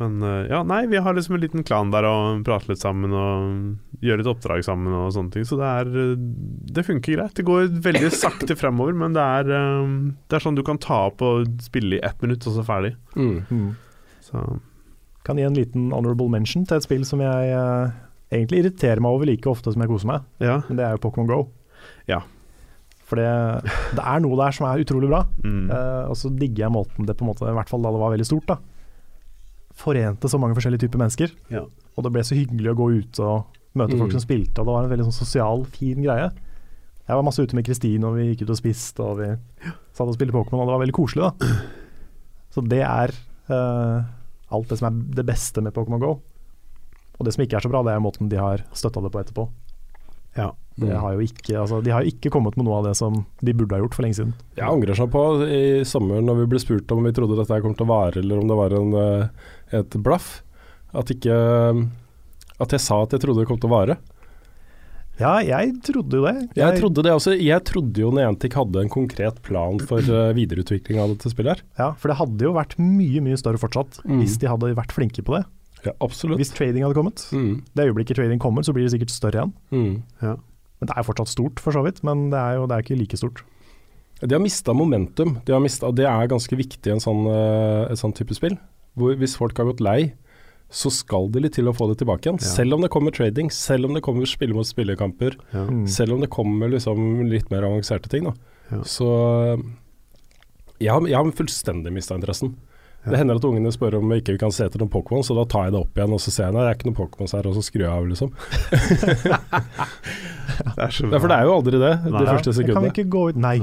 Men 0.00 0.22
øh, 0.24 0.48
ja, 0.48 0.62
nei, 0.66 0.86
vi 0.88 0.96
har 1.04 1.12
liksom 1.14 1.34
en 1.36 1.42
liten 1.44 1.62
klan 1.68 1.90
der 1.92 2.06
og 2.08 2.40
prater 2.46 2.72
litt 2.72 2.80
sammen 2.80 3.12
og 3.12 4.00
gjør 4.02 4.22
et 4.24 4.30
oppdrag 4.32 4.64
sammen 4.64 4.94
og 4.96 5.12
sånne 5.14 5.30
ting. 5.34 5.44
Så 5.46 5.58
det 5.60 5.68
er 5.68 5.90
øh, 5.92 6.16
Det 6.72 6.84
funker 6.86 7.16
greit. 7.18 7.34
Det 7.36 7.44
går 7.44 7.68
veldig 7.84 8.10
sakte 8.10 8.56
fremover, 8.58 8.94
men 8.96 9.12
det 9.12 9.22
er, 9.22 9.44
det 10.28 10.38
er 10.38 10.42
sånn 10.42 10.56
du 10.58 10.62
kan 10.66 10.78
ta 10.80 11.04
opp 11.10 11.22
og 11.22 11.46
spille 11.62 11.98
i 11.98 12.02
ett 12.02 12.20
minutt, 12.24 12.46
og 12.48 12.56
så 12.56 12.64
ferdig. 12.66 12.94
Mm. 13.14 13.42
Hmm. 13.50 13.76
Så 14.24 14.60
Kan 15.24 15.36
gi 15.38 15.44
en 15.46 15.54
liten 15.54 15.90
honorable 15.92 16.28
mention 16.32 16.64
til 16.66 16.76
et 16.80 16.82
spill 16.88 17.04
som 17.06 17.20
jeg 17.22 17.52
eh, 17.54 17.92
egentlig 18.32 18.62
irriterer 18.64 19.00
meg 19.04 19.12
over 19.14 19.28
like 19.28 19.50
ofte 19.50 19.72
som 19.74 19.82
jeg 19.84 19.90
koser 19.92 20.08
meg, 20.10 20.22
ja. 20.40 20.60
men 20.68 20.78
det 20.78 20.84
er 20.86 20.96
jo 20.96 21.02
Pokémon 21.04 21.28
Go. 21.30 21.40
Ja. 22.08 22.20
For 23.06 23.20
det, 23.20 23.28
det 23.98 24.04
er 24.08 24.20
noe 24.24 24.38
der 24.40 24.54
som 24.56 24.66
er 24.70 24.80
utrolig 24.84 25.10
bra, 25.12 25.24
Mm. 25.44 25.66
uh, 25.70 26.08
og 26.10 26.16
så 26.16 26.30
digger 26.32 26.64
jeg 26.66 26.72
måten 26.72 27.06
det 27.08 27.16
på 27.18 27.26
en 27.26 27.32
måte, 27.34 27.44
i 27.50 27.56
hvert 27.56 27.68
fall 27.68 27.82
da 27.84 27.90
det 27.92 28.00
var 28.00 28.14
veldig 28.14 28.28
stort, 28.28 28.46
da. 28.48 28.56
Forente 29.82 30.28
så 30.28 30.38
mange 30.40 30.54
forskjellige 30.56 30.84
typer 30.86 31.00
mennesker, 31.00 31.30
Ja. 31.50 31.64
og 31.96 32.04
det 32.04 32.12
ble 32.12 32.22
så 32.24 32.36
hyggelig 32.36 32.72
å 32.72 32.76
gå 32.78 32.86
ut 33.00 33.20
og 33.20 33.44
møte 33.74 33.96
folk 33.98 34.10
Mm. 34.12 34.16
som 34.18 34.20
spilte, 34.26 34.58
og 34.60 34.66
det 34.66 34.72
var 34.74 34.84
en 34.84 34.90
veldig 34.90 35.06
sånn 35.08 35.20
sosial, 35.24 35.64
fin 35.64 36.02
greie. 36.02 36.30
Jeg 37.08 37.16
var 37.16 37.22
masse 37.24 37.42
ute 37.42 37.54
med 37.54 37.64
Kristine, 37.64 38.04
og 38.06 38.16
vi 38.16 38.34
gikk 38.34 38.42
ut 38.46 38.50
og 38.50 38.56
spiste, 38.60 39.00
og 39.00 39.18
vi 39.18 39.36
satt 39.92 40.06
og 40.08 40.14
spilte 40.14 40.32
Pokémon, 40.32 40.60
og 40.60 40.68
det 40.68 40.74
var 40.76 40.84
veldig 40.86 40.96
koselig, 40.96 41.22
da. 41.28 41.56
Så 42.52 42.62
det 42.68 42.82
er 42.84 43.10
uh, 43.50 44.04
alt 44.52 44.68
det 44.68 44.78
som 44.78 44.86
er 44.88 45.14
det 45.16 45.26
beste 45.26 45.60
med 45.62 45.72
Pokémon 45.74 45.98
Go. 46.00 46.20
Og 47.18 47.26
det 47.26 47.34
som 47.34 47.44
ikke 47.44 47.56
er 47.58 47.64
så 47.66 47.70
bra, 47.70 47.82
det 47.86 47.92
er 47.94 48.00
måten 48.02 48.28
de 48.32 48.36
har 48.40 48.64
støtta 48.72 49.02
det 49.02 49.12
på 49.12 49.20
etterpå. 49.22 49.48
Ja. 50.36 50.52
Det 50.74 50.88
Mm. 50.88 51.00
har 51.02 51.12
jo 51.12 51.20
ikke, 51.20 51.52
altså, 51.60 51.82
de 51.84 51.90
har 51.92 52.02
jo 52.02 52.08
ikke 52.10 52.30
kommet 52.32 52.56
med 52.56 52.64
noe 52.64 52.78
av 52.78 52.84
det 52.84 52.96
som 52.96 53.26
de 53.44 53.52
burde 53.52 53.74
ha 53.76 53.82
gjort 53.82 53.94
for 53.94 54.02
lenge 54.02 54.16
siden. 54.16 54.32
Jeg 54.56 54.64
angrer 54.64 54.96
sånn 54.96 55.10
på 55.12 55.24
i 55.44 55.84
sommer 55.84 56.22
når 56.24 56.38
vi 56.40 56.46
ble 56.46 56.58
spurt 56.58 56.90
om 56.90 57.04
vi 57.04 57.12
trodde 57.12 57.36
dette 57.36 57.60
kom 57.60 57.74
til 57.76 57.84
å 57.84 57.92
vare, 57.92 58.16
eller 58.22 58.38
om 58.40 58.48
det 58.48 58.56
var 58.56 58.72
en, 58.72 58.94
eh, 58.94 59.28
et 59.78 59.90
blaff. 60.02 60.40
At 60.94 61.06
ikke 61.12 61.90
At 62.60 62.68
jeg 62.70 62.80
sa 62.80 63.02
at 63.02 63.10
jeg 63.10 63.20
trodde 63.20 63.40
det 63.40 63.48
kom 63.48 63.58
til 63.58 63.68
å 63.68 63.76
vare. 63.76 63.96
Ja, 65.20 65.38
jeg 65.44 65.82
trodde 65.84 66.12
jo 66.16 66.24
det. 66.24 66.48
Jeg 66.56 66.80
trodde 66.80 67.02
det 67.04 67.12
også. 67.12 67.34
Jeg 67.38 67.64
trodde 67.68 68.00
jo 68.00 68.10
Niantic 68.10 68.54
hadde 68.54 68.80
en 68.80 68.88
konkret 68.88 69.42
plan 69.42 69.78
for 69.78 69.98
eh, 69.98 70.32
videreutvikling 70.32 70.98
av 71.02 71.12
dette 71.12 71.28
spillet 71.32 71.58
her. 71.58 71.62
Ja, 71.78 71.92
for 72.00 72.08
det 72.08 72.16
hadde 72.16 72.40
jo 72.46 72.54
vært 72.56 72.76
mye, 72.80 73.20
mye 73.20 73.36
større 73.36 73.58
fortsatt 73.60 74.00
Mm. 74.06 74.20
hvis 74.22 74.38
de 74.38 74.46
hadde 74.48 74.74
vært 74.74 74.92
flinke 74.94 75.22
på 75.22 75.36
det. 75.36 75.44
Ja, 75.84 75.92
absolutt. 76.00 76.38
Hvis 76.38 76.52
trading 76.54 76.84
hadde 76.84 76.94
kommet. 76.94 77.24
Mm. 77.34 77.62
Det 77.74 77.86
øyeblikket 77.88 78.16
trading 78.16 78.38
kommer, 78.42 78.62
så 78.62 78.72
blir 78.74 78.84
det 78.86 78.92
sikkert 78.94 79.10
større 79.10 79.40
igjen. 79.42 79.52
Mm. 79.72 80.02
Men 80.22 80.86
Det 80.90 80.94
er 80.96 81.02
fortsatt 81.06 81.28
stort, 81.28 81.60
for 81.62 81.72
så 81.74 81.82
vidt, 81.84 82.02
men 82.06 82.30
det 82.30 82.38
er 82.38 82.54
jo 82.58 82.66
det 82.66 82.76
er 82.76 82.82
ikke 82.86 82.98
like 82.98 83.16
stort. 83.18 83.42
De 84.22 84.34
har 84.34 84.42
mista 84.42 84.72
momentum. 84.72 85.40
De 85.44 85.52
har 85.52 85.60
mistet, 85.62 85.82
og 85.88 85.96
det 85.98 86.06
er 86.06 86.28
ganske 86.30 86.54
viktig 86.56 86.86
i 86.86 86.94
en 86.94 87.02
sånn, 87.02 87.24
eh, 87.26 87.90
et 87.90 87.98
sånn 87.98 88.14
type 88.14 88.34
spill. 88.34 88.56
Hvor 88.96 89.16
hvis 89.18 89.34
folk 89.36 89.56
har 89.58 89.66
gått 89.66 89.80
lei, 89.82 90.12
så 90.70 90.90
skal 90.90 91.28
det 91.30 91.42
litt 91.42 91.54
til 91.58 91.66
å 91.68 91.74
få 91.74 91.88
det 91.90 91.98
tilbake 92.00 92.24
igjen. 92.28 92.38
Ja. 92.40 92.46
Selv 92.46 92.74
om 92.74 92.80
det 92.80 92.90
kommer 92.90 93.10
trading, 93.12 93.50
selv 93.50 93.86
om 93.86 93.94
det 93.94 94.02
kommer 94.02 94.24
spille 94.26 94.54
mot 94.54 94.64
spillekamper, 94.66 95.34
Ja. 95.52 95.66
Mm. 95.66 95.86
selv 95.88 96.14
om 96.14 96.20
det 96.20 96.30
kommer 96.30 96.70
liksom 96.70 97.28
litt 97.28 97.50
mer 97.50 97.62
avanserte 97.62 98.08
ting. 98.08 98.24
Da. 98.24 98.32
Ja. 98.70 98.82
Så 98.82 99.08
jeg 100.80 100.90
har, 100.90 101.00
jeg 101.06 101.14
har 101.16 101.30
fullstendig 101.32 101.92
mista 101.92 102.14
interessen. 102.16 102.56
Det 103.02 103.18
hender 103.18 103.34
at 103.40 103.46
ungene 103.48 103.72
spør 103.74 103.96
om 103.98 104.06
vi 104.12 104.20
ikke 104.20 104.36
kan 104.38 104.52
se 104.54 104.62
etter 104.68 104.78
noen 104.78 104.92
Pokémon, 104.92 105.24
så 105.26 105.34
da 105.34 105.42
tar 105.50 105.64
jeg 105.66 105.72
det 105.74 105.80
opp 105.80 105.96
igjen 105.98 106.12
og 106.14 106.20
så 106.22 106.30
ser 106.30 106.44
jeg 106.46 106.52
at 106.52 106.58
det 106.58 106.66
er 106.68 106.74
ikke 106.76 106.88
noen 106.88 107.00
Pokémons 107.00 107.32
her, 107.34 107.44
og 107.50 107.54
så 107.56 107.62
skrur 107.66 107.82
jeg 107.82 107.90
av, 107.90 108.04
liksom. 108.06 108.30
Det 110.52 110.84
er 110.84 110.92
så 110.92 111.08
Ja, 111.08 111.16
for 111.18 111.28
det 111.30 111.36
er 111.38 111.44
jo 111.48 111.52
aldri 111.56 111.78
det, 111.80 111.94
Nei. 112.04 112.20
de 112.20 112.26
første 112.28 112.52
Kan 112.52 112.58
Jeg 112.68 112.76
kan 112.76 112.84
ikke 112.90 113.08
gå 113.10 113.22
ut 113.32 113.38
Nei. 113.40 113.58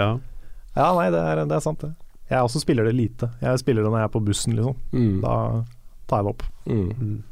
ja. 0.00 0.08
Ja. 0.76 0.86
Nei, 0.96 1.06
det 1.14 1.20
er, 1.22 1.36
det 1.46 1.56
er 1.56 1.60
sant, 1.64 1.80
det. 1.84 1.92
Jeg 2.26 2.42
også 2.42 2.58
spiller 2.60 2.84
det 2.88 2.94
lite. 2.96 3.28
Jeg 3.40 3.58
spiller 3.62 3.82
det 3.86 3.90
når 3.92 4.00
jeg 4.02 4.08
er 4.08 4.12
på 4.16 4.24
bussen, 4.26 4.52
liksom. 4.58 4.76
Mm. 4.92 5.16
Da 5.22 5.34
tar 6.10 6.16
jeg 6.20 6.24
det 6.26 6.32
opp. 6.34 6.42
Mm. 6.66 6.90
Mm. 6.90 7.22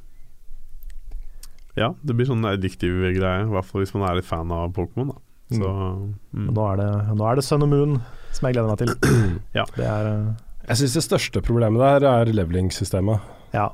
Ja, 1.74 1.88
det 2.06 2.14
blir 2.14 2.28
sånn 2.30 2.46
addiktiv 2.46 2.92
greie, 3.02 3.42
i 3.42 3.50
hvert 3.50 3.66
fall 3.66 3.82
hvis 3.82 3.90
man 3.96 4.06
er 4.06 4.14
litt 4.20 4.28
fan 4.28 4.52
av 4.54 4.70
Pokémon. 4.76 5.08
da. 5.10 5.16
Så 5.54 5.68
mm. 5.70 6.46
Nå 6.54 6.62
er, 6.70 6.74
det, 6.80 6.90
nå 7.18 7.22
er 7.28 7.34
det 7.40 7.44
Sun 7.44 7.64
and 7.66 7.72
Moon 7.74 7.92
som 8.34 8.48
jeg 8.48 8.56
gleder 8.56 8.70
meg 8.72 8.82
til. 8.82 8.92
Ja. 9.58 9.64
Det 9.76 9.86
er 9.86 10.10
eh, 10.10 10.28
Jeg 10.68 10.80
syns 10.82 10.94
det 10.98 11.04
største 11.06 11.42
problemet 11.44 11.82
der 11.82 12.06
er 12.10 12.30
leveling-systemet. 12.34 13.20
Ja. 13.54 13.68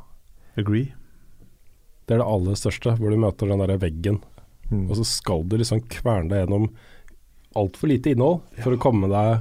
Agree. 0.61 0.91
Det 2.07 2.17
er 2.17 2.23
det 2.25 2.27
aller 2.27 2.57
største, 2.59 2.97
hvor 2.99 3.13
du 3.15 3.21
møter 3.23 3.51
den 3.51 3.63
der 3.67 3.77
veggen, 3.81 4.21
Mm. 4.71 4.85
og 4.87 5.01
så 5.01 5.03
skal 5.03 5.41
du 5.51 5.57
liksom 5.59 5.81
kverne 5.91 6.29
deg 6.31 6.45
gjennom 6.45 6.69
altfor 7.59 7.89
lite 7.91 8.13
innhold 8.13 8.37
for 8.63 8.77
å 8.77 8.79
komme 8.79 9.09
deg 9.11 9.41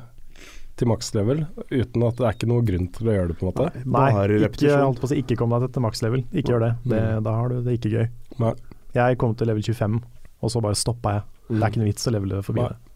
til 0.80 0.89
makslevel, 0.89 1.43
uten 1.70 2.05
at 2.07 2.17
det 2.17 2.26
er 2.26 2.34
ikke 2.34 2.47
noe 2.49 2.63
grunn 2.65 2.88
til 2.95 3.11
å 3.11 3.13
gjøre 3.13 3.28
det, 3.30 3.36
på 3.38 3.45
en 3.45 3.49
måte. 3.51 3.67
Nei, 3.84 4.07
Bare 4.15 4.39
ikke, 4.47 4.72
holdt 4.80 5.01
på 5.03 5.05
å 5.05 5.11
si, 5.11 5.20
ikke 5.22 5.38
kom 5.38 5.53
deg 5.53 5.67
til 5.76 5.84
maks 5.86 6.01
level. 6.01 6.24
Ikke 6.34 6.55
gjør 6.55 6.63
det. 6.65 6.72
det. 6.95 7.01
Da 7.28 7.36
har 7.38 7.53
du 7.53 7.59
det 7.67 7.76
ikke 7.78 7.91
gøy. 7.93 8.07
Nei. 8.41 8.53
Jeg 8.97 9.20
kom 9.22 9.36
til 9.38 9.51
level 9.51 9.61
25, 9.70 9.99
og 10.41 10.53
så 10.55 10.63
bare 10.65 10.80
stoppa 10.82 11.13
jeg. 11.20 11.28
Det 11.51 11.59
er 11.61 11.67
ikke 11.76 11.84
noe 11.84 11.91
vits 11.91 12.09
å 12.09 12.15
levele 12.17 12.41
forbi 12.49 12.63
Nei. 12.63 12.72
det. 12.74 12.89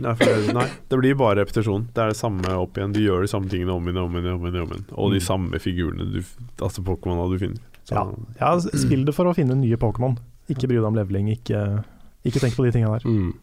Nei, 0.00 0.14
for 0.16 0.24
det, 0.24 0.54
nei, 0.56 0.64
det 0.88 0.98
blir 0.98 1.14
bare 1.20 1.42
repetisjon. 1.42 1.88
Det 1.94 2.00
er 2.02 2.08
det 2.14 2.16
samme 2.16 2.48
opp 2.56 2.78
igjen. 2.78 2.94
Du 2.96 3.00
gjør 3.02 3.20
de 3.22 3.28
samme 3.30 3.50
tingene 3.52 3.74
om 3.74 3.84
igjen, 3.86 3.98
om 4.02 4.14
igjen, 4.16 4.34
om 4.38 4.46
igjen. 4.48 4.62
Om 4.64 4.72
igjen. 4.72 4.86
Og 4.96 5.12
de 5.12 5.20
Mm. 5.20 5.26
samme 5.26 5.60
figurene, 5.60 6.06
du, 6.12 6.22
altså 6.64 6.82
Pokémon 6.82 7.30
du 7.30 7.38
finner. 7.38 7.60
Så, 7.84 7.94
Ja. 7.94 8.06
ja, 8.40 8.58
spill 8.58 9.04
det 9.04 9.14
for 9.14 9.26
å 9.26 9.34
finne 9.34 9.54
nye 9.54 9.76
Pokémon. 9.76 10.16
Ikke 10.48 10.66
bry 10.66 10.76
deg 10.80 10.84
om 10.88 10.94
leveling. 10.96 11.28
Ikke, 11.28 11.84
ikke 12.24 12.40
tenk 12.40 12.56
på 12.56 12.64
de 12.64 12.72
tinga 12.72 12.90
der. 12.98 13.06
Mm. 13.06 13.34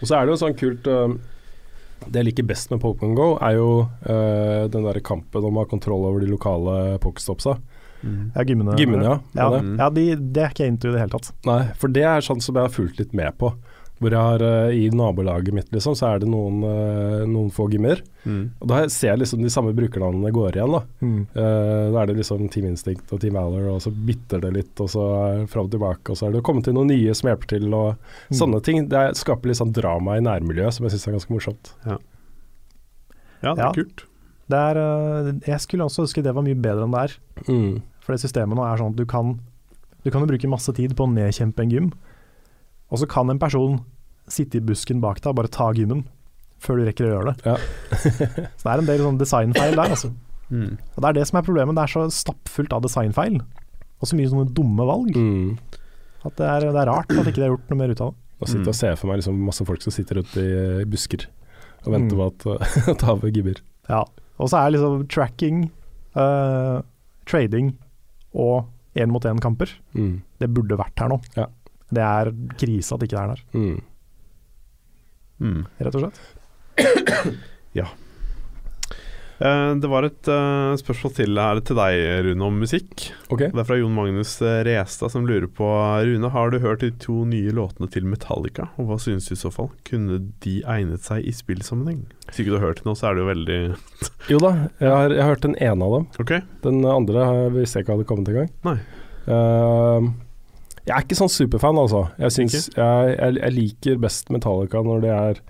Og 0.00 0.08
så 0.08 0.16
er 0.18 0.26
det 0.26 0.34
jo 0.34 0.40
sånn 0.40 0.56
kult 0.58 0.88
uh, 0.90 1.12
Det 2.08 2.20
jeg 2.20 2.28
liker 2.30 2.46
best 2.48 2.70
med 2.72 2.80
Pokémon 2.82 3.14
Go, 3.16 3.28
er 3.40 3.54
jo 3.58 3.68
uh, 3.86 4.66
den 4.72 4.84
der 4.84 4.98
kampen 5.00 5.44
om 5.44 5.56
å 5.56 5.64
ha 5.64 5.70
kontroll 5.70 6.04
over 6.08 6.20
de 6.20 6.28
lokale 6.30 6.98
pokestopsa. 7.04 7.56
Mm. 8.04 8.32
Ja, 8.34 8.42
gymmene. 8.44 8.74
gymmene 8.76 9.04
ja. 9.06 9.14
Ja, 9.38 9.46
det? 9.54 9.60
Ja 9.80 9.86
de, 9.90 10.02
det 10.34 10.42
er 10.44 10.50
ikke 10.52 10.66
jeg 10.66 10.74
into 10.74 10.90
i 10.90 10.92
det 10.92 11.00
hele 11.00 11.14
tatt. 11.14 11.30
Nei, 11.48 11.60
for 11.80 11.88
det 11.94 12.02
er 12.04 12.20
sånn 12.26 12.42
som 12.44 12.58
jeg 12.58 12.66
har 12.66 12.74
fulgt 12.74 12.98
litt 13.00 13.14
med 13.16 13.32
på. 13.40 13.54
Hvor 14.04 14.12
jeg 14.12 14.20
har 14.20 14.42
øh, 14.44 14.74
I 14.76 14.90
nabolaget 14.92 15.54
mitt, 15.56 15.70
liksom, 15.72 15.94
så 15.96 16.10
er 16.12 16.18
det 16.20 16.28
noen, 16.28 16.58
øh, 16.68 17.22
noen 17.30 17.48
få 17.54 17.64
gymmer. 17.72 18.02
Mm. 18.28 18.42
Og 18.60 18.68
da 18.68 18.82
ser 18.92 19.14
jeg 19.14 19.22
liksom 19.22 19.40
de 19.40 19.48
samme 19.52 19.72
brukernavnene 19.76 20.32
går 20.36 20.58
igjen, 20.58 20.74
da. 20.74 20.80
Mm. 21.00 21.22
uh, 21.32 21.86
da 21.94 22.02
er 22.02 22.10
det 22.10 22.16
liksom 22.18 22.44
Team 22.52 22.66
Instinct 22.68 23.12
og 23.16 23.20
Team 23.22 23.38
Valor, 23.38 23.70
og 23.72 23.80
så 23.84 23.90
bytter 23.92 24.40
det 24.44 24.52
litt, 24.58 24.74
og 24.84 24.88
så 24.92 25.04
er 25.22 25.46
fram 25.48 25.70
og 25.70 25.72
tilbake, 25.72 26.12
og 26.12 26.16
så 26.20 26.28
er 26.28 26.36
det 26.36 26.42
kommet 26.44 26.64
til 26.68 26.76
noen 26.76 26.92
nye 26.92 27.14
som 27.16 27.30
hjelper 27.32 27.46
til, 27.56 27.66
og 27.72 27.96
Mm. 28.28 28.36
sånne 28.40 28.62
ting. 28.62 28.88
Det 28.88 28.98
er- 29.00 29.14
skaper 29.14 29.48
litt 29.48 29.56
sånn 29.60 29.72
drama 29.72 30.16
i 30.16 30.20
nærmiljøet 30.24 30.72
som 30.72 30.84
jeg 30.84 30.92
syns 30.98 31.08
er 31.08 31.16
ganske 31.18 31.32
morsomt. 31.34 31.72
Ja, 31.86 33.54
det 33.54 33.58
er 33.58 33.66
Ja. 33.66 33.72
kult. 33.72 34.04
Det 34.48 34.58
er, 34.58 34.76
eh, 34.76 35.32
jeg 35.46 35.60
skulle 35.60 35.84
også 35.84 36.02
ønske 36.04 36.22
det 36.22 36.34
var 36.34 36.42
mye 36.42 36.54
bedre 36.60 36.84
enn 36.84 36.92
det 36.92 37.00
er. 37.00 37.18
Mm. 37.48 37.82
For 38.00 38.12
det 38.12 38.20
systemet 38.20 38.56
nå 38.56 38.64
er 38.64 38.76
sånn 38.78 38.90
at 38.92 38.96
du 38.96 39.04
kan 39.06 39.40
Du 40.04 40.10
kan 40.10 40.20
jo 40.20 40.26
bruke 40.26 40.46
masse 40.50 40.70
tid 40.74 40.94
på 40.94 41.06
å 41.06 41.08
nedkjempe 41.10 41.60
en 41.62 41.70
gym, 41.70 41.92
og 42.92 42.98
så 42.98 43.08
kan 43.08 43.30
en 43.30 43.38
person 43.38 43.80
sitte 44.30 44.58
i 44.58 44.64
busken 44.64 45.00
bak 45.02 45.20
deg 45.20 45.30
og 45.32 45.36
bare 45.42 45.50
ta 45.52 45.70
gymmen 45.76 46.04
før 46.64 46.78
du 46.80 46.84
rekker 46.88 47.04
å 47.04 47.12
gjøre 47.12 47.32
det. 47.34 47.44
Ja. 47.44 47.56
så 48.56 48.62
det 48.64 48.72
er 48.72 48.78
en 48.82 48.88
del 48.88 49.02
sånn 49.04 49.18
designfeil 49.20 49.74
der, 49.76 49.90
altså. 49.92 50.08
Mm. 50.50 50.76
Og 50.94 50.98
det 51.02 51.08
er 51.10 51.16
det 51.18 51.26
som 51.28 51.38
er 51.40 51.44
problemet. 51.44 51.76
Det 51.76 51.82
er 51.84 51.92
så 51.92 52.04
stappfullt 52.14 52.72
av 52.72 52.82
designfeil. 52.86 53.36
Og 54.00 54.08
så 54.08 54.16
mye 54.16 54.30
sånne 54.32 54.52
dumme 54.56 54.86
valg. 54.88 55.16
Mm. 55.16 55.58
At 56.24 56.36
det 56.40 56.46
er, 56.48 56.66
det 56.72 56.80
er 56.80 56.88
rart 56.88 57.12
at 57.12 57.28
ikke 57.28 57.40
det 57.42 57.46
er 57.48 57.52
gjort 57.52 57.68
noe 57.72 57.80
mer 57.82 57.92
ut 57.92 58.00
av 58.00 58.12
det. 58.14 58.20
Og 58.40 58.48
sitte 58.50 58.64
Mm. 58.64 58.68
og 58.72 58.76
se 58.80 58.88
for 58.96 59.08
meg 59.10 59.20
liksom 59.20 59.36
masse 59.46 59.64
folk 59.68 59.82
som 59.84 59.92
sitter 59.94 60.18
ute 60.24 60.40
i, 60.42 60.50
i 60.82 60.88
busker 60.90 61.26
og 61.84 61.92
venter 61.92 62.16
Mm. 62.16 62.20
på 62.20 62.54
at, 62.56 62.68
at 62.94 63.04
havet 63.08 63.36
gibber. 63.36 63.60
Ja. 63.88 64.02
Og 64.40 64.48
så 64.50 64.58
er 64.64 64.72
liksom 64.74 65.04
tracking, 65.12 65.66
uh, 66.16 66.80
trading 67.28 67.74
og 68.34 68.66
én-mot-én-kamper. 68.98 69.70
Mm. 69.94 70.22
Det 70.40 70.48
burde 70.54 70.76
vært 70.80 70.98
her 71.04 71.12
nå. 71.12 71.20
Ja. 71.36 71.46
Det 71.94 72.02
er 72.02 72.32
krise 72.58 72.96
at 72.96 73.04
ikke 73.04 73.14
det 73.14 73.22
er 73.22 73.34
der, 73.34 73.44
Mm. 73.54 73.82
Mm. 75.42 75.64
rett 75.80 75.98
og 75.98 76.06
slett. 76.06 76.22
Eh, 79.44 79.74
det 79.82 79.88
var 79.90 80.06
et 80.06 80.28
uh, 80.30 80.72
spørsmål 80.78 81.12
til 81.16 81.38
her 81.40 81.58
til 81.66 81.78
deg, 81.78 81.96
Rune, 82.28 82.46
om 82.46 82.60
musikk. 82.62 83.08
Okay. 83.34 83.50
Det 83.50 83.60
er 83.64 83.66
fra 83.66 83.78
Jon 83.80 83.94
Magnus 83.96 84.36
eh, 84.44 84.60
Restad 84.68 85.10
som 85.12 85.26
lurer 85.26 85.48
på 85.50 85.66
Rune, 86.06 86.30
har 86.30 86.52
du 86.54 86.60
hørt 86.62 86.84
de 86.84 86.92
to 87.02 87.24
nye 87.28 87.52
låtene 87.54 87.90
til 87.92 88.06
Metallica, 88.08 88.68
og 88.78 88.88
hva 88.88 88.98
synes 89.02 89.26
du 89.28 89.34
i 89.34 89.40
så 89.40 89.50
fall? 89.54 89.72
Kunne 89.88 90.20
de 90.44 90.54
egnet 90.70 91.04
seg 91.04 91.26
i 91.26 91.34
spillsammenheng? 91.34 92.04
Hvis 92.28 92.40
ikke 92.44 92.54
du 92.54 92.58
har 92.60 92.68
hørt 92.68 92.84
noe 92.84 92.94
nå, 92.94 92.98
så 93.00 93.10
er 93.10 93.16
det 93.18 93.24
jo 93.24 93.30
veldig 93.32 93.58
Jo 94.32 94.40
da, 94.44 94.52
jeg 94.78 94.92
har, 94.94 95.16
jeg 95.18 95.24
har 95.24 95.32
hørt 95.34 95.48
den 95.48 95.58
ene 95.58 95.88
av 95.88 95.96
dem. 95.98 96.06
Okay. 96.24 96.44
Den 96.64 96.84
andre 96.88 97.26
har- 97.26 97.54
visste 97.58 97.80
jeg 97.80 97.88
ikke 97.88 97.98
hadde 97.98 98.08
kommet 98.08 98.30
engang. 98.30 98.84
Uh, 99.24 100.12
jeg 100.84 100.94
er 100.94 101.04
ikke 101.04 101.16
sånn 101.16 101.32
superfan, 101.32 101.78
altså. 101.80 102.06
Jeg, 102.20 102.34
synes, 102.36 102.68
jeg, 102.76 103.12
jeg, 103.14 103.36
jeg 103.40 103.56
liker 103.56 104.00
best 104.02 104.32
Metallica 104.34 104.82
når 104.84 105.04
de 105.04 105.12
er 105.14 105.40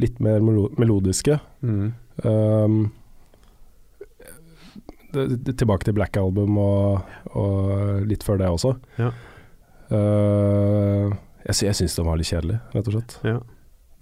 litt 0.00 0.18
mer 0.24 0.42
melodiske. 0.44 1.38
Mm. 1.64 1.92
Um, 2.24 2.76
det, 5.12 5.26
det, 5.44 5.56
tilbake 5.60 5.88
til 5.88 5.96
Black 5.96 6.16
Album 6.20 6.58
og, 6.60 7.08
og 7.36 8.04
litt 8.08 8.24
før 8.24 8.40
det 8.40 8.50
også. 8.52 8.74
Ja. 9.00 9.10
Uh, 9.92 11.12
jeg, 11.44 11.58
jeg 11.68 11.78
syns 11.80 11.96
den 11.98 12.08
var 12.08 12.20
litt 12.20 12.30
kjedelig, 12.30 12.60
rett 12.76 12.88
og 12.88 12.96
slett. 12.96 13.16
Ja. 13.24 13.38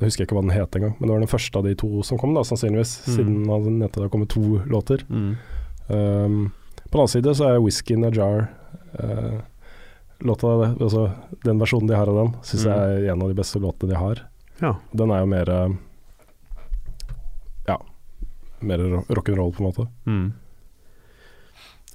Jeg 0.00 0.08
husker 0.08 0.24
ikke 0.24 0.38
hva 0.38 0.44
den 0.46 0.54
het 0.54 0.76
engang, 0.78 0.94
men 0.96 1.06
det 1.06 1.12
var 1.12 1.22
den 1.22 1.30
første 1.30 1.60
av 1.60 1.66
de 1.68 1.76
to 1.78 2.02
som 2.06 2.18
kom, 2.20 2.32
da, 2.34 2.42
sannsynligvis. 2.46 2.96
Mm. 3.04 3.14
Siden 3.14 3.40
det 3.46 3.74
nettopp 3.82 4.06
har 4.06 4.12
kommet 4.14 4.32
to 4.32 4.62
låter. 4.70 5.04
Mm. 5.10 5.34
Um, 5.90 6.38
på 6.86 6.94
den 6.94 7.02
annen 7.02 7.12
side 7.12 7.34
så 7.36 7.50
er 7.50 7.60
'Whisky 7.60 7.94
in 7.94 8.06
a 8.08 8.10
Jar' 8.10 8.48
uh, 8.98 9.42
låta, 10.20 10.50
altså 10.80 11.06
Den 11.44 11.58
versjonen 11.60 11.88
de 11.88 11.94
har 11.96 12.08
av 12.08 12.16
den, 12.20 12.34
syns 12.42 12.64
Mm. 12.66 12.70
jeg 12.72 13.04
er 13.08 13.12
en 13.12 13.22
av 13.22 13.28
de 13.28 13.34
beste 13.42 13.58
låtene 13.60 13.90
de 13.90 13.96
har. 13.96 14.22
ja. 14.60 14.74
Den 14.94 15.10
er 15.10 15.20
jo 15.20 15.26
mer 15.26 15.78
Ja, 17.68 17.78
mer 18.60 18.78
ro- 18.78 19.04
rock'n'roll, 19.08 19.52
på 19.54 19.60
en 19.64 19.68
måte. 19.72 19.88
Mm. 20.06 20.32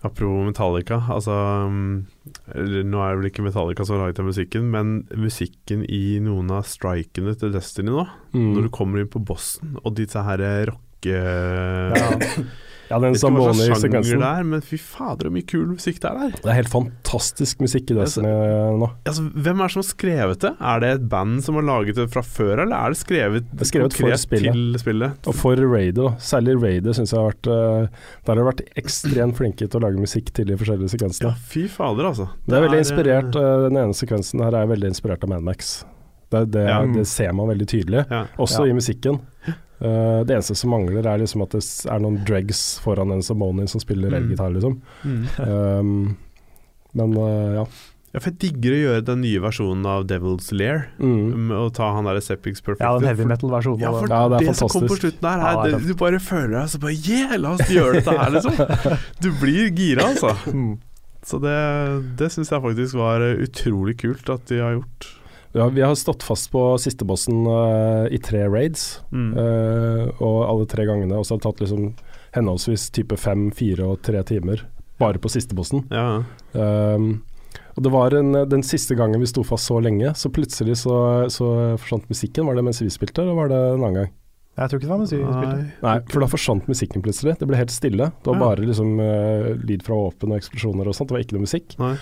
Apropos 0.05 0.45
Metallica, 0.45 0.99
altså 1.09 1.33
um, 1.65 2.05
Nå 2.53 2.99
er 3.01 3.15
det 3.15 3.19
vel 3.19 3.29
ikke 3.31 3.45
Metallica 3.45 3.85
som 3.85 3.95
har 3.97 4.05
laget 4.05 4.19
den 4.19 4.27
musikken, 4.29 4.67
men 4.69 5.07
musikken 5.17 5.83
i 5.89 6.19
noen 6.21 6.51
av 6.53 6.63
strikene 6.69 7.33
til 7.39 7.51
Destiny 7.55 7.89
nå, 7.89 8.05
Mm. 8.33 8.53
når 8.55 8.61
du 8.63 8.69
kommer 8.69 8.99
inn 9.01 9.07
på 9.09 9.23
bossen 9.25 9.77
og 9.83 9.95
disse 9.95 10.21
her 10.21 10.41
eh, 10.41 10.65
rocke... 10.69 11.17
Ja. 11.95 12.43
Ja, 12.89 12.99
den 13.01 13.15
Zamboni-sekvensen. 13.17 14.19
det 14.21 14.27
er, 14.29 14.43
men 14.43 14.61
fy 14.61 14.77
fader, 14.77 15.29
så 15.29 15.33
mye 15.33 15.45
kul 15.49 15.65
musikk 15.73 15.99
det 16.03 16.09
er 16.11 16.19
der. 16.19 16.35
Det 16.43 16.51
er 16.51 16.57
helt 16.59 16.69
fantastisk 16.73 17.59
musikk 17.63 17.89
i 17.91 17.95
Altså, 17.95 18.21
Destiny 18.21 18.79
nå. 18.81 18.89
Altså, 19.09 19.23
hvem 19.33 19.61
er 19.63 19.67
det 19.69 19.73
som 19.75 19.81
har 19.81 19.87
skrevet 19.89 20.39
det? 20.45 20.51
Er 20.59 20.79
det 20.83 20.89
et 20.99 21.07
band 21.09 21.43
som 21.45 21.55
har 21.59 21.65
laget 21.65 21.95
det 21.95 22.07
fra 22.13 22.21
før, 22.21 22.61
eller 22.65 22.75
er 22.77 22.93
det 22.95 22.99
skrevet, 23.01 23.47
Det 23.51 23.61
er 23.65 23.71
skrevet 23.71 23.93
for 23.97 24.15
spillet. 24.21 24.53
til 24.53 24.79
spillet? 24.83 25.27
Og 25.27 25.35
for 25.35 25.55
Raider. 25.55 26.15
Særlig 26.19 26.57
Raider 26.61 26.93
syns 26.93 27.11
jeg 27.15 27.19
har 27.21 27.31
vært 27.31 27.47
uh, 27.49 27.87
Der 28.25 28.33
har 28.33 28.41
de 28.41 28.47
vært 28.51 28.63
ekstremt 28.77 29.35
flinke 29.39 29.65
til 29.67 29.79
å 29.79 29.83
lage 29.87 29.97
musikk 30.01 30.31
til 30.35 30.45
de 30.45 30.57
forskjellige 30.59 30.93
sekvensene. 30.93 31.31
Ja, 31.33 31.35
fy 31.49 31.67
fader, 31.71 32.11
altså. 32.11 32.29
Det 32.45 32.57
er 32.57 32.65
veldig 32.67 32.79
er, 32.79 32.85
inspirert 32.85 33.35
uh, 33.35 33.65
Den 33.69 33.77
ene 33.81 33.93
sekvensen 33.97 34.43
her 34.45 34.53
er 34.61 34.69
veldig 34.69 34.93
inspirert 34.93 35.23
av 35.25 35.29
Mad 35.33 35.43
Max. 35.43 35.83
Det, 36.31 36.51
det, 36.51 36.63
Ja. 36.67 36.79
det 36.89 37.05
ser 37.07 37.31
man 37.37 37.47
veldig 37.47 37.67
tydelig, 37.69 38.05
ja. 38.09 38.25
også 38.41 38.65
Ja. 38.65 38.71
i 38.71 38.73
musikken. 38.73 39.19
Uh, 39.81 40.21
det 40.23 40.37
eneste 40.37 40.55
som 40.55 40.71
mangler, 40.71 41.03
er 41.03 41.19
liksom 41.19 41.43
at 41.43 41.51
det 41.57 41.63
er 41.91 41.99
noen 41.99 42.21
dregs 42.27 42.61
foran 42.83 43.11
en 43.11 43.25
Samoni 43.25 43.67
som 43.67 43.81
spiller 43.83 44.13
Mm. 44.13 44.21
elgitar, 44.21 44.53
liksom. 44.55 44.77
Mm. 45.03 45.25
Um, 45.43 46.17
men 46.95 47.17
uh, 47.19 47.57
ja. 47.57 47.65
ja, 48.13 48.21
for 48.21 48.29
jeg 48.31 48.37
digger 48.39 48.71
å 48.71 48.79
gjøre 48.79 49.05
den 49.09 49.19
nye 49.25 49.41
versjonen 49.43 49.83
av 49.91 50.05
Devil's 50.07 50.47
Lair. 50.55 50.85
Mm. 51.03 51.49
Med 51.49 51.57
å 51.59 51.67
ta 51.75 51.89
han 51.97 52.07
der 52.07 52.21
Sepix 52.23 52.63
Perfect. 52.63 52.85
Ja, 52.85 52.93
den 52.95 53.09
heavy 53.11 53.27
metal-versjonen. 53.27 53.83
Ja, 53.83 53.91
for. 53.91 54.07
Ja, 54.07 54.23
det 54.31 54.39
det, 54.45 54.53
er 54.53 54.59
som 54.61 54.71
kom 54.71 54.87
på 54.87 54.95
slutten 55.01 55.27
her, 55.27 55.43
Ja, 55.43 55.51
er, 55.51 55.61
det 55.65 55.73
er 55.73 55.83
det, 55.83 55.91
du 55.91 55.99
bare 55.99 56.23
føler 56.23 56.55
deg 56.61 56.71
så 56.71 56.79
bare 56.85 56.95
Yeah, 56.95 57.35
la 57.41 57.55
oss 57.57 57.67
gjøre 57.75 57.99
dette 57.99 58.15
her, 58.21 58.35
liksom. 58.37 58.95
Du 59.25 59.31
blir 59.43 59.67
gira, 59.75 60.07
altså. 60.13 60.31
Mm. 60.55 60.77
Så 61.25 61.39
det, 61.41 61.57
det 62.21 62.31
syns 62.31 62.51
jeg 62.53 62.61
faktisk 62.61 62.95
var 63.01 63.23
eh, 63.25 63.39
utrolig 63.41 63.97
kult 63.97 64.29
at 64.29 64.43
de 64.51 64.59
har 64.61 64.75
gjort. 64.77 65.07
Ja, 65.55 65.69
vi 65.71 65.81
har 65.85 65.95
stått 65.95 66.23
fast 66.27 66.49
på 66.51 66.61
sistebossen 66.83 67.45
uh, 67.47 68.05
i 68.11 68.19
tre 68.19 68.43
raids. 68.51 68.99
Mm. 69.15 69.29
uh, 69.37 70.09
og 70.19 70.41
alle 70.49 70.65
tre 70.67 70.83
gangene. 70.87 71.15
Og 71.15 71.23
så 71.25 71.35
har 71.35 71.39
det 71.39 71.47
tatt 71.47 71.63
liksom 71.63 71.93
henholdsvis 72.35 72.89
type 72.91 73.15
fem, 73.17 73.47
fire 73.55 73.87
og 73.93 74.01
tre 74.03 74.19
timer 74.27 74.65
bare 74.99 75.19
på 75.19 75.31
siste 75.31 75.55
bossen. 75.55 75.85
Ja. 75.91 76.23
Um, 76.51 77.23
og 77.75 77.83
det 77.83 77.91
var 77.91 78.13
en, 78.15 78.31
Den 78.47 78.63
siste 78.63 78.95
gangen 78.95 79.19
vi 79.19 79.27
sto 79.27 79.43
fast 79.47 79.67
så 79.67 79.79
lenge, 79.83 80.13
så 80.15 80.31
plutselig 80.31 80.77
så, 80.83 80.97
så 81.31 81.47
forsvant 81.79 82.07
musikken. 82.11 82.47
Var 82.47 82.55
det 82.59 82.63
mens 82.67 82.79
vi 82.83 82.91
spilte, 82.91 83.23
eller 83.23 83.35
var 83.39 83.51
det 83.51 83.59
en 83.59 83.81
annen 83.83 83.97
gang? 84.01 84.13
Jeg 84.55 84.71
tror 84.71 84.79
ikke 84.79 84.87
det 84.87 84.93
var 84.93 85.01
mens 85.01 85.11
vi 85.11 85.19
spilte. 85.19 85.55
Nei. 85.55 85.71
Nei, 85.83 85.95
for 86.11 86.23
da 86.23 86.29
forsvant 86.31 86.69
musikken 86.71 87.03
plutselig. 87.03 87.33
Det 87.41 87.47
ble 87.49 87.59
helt 87.59 87.73
stille. 87.75 88.11
Det 88.23 88.31
var 88.31 88.37
Ja. 88.39 88.43
bare 88.45 88.67
liksom 88.69 88.93
uh, 89.03 89.49
lyd 89.67 89.83
fra 89.83 89.97
våpen 89.99 90.31
og 90.31 90.39
eksplosjoner 90.39 90.87
og 90.87 90.95
sånt. 90.95 91.11
Det 91.11 91.17
var 91.17 91.25
ikke 91.25 91.35
noe 91.35 91.47
musikk. 91.47 91.75
Nei. 91.81 91.95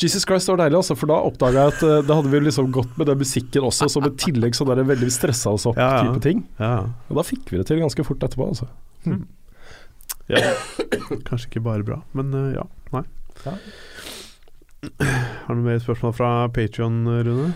Jesus 0.00 0.24
Christ, 0.24 0.48
det 0.48 0.54
var 0.54 0.62
deilig, 0.62 0.78
altså, 0.80 0.96
for 0.96 1.10
da 1.10 1.18
oppdaga 1.28 1.64
jeg 1.66 1.74
at 1.74 1.82
uh, 1.84 1.96
da 2.08 2.16
hadde 2.16 2.32
vi 2.32 2.40
liksom 2.46 2.70
gått 2.72 2.94
med 2.96 3.10
den 3.10 3.20
musikken 3.20 3.66
også, 3.68 3.88
som 3.92 4.06
et 4.08 4.16
tillegg 4.22 4.56
sånn 4.56 4.70
der 4.72 4.80
veldig 4.88 5.10
stressa 5.12 5.52
oss 5.52 5.66
opp 5.68 5.80
Ja, 5.80 5.90
ja. 5.98 6.06
type 6.06 6.22
ting. 6.24 6.44
Ja. 6.60 6.86
Og 7.10 7.20
da 7.20 7.26
fikk 7.26 7.52
vi 7.52 7.60
det 7.60 7.66
til 7.68 7.82
ganske 7.82 8.06
fort 8.06 8.24
etterpå, 8.24 8.48
altså. 8.54 8.70
ja. 10.32 10.54
Kanskje 11.28 11.50
ikke 11.50 11.64
bare 11.68 11.84
bra, 11.84 12.00
men 12.16 12.32
uh, 12.32 12.46
ja. 12.56 12.64
Nei. 12.96 13.04
Ja. 13.44 13.56
Har 15.44 15.58
du 15.58 15.60
mer 15.60 15.82
spørsmål 15.82 16.16
fra 16.16 16.30
Patrion, 16.54 17.02
Rune? 17.26 17.52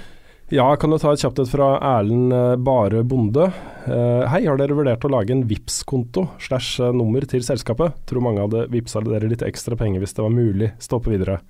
Ja, 0.53 0.66
kan 0.77 0.93
du 0.93 0.99
ta 1.01 1.15
et 1.15 1.23
kjapt 1.25 1.41
et 1.41 1.49
fra 1.49 1.71
Erlend 1.81 2.35
eh, 2.37 2.51
Bare 2.61 3.01
Bonde. 3.09 3.47
Uh, 3.89 4.27
hei, 4.29 4.43
har 4.45 4.59
dere 4.61 4.77
vurdert 4.77 5.07
å 5.09 5.11
lage 5.11 5.33
en 5.33 5.47
vips 5.49 5.81
konto 5.89 6.27
slash 6.45 6.85
nummer 6.93 7.25
til 7.29 7.41
selskapet? 7.43 7.97
Tror 8.05 8.23
mange 8.27 8.45
hadde 8.45 8.66
vippsa 8.73 9.01
dere 9.07 9.31
litt 9.31 9.43
ekstra 9.47 9.79
penger 9.81 10.05
hvis 10.05 10.12
det 10.15 10.23
var 10.27 10.35
mulig. 10.37 10.69
Stå 10.85 11.01
på 11.01 11.15
videre. 11.15 11.41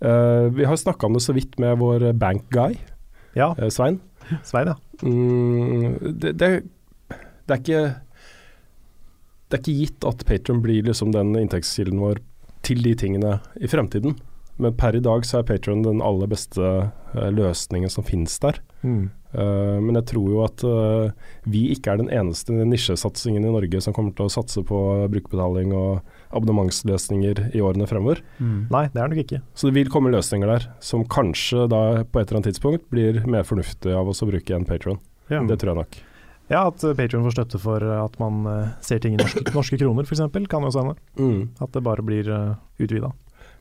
Eh, 0.00 0.46
vi 0.56 0.64
har 0.64 0.76
snakka 0.76 1.06
om 1.06 1.12
det 1.12 1.20
så 1.20 1.32
vidt 1.36 1.58
med 1.58 1.78
vår 1.78 2.12
bankguy, 2.12 2.78
Ja, 3.36 3.54
uh, 3.62 3.68
Svein. 3.68 4.00
Svein, 4.44 4.72
ja. 4.72 4.76
Mm, 5.02 5.98
det, 6.18 6.32
det, 6.32 6.48
det 7.46 7.54
er 7.54 7.60
ikke 7.60 7.82
Det 9.50 9.56
er 9.56 9.62
ikke 9.62 9.78
gitt 9.78 10.06
at 10.06 10.24
Patron 10.26 10.62
blir 10.62 10.82
liksom 10.86 11.12
den 11.14 11.34
inntektskilden 11.38 12.00
vår 12.02 12.20
til 12.66 12.82
de 12.84 12.94
tingene 12.94 13.38
i 13.60 13.70
fremtiden. 13.70 14.18
Men 14.60 14.76
per 14.76 14.96
i 14.96 15.00
dag 15.02 15.24
så 15.26 15.40
er 15.40 15.48
Patron 15.48 15.82
den 15.82 16.02
aller 16.04 16.28
beste 16.30 16.62
eh, 16.62 17.30
løsningen 17.32 17.90
som 17.90 18.04
finnes 18.06 18.36
der. 18.42 18.60
Mm. 18.84 19.08
Uh, 19.30 19.78
men 19.78 19.94
jeg 19.94 20.08
tror 20.10 20.30
jo 20.32 20.40
at 20.42 20.62
uh, 20.66 21.34
vi 21.46 21.68
ikke 21.70 21.92
er 21.92 22.00
den 22.00 22.10
eneste 22.10 22.50
nisjesatsingen 22.66 23.44
i 23.46 23.52
Norge 23.52 23.78
som 23.82 23.94
kommer 23.94 24.14
til 24.16 24.26
å 24.26 24.32
satse 24.32 24.62
på 24.66 24.80
brukerbetaling 25.12 25.70
og 25.70 26.00
abonnementsløsninger 26.30 27.50
i 27.56 27.62
årene 27.64 27.88
fremover. 27.90 28.20
Nei, 28.38 28.84
det 28.92 29.00
er 29.00 29.08
det 29.08 29.14
nok 29.14 29.24
ikke. 29.24 29.40
Så 29.54 29.70
det 29.70 29.76
vil 29.78 29.90
komme 29.92 30.12
løsninger 30.14 30.50
der 30.50 30.68
som 30.84 31.02
kanskje 31.10 31.66
da 31.72 31.82
på 32.04 32.20
et 32.20 32.28
eller 32.28 32.40
annet 32.40 32.52
tidspunkt 32.52 32.86
blir 32.92 33.22
mer 33.26 33.48
fornuftig 33.48 33.94
av 33.96 34.12
oss 34.12 34.22
å 34.22 34.30
bruke 34.30 34.54
enn 34.54 34.68
Patron. 34.68 35.00
Ja. 35.30 35.42
Det 35.46 35.58
tror 35.60 35.74
jeg 35.74 35.80
nok. 35.82 36.00
Ja, 36.50 36.64
at 36.66 36.82
Patrion 36.82 37.22
får 37.22 37.36
støtte 37.36 37.60
for 37.62 37.84
eh, 37.86 37.98
at 38.02 38.16
man 38.18 38.42
eh, 38.50 38.70
ser 38.82 38.98
ting 39.02 39.14
i 39.14 39.20
norske, 39.20 39.44
norske 39.58 39.78
kroner, 39.78 40.06
f.eks. 40.06 40.22
Kan 40.50 40.64
jo 40.66 40.70
også 40.72 40.82
hende. 40.82 40.96
Mm. 41.14 41.42
At 41.62 41.76
det 41.76 41.84
bare 41.86 42.02
blir 42.02 42.26
uh, 42.26 42.56
utvida. 42.82 43.12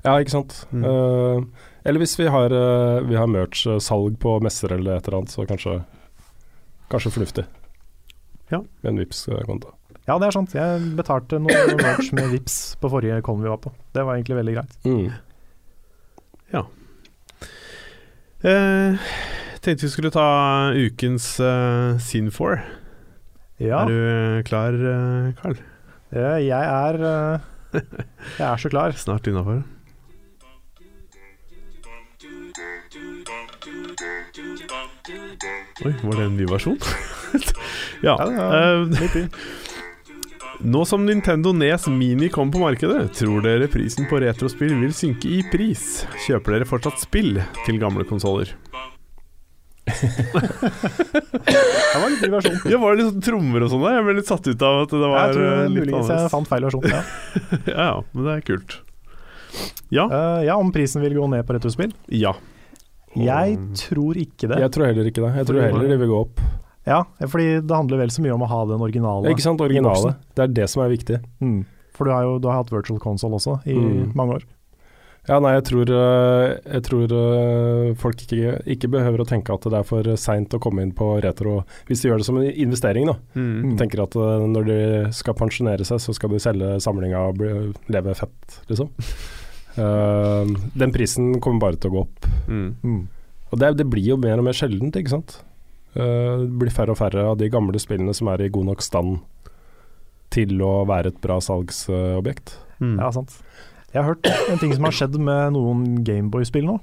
Ja, 0.02 0.16
ikke 0.18 0.34
sant. 0.34 0.56
Mm. 0.74 0.86
Eh, 0.90 1.68
eller 1.86 2.02
hvis 2.02 2.18
vi 2.18 2.30
har, 2.34 2.54
uh, 2.54 3.06
vi 3.06 3.18
har 3.20 3.30
merch-salg 3.30 4.18
på 4.22 4.40
messer 4.42 4.74
eller 4.74 4.98
et 4.98 5.10
eller 5.10 5.20
annet, 5.20 5.34
så 5.36 5.46
kanskje, 5.50 5.76
kanskje 6.90 7.14
fornuftig. 7.14 7.46
Ja. 8.50 8.64
Med 8.82 8.96
en 8.96 9.04
Vipps-konto. 9.04 9.76
Ja, 10.10 10.16
det 10.18 10.26
er 10.32 10.34
sant. 10.34 10.54
Jeg 10.58 10.94
betalte 10.98 11.38
noen 11.38 11.76
merch 11.78 12.10
med 12.18 12.32
Vips 12.34 12.56
på 12.82 12.90
forrige 12.90 13.22
kollen 13.26 13.44
vi 13.46 13.52
var 13.52 13.60
på. 13.62 13.70
Det 13.94 14.02
var 14.08 14.18
egentlig 14.18 14.40
veldig 14.40 14.56
greit. 14.58 14.78
Mm. 14.90 15.10
Eh, 18.40 18.96
tenkte 19.60 19.84
vi 19.84 19.90
skulle 19.92 20.12
ta 20.16 20.72
ukens 20.72 21.26
uh, 21.44 21.98
Scene 22.00 22.32
4. 22.32 22.62
Ja, 23.60 23.82
Er 23.84 23.90
du 23.92 24.44
klar, 24.48 24.72
eh, 24.72 25.34
Carl? 25.42 25.58
eh, 26.16 26.38
jeg 26.48 26.64
er 26.64 26.96
eh, 26.96 27.82
Jeg 28.40 28.46
er 28.48 28.56
så 28.58 28.70
klar. 28.72 28.96
Snart 29.04 29.28
innafor. 29.28 29.64
Oi, 35.86 35.94
var 36.04 36.16
det 36.16 36.26
en 36.26 36.38
ny 36.38 36.48
versjon? 36.48 36.80
ja. 38.08 38.16
Ja, 38.16 38.32
ja, 38.32 38.48
eh, 38.80 39.20
i. 39.20 39.69
nå 40.60 40.86
som 40.86 41.06
Nintendo 41.06 41.54
Nes 41.54 41.88
Mini 41.88 42.30
kom 42.30 42.52
på 42.52 42.60
markedet, 42.60 43.14
tror 43.16 43.42
dere 43.46 43.68
prisen 43.72 44.08
på 44.10 44.20
retrospill 44.20 44.74
vil 44.82 44.92
synke 44.96 45.30
i 45.32 45.40
pris? 45.52 46.06
Kjøper 46.26 46.52
dere 46.58 46.68
fortsatt 46.68 47.00
spill 47.02 47.40
til 47.66 47.80
gamle 47.82 48.04
konsoller? 48.10 48.52
Det 49.90 49.98
var 51.98 52.10
litt 52.12 52.22
ny 52.22 52.30
versjon. 52.34 52.58
Ja, 52.70 52.78
var 52.82 52.90
det 52.94 53.02
litt 53.02 53.10
sånn 53.14 53.24
trommer 53.26 53.64
og 53.66 53.72
sånn 53.72 53.84
der? 53.88 53.94
Jeg 53.98 54.04
ble 54.06 54.14
litt 54.20 54.30
satt 54.30 54.46
ut 54.46 54.62
av 54.68 54.74
at 54.84 54.92
det 54.94 55.00
var 55.02 55.16
Jeg 55.18 55.34
tror 55.38 55.48
litt 55.50 55.78
muligens 55.80 56.12
jeg 56.14 56.30
fant 56.36 56.50
feil 56.52 56.64
versjon. 56.68 56.86
Ja. 56.92 57.02
Ja, 57.72 57.80
ja, 57.80 57.96
men 58.14 58.22
det 58.28 58.32
er 58.36 58.42
kult. 58.46 58.72
Ja. 59.90 60.06
Uh, 60.06 60.40
ja, 60.46 60.54
om 60.62 60.70
prisen 60.76 61.02
vil 61.02 61.16
gå 61.18 61.26
ned 61.32 61.42
på 61.48 61.56
retrospill? 61.58 61.92
Ja. 62.14 62.34
Jeg 63.18 63.58
tror 63.88 64.14
ikke 64.22 64.46
det. 64.52 64.58
Jeg 64.62 64.70
tror 64.76 64.84
heller 64.92 65.06
ikke 65.10 65.24
det. 65.26 65.32
Jeg 65.40 65.46
tror 65.50 65.60
heller 65.66 65.90
det 65.90 65.98
vil 66.04 66.12
gå 66.12 66.18
opp. 66.28 66.38
Ja, 66.90 67.04
fordi 67.30 67.60
det 67.62 67.76
handler 67.76 68.02
vel 68.04 68.10
så 68.14 68.24
mye 68.26 68.34
om 68.36 68.44
å 68.46 68.50
ha 68.50 68.64
den 68.74 68.82
originale. 68.82 69.30
Ikke 69.32 69.46
sant, 69.46 69.62
originale. 69.62 70.16
Det 70.36 70.48
er 70.48 70.56
det 70.64 70.70
som 70.74 70.82
er 70.84 70.90
viktig. 70.96 71.20
Mm. 71.44 71.60
For 71.94 72.08
du 72.10 72.16
har 72.16 72.24
jo 72.26 72.38
du 72.42 72.48
har 72.50 72.64
hatt 72.64 72.72
virtual 72.74 72.98
console 73.04 73.38
også 73.38 73.60
i 73.70 73.76
Mm. 73.78 74.16
mange 74.18 74.40
år. 74.40 74.46
Ja, 75.28 75.38
nei, 75.44 75.52
jeg 75.60 75.66
tror, 75.68 75.90
øh, 75.94 76.58
jeg 76.74 76.82
tror 76.88 77.12
øh, 77.14 77.90
folk 78.00 78.22
ikke, 78.24 78.54
ikke 78.66 78.90
behøver 78.90 79.22
å 79.22 79.28
tenke 79.30 79.54
at 79.54 79.62
det 79.70 79.78
er 79.78 79.84
for 79.86 80.08
seint 80.18 80.50
å 80.56 80.60
komme 80.64 80.82
inn 80.82 80.94
på 80.96 81.22
retro 81.22 81.60
hvis 81.86 82.02
de 82.02 82.10
gjør 82.10 82.24
det 82.24 82.26
som 82.26 82.38
en 82.40 82.48
investering. 82.50 83.06
da. 83.12 83.14
Mm. 83.36 83.76
Tenker 83.78 84.02
at 84.08 84.16
øh, 84.18 84.48
når 84.50 84.66
de 84.72 84.80
skal 85.14 85.36
pensjonere 85.38 85.86
seg, 85.86 86.00
så 86.02 86.16
skal 86.18 86.34
de 86.34 86.40
selge 86.42 86.72
samlinga 86.82 87.20
og 87.28 87.38
bli, 87.38 87.52
leve 87.94 88.16
fett, 88.18 88.58
liksom. 88.72 88.90
uh, 89.78 90.46
den 90.82 90.96
prisen 90.96 91.36
kommer 91.44 91.68
bare 91.68 91.78
til 91.78 91.92
å 91.92 91.94
gå 92.00 92.02
opp. 92.08 92.30
Mm. 92.48 92.72
Mm. 92.82 93.04
Og 93.52 93.60
det, 93.62 93.74
det 93.84 93.90
blir 93.92 94.08
jo 94.16 94.18
mer 94.18 94.40
og 94.40 94.48
mer 94.50 94.58
sjeldent, 94.58 94.98
ikke 94.98 95.14
sant. 95.14 95.40
Eh, 96.00 96.36
det 96.46 96.60
blir 96.62 96.74
færre 96.74 96.94
og 96.96 97.00
færre 97.00 97.26
av 97.32 97.38
de 97.40 97.50
gamle 97.52 97.80
spillene 97.82 98.14
som 98.16 98.30
er 98.32 98.46
i 98.46 98.52
god 98.54 98.70
nok 98.72 98.84
stand 98.86 99.20
til 100.34 100.60
å 100.62 100.84
være 100.88 101.12
et 101.14 101.20
bra 101.24 101.40
salgsobjekt. 101.42 102.54
Mm. 102.80 102.96
Ja, 103.02 103.10
sant. 103.16 103.34
Jeg 103.90 104.04
har 104.04 104.12
hørt 104.12 104.30
en 104.30 104.62
ting 104.62 104.72
som 104.76 104.86
har 104.86 104.94
skjedd 104.96 105.18
med 105.18 105.56
noen 105.56 106.04
Gameboy-spill 106.06 106.68
nå. 106.70 106.78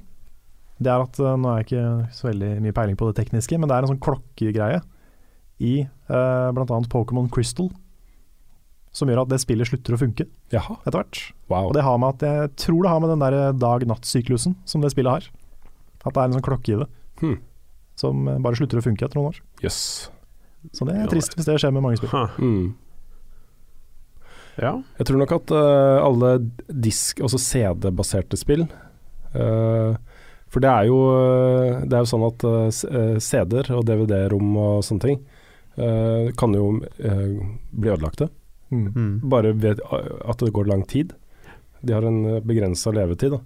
Det 0.77 0.91
er 0.93 1.01
at 1.07 1.17
eh, 1.23 1.37
Nå 1.39 1.49
er 1.49 1.63
jeg 1.63 1.69
ikke 1.69 2.13
så 2.13 2.27
veldig 2.29 2.51
mye 2.65 2.75
peiling 2.75 2.99
på 2.99 3.07
det 3.09 3.17
tekniske, 3.23 3.57
men 3.57 3.69
det 3.69 3.77
er 3.77 3.85
en 3.87 3.93
sånn 3.95 4.03
klokkegreie 4.03 4.83
i 5.63 5.73
eh, 5.87 6.49
bl.a. 6.53 6.81
Pokémon 6.91 7.31
Crystal 7.33 7.71
som 8.97 9.09
gjør 9.09 9.23
at 9.23 9.29
det 9.31 9.37
spillet 9.43 9.69
slutter 9.69 9.93
å 9.93 9.99
funke 10.01 10.25
Jaha, 10.53 10.77
etter 10.81 10.97
hvert. 10.97 11.19
wow. 11.51 11.67
Og 11.69 11.75
det 11.77 11.83
har 11.85 11.97
med 12.01 12.15
at 12.15 12.23
Jeg 12.25 12.53
tror 12.63 12.79
det 12.81 12.91
har 12.91 13.01
med 13.03 13.11
den 13.13 13.21
der 13.21 13.35
dag-natt-syklusen 13.53 14.55
som 14.65 14.81
det 14.81 14.89
spillet 14.93 15.11
har. 15.19 15.27
At 16.01 16.15
det 16.15 16.21
er 16.21 16.29
en 16.29 16.37
sånn 16.37 16.45
klokke 16.47 16.73
i 16.73 16.79
det 16.83 16.87
Hmm. 17.17 17.39
Som 17.97 18.27
eh, 18.27 18.41
bare 18.43 18.59
slutter 18.59 18.79
å 18.79 18.85
funke 18.85 19.05
etter 19.05 19.19
noen 19.19 19.33
år. 19.33 19.39
Yes. 19.65 20.09
Så 20.75 20.85
det 20.87 20.97
er 20.97 21.09
trist 21.11 21.35
hvis 21.37 21.47
det 21.47 21.57
skjer 21.61 21.73
med 21.75 21.85
mange 21.85 21.99
spill. 21.99 22.13
Mm. 22.41 22.75
Ja. 24.57 24.73
Jeg 24.97 25.07
tror 25.09 25.21
nok 25.21 25.33
at 25.37 25.53
uh, 25.53 26.01
alle 26.01 26.31
disk, 26.65 27.21
også 27.21 27.37
CD-baserte 27.37 28.39
spill 28.39 28.63
uh, 28.65 29.93
For 30.49 30.63
det 30.63 30.71
er 30.71 30.87
jo 30.89 30.97
Det 31.85 31.93
er 31.93 32.01
jo 32.01 32.09
sånn 32.09 32.25
at 32.25 32.45
uh, 32.47 33.19
CD-er 33.21 33.69
og 33.77 33.85
DVD-rom 33.85 34.57
og 34.57 34.79
sånne 34.87 35.03
ting 35.05 35.19
eh, 35.77 36.31
kan 36.33 36.55
jo 36.57 36.79
bli 36.81 37.91
ødelagte. 37.93 38.31
Mm. 38.73 38.87
Mm. 38.95 39.11
Bare 39.29 39.51
ved 39.53 39.83
at 39.85 40.41
det 40.41 40.49
går 40.55 40.65
lang 40.71 40.81
tid. 40.89 41.11
De 41.85 41.93
har 41.93 42.07
en 42.07 42.39
begrensa 42.41 42.89
levetid. 42.95 43.35
Da. 43.35 43.43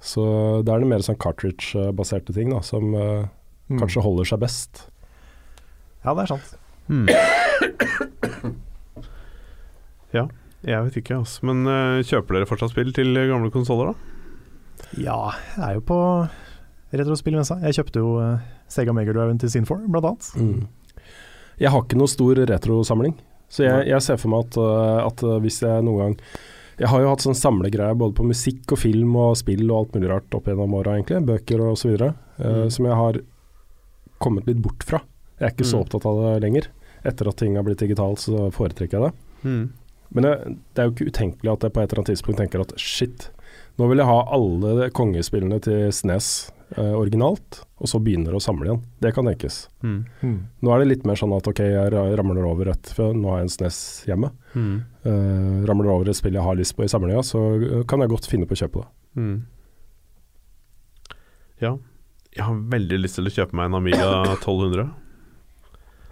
Så 0.00 0.24
da 0.64 0.72
er 0.72 0.80
det 0.80 0.88
mer 0.88 1.04
sånn 1.04 1.18
cartridge-baserte 1.20 2.32
ting 2.32 2.54
da, 2.54 2.62
som. 2.64 2.96
Kanskje 3.76 4.04
holder 4.04 4.24
seg 4.30 4.40
best. 4.40 4.86
Ja, 6.04 6.14
det 6.14 6.24
er 6.24 6.30
sant. 6.30 6.54
Mm. 6.88 7.08
ja, 10.16 10.24
jeg 10.64 10.84
vet 10.86 10.96
ikke, 11.02 11.18
altså. 11.20 11.44
Men 11.48 11.66
uh, 11.68 12.00
kjøper 12.06 12.38
dere 12.38 12.48
fortsatt 12.48 12.72
spill 12.72 12.92
til 12.96 13.12
gamle 13.28 13.50
konsoller, 13.54 13.92
da? 13.92 13.94
Ja, 14.96 15.18
jeg 15.56 15.64
er 15.66 15.74
jo 15.76 15.84
på 15.90 15.98
retrospillmessa. 16.96 17.58
Jeg 17.66 17.76
kjøpte 17.80 18.02
jo 18.02 18.14
uh, 18.22 18.44
Sega 18.72 18.94
Megadriven 18.96 19.40
til 19.42 19.52
Sin4, 19.52 19.82
blant 19.90 20.08
annet. 20.08 20.30
Mm. 20.38 21.08
Jeg 21.58 21.74
har 21.74 21.82
ikke 21.82 21.98
noe 21.98 22.10
stor 22.10 22.38
retrosamling, 22.48 23.16
så 23.50 23.64
jeg, 23.66 23.88
jeg 23.90 24.04
ser 24.04 24.20
for 24.20 24.32
meg 24.32 24.46
at, 24.46 24.60
uh, 24.62 25.00
at 25.08 25.26
hvis 25.42 25.62
jeg 25.64 25.84
noen 25.84 25.98
gang 26.02 26.16
Jeg 26.78 26.90
har 26.92 27.00
jo 27.02 27.08
hatt 27.10 27.24
sånn 27.24 27.34
samlegreie 27.34 27.96
både 27.98 28.14
på 28.14 28.26
musikk 28.28 28.70
og 28.76 28.78
film 28.78 29.16
og 29.18 29.32
spill 29.40 29.64
og 29.66 29.78
alt 29.80 29.96
mulig 29.96 30.10
rart 30.12 30.36
opp 30.38 30.46
gjennom 30.46 30.76
åra, 30.78 30.94
egentlig. 30.94 31.24
Bøker 31.26 31.64
og 31.66 31.78
så 31.80 31.90
videre. 31.92 32.14
Uh, 32.38 32.46
Mm. 32.48 32.70
Som 32.70 32.86
jeg 32.86 32.94
har 33.00 33.16
kommet 34.18 34.46
litt 34.46 34.60
bort 34.62 34.82
fra. 34.84 35.00
Jeg 35.38 35.46
er 35.48 35.54
ikke 35.54 35.66
så 35.70 35.78
Mm. 35.78 35.84
opptatt 35.86 36.06
av 36.06 36.20
det 36.24 36.42
lenger. 36.42 36.68
Etter 37.04 37.28
at 37.28 37.36
ting 37.36 37.54
har 37.56 37.62
blitt 37.64 37.78
digitalt, 37.78 38.18
så 38.18 38.50
foretrekker 38.50 38.98
jeg 38.98 39.02
det. 39.06 39.12
Mm. 39.44 39.70
Men 40.14 40.22
det, 40.24 40.32
det 40.74 40.82
er 40.82 40.88
jo 40.88 40.94
ikke 40.96 41.10
utenkelig 41.12 41.52
at 41.52 41.60
jeg 41.62 41.72
på 41.72 41.80
et 41.82 41.92
eller 41.92 42.00
annet 42.02 42.10
tidspunkt 42.16 42.38
tenker 42.40 42.60
at 42.64 42.72
shit, 42.80 43.28
nå 43.78 43.86
vil 43.88 43.98
jeg 43.98 44.06
ha 44.08 44.24
alle 44.34 44.88
kongespillene 44.90 45.60
til 45.62 45.92
SNES 45.92 46.50
eh, 46.76 46.92
originalt, 46.98 47.60
og 47.78 47.86
så 47.86 48.00
begynner 48.02 48.34
å 48.34 48.40
samle 48.42 48.66
igjen. 48.66 48.80
Det 49.00 49.12
kan 49.14 49.24
tenkes. 49.28 49.68
Mm. 49.84 50.00
Mm. 50.22 50.38
Nå 50.62 50.72
er 50.74 50.78
det 50.82 50.88
litt 50.88 51.04
mer 51.06 51.14
sånn 51.14 51.36
at 51.36 51.46
ok, 51.46 51.60
jeg 51.62 51.92
ramler 52.18 52.42
over 52.48 52.72
et 52.72 52.90
For 52.96 53.14
nå 53.14 53.30
har 53.30 53.38
jeg 53.38 53.46
en 53.46 53.54
SNES 53.54 53.78
hjemme. 54.08 54.32
Mm. 54.56 54.74
Eh, 55.04 55.66
ramler 55.70 55.92
over 55.94 56.08
et 56.10 56.16
spill 56.18 56.34
jeg 56.34 56.42
har 56.42 56.56
lyst 56.58 56.74
på 56.76 56.82
i 56.82 56.90
samlinga, 56.90 57.22
så 57.22 57.84
kan 57.86 58.00
jeg 58.02 58.10
godt 58.10 58.26
finne 58.26 58.48
på 58.50 58.56
å 58.58 58.62
kjøpe 58.64 58.82
det. 58.82 58.88
Mm. 59.22 59.38
Ja. 61.60 61.76
Jeg 62.38 62.46
har 62.46 62.54
veldig 62.70 62.98
lyst 63.02 63.18
til 63.18 63.26
å 63.26 63.34
kjøpe 63.34 63.56
meg 63.58 63.66
en 63.68 63.78
Amiga 63.80 64.08
1200. 64.38 64.88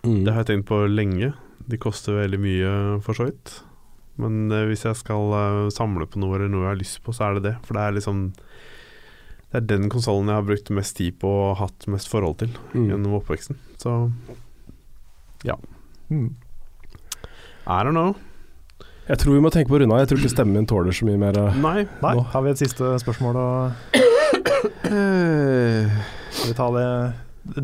Det 0.06 0.32
har 0.32 0.42
jeg 0.42 0.48
tenkt 0.52 0.68
på 0.68 0.80
lenge. 0.90 1.32
De 1.66 1.78
koster 1.82 2.14
veldig 2.18 2.38
mye, 2.42 2.72
for 3.02 3.14
så 3.18 3.24
vidt. 3.28 3.56
Men 4.22 4.46
eh, 4.54 4.64
hvis 4.70 4.84
jeg 4.86 4.96
skal 5.00 5.32
eh, 5.36 5.62
samle 5.74 6.06
på 6.10 6.18
noe 6.22 6.36
eller 6.38 6.48
noe 6.52 6.64
jeg 6.66 6.72
har 6.72 6.78
lyst 6.80 7.00
på, 7.04 7.14
så 7.14 7.26
er 7.28 7.38
det 7.38 7.44
det. 7.50 7.54
For 7.66 7.76
det 7.78 7.82
er 7.84 7.96
liksom 7.98 8.20
Det 9.46 9.60
er 9.60 9.66
den 9.70 9.88
konsollen 9.92 10.26
jeg 10.30 10.38
har 10.40 10.46
brukt 10.46 10.70
mest 10.74 10.96
tid 10.98 11.18
på 11.22 11.28
og 11.30 11.56
hatt 11.60 11.86
mest 11.92 12.08
forhold 12.10 12.38
til 12.42 12.50
Mm. 12.74 12.86
gjennom 12.90 13.18
oppveksten. 13.20 13.56
Så 13.78 14.10
Mm. 16.10 16.34
I 17.66 17.82
don't 17.82 17.94
know. 17.98 18.14
Jeg 19.08 19.18
tror 19.18 19.34
vi 19.34 19.40
må 19.42 19.50
tenke 19.54 19.68
på 19.70 19.76
å 19.78 19.80
runde 19.82 19.94
av. 19.94 20.00
Jeg 20.04 20.08
tror 20.12 20.18
ikke 20.22 20.34
stemmen 20.34 20.54
min 20.58 20.66
tåler 20.70 20.94
så 20.94 21.06
mye 21.06 21.18
mer. 21.18 21.38
eh. 21.38 21.54
Nei. 21.62 21.86
Nei, 22.02 22.14
Nå. 22.14 22.22
har 22.32 22.42
vi 22.42 22.50
et 22.50 22.58
siste 22.62 22.92
spørsmål 23.02 23.34
å 23.38 23.48
Skal 26.36 26.52
vi 26.52 26.56
ta 26.58 26.66
det, 26.76 26.88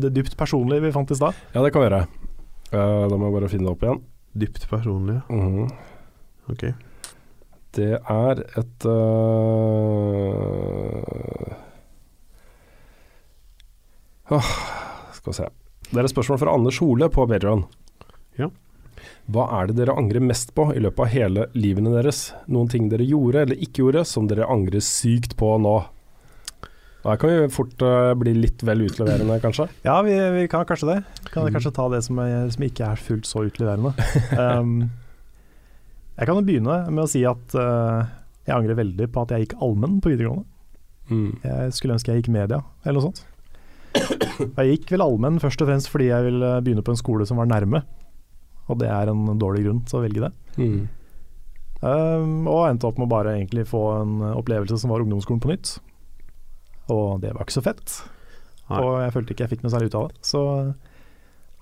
det 0.01 0.09
dypt 0.15 0.37
personlige 0.39 0.81
vi 0.87 0.91
fant 0.95 1.11
i 1.13 1.15
stad? 1.15 1.37
Ja, 1.53 1.61
det 1.61 1.71
kan 1.73 1.83
vi 1.83 1.87
gjøre. 1.91 2.07
Uh, 2.73 3.05
da 3.05 3.15
må 3.15 3.29
jeg 3.29 3.35
bare 3.37 3.51
finne 3.51 3.67
det 3.67 3.73
opp 3.75 3.85
igjen. 3.85 4.01
Dypt 4.33 4.65
personlige? 4.71 5.21
Mhm. 5.29 5.69
Ok. 6.51 6.63
Det 7.73 7.93
er 7.97 8.41
et 8.59 8.85
uh... 8.85 8.93
Åh, 14.33 14.49
Skal 15.13 15.31
vi 15.31 15.37
se. 15.37 15.47
Det 15.89 15.99
er 16.01 16.05
et 16.07 16.13
spørsmål 16.13 16.39
fra 16.41 16.53
Anders 16.57 16.79
Hole 16.81 17.09
på 17.13 17.25
Patreon. 17.29 17.63
Ja. 18.39 18.49
Hva 19.29 19.47
er 19.59 19.69
det 19.69 19.77
dere 19.77 19.95
angrer 19.97 20.23
mest 20.23 20.53
på 20.57 20.71
i 20.73 20.81
løpet 20.81 21.05
av 21.05 21.11
hele 21.13 21.45
livene 21.57 21.93
deres? 21.93 22.31
Noen 22.49 22.69
ting 22.71 22.89
dere 22.91 23.05
gjorde 23.05 23.45
eller 23.45 23.61
ikke 23.61 23.83
gjorde 23.83 24.05
som 24.09 24.27
dere 24.29 24.49
angrer 24.49 24.81
sykt 24.83 25.37
på 25.39 25.53
nå? 25.61 25.75
Da 27.03 27.17
kan 27.19 27.29
vi 27.33 27.47
fort 27.51 27.81
uh, 27.83 28.13
bli 28.15 28.31
litt 28.37 28.61
vel 28.63 28.85
utleverende, 28.85 29.35
kanskje. 29.43 29.65
Ja, 29.87 29.97
vi, 30.05 30.13
vi 30.37 30.45
kan 30.51 30.63
kanskje 30.69 30.87
det. 30.93 30.99
Kan 31.33 31.43
Mm. 31.49 31.53
kanskje 31.57 31.73
ta 31.75 31.87
det 31.91 31.99
som, 32.05 32.19
er, 32.23 32.45
som 32.53 32.63
ikke 32.63 32.85
er 32.93 33.01
fullt 33.01 33.27
så 33.27 33.43
utleverende. 33.49 33.91
Um, 34.39 34.89
jeg 36.15 36.27
kan 36.29 36.37
jo 36.37 36.45
begynne 36.45 36.75
med 36.93 37.03
å 37.03 37.09
si 37.09 37.23
at 37.25 37.55
uh, 37.57 38.05
jeg 38.45 38.53
angrer 38.55 38.77
veldig 38.77 39.07
på 39.11 39.21
at 39.25 39.31
jeg 39.33 39.47
gikk 39.47 39.55
allmenn 39.65 39.99
på 40.03 40.11
videregående. 40.13 40.45
Mm. 41.09 41.29
Jeg 41.43 41.73
skulle 41.75 41.95
ønske 41.97 42.13
jeg 42.13 42.21
gikk 42.21 42.31
media, 42.35 42.61
eller 42.85 42.99
noe 43.01 43.07
sånt. 43.09 43.23
Jeg 44.57 44.69
gikk 44.77 44.93
vel 44.93 45.03
allmenn 45.05 45.41
først 45.43 45.61
og 45.61 45.67
fremst 45.69 45.89
fordi 45.91 46.07
jeg 46.11 46.25
ville 46.29 46.51
begynne 46.65 46.83
på 46.85 46.93
en 46.93 46.99
skole 47.01 47.25
som 47.29 47.37
var 47.41 47.49
nærme. 47.51 47.81
Og 48.71 48.79
det 48.79 48.87
er 48.93 49.11
en 49.11 49.25
dårlig 49.41 49.65
grunn 49.65 49.81
til 49.89 49.99
å 49.99 50.03
velge 50.05 50.23
det. 50.23 50.31
Mm. 50.55 50.77
Um, 51.83 52.47
og 52.47 52.69
endte 52.69 52.87
opp 52.87 52.97
med 53.01 53.09
å 53.09 53.11
bare 53.11 53.33
egentlig 53.35 53.65
få 53.67 53.81
en 53.99 54.13
opplevelse 54.37 54.77
som 54.79 54.93
var 54.93 55.03
ungdomsskolen 55.03 55.41
på 55.43 55.51
nytt. 55.51 55.73
Og 56.89 57.21
det 57.21 57.31
var 57.33 57.43
ikke 57.45 57.55
så 57.59 57.63
fett. 57.63 58.01
Nei. 58.69 58.79
Og 58.81 59.01
jeg 59.03 59.13
følte 59.13 59.33
ikke 59.35 59.43
jeg 59.45 59.49
fikk 59.57 59.63
noe 59.63 59.71
særlig 59.71 59.91
ut 59.91 59.95
av 59.95 60.07
det. 60.09 60.17
Så 60.25 60.41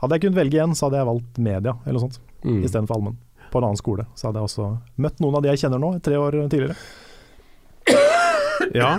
hadde 0.02 0.16
jeg 0.18 0.22
kunnet 0.26 0.40
velge 0.42 0.58
igjen, 0.58 0.74
så 0.78 0.88
hadde 0.88 0.98
jeg 1.02 1.10
valgt 1.12 1.38
media 1.38 1.76
eller 1.86 2.00
noe 2.00 2.08
sånt 2.10 2.20
Mm. 2.42 2.64
istedenfor 2.66 2.96
allmenn. 2.98 3.18
På 3.52 3.60
en 3.60 3.66
annen 3.68 3.78
skole. 3.78 4.06
Så 4.18 4.28
hadde 4.28 4.40
jeg 4.42 4.48
også 4.50 4.80
møtt 4.98 5.20
noen 5.22 5.36
av 5.38 5.44
de 5.44 5.50
jeg 5.52 5.60
kjenner 5.62 5.80
nå, 5.84 5.92
tre 6.02 6.16
år 6.18 6.32
tidligere. 6.50 6.76
Ja. 8.74 8.96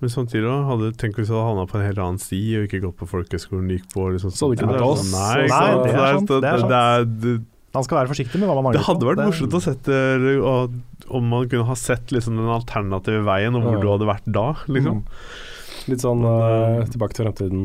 Men 0.00 0.10
samtidig 0.12 0.50
hadde 0.68 0.90
tenk 1.00 1.16
hvis 1.16 1.28
du 1.30 1.34
hadde 1.36 1.46
havna 1.48 1.64
på 1.70 1.78
en 1.78 1.86
helt 1.86 2.00
annen 2.02 2.18
sti 2.20 2.40
og 2.58 2.66
ikke 2.66 2.80
gått 2.82 2.96
på 3.00 3.06
folkehøyskolen 3.08 3.68
du 3.70 3.76
gikk 3.76 3.86
på. 3.94 4.08
Liksom, 4.14 4.32
Så 4.34 4.48
hadde 4.48 4.58
ikke 4.58 4.66
det 4.68 4.74
vært 4.74 4.88
oss. 4.88 5.04
sånn, 5.04 5.14
Nei, 5.14 5.34
det 5.36 5.44
er 5.44 5.48
sant? 5.54 5.78
det 5.84 6.34
er 6.34 6.40
det 6.40 6.50
er 6.50 6.58
sant. 6.58 6.72
det, 6.72 6.80
er, 6.82 7.38
Man 7.74 7.84
skal 7.86 7.98
være 8.00 8.10
forsiktig 8.12 8.38
med 8.40 8.48
hva 8.48 8.54
man 8.56 8.70
angrer 8.70 8.78
det 8.80 8.86
hadde 8.86 9.08
vært 9.08 9.24
morsomt 9.26 9.56
å 9.58 9.62
sette 9.64 9.96
og, 10.38 10.76
Om 11.18 11.26
man 11.32 11.48
kunne 11.50 11.66
ha 11.68 11.74
sett 11.78 12.14
liksom 12.14 12.38
den 12.38 12.48
alternative 12.54 13.24
veien, 13.26 13.56
og 13.58 13.66
hvor 13.66 13.76
Ja. 13.76 13.82
du 13.82 13.88
hadde 13.92 14.08
vært 14.08 14.30
da, 14.30 14.46
liksom. 14.70 15.02
Mm. 15.02 15.84
Litt 15.90 16.00
sånn 16.00 16.22
uh, 16.24 16.84
tilbake 16.88 17.12
til 17.18 17.26
fremtiden, 17.26 17.64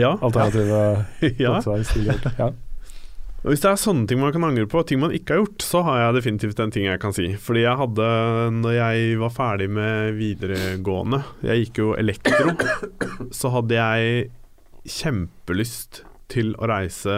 Ja. 0.00 0.14
alternative 0.16 1.04
ja. 1.44 1.58
Ja. 2.38 2.50
Og 3.40 3.54
Hvis 3.54 3.62
det 3.64 3.70
er 3.70 3.78
sånne 3.80 4.06
ting 4.08 4.20
man 4.20 4.32
kan 4.32 4.44
angre 4.44 4.66
på, 4.68 4.82
ting 4.84 5.00
man 5.00 5.12
ikke 5.16 5.32
har 5.32 5.42
gjort, 5.42 5.62
så 5.64 5.80
har 5.86 5.98
jeg 6.02 6.16
definitivt 6.18 6.58
en 6.60 6.72
ting 6.74 6.84
jeg 6.84 7.00
kan 7.00 7.14
si. 7.16 7.30
Fordi 7.40 7.62
jeg 7.64 7.76
hadde, 7.80 8.08
når 8.52 8.74
jeg 8.76 9.14
var 9.20 9.32
ferdig 9.32 9.68
med 9.72 10.12
videregående, 10.18 11.22
jeg 11.48 11.64
gikk 11.66 11.80
jo 11.80 11.94
elektro, 11.96 12.52
så 13.38 13.52
hadde 13.56 13.78
jeg 13.80 14.28
kjempelyst 14.92 16.02
til 16.30 16.52
å 16.60 16.68
reise 16.70 17.16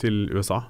til 0.00 0.24
USA. 0.32 0.62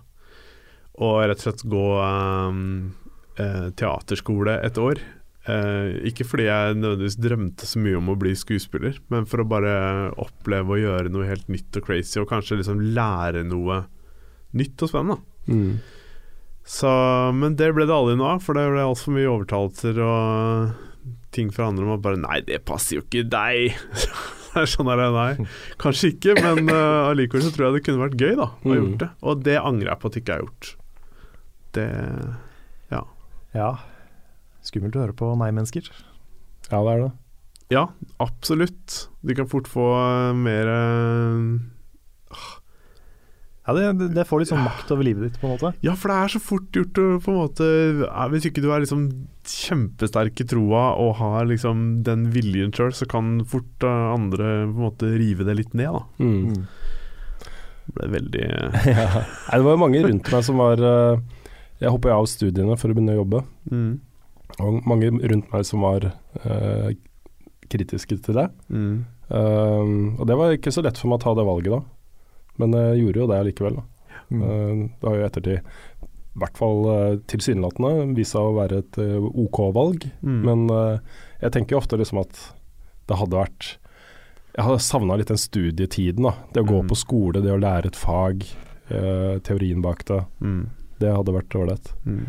Og 1.00 1.22
rett 1.24 1.40
og 1.40 1.44
slett 1.46 1.62
gå 1.72 1.84
um, 2.04 2.92
eh, 3.40 3.70
teaterskole 3.80 4.58
et 4.66 4.76
år. 4.78 5.00
Uh, 5.48 5.96
ikke 6.06 6.22
fordi 6.28 6.44
jeg 6.46 6.76
nødvendigvis 6.78 7.16
drømte 7.18 7.66
så 7.66 7.80
mye 7.82 7.96
om 7.98 8.12
å 8.12 8.18
bli 8.20 8.34
skuespiller, 8.38 8.98
men 9.10 9.24
for 9.26 9.42
å 9.42 9.46
bare 9.48 9.72
oppleve 10.22 10.76
å 10.76 10.78
gjøre 10.78 11.10
noe 11.10 11.26
helt 11.26 11.48
nytt 11.50 11.74
og 11.80 11.88
crazy, 11.88 12.20
og 12.20 12.28
kanskje 12.30 12.60
liksom 12.60 12.82
lære 12.94 13.42
noe 13.48 13.80
nytt 14.54 14.84
og 14.84 14.92
spennende. 14.92 15.18
Mm. 15.48 15.80
Så, 16.62 16.92
men 17.34 17.56
det 17.58 17.72
ble 17.74 17.88
det 17.88 17.96
aldri 17.96 18.14
noe 18.20 18.36
av, 18.36 18.44
for 18.44 18.54
det 18.54 18.68
ble 18.70 18.84
altfor 18.86 19.16
mye 19.16 19.32
overtalelser 19.32 19.98
og 20.04 21.08
ting 21.34 21.48
fra 21.50 21.70
andre 21.72 21.88
om 21.88 21.94
at 21.96 22.04
bare 22.04 22.20
Nei, 22.22 22.38
det 22.46 22.60
passer 22.68 23.00
jo 23.00 23.06
ikke 23.06 23.24
deg. 23.32 23.74
Det 24.52 24.60
er 24.60 24.68
sånn 24.68 24.88
er 24.92 24.98
det, 25.00 25.04
nei. 25.16 25.44
Kanskje 25.80 26.10
ikke, 26.12 26.34
men 26.44 26.66
uh, 26.68 27.08
allikevel 27.08 27.40
så 27.40 27.50
tror 27.54 27.70
jeg 27.70 27.78
det 27.78 27.84
kunne 27.86 28.02
vært 28.02 28.20
gøy 28.20 28.34
da 28.36 28.50
å 28.52 28.68
Mm. 28.68 28.74
gjort 28.76 28.98
det. 29.00 29.06
Og 29.24 29.38
det 29.46 29.54
angrer 29.56 29.88
jeg 29.88 30.00
på 30.02 30.10
at 30.10 30.18
jeg 30.18 30.22
ikke 30.26 30.34
har 30.36 30.42
gjort. 30.42 30.68
Det 31.76 31.88
Ja. 33.54 33.70
Skummelt 34.64 34.94
å 34.96 35.02
høre 35.02 35.12
på 35.18 35.26
nei-mennesker. 35.36 35.88
ja, 36.70 36.78
det 36.84 36.92
er 36.92 37.00
det. 37.02 37.12
Ja, 37.72 37.86
absolutt. 38.20 39.08
De 39.24 39.34
kan 39.34 39.48
fort 39.48 39.66
få 39.68 39.84
uh, 39.96 40.32
mer 40.36 40.68
uh, 40.68 41.58
Ja, 43.66 43.74
det, 43.76 44.08
det- 44.14 44.24
får 44.26 44.40
litt 44.42 44.50
sånn 44.50 44.64
makt 44.64 44.90
over 44.90 45.04
livet 45.06 45.22
ditt, 45.28 45.36
på 45.40 45.46
en 45.46 45.52
måte. 45.54 45.70
Ja, 45.86 45.94
for 45.94 46.10
det 46.10 46.16
er 46.18 46.32
så 46.34 46.40
fort 46.42 46.72
gjort 46.74 46.98
å 46.98 47.04
på 47.22 47.30
en 47.30 47.38
måte 47.38 47.68
Hvis 48.32 48.48
ikke 48.48 48.62
du 48.64 48.70
er 48.74 48.82
liksom 48.82 49.04
kjempesterk 49.46 50.40
i 50.42 50.46
troa 50.50 50.96
og 51.02 51.14
har 51.20 51.46
liksom 51.46 52.02
den 52.06 52.26
viljen 52.34 52.72
sjøl, 52.74 52.90
så 52.96 53.06
kan 53.10 53.44
fort 53.46 53.86
uh, 53.86 54.14
andre 54.16 54.64
på 54.66 54.72
en 54.78 54.86
måte 54.88 55.12
rive 55.18 55.44
det 55.46 55.56
litt 55.60 55.74
ned, 55.78 55.92
da. 55.92 56.02
Mm. 56.18 56.66
Det 57.82 57.94
ble 57.98 58.10
veldig 58.16 58.48
ja. 58.96 59.06
Nei, 59.22 59.56
det 59.58 59.64
var 59.66 59.76
jo 59.76 59.82
mange 59.84 60.02
rundt 60.08 60.32
meg 60.34 60.44
som 60.46 60.58
var 60.62 60.78
eh, 60.86 61.22
Jeg 61.82 61.90
hoppa 61.90 62.12
av 62.14 62.28
studiene 62.30 62.76
for 62.78 62.92
å 62.92 62.94
begynne 62.96 63.16
å 63.16 63.22
jobbe. 63.24 63.42
mm. 63.70 63.92
Og 64.60 64.82
mange 64.84 65.08
rundt 65.32 65.48
meg 65.50 65.64
som 65.64 65.80
var 65.80 66.04
eh, 66.44 66.90
kritiske 67.72 68.18
til 68.20 68.36
det. 68.36 68.50
Mm. 68.68 68.98
Uh, 69.32 70.12
og 70.20 70.26
det 70.28 70.36
var 70.36 70.52
ikke 70.52 70.72
så 70.74 70.82
lett 70.84 70.98
for 71.00 71.08
meg 71.08 71.22
å 71.22 71.24
ta 71.24 71.32
det 71.38 71.46
valget 71.48 71.72
da. 71.72 71.78
Men 72.60 72.74
jeg 72.76 72.98
gjorde 73.00 73.22
jo 73.22 73.28
det 73.30 73.38
likevel. 73.48 73.78
Da. 73.78 73.84
Mm. 74.28 74.42
Uh, 74.42 74.82
det 75.00 75.08
har 75.08 75.16
jo 75.16 75.24
ettertid, 75.30 75.70
i 76.04 76.42
hvert 76.42 76.60
fall 76.60 76.84
uh, 76.84 77.14
tilsynelatende, 77.32 78.10
vist 78.18 78.36
seg 78.36 78.44
å 78.44 78.52
være 78.58 78.82
et 78.84 79.00
eh, 79.00 79.24
OK 79.46 79.58
valg. 79.76 80.04
Mm. 80.20 80.38
Men 80.50 80.66
eh, 80.76 81.16
jeg 81.46 81.52
tenker 81.56 81.76
jo 81.76 81.80
ofte 81.80 81.98
liksom 82.00 82.20
at 82.22 82.44
det 83.08 83.18
hadde 83.18 83.40
vært 83.40 83.72
Jeg 84.52 84.64
hadde 84.68 84.84
savna 84.84 85.16
litt 85.16 85.32
den 85.32 85.40
studietiden. 85.40 86.28
da 86.28 86.34
Det 86.52 86.60
å 86.62 86.68
gå 86.68 86.82
Mm. 86.84 86.88
på 86.92 87.00
skole, 87.00 87.40
det 87.40 87.52
å 87.56 87.60
lære 87.60 87.88
et 87.88 87.96
fag, 87.96 88.44
teorien 89.48 89.80
bak 89.80 90.04
det. 90.04 90.20
Det 91.02 91.12
hadde 91.12 91.34
vært 91.36 91.58
ålreit. 91.58 91.92
Mm. 92.06 92.22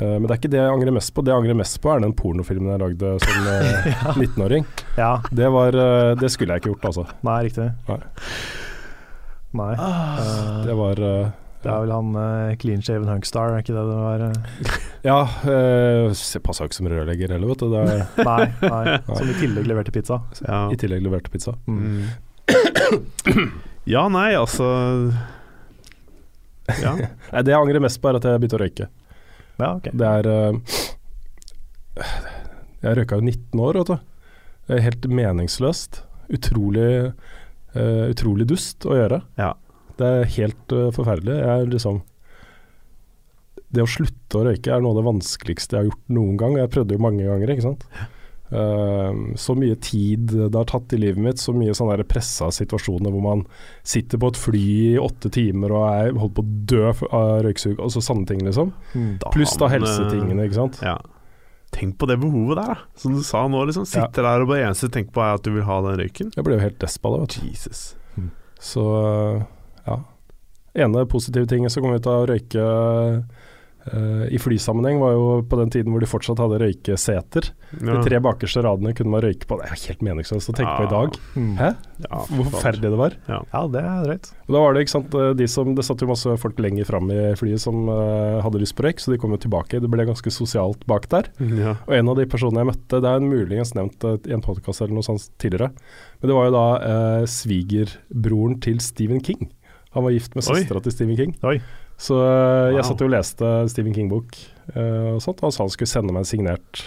Uh, 0.00 0.16
men 0.16 0.24
det 0.26 0.32
er 0.34 0.40
ikke 0.40 0.52
det 0.54 0.60
jeg 0.62 0.72
angrer 0.72 0.96
mest 0.96 1.12
på. 1.14 1.24
Det 1.24 1.32
jeg 1.34 1.42
angrer 1.42 1.58
mest 1.58 1.78
på, 1.82 1.92
er 1.92 2.02
den 2.04 2.16
pornofilmen 2.16 2.72
jeg 2.72 2.82
lagde 2.82 3.12
som 3.24 3.46
ja. 3.92 4.16
19-åring. 4.16 4.66
Ja, 4.98 5.12
Det, 5.30 5.52
var, 5.52 5.76
eh, 5.76 6.14
det 6.20 6.32
skulle 6.32 6.56
jeg 6.56 6.62
ikke 6.64 6.74
gjort, 6.74 6.90
altså. 6.92 7.06
nei, 7.26 7.38
riktig. 7.48 7.68
Nei. 7.90 8.00
Nei. 9.52 9.72
Uh, 9.76 10.64
Det 10.64 10.76
var 10.78 11.02
eh, 11.08 11.30
det 11.62 11.70
er 11.70 11.82
vel 11.84 11.92
han 11.94 12.08
uh, 12.18 12.54
clean 12.58 12.80
shaven 12.82 13.06
hunkstar, 13.06 13.52
er 13.54 13.62
ikke 13.62 13.74
det 13.76 13.82
det 13.86 13.98
var? 14.00 14.22
Uh? 14.32 14.78
Ja, 15.06 15.18
uh, 15.46 16.22
passa 16.42 16.66
ikke 16.66 16.78
som 16.78 16.88
rørlegger 16.90 17.34
heller, 17.36 17.52
vet 17.52 17.62
du. 17.62 17.68
Det 17.70 17.82
er, 17.82 18.02
Nei, 18.30 18.48
nei, 18.64 18.96
som 19.06 19.30
i 19.30 19.36
tillegg 19.38 19.68
leverte 19.70 19.94
pizza. 19.94 20.18
Ja. 20.42 20.64
I 20.74 20.78
tillegg 20.80 21.04
leverte 21.06 21.30
pizza. 21.30 21.54
Mm. 21.70 22.08
Mm. 22.50 23.52
ja, 23.94 24.08
nei, 24.10 24.32
altså 24.38 24.66
Ja. 26.82 26.92
Nei, 26.96 27.42
Det 27.42 27.52
jeg 27.52 27.58
angrer 27.58 27.82
mest 27.82 28.00
på, 28.02 28.10
er 28.10 28.18
at 28.20 28.26
jeg 28.28 28.42
begynte 28.42 28.58
å 28.58 28.62
røyke. 28.62 28.88
Ja, 29.58 29.68
ok. 29.76 29.88
Det 29.92 30.08
er 30.08 30.28
eh, 30.30 30.78
Jeg 32.82 32.96
røyka 32.98 33.18
jo 33.18 33.26
19 33.26 33.62
år, 33.66 33.80
vet 33.80 33.90
du. 33.92 33.96
Det 34.68 34.76
er 34.78 34.86
helt 34.86 35.08
meningsløst. 35.10 36.02
Utrolig 36.32 36.86
eh, 37.74 38.06
Utrolig 38.12 38.46
dust 38.50 38.86
å 38.88 38.96
gjøre. 38.96 39.20
Ja. 39.40 39.52
Det 39.98 40.08
er 40.08 40.32
helt 40.38 40.74
eh, 40.76 40.88
forferdelig. 40.94 41.36
Jeg 41.42 41.68
liksom 41.74 42.00
Det 43.72 43.84
å 43.84 43.90
slutte 43.90 44.40
å 44.40 44.46
røyke 44.48 44.72
er 44.72 44.82
noe 44.84 44.94
av 44.94 45.00
det 45.00 45.06
vanskeligste 45.10 45.76
jeg 45.76 45.82
har 45.82 45.90
gjort 45.90 46.16
noen 46.18 46.40
gang. 46.40 46.58
Jeg 46.60 46.72
prøvde 46.74 46.96
jo 46.96 47.04
mange 47.04 47.26
ganger, 47.28 47.52
ikke 47.54 47.66
sant. 47.70 47.86
Eh, 48.52 49.36
så 49.36 49.54
mye 49.56 49.76
tid 49.80 50.26
det 50.34 50.52
har 50.52 50.68
tatt 50.68 50.92
i 50.92 50.98
livet 51.00 51.22
mitt, 51.24 51.40
så 51.40 51.54
mye 51.56 51.72
sånne 51.76 52.04
pressa 52.08 52.50
situasjoner 52.52 53.14
hvor 53.14 53.24
man 53.24 53.46
sitter 53.80 54.20
på 54.20 54.28
et 54.32 54.40
fly 54.40 54.66
i 54.92 55.00
åtte 55.00 55.30
timer 55.32 55.72
og 55.72 55.86
er 55.88 56.12
holdt 56.20 56.36
på 56.36 56.44
å 56.44 56.58
dø 56.74 56.82
av 56.90 57.32
røyksug, 57.46 57.78
og 57.80 57.94
så 57.94 58.04
sånne 58.04 58.28
ting, 58.28 58.44
liksom. 58.44 58.74
Da 59.22 59.32
Pluss 59.32 59.56
da 59.60 59.70
eh, 59.70 59.78
helsetingene, 59.78 60.48
ikke 60.48 60.60
sant. 60.60 60.82
Ja. 60.84 60.98
Tenk 61.72 61.96
på 61.96 62.08
det 62.10 62.18
behovet 62.20 62.60
der, 62.60 62.74
da. 62.74 63.00
Som 63.00 63.16
du 63.16 63.24
sa 63.24 63.46
nå, 63.48 63.64
liksom. 63.70 63.88
Sitter 63.88 64.28
der 64.28 64.44
og 64.44 64.52
bare 64.52 64.68
eneste 64.68 64.90
du 64.90 64.98
tenker 64.98 65.16
på 65.16 65.24
er 65.24 65.40
at 65.40 65.46
du 65.46 65.54
vil 65.54 65.64
ha 65.68 65.80
den 65.88 66.00
røyken. 66.02 66.32
Jeg 66.36 66.44
ble 66.44 66.58
jo 66.58 66.66
helt 66.66 66.80
desp 66.82 67.08
av 67.08 67.16
det, 67.16 67.24
vet 67.24 67.36
du. 67.38 67.48
Jesus. 67.48 67.84
Så 68.62 68.82
ja. 69.86 69.96
Ene 70.84 71.06
positive 71.10 71.48
tinget 71.50 71.72
som 71.72 71.84
kom 71.84 71.96
ut 71.96 72.06
av 72.08 72.22
å 72.22 72.28
røyke 72.30 72.66
eh, 73.90 74.24
i 74.34 74.38
flysammenheng, 74.40 75.00
var 75.02 75.14
jo 75.16 75.26
på 75.48 75.58
den 75.60 75.72
tiden 75.72 75.94
hvor 75.94 76.02
de 76.02 76.08
fortsatt 76.10 76.40
hadde 76.42 76.60
røykeseter. 76.62 77.48
De 77.72 77.96
tre 78.04 78.20
bakerste 78.22 78.62
radene 78.64 78.92
kunne 78.96 79.12
man 79.14 79.24
røyke 79.24 79.48
på. 79.48 79.58
Det 79.58 79.66
er 79.66 79.74
jo 79.74 79.88
helt 79.90 80.04
meningsløst 80.06 80.52
å 80.52 80.54
tenke 80.56 80.74
på 80.76 80.86
i 80.86 80.92
dag. 80.92 81.18
Mm. 81.34 81.54
Hæ? 81.58 81.70
Ja, 82.02 82.20
Hvor 82.28 82.50
forferdelig 82.52 82.92
det 82.92 83.00
var. 83.00 83.16
Ja, 83.30 83.62
det 83.72 83.82
er 83.82 84.06
drøyt. 84.06 84.30
Og 84.46 84.56
da 84.56 84.62
var 84.64 84.74
det 84.74 84.84
ikke 84.84 84.94
sant, 84.94 85.14
eh, 85.16 85.30
de 85.38 85.48
som, 85.50 85.72
det 85.78 85.86
satt 85.86 86.04
jo 86.04 86.10
masse 86.10 86.36
folk 86.42 86.60
lenger 86.62 86.88
fram 86.88 87.12
i 87.14 87.20
flyet 87.38 87.62
som 87.62 87.86
uh, 87.88 88.42
hadde 88.44 88.60
lyst 88.62 88.76
på 88.78 88.86
røyk, 88.86 89.00
så 89.02 89.14
de 89.14 89.20
kom 89.22 89.34
jo 89.34 89.40
tilbake. 89.44 89.80
Det 89.82 89.90
ble 89.92 90.08
ganske 90.08 90.34
sosialt 90.34 90.86
bak 90.90 91.08
der. 91.12 91.30
Ja. 91.40 91.76
Og 91.86 91.96
en 91.96 92.12
av 92.12 92.18
de 92.18 92.28
personene 92.30 92.64
jeg 92.64 92.72
møtte, 92.72 93.00
det 93.02 93.08
er 93.08 93.22
en 93.22 93.30
muligens 93.30 93.74
nevnt 93.78 94.06
uh, 94.08 94.18
i 94.28 94.36
en 94.36 94.44
podkast 94.44 94.84
eller 94.84 94.98
noe 94.98 95.06
sånt 95.06 95.30
tidligere, 95.42 95.72
men 96.20 96.30
det 96.30 96.36
var 96.36 96.48
jo 96.48 96.54
da 96.54 96.66
svigerbroren 97.30 98.60
til 98.62 98.78
Stephen 98.84 99.22
King. 99.24 99.48
Han 99.92 100.06
var 100.06 100.14
gift 100.14 100.36
med 100.36 100.46
søstera 100.46 100.80
til 100.84 100.94
Stephen 100.94 101.18
King. 101.18 101.32
Oi. 101.44 101.58
Så 102.02 102.16
eh, 102.18 102.72
jeg 102.72 102.80
Wow. 102.80 102.88
satt 102.88 103.02
jo 103.04 103.06
og 103.06 103.14
leste 103.14 103.50
Stephen 103.70 103.94
King-bok 103.94 104.34
uh, 104.74 105.14
og 105.14 105.20
sånt, 105.22 105.42
og 105.46 105.52
sa 105.54 105.62
han 105.62 105.70
skulle 105.70 105.90
sende 105.90 106.10
meg 106.14 106.24
en 106.24 106.28
signert 106.32 106.80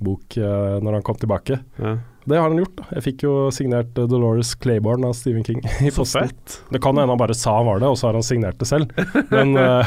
bok 0.00 0.36
uh, 0.38 0.78
når 0.80 1.00
han 1.00 1.04
kom 1.04 1.18
tilbake. 1.20 1.58
Ja. 1.82 1.96
Det 2.30 2.36
har 2.38 2.46
han 2.46 2.60
gjort. 2.60 2.76
da. 2.78 2.84
Jeg 2.98 3.04
fikk 3.08 3.24
jo 3.26 3.32
signert 3.52 3.96
uh, 3.98 4.04
Dolores 4.08 4.52
Claiborne 4.60 5.08
av 5.08 5.16
Stephen 5.18 5.42
King 5.44 5.60
i 5.86 5.90
Så 5.90 6.04
posten. 6.04 6.28
fett. 6.30 6.60
Det 6.70 6.80
kan 6.84 6.94
hende 7.00 7.10
han 7.10 7.20
bare 7.20 7.34
sa 7.36 7.56
han 7.58 7.66
var 7.68 7.82
det, 7.82 7.90
og 7.90 7.98
så 7.98 8.06
har 8.10 8.18
han 8.20 8.26
signert 8.26 8.60
det 8.60 8.68
selv. 8.70 8.92
Men 9.32 9.52
Ja, 9.58 9.80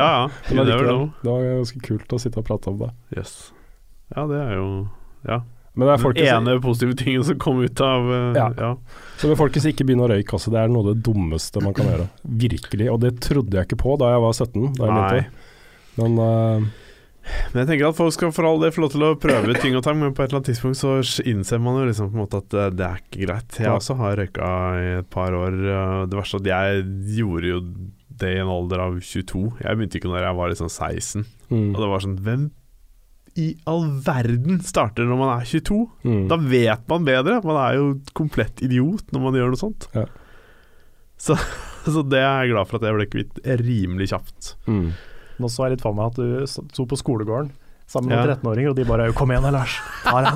ja. 0.00 0.24
men 0.54 0.64
det, 0.64 0.80
det, 0.80 0.96
det 1.20 1.30
var 1.34 1.44
ganske 1.60 1.84
kult 1.86 2.16
å 2.16 2.22
sitte 2.22 2.40
og 2.40 2.48
prate 2.48 2.72
om 2.72 2.80
det. 2.86 2.90
Yes. 3.18 3.36
Ja, 4.16 4.24
det 4.30 4.40
er 4.46 4.56
jo 4.58 4.68
Ja. 5.28 5.42
Men 5.80 5.88
det 5.88 5.92
er 5.96 6.02
folk 6.02 6.18
Den 6.20 6.28
ene 6.44 6.58
positive 6.60 6.96
tingen 7.00 7.24
som 7.24 7.38
kom 7.40 7.62
ut 7.64 7.80
av 7.80 8.04
uh, 8.10 8.34
Ja. 8.36 8.50
ja. 8.58 8.74
Så 9.20 9.30
men 9.30 9.38
folkens, 9.40 9.64
ikke 9.70 9.86
begynne 9.88 10.04
å 10.04 10.10
røyke 10.12 10.36
også. 10.36 10.52
Det 10.52 10.60
er 10.60 10.68
noe 10.72 10.84
av 10.84 10.90
det 10.94 11.02
dummeste 11.06 11.62
man 11.64 11.72
kan 11.76 11.88
gjøre. 11.88 12.06
Virkelig. 12.44 12.86
Og 12.92 13.00
det 13.02 13.14
trodde 13.24 13.56
jeg 13.56 13.68
ikke 13.68 13.80
på 13.80 13.96
da 14.00 14.12
jeg 14.12 14.22
var 14.26 14.36
17. 14.36 14.66
Da 14.76 14.90
jeg 14.90 15.00
Nei. 15.00 15.24
Men 16.00 16.18
uh, 16.20 16.68
Men 17.52 17.62
jeg 17.62 17.68
tenker 17.70 17.88
at 17.90 17.96
folk 17.98 18.14
skal 18.16 18.32
for 18.34 18.48
all 18.48 18.60
del 18.62 18.72
få 18.74 18.84
lov 18.84 18.92
til 18.94 19.04
å 19.06 19.10
prøve 19.20 19.54
ting 19.60 19.74
og 19.78 19.84
tang, 19.86 19.98
men 20.00 20.14
på 20.16 20.22
et 20.24 20.30
eller 20.30 20.40
annet 20.40 20.50
tidspunkt 20.52 20.80
så 20.80 20.94
innser 21.28 21.60
man 21.62 21.76
jo 21.80 21.88
liksom 21.90 22.08
på 22.12 22.16
en 22.16 22.22
måte 22.24 22.40
at 22.40 22.54
eh, 22.56 22.70
det 22.74 22.86
er 22.86 23.02
ikke 23.02 23.24
greit. 23.26 23.58
Jeg 23.60 23.68
Ja. 23.68 23.74
også 23.76 23.96
har 24.00 24.16
røyka 24.20 24.48
i 24.80 24.86
et 25.00 25.10
par 25.12 25.36
år. 25.36 25.58
Det 26.10 26.16
verste 26.16 26.40
er 26.40 26.44
at 26.44 26.50
jeg 26.52 27.18
gjorde 27.20 27.52
jo 27.52 27.60
det 28.20 28.32
i 28.36 28.40
en 28.40 28.50
alder 28.52 28.82
av 28.84 28.96
22. 29.00 29.44
Jeg 29.64 29.76
begynte 29.78 30.00
ikke 30.00 30.10
når 30.10 30.24
jeg 30.26 30.38
var 30.40 30.50
liksom 30.52 30.68
16. 30.72 31.26
mm, 31.52 31.68
Og 31.74 31.78
det 31.84 31.90
var 31.92 32.02
sånn 32.04 32.18
Hvem 32.24 32.48
i 33.38 33.52
all 33.70 33.86
verden 34.04 34.58
starter 34.66 35.06
når 35.06 35.20
man 35.20 35.32
er 35.36 35.46
22? 35.46 35.78
mm. 36.02 36.24
Da 36.30 36.38
vet 36.40 36.82
man 36.90 37.06
bedre. 37.06 37.38
Man 37.46 37.60
er 37.60 37.76
jo 37.78 37.86
komplett 38.16 38.62
idiot 38.66 39.12
når 39.14 39.24
man 39.26 39.38
gjør 39.38 39.52
noe 39.52 39.60
sånt. 39.60 39.86
Ja. 39.94 40.06
Så, 41.20 41.36
så 41.94 42.04
det 42.06 42.22
er 42.22 42.44
jeg 42.44 42.54
glad 42.54 42.70
for 42.70 42.80
at 42.80 42.88
jeg 42.88 42.98
ble 42.98 43.08
kvitt 43.12 43.40
rimelig 43.62 44.10
kjapt. 44.14 44.54
Mm. 44.70 44.90
Nå 45.40 45.48
så 45.48 45.66
jeg 45.66 45.76
litt 45.76 45.84
for 45.84 45.96
meg 45.96 46.12
at 46.12 46.20
du 46.20 46.46
sto 46.50 46.86
på 46.88 46.98
skolegården 47.00 47.52
sammen 47.90 48.12
Ja. 48.14 48.20
med 48.22 48.36
13-åringer, 48.38 48.70
og 48.70 48.76
de 48.78 48.84
bare 48.86 49.08
'Kom 49.12 49.30
igjen 49.32 49.42
da, 49.42 49.50
Lars. 49.50 49.72
Ta 50.04 50.20
deg. 50.22 50.34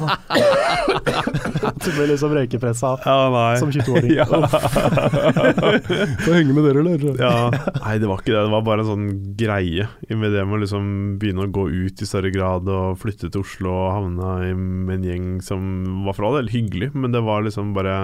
At 1.65 1.79
du 1.85 1.91
ble 1.95 2.07
liksom 2.11 2.33
røykepressa 2.35 2.91
Ja, 3.07 3.57
som 3.61 3.71
22-åring. 3.71 4.11
Ja. 4.17 4.27
Få 6.25 6.35
henge 6.35 6.53
med 6.57 6.65
dere, 6.67 6.83
eller? 6.83 6.99
Ja, 7.21 7.51
nei, 7.85 7.95
det 8.03 8.09
var 8.11 8.19
ikke 8.19 8.35
det. 8.35 8.43
Det 8.49 8.55
var 8.57 8.65
bare 8.67 8.83
en 8.83 8.91
sånn 8.91 9.07
greie 9.39 9.87
med 10.11 10.35
det 10.35 10.43
med 10.45 10.59
å 10.59 10.63
liksom 10.65 10.85
begynne 11.23 11.47
å 11.47 11.53
gå 11.55 11.69
ut 11.71 12.03
i 12.03 12.07
større 12.11 12.33
grad 12.35 12.67
og 12.69 12.99
flytte 12.99 13.31
til 13.31 13.45
Oslo 13.45 13.71
og 13.71 13.93
havne 14.01 14.55
med 14.59 14.95
en 14.99 15.07
gjeng 15.07 15.29
som 15.47 16.05
var 16.09 16.15
for 16.19 16.27
all 16.29 16.41
del 16.43 16.51
hyggelig, 16.51 16.91
men 16.95 17.13
det 17.15 17.23
var 17.23 17.47
liksom 17.47 17.71
bare 17.77 17.95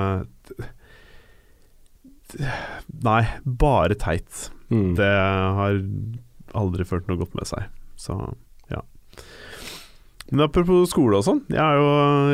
Nei, 3.02 3.24
bare 3.42 3.96
teit. 3.98 4.50
Mm. 4.70 4.94
Det 4.94 5.10
har 5.58 5.80
aldri 6.54 6.84
ført 6.86 7.08
noe 7.10 7.18
godt 7.18 7.34
med 7.34 7.48
seg. 7.50 7.66
Så 7.98 8.14
ja. 8.14 8.30
Men 10.30 10.44
apropos 10.46 10.90
skole 10.92 11.18
og 11.18 11.24
sånn. 11.26 11.40
Jeg, 11.50 11.58
er 11.58 11.78
jo, 11.80 11.88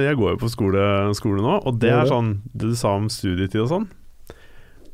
jeg 0.04 0.16
går 0.20 0.34
jo 0.34 0.40
på 0.42 0.50
skole, 0.52 0.82
skole 1.16 1.40
nå, 1.44 1.54
og 1.66 1.78
det 1.80 1.90
er 1.96 2.08
sånn 2.10 2.34
Det 2.52 2.68
du 2.72 2.76
sa 2.76 2.92
om 2.98 3.06
studietid 3.12 3.62
og 3.64 3.70
sånn. 3.72 3.86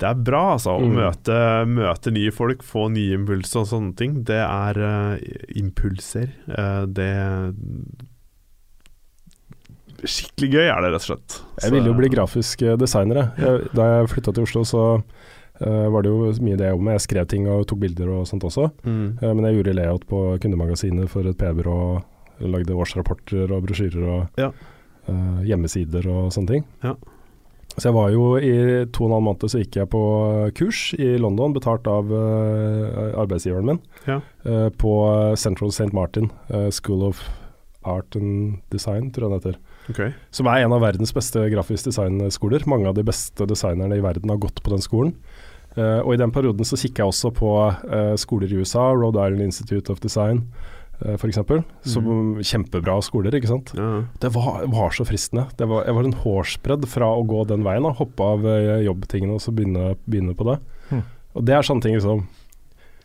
Det 0.03 0.09
er 0.09 0.15
bra, 0.19 0.55
altså. 0.57 0.73
Å 0.79 0.83
Mm. 0.83 0.95
møte, 0.99 1.35
møte 1.71 2.11
nye 2.11 2.31
folk, 2.35 2.63
få 2.67 2.89
nye 2.91 3.15
impulser 3.19 3.61
og 3.61 3.69
sånne 3.71 3.93
ting. 3.99 4.17
Det 4.27 4.39
er 4.43 4.79
uh, 4.83 5.17
impulser. 5.55 6.33
Uh, 6.49 6.87
det 6.91 7.11
Skikkelig 10.03 10.49
gøy 10.57 10.67
er 10.67 10.81
det, 10.83 10.89
rett 10.97 11.05
og 11.05 11.07
slett. 11.07 11.37
Jeg 11.63 11.75
ville 11.77 11.87
jo 11.93 11.95
bli 11.95 12.09
grafisk 12.11 12.63
eh, 12.67 12.75
designer. 12.81 13.21
jeg. 13.39 13.69
Da 13.77 13.85
jeg 13.87 14.09
flytta 14.11 14.33
til 14.35 14.43
Oslo, 14.49 14.65
så 14.67 14.81
uh, 14.99 15.87
var 15.95 16.03
det 16.03 16.11
jo 16.11 16.33
mye 16.43 16.57
det 16.59 16.67
jeg 16.67 16.75
jobbet 16.75 16.87
med. 16.89 16.97
Jeg 16.99 17.05
skrev 17.07 17.29
ting 17.31 17.47
og 17.53 17.67
tok 17.71 17.79
bilder 17.85 18.11
og 18.17 18.25
sånt 18.27 18.43
også. 18.49 18.67
Mm. 18.83 19.21
Men 19.23 19.47
jeg 19.47 19.61
gjorde 19.61 19.77
layout 19.79 20.07
på 20.11 20.23
kundemagasinet 20.43 21.07
for 21.13 21.29
et 21.31 21.39
PR-byrå. 21.39 21.77
Lagde 22.51 22.75
årsrapporter 22.77 23.51
og 23.53 23.67
brosjyrer 23.67 24.05
og 24.09 24.41
Ja. 24.41 24.51
uh, 25.09 25.43
hjemmesider 25.47 26.07
og 26.11 26.31
sånne 26.35 26.49
ting. 26.49 26.65
Ja. 26.83 26.95
Så 27.73 27.89
jeg 27.89 27.95
var 27.97 28.11
jo 28.13 28.37
i 28.37 28.85
to 28.93 29.05
og 29.05 29.09
en 29.09 29.15
halv 29.17 29.25
måned 29.25 29.49
så 29.49 29.63
gikk 29.63 29.77
jeg 29.81 29.89
på 29.89 30.01
kurs 30.59 30.81
i 30.99 31.15
London, 31.17 31.55
betalt 31.57 31.87
av 31.89 32.11
uh, 32.13 33.13
arbeidsgiveren 33.23 33.65
min, 33.71 33.81
Ja. 34.07 34.21
uh, 34.45 34.69
på 34.69 34.93
Central 35.41 35.71
St. 35.73 35.93
Martin 35.93 36.31
School 36.71 37.03
of 37.09 37.23
Art 37.85 38.15
and 38.15 38.59
Design, 38.71 39.11
tror 39.11 39.31
jeg 39.31 39.33
det 39.33 39.39
heter. 39.41 39.57
Okay. 39.91 40.13
Som 40.31 40.47
er 40.47 40.63
en 40.63 40.73
av 40.77 40.83
verdens 40.85 41.11
beste 41.13 41.41
grafisk 41.51 41.89
designskoler. 41.89 42.63
Mange 42.71 42.87
av 42.87 42.95
de 42.95 43.03
beste 43.03 43.47
designerne 43.49 43.97
i 43.97 44.05
verden 44.05 44.31
har 44.31 44.39
gått 44.39 44.63
på 44.63 44.71
den 44.71 44.85
skolen. 44.85 45.17
Uh, 45.73 46.05
og 46.05 46.13
i 46.15 46.21
den 46.21 46.31
perioden 46.31 46.69
så 46.69 46.77
kikka 46.77 47.03
jeg 47.03 47.09
også 47.15 47.33
på 47.33 47.51
uh, 47.73 48.13
skoler 48.21 48.53
i 48.53 48.61
USA, 48.61 48.91
Rhode 48.93 49.17
Island 49.17 49.49
Institute 49.49 49.91
of 49.91 50.03
Design 50.05 50.45
f.eks. 51.17 51.41
Som 51.93 52.11
kjempebra 52.45 52.99
skoler, 53.05 53.35
ikke 53.37 53.51
sant. 53.51 53.73
Ja. 53.79 54.03
Det 54.23 54.33
var, 54.35 54.63
var 54.73 54.95
så 54.95 55.07
fristende. 55.09 55.49
Det 55.59 55.69
var, 55.71 55.87
jeg 55.89 55.97
var 55.99 56.09
en 56.09 56.21
hårsbredd 56.25 56.87
fra 56.91 57.11
å 57.17 57.25
gå 57.29 57.45
den 57.51 57.65
veien, 57.67 57.87
da, 57.87 57.95
hoppe 57.99 58.29
av 58.35 58.47
eh, 58.49 58.85
jobbtingene 58.87 59.39
og 59.39 59.43
så 59.45 59.55
begynne, 59.55 59.95
begynne 60.07 60.37
på 60.39 60.47
det. 60.51 60.59
Mm. 60.93 61.03
Og 61.33 61.49
det 61.49 61.57
er 61.57 61.67
sånne 61.67 61.87
ting 61.87 61.99
som 62.05 62.27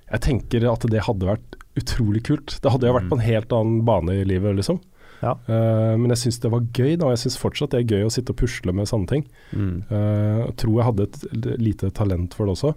Jeg 0.08 0.24
tenker 0.24 0.66
at 0.72 0.84
det 0.88 1.04
hadde 1.04 1.28
vært 1.28 1.58
utrolig 1.78 2.22
kult. 2.28 2.54
Det 2.64 2.72
hadde 2.72 2.88
jo 2.88 2.96
vært 2.96 3.10
på 3.12 3.18
en 3.18 3.26
helt 3.26 3.52
annen 3.54 3.82
bane 3.88 4.22
i 4.22 4.28
livet, 4.28 4.56
liksom. 4.56 4.80
Ja. 5.22 5.34
Uh, 5.50 5.98
men 5.98 6.12
jeg 6.14 6.22
syns 6.24 6.40
det 6.44 6.52
var 6.54 6.64
gøy, 6.72 6.94
da. 7.02 7.12
Jeg 7.14 7.26
syns 7.26 7.40
fortsatt 7.42 7.74
det 7.74 7.82
er 7.82 7.98
gøy 7.98 8.08
å 8.08 8.14
sitte 8.14 8.34
og 8.34 8.40
pusle 8.40 8.74
med 8.76 8.90
sånne 8.90 9.12
ting. 9.12 9.26
Mm. 9.52 9.76
Uh, 9.92 10.42
tror 10.60 10.80
jeg 10.80 10.88
hadde 10.92 11.08
et 11.10 11.52
lite 11.60 11.92
talent 11.98 12.38
for 12.38 12.48
det 12.48 12.56
også, 12.56 12.74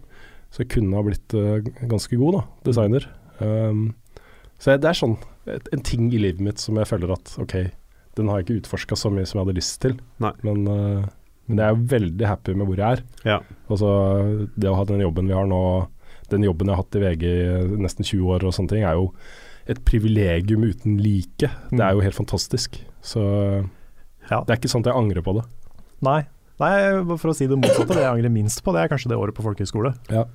så 0.50 0.64
jeg 0.64 0.72
kunne 0.74 0.98
ha 0.98 1.06
blitt 1.06 1.36
uh, 1.36 1.60
ganske 1.90 2.18
god 2.20 2.40
da, 2.40 2.44
designer. 2.66 3.06
Um, 3.38 3.90
så 4.60 4.74
jeg, 4.74 4.82
det 4.84 4.90
er 4.90 4.98
sånn 4.98 5.16
et, 5.50 5.68
en 5.74 5.82
ting 5.86 6.10
i 6.12 6.20
livet 6.20 6.42
mitt 6.44 6.60
som 6.62 6.76
jeg 6.78 6.88
føler 6.90 7.14
at 7.14 7.32
ok, 7.40 7.54
den 8.18 8.28
har 8.28 8.40
jeg 8.40 8.46
ikke 8.46 8.58
utforska 8.60 8.98
så 8.98 9.10
mye 9.14 9.24
som 9.28 9.38
jeg 9.40 9.46
hadde 9.46 9.56
lyst 9.56 9.78
til. 9.82 9.94
Nei. 10.22 10.32
Men, 10.46 10.66
uh, 10.68 11.06
men 11.48 11.62
jeg 11.62 11.72
er 11.74 11.84
veldig 11.94 12.26
happy 12.28 12.54
med 12.58 12.68
hvor 12.68 12.82
jeg 12.82 12.98
er. 12.98 13.04
Ja. 13.26 13.38
Altså, 13.72 13.90
det 14.60 14.68
å 14.70 14.76
ha 14.78 14.84
den 14.90 15.00
jobben 15.02 15.30
vi 15.30 15.34
har 15.38 15.48
nå, 15.48 15.60
den 16.30 16.44
jobben 16.46 16.68
jeg 16.68 16.76
har 16.76 16.82
hatt 16.84 16.98
i 16.98 17.02
VG 17.06 17.24
i 17.30 17.78
nesten 17.80 18.06
20 18.06 18.34
år 18.36 18.44
og 18.46 18.54
sånne 18.54 18.74
ting, 18.74 18.84
er 18.86 18.98
jo 19.00 19.08
et 19.70 19.80
privilegium 19.86 20.62
uten 20.66 20.98
like. 21.02 21.48
Det 21.70 21.80
er 21.86 21.96
jo 21.96 22.04
helt 22.04 22.18
fantastisk. 22.18 22.78
Så 23.02 23.22
Ja. 24.30 24.42
det 24.44 24.52
er 24.52 24.58
ikke 24.60 24.70
sånn 24.70 24.84
at 24.84 24.92
jeg 24.92 24.98
angrer 25.00 25.24
på 25.26 25.34
det. 25.40 25.46
Nei. 26.06 26.20
Nei, 26.60 26.70
for 27.16 27.32
å 27.32 27.34
si 27.34 27.46
det 27.48 27.56
motsatte, 27.56 27.94
det 27.96 28.04
jeg 28.04 28.12
angrer 28.12 28.32
minst 28.34 28.60
på, 28.62 28.72
det 28.76 28.82
er 28.82 28.90
kanskje 28.92 29.08
det 29.14 29.16
året 29.18 29.34
på 29.34 29.42
folkehøyskole. 29.46 29.94
Ja. 30.12 30.26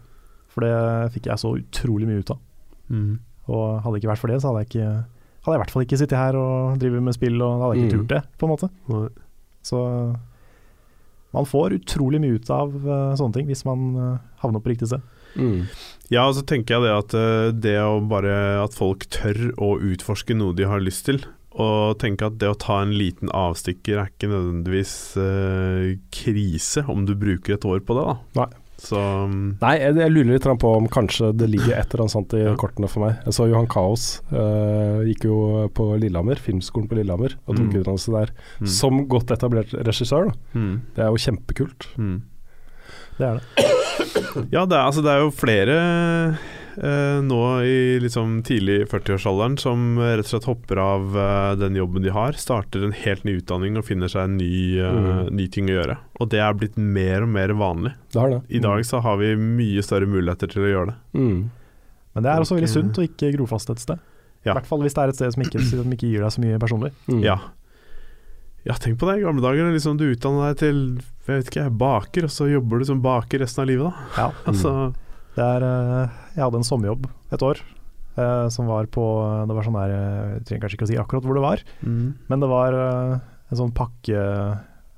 For 0.49 0.65
det 0.65 1.13
fikk 1.13 1.29
jeg 1.29 1.37
så 1.41 1.51
utrolig 1.59 2.07
mye 2.09 2.23
ut 2.23 2.31
av. 2.33 2.39
Mm. 2.89 3.19
Og 3.47 3.81
hadde 3.83 3.93
det 3.95 4.01
ikke 4.03 4.13
vært 4.13 4.23
for 4.23 4.31
det, 4.33 4.39
så 4.41 4.51
hadde 4.51 4.63
jeg 4.65 4.71
ikke 4.73 4.87
hadde 5.45 5.53
jeg 5.53 5.59
i 5.59 5.61
hvert 5.61 5.73
fall 5.75 5.83
ikke 5.85 5.97
sittet 6.01 6.17
her 6.17 6.35
og 6.39 6.79
drevet 6.81 7.03
med 7.05 7.13
spill, 7.13 7.35
og 7.45 7.59
hadde 7.61 7.75
jeg 7.75 7.83
ikke 7.85 7.91
Mm. 7.93 7.99
turt 7.99 8.13
det, 8.15 8.21
på 8.41 8.47
en 8.47 8.53
måte. 8.55 8.69
Nei. 8.89 9.07
Så 9.61 9.81
man 11.35 11.45
får 11.45 11.75
utrolig 11.77 12.21
mye 12.23 12.39
ut 12.39 12.49
av 12.49 12.71
uh, 12.85 13.13
sånne 13.19 13.35
ting, 13.35 13.47
hvis 13.51 13.65
man 13.67 13.83
uh, 13.99 14.17
havner 14.41 14.63
på 14.63 14.71
riktig 14.71 14.87
sted. 14.89 15.03
Mm. 15.35 15.65
Ja, 16.13 16.23
og 16.29 16.35
så 16.37 16.45
tenker 16.47 16.77
jeg 16.77 16.85
det 16.85 16.93
at 16.95 17.15
uh, 17.19 17.51
det 17.51 17.73
å 17.83 17.97
bare 18.07 18.63
At 18.63 18.71
folk 18.77 19.03
tør 19.11 19.49
å 19.59 19.73
utforske 19.83 20.31
noe 20.37 20.55
de 20.55 20.63
har 20.69 20.79
lyst 20.79 21.05
til. 21.09 21.19
Og 21.55 21.97
tenke 21.99 22.25
at 22.27 22.37
det 22.39 22.49
å 22.51 22.55
ta 22.59 22.81
en 22.83 22.91
liten 22.95 23.29
avstikker 23.31 23.99
er 23.99 24.09
ikke 24.11 24.27
nødvendigvis 24.27 24.93
eh, 25.23 25.93
krise 26.11 26.81
om 26.91 27.05
du 27.07 27.13
bruker 27.15 27.55
et 27.55 27.63
år 27.63 27.79
på 27.87 27.95
det, 27.95 28.03
da. 28.35 28.47
Så 28.77 28.99
mm, 28.99 29.57
Nei, 29.61 29.73
jeg, 29.79 29.95
jeg 29.95 30.11
lurer 30.11 30.33
litt 30.35 30.47
på 30.61 30.71
om 30.77 30.87
kanskje 30.91 31.29
det 31.37 31.47
ligger 31.49 31.77
et 31.79 31.93
eller 31.93 32.03
annet 32.03 32.11
sånt 32.15 32.33
i 32.35 32.41
Ja. 32.43 32.55
kortene 32.59 32.89
for 32.91 33.05
meg. 33.05 33.21
Jeg 33.25 33.33
så 33.37 33.47
Johan 33.49 33.67
Kaos. 33.71 34.21
uh, 34.33 34.99
gikk 35.07 35.23
jo 35.29 35.37
på 35.73 35.87
Lillehammer, 36.01 36.35
filmskolen 36.35 36.89
på 36.91 36.97
Lillehammer, 36.99 37.37
og 37.47 37.55
tok 37.55 37.65
Mm. 37.71 37.79
utdannelse 37.81 38.11
der. 38.11 38.33
mm, 38.59 38.67
Som 38.67 39.07
godt 39.07 39.31
etablert 39.31 39.71
regissør, 39.73 40.27
da. 40.31 40.59
mm, 40.59 40.81
Det 40.95 41.03
er 41.05 41.07
jo 41.07 41.23
kjempekult. 41.25 41.87
mm. 41.97 42.21
Det 43.17 43.25
er 43.25 43.39
det. 43.39 44.51
Ja, 44.51 44.65
det 44.65 44.75
er, 44.75 44.83
altså, 44.83 45.01
det 45.01 45.11
er 45.15 45.19
jo 45.23 45.31
flere 45.31 46.37
eh, 46.77 47.19
nå 47.25 47.39
i 47.65 47.99
liksom 48.03 48.41
tidlig 48.47 48.85
40-årsalderen 48.91 49.57
som 49.61 49.97
rett 49.99 50.25
og 50.25 50.31
slett 50.33 50.47
hopper 50.49 50.81
av 50.83 51.17
eh, 51.17 51.51
den 51.61 51.75
jobben 51.79 52.03
de 52.05 52.13
har, 52.15 52.33
starter 52.39 52.83
en 52.87 52.95
helt 52.95 53.23
ny 53.27 53.37
utdanning 53.41 53.77
og 53.79 53.85
finner 53.87 54.11
seg 54.11 54.23
en 54.29 54.37
ny, 54.37 54.79
eh, 54.79 54.91
Mm. 54.95 55.29
ny 55.35 55.47
ting 55.51 55.67
å 55.71 55.75
gjøre. 55.77 55.97
Og 56.19 56.29
det 56.31 56.39
er 56.39 56.53
blitt 56.53 56.77
mer 56.77 57.23
og 57.23 57.29
mer 57.29 57.49
vanlig. 57.57 57.93
Det 58.13 58.21
har 58.21 58.29
det. 58.35 58.41
I 58.49 58.59
dag 58.59 58.85
så 58.85 59.01
har 59.01 59.17
vi 59.21 59.33
mye 59.35 59.83
større 59.83 60.07
muligheter 60.07 60.47
til 60.51 60.63
å 60.63 60.71
gjøre 60.73 60.87
det. 60.93 60.97
Mm. 61.19 61.49
Men 62.15 62.23
det 62.23 62.31
er 62.31 62.39
også 62.45 62.55
veldig 62.59 62.69
sunt 62.71 62.97
å 63.01 63.03
ikke 63.07 63.33
gro 63.35 63.45
fast 63.45 63.69
et 63.69 63.79
sted. 63.83 63.99
Ja. 64.45 64.53
I 64.53 64.59
hvert 64.59 64.67
fall 64.69 64.79
hvis 64.85 64.93
det 64.95 65.03
er 65.03 65.09
et 65.09 65.15
sted 65.17 65.33
som 65.33 65.43
ikke, 65.43 65.61
som 65.67 65.91
ikke 65.95 66.07
gir 66.11 66.21
deg 66.21 66.31
så 66.31 66.41
mye 66.43 66.59
personlig. 66.61 66.91
Mm. 67.09 67.23
Ja. 67.25 67.39
Ja, 68.65 68.73
tenk 68.81 68.97
på 68.97 69.05
det. 69.09 69.19
I 69.19 69.25
gamle 69.25 69.43
dager 69.43 69.67
liksom 69.73 69.97
du 69.99 70.07
utdanna 70.09 70.47
deg 70.53 70.57
til 70.63 70.79
jeg 71.25 71.39
vet 71.41 71.49
ikke, 71.51 71.65
baker, 71.77 72.25
og 72.27 72.31
så 72.33 72.47
jobber 72.49 72.79
du 72.81 72.85
som 72.85 73.01
baker 73.01 73.41
resten 73.43 73.61
av 73.63 73.67
livet, 73.69 73.89
da. 73.91 74.21
Ja. 74.21 74.31
Altså, 74.49 74.71
er, 75.43 75.63
eh, 75.67 76.09
jeg 76.35 76.43
hadde 76.45 76.59
en 76.61 76.67
sommerjobb 76.67 77.07
et 77.35 77.41
år 77.43 77.59
eh, 78.17 78.47
som 78.53 78.67
var 78.69 78.87
på 78.87 79.03
Det 79.49 79.55
var 79.57 79.65
sånn 79.67 79.75
der 79.79 79.93
Jeg 79.95 80.43
trenger 80.45 80.61
kanskje 80.65 80.77
ikke 80.79 80.87
å 80.87 80.91
si 80.91 80.97
akkurat 81.01 81.25
hvor 81.27 81.35
det 81.39 81.43
var, 81.45 81.63
mm, 81.81 82.05
men 82.29 82.39
det 82.43 82.49
var 82.51 82.77
eh, 82.79 83.15
en 83.51 83.59
sånn 83.59 83.73
pakke, 83.75 84.21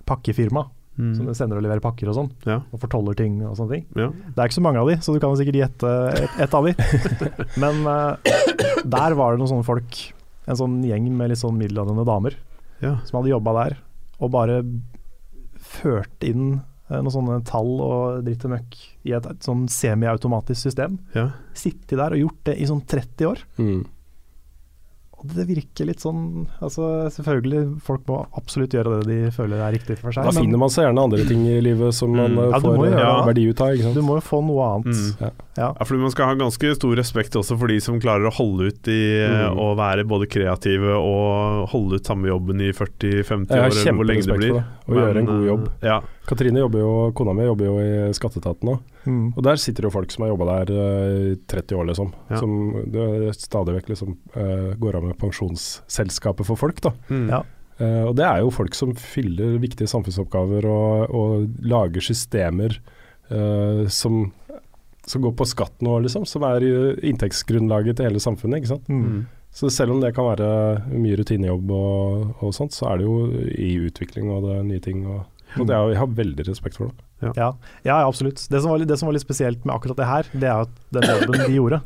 pakkefirma 0.07 0.65
mm, 0.97 1.13
som 1.17 1.31
sender 1.35 1.57
og 1.59 1.65
leverer 1.65 1.83
pakker 1.83 2.11
og 2.11 2.15
sånn, 2.19 2.29
Ja. 2.47 2.59
og 2.71 2.79
fortoller 2.83 3.17
ting 3.17 3.39
og 3.45 3.57
sånne 3.59 3.73
ting. 3.77 3.85
ja. 3.97 4.11
Det 4.11 4.37
er 4.37 4.47
ikke 4.51 4.59
så 4.59 4.65
mange 4.67 4.79
av 4.83 4.87
de, 4.91 4.99
så 5.03 5.13
du 5.15 5.19
kan 5.23 5.35
sikkert 5.39 5.59
gjette 5.63 5.95
ett 6.21 6.39
et 6.47 6.53
av 6.53 6.63
de. 6.67 6.73
Men 7.61 7.81
der 8.87 9.17
var 9.19 9.33
det 9.33 9.41
noen 9.41 9.51
sånne 9.51 9.67
folk, 9.67 9.99
en 10.47 10.55
sånn 10.61 10.77
gjeng 10.87 11.09
med 11.17 11.33
litt 11.33 11.41
sånn 11.41 11.57
middelaldrende 11.59 12.05
damer, 12.07 12.37
ja. 12.79 12.97
som 13.03 13.19
hadde 13.19 13.33
jobba 13.33 13.53
der, 13.63 13.77
og 14.21 14.31
bare 14.31 14.61
ført 15.59 16.23
inn 16.25 16.61
noen 16.89 17.13
sånne 17.13 17.41
tall 17.47 17.73
og 17.83 18.23
dritt 18.25 18.45
og 18.47 18.53
møkk 18.55 18.77
i 19.07 19.13
et, 19.17 19.27
et 19.27 19.45
sånn 19.45 19.65
semiautomatisk 19.71 20.69
system. 20.69 20.99
ja. 21.17 21.29
Sittet 21.57 21.97
der 21.97 22.13
og 22.15 22.21
gjort 22.21 22.41
det 22.51 22.57
i 22.61 22.67
sånn 22.69 22.83
30 22.85 23.29
år. 23.31 23.43
Mm. 23.57 23.81
Og 25.17 25.31
det 25.33 25.47
virker 25.49 25.87
litt 25.89 25.97
sånn 26.03 26.45
altså 26.61 27.09
Selvfølgelig, 27.09 27.61
folk 27.81 28.03
må 28.05 28.19
absolutt 28.37 28.69
gjøre 28.75 28.99
det 29.01 29.07
de 29.09 29.31
føler 29.33 29.63
er 29.65 29.73
riktig 29.73 29.95
for 29.97 30.13
seg. 30.13 30.27
Da 30.29 30.33
finner 30.35 30.59
man 30.61 30.69
seg 30.69 30.85
gjerne 30.85 31.05
andre 31.07 31.23
ting 31.25 31.41
i 31.49 31.55
livet 31.65 31.95
som 31.97 32.11
man 32.13 32.35
Mm. 32.35 32.43
eh, 32.43 32.51
Ja, 32.53 32.59
får 32.61 32.77
gjøre 32.77 33.01
eh, 33.01 33.25
verdi 33.25 33.45
ut 33.49 33.61
av. 33.65 33.71
Ikke 33.73 33.83
sant? 33.87 33.95
du 33.97 34.01
må 34.05 34.17
jo 34.19 34.23
få 34.27 34.41
noe 34.45 34.67
annet. 34.75 34.93
Mm. 34.93 35.15
Ja. 35.25 35.31
Ja, 35.57 35.69
for 35.89 35.95
Man 35.97 36.11
skal 36.13 36.27
ha 36.29 36.35
ganske 36.37 36.75
stor 36.77 36.95
respekt 36.95 37.33
også 37.33 37.57
for 37.57 37.67
de 37.67 37.79
som 37.81 37.97
klarer 37.99 38.27
å 38.29 38.33
holde 38.37 38.67
ut 38.69 38.87
i 38.93 38.99
eh, 39.25 39.49
Mm. 39.49 39.57
å 39.57 39.75
være 39.75 40.05
både 40.05 40.29
kreative 40.29 40.93
og 41.01 41.67
holde 41.73 41.95
ut 41.97 42.05
samme 42.05 42.27
jobben 42.29 42.61
i 42.61 42.69
40-50 42.71 43.49
år, 43.57 43.71
eller 43.73 43.93
hvor 43.97 44.05
lenge 44.05 44.21
det 44.21 44.27
kjemperespekt 44.27 44.37
blir. 44.37 44.53
for 44.85 44.93
det. 44.93 44.93
Å 44.93 45.01
gjøre 45.01 45.17
en 45.17 45.25
god 45.25 45.45
jobb. 45.47 45.69
Ja. 45.81 45.99
Katrine 46.27 46.59
jobber 46.61 46.79
jo, 46.79 47.11
kona 47.17 47.33
mi 47.33 47.43
jobber 47.49 47.65
jo 47.65 47.79
i 47.81 48.13
skatteetaten 48.13 48.63
nå. 48.69 48.79
Mm. 49.07 49.27
Og 49.33 49.43
der 49.45 49.59
sitter 49.61 49.87
jo 49.87 49.93
folk 49.93 50.11
som 50.13 50.25
har 50.25 50.33
jobba 50.33 50.47
der 50.49 50.71
eh, 50.75 51.19
i 51.33 51.35
30 51.49 51.79
år, 51.79 51.87
liksom. 51.91 52.09
Ja. 52.29 52.41
Som 52.41 52.57
det 52.93 53.35
stadig 53.39 53.77
vekk 53.77 53.93
liksom 53.93 54.17
eh, 54.35 54.73
går 54.79 54.99
av 54.99 55.07
med 55.07 55.19
pensjonsselskapet 55.21 56.47
for 56.49 56.59
folk, 56.59 56.81
da. 56.83 56.93
Mm. 57.09 57.29
Ja. 57.31 57.41
Eh, 57.77 58.03
og 58.03 58.15
det 58.19 58.27
er 58.27 58.43
jo 58.43 58.53
folk 58.53 58.75
som 58.77 58.95
fyller 58.99 59.57
viktige 59.63 59.89
samfunnsoppgaver 59.91 60.67
og, 60.71 61.15
og 61.15 61.63
lager 61.65 62.03
systemer 62.03 62.79
uh, 63.29 63.83
som, 63.91 64.25
som 65.05 65.23
går 65.23 65.35
på 65.37 65.47
skatt 65.47 65.85
nå, 65.85 65.99
liksom. 66.05 66.27
Som 66.29 66.45
er 66.49 66.65
inntektsgrunnlaget 67.05 67.99
til 67.99 68.09
hele 68.09 68.23
samfunnet, 68.23 68.61
ikke 68.61 68.75
sant. 68.75 68.91
Mm. 68.91 69.07
Mm. 69.07 69.25
Så 69.57 69.71
selv 69.73 69.95
om 69.95 70.01
det 70.03 70.11
kan 70.13 70.27
være 70.27 70.91
mye 70.91 71.17
rutinejobb 71.17 71.71
og, 71.73 72.43
og 72.45 72.53
sånt, 72.53 72.75
så 72.75 72.91
er 72.91 72.99
det 72.99 73.07
jo 73.07 73.15
i 73.55 73.71
utvikling 73.87 74.29
og 74.29 74.45
det 74.45 74.53
er 74.53 74.67
nye 74.67 74.83
ting. 74.83 74.99
Og, 75.09 75.23
jeg 75.55 75.99
har 75.99 76.15
veldig 76.17 76.47
respekt 76.47 76.79
for 76.79 76.89
det. 76.91 77.05
Ja, 77.23 77.31
ja, 77.35 77.51
ja 77.87 77.99
absolutt. 78.05 78.43
Det 78.49 78.61
som, 78.61 78.71
var, 78.71 78.83
det 78.83 78.97
som 78.99 79.09
var 79.09 79.15
litt 79.17 79.25
spesielt 79.25 79.63
med 79.65 79.75
akkurat 79.75 79.97
det 79.97 80.09
her, 80.09 80.31
det 80.33 80.49
er 80.49 80.65
at 80.67 80.81
den 80.93 81.07
jobben 81.07 81.39
de 81.45 81.55
gjorde, 81.55 81.81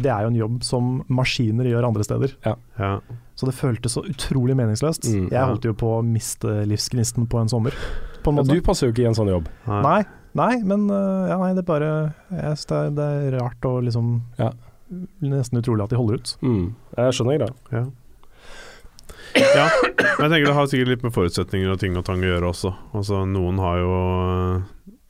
det 0.00 0.10
er 0.12 0.24
jo 0.24 0.30
en 0.30 0.38
jobb 0.38 0.62
som 0.64 0.92
maskiner 1.12 1.68
gjør 1.68 1.88
andre 1.90 2.06
steder. 2.06 2.34
Ja. 2.46 2.92
Så 3.38 3.48
det 3.48 3.56
føltes 3.56 3.96
så 3.96 4.04
utrolig 4.06 4.56
meningsløst. 4.58 5.08
Mm, 5.08 5.28
jeg 5.32 5.50
holdt 5.52 5.68
jo 5.68 5.74
på 5.76 5.92
å 5.98 6.00
miste 6.06 6.62
livsgnisten 6.68 7.28
på 7.30 7.40
en 7.40 7.52
sommer, 7.52 7.76
på 8.24 8.32
en 8.32 8.42
Ja, 8.42 8.46
du 8.48 8.64
passer 8.64 8.88
jo 8.88 8.94
ikke 8.94 9.04
i 9.04 9.10
en 9.10 9.18
sånn 9.18 9.30
jobb. 9.32 9.48
Nei. 9.68 9.82
Nei, 9.84 10.00
nei, 10.40 10.50
men 10.64 10.88
ja, 10.90 11.38
nei, 11.40 11.52
det 11.56 11.64
er 11.64 11.68
bare 11.68 11.92
jeg 12.30 12.60
synes 12.60 12.68
det, 12.70 12.80
er, 12.80 12.92
det 12.98 13.08
er 13.10 13.38
rart 13.40 13.70
og 13.70 13.80
liksom 13.88 14.18
Ja. 14.40 14.52
Nesten 15.22 15.60
utrolig 15.60 15.84
at 15.84 15.92
de 15.92 15.98
holder 16.00 16.18
ut. 16.18 16.30
Mm. 16.42 16.64
Jeg 16.98 17.14
skjønner 17.14 17.44
det. 17.44 17.50
Ja. 17.70 17.84
Ja, 19.36 19.66
men 20.18 20.26
jeg 20.26 20.32
tenker 20.32 20.48
det 20.48 20.56
har 20.56 20.68
sikkert 20.70 20.92
litt 20.94 21.04
med 21.06 21.14
forutsetninger 21.14 21.72
og 21.72 21.80
ting 21.82 21.96
og 21.98 22.04
tang 22.06 22.22
å 22.24 22.30
gjøre 22.30 22.50
også. 22.50 22.72
Altså 22.96 23.22
Noen 23.28 23.60
har 23.62 23.80
jo 23.82 23.94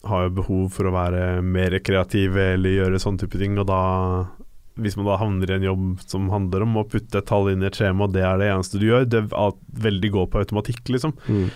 har 0.09 0.27
jo 0.27 0.37
behov 0.39 0.69
for 0.73 0.89
å 0.89 0.95
være 0.95 1.25
mer 1.45 1.77
kreative 1.85 2.55
eller 2.55 2.79
gjøre 2.79 3.01
sånne 3.03 3.25
type 3.25 3.41
ting, 3.41 3.59
og 3.61 3.67
da 3.69 3.81
hvis 4.81 4.97
man 4.97 5.09
da 5.11 5.19
havner 5.21 5.51
i 5.51 5.57
en 5.59 5.67
jobb 5.67 6.05
som 6.09 6.31
handler 6.33 6.65
om 6.65 6.79
å 6.81 6.87
putte 6.89 7.21
et 7.21 7.29
tall 7.29 7.51
inn 7.53 7.61
i 7.61 7.69
et 7.69 7.77
skjema, 7.77 8.07
og 8.07 8.15
det 8.15 8.23
er 8.25 8.41
det 8.41 8.49
eneste 8.53 8.81
du 8.81 8.87
gjør, 8.87 9.05
det 9.13 9.27
er 9.29 9.59
veldig 9.85 10.13
går 10.15 10.31
på 10.33 10.41
automatikk, 10.41 10.81
liksom. 10.95 11.13
Mm. 11.29 11.51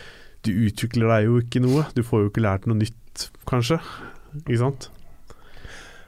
Du 0.45 0.51
utvikler 0.67 1.09
deg 1.09 1.29
jo 1.31 1.39
ikke 1.41 1.63
noe. 1.65 1.87
Du 1.97 2.03
får 2.05 2.25
jo 2.25 2.29
ikke 2.29 2.45
lært 2.45 2.69
noe 2.69 2.77
nytt, 2.83 3.29
kanskje. 3.49 3.79
Ikke 4.43 4.61
sant? 4.61 4.91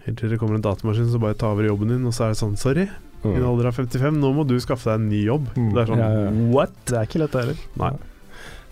Helt 0.05 0.20
til 0.20 0.35
det 0.35 0.39
kommer 0.43 0.59
en 0.59 0.66
datamaskin 0.66 1.09
som 1.11 1.23
bare 1.24 1.39
tar 1.39 1.57
over 1.57 1.70
jobben 1.70 1.95
din, 1.95 2.05
og 2.07 2.12
så 2.15 2.27
er 2.27 2.35
det 2.35 2.41
sånn 2.43 2.59
Sorry, 2.61 2.85
i 3.24 3.28
en 3.32 3.40
Mm. 3.43 3.48
alder 3.48 3.66
av 3.66 3.74
55, 3.74 4.18
nå 4.20 4.34
må 4.34 4.47
du 4.47 4.56
skaffe 4.60 4.84
deg 4.84 4.94
en 5.01 5.09
ny 5.09 5.22
jobb. 5.24 5.47
Mm. 5.56 5.72
Det 5.74 5.80
er 5.82 5.86
sånn 5.86 5.98
Ja, 5.98 6.10
ja. 6.12 6.30
What? 6.55 6.72
Det 6.86 6.94
er 6.98 7.06
ikke 7.06 7.18
lett, 7.22 7.32
det 7.32 7.40
heller. 7.44 7.56
Nei. 7.76 7.93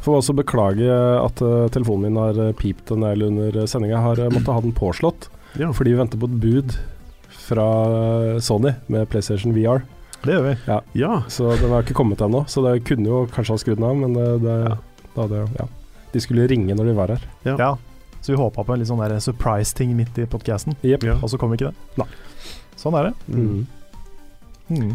Får 0.04 0.18
også 0.20 0.34
beklage 0.36 0.88
at 1.24 1.40
uh, 1.42 1.68
telefonen 1.72 2.02
min 2.02 2.16
har 2.20 2.38
eh, 2.48 2.52
pipt 2.52 2.90
en 2.92 3.00
del 3.00 3.22
under 3.22 3.56
uh, 3.62 3.64
sendinga. 3.66 3.96
Jeg 3.96 4.04
har 4.04 4.20
uh, 4.20 4.30
måttet 4.34 4.52
ha 4.52 4.60
den 4.60 4.72
påslått 4.76 5.28
Ja. 5.56 5.70
fordi 5.72 5.94
vi 5.94 5.98
venter 5.98 6.18
på 6.20 6.28
et 6.28 6.40
bud 6.40 6.74
fra 7.44 7.64
eh, 8.34 8.38
Sony 8.40 8.74
med 8.88 9.08
PlayStation 9.08 9.52
VR. 9.54 9.82
Det 10.24 10.32
gjør 10.32 10.44
vi. 10.50 10.54
ja. 11.00 11.22
Så 11.28 11.50
den 11.60 11.70
har 11.70 11.82
ikke 11.82 11.94
kommet 11.96 12.18
ennå. 12.20 12.44
Så 12.48 12.62
det 12.64 12.84
kunne 12.84 13.04
jo 13.08 13.26
kanskje 13.32 13.52
ha 13.52 13.58
skrudd 13.60 13.76
den 13.80 13.84
av, 13.88 13.96
men 13.96 14.12
det, 14.14 14.28
det, 14.44 14.54
Ja. 14.70 14.76
da 15.14 15.22
hadde, 15.26 15.42
ja. 15.58 15.66
De 16.12 16.20
skulle 16.20 16.46
ringe 16.48 16.74
når 16.76 16.84
de 16.86 16.94
var 16.94 17.08
her. 17.08 17.20
Ja. 17.44 17.56
Ja. 17.58 17.76
Så 18.22 18.32
vi 18.32 18.36
håpa 18.40 18.64
på 18.64 18.72
en 18.72 18.78
litt 18.80 18.88
sånn 18.88 19.00
der 19.02 19.18
surprise-ting 19.20 19.94
midt 19.96 20.16
i 20.18 20.24
podkasten, 20.24 20.76
yep. 20.82 21.02
Ja. 21.04 21.16
og 21.20 21.28
så 21.28 21.36
kom 21.38 21.52
ikke 21.52 21.68
det. 21.72 21.74
Nei. 22.00 22.06
Sånn 22.80 22.94
er 22.96 23.10
det. 23.10 23.14
Mm. 23.28 23.66
Mm. 24.70 24.94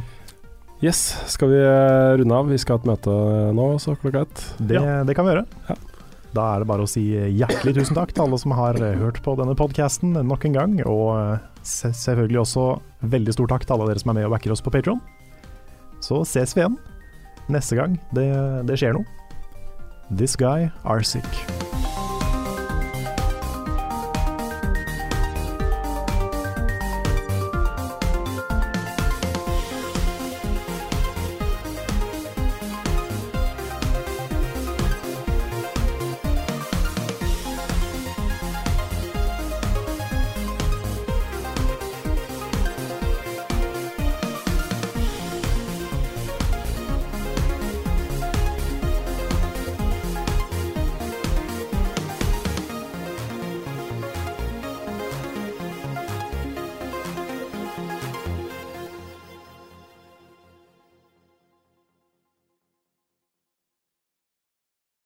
Yes, 0.79 0.99
skal 1.27 1.51
vi 1.51 1.59
eh, 1.59 2.17
runde 2.21 2.35
av? 2.35 2.47
Vi 2.47 2.57
skal 2.61 2.77
ha 2.77 2.81
et 2.81 2.87
møte 2.87 3.13
nå, 3.55 3.69
så 3.83 3.97
klokka 3.99 4.23
ett. 4.23 4.43
Det, 4.63 4.79
det 5.09 5.15
kan 5.17 5.27
vi 5.27 5.33
gjøre. 5.35 5.45
Ja. 5.67 5.75
Da 6.35 6.45
er 6.53 6.61
det 6.61 6.69
bare 6.69 6.85
å 6.85 6.89
si 6.89 7.03
hjertelig 7.09 7.73
tusen 7.79 7.97
takk 7.97 8.13
til 8.13 8.27
alle 8.27 8.39
som 8.39 8.53
har 8.55 8.77
eh, 8.77 8.97
hørt 9.01 9.19
på 9.25 9.33
denne 9.39 9.57
podkasten 9.59 10.13
nok 10.29 10.45
en 10.47 10.55
gang. 10.55 10.75
Og 10.87 11.07
eh, 11.17 11.47
selvfølgelig 11.65 12.43
også 12.45 12.67
veldig 13.15 13.35
stor 13.35 13.51
takk 13.55 13.65
til 13.65 13.77
alle 13.77 13.89
dere 13.91 14.03
som 14.03 14.13
er 14.13 14.21
med 14.21 14.29
og 14.29 14.35
backer 14.37 14.55
oss 14.55 14.63
på 14.63 14.73
Patron. 14.73 15.01
Så 16.05 16.21
ses 16.29 16.55
vi 16.55 16.63
igjen 16.63 16.77
neste 17.51 17.75
gang 17.75 17.97
det, 18.15 18.29
det 18.69 18.77
skjer 18.79 18.95
noe. 18.95 19.07
This 20.09 20.37
guy 20.39 20.69
are 20.85 21.03
sick. 21.03 21.27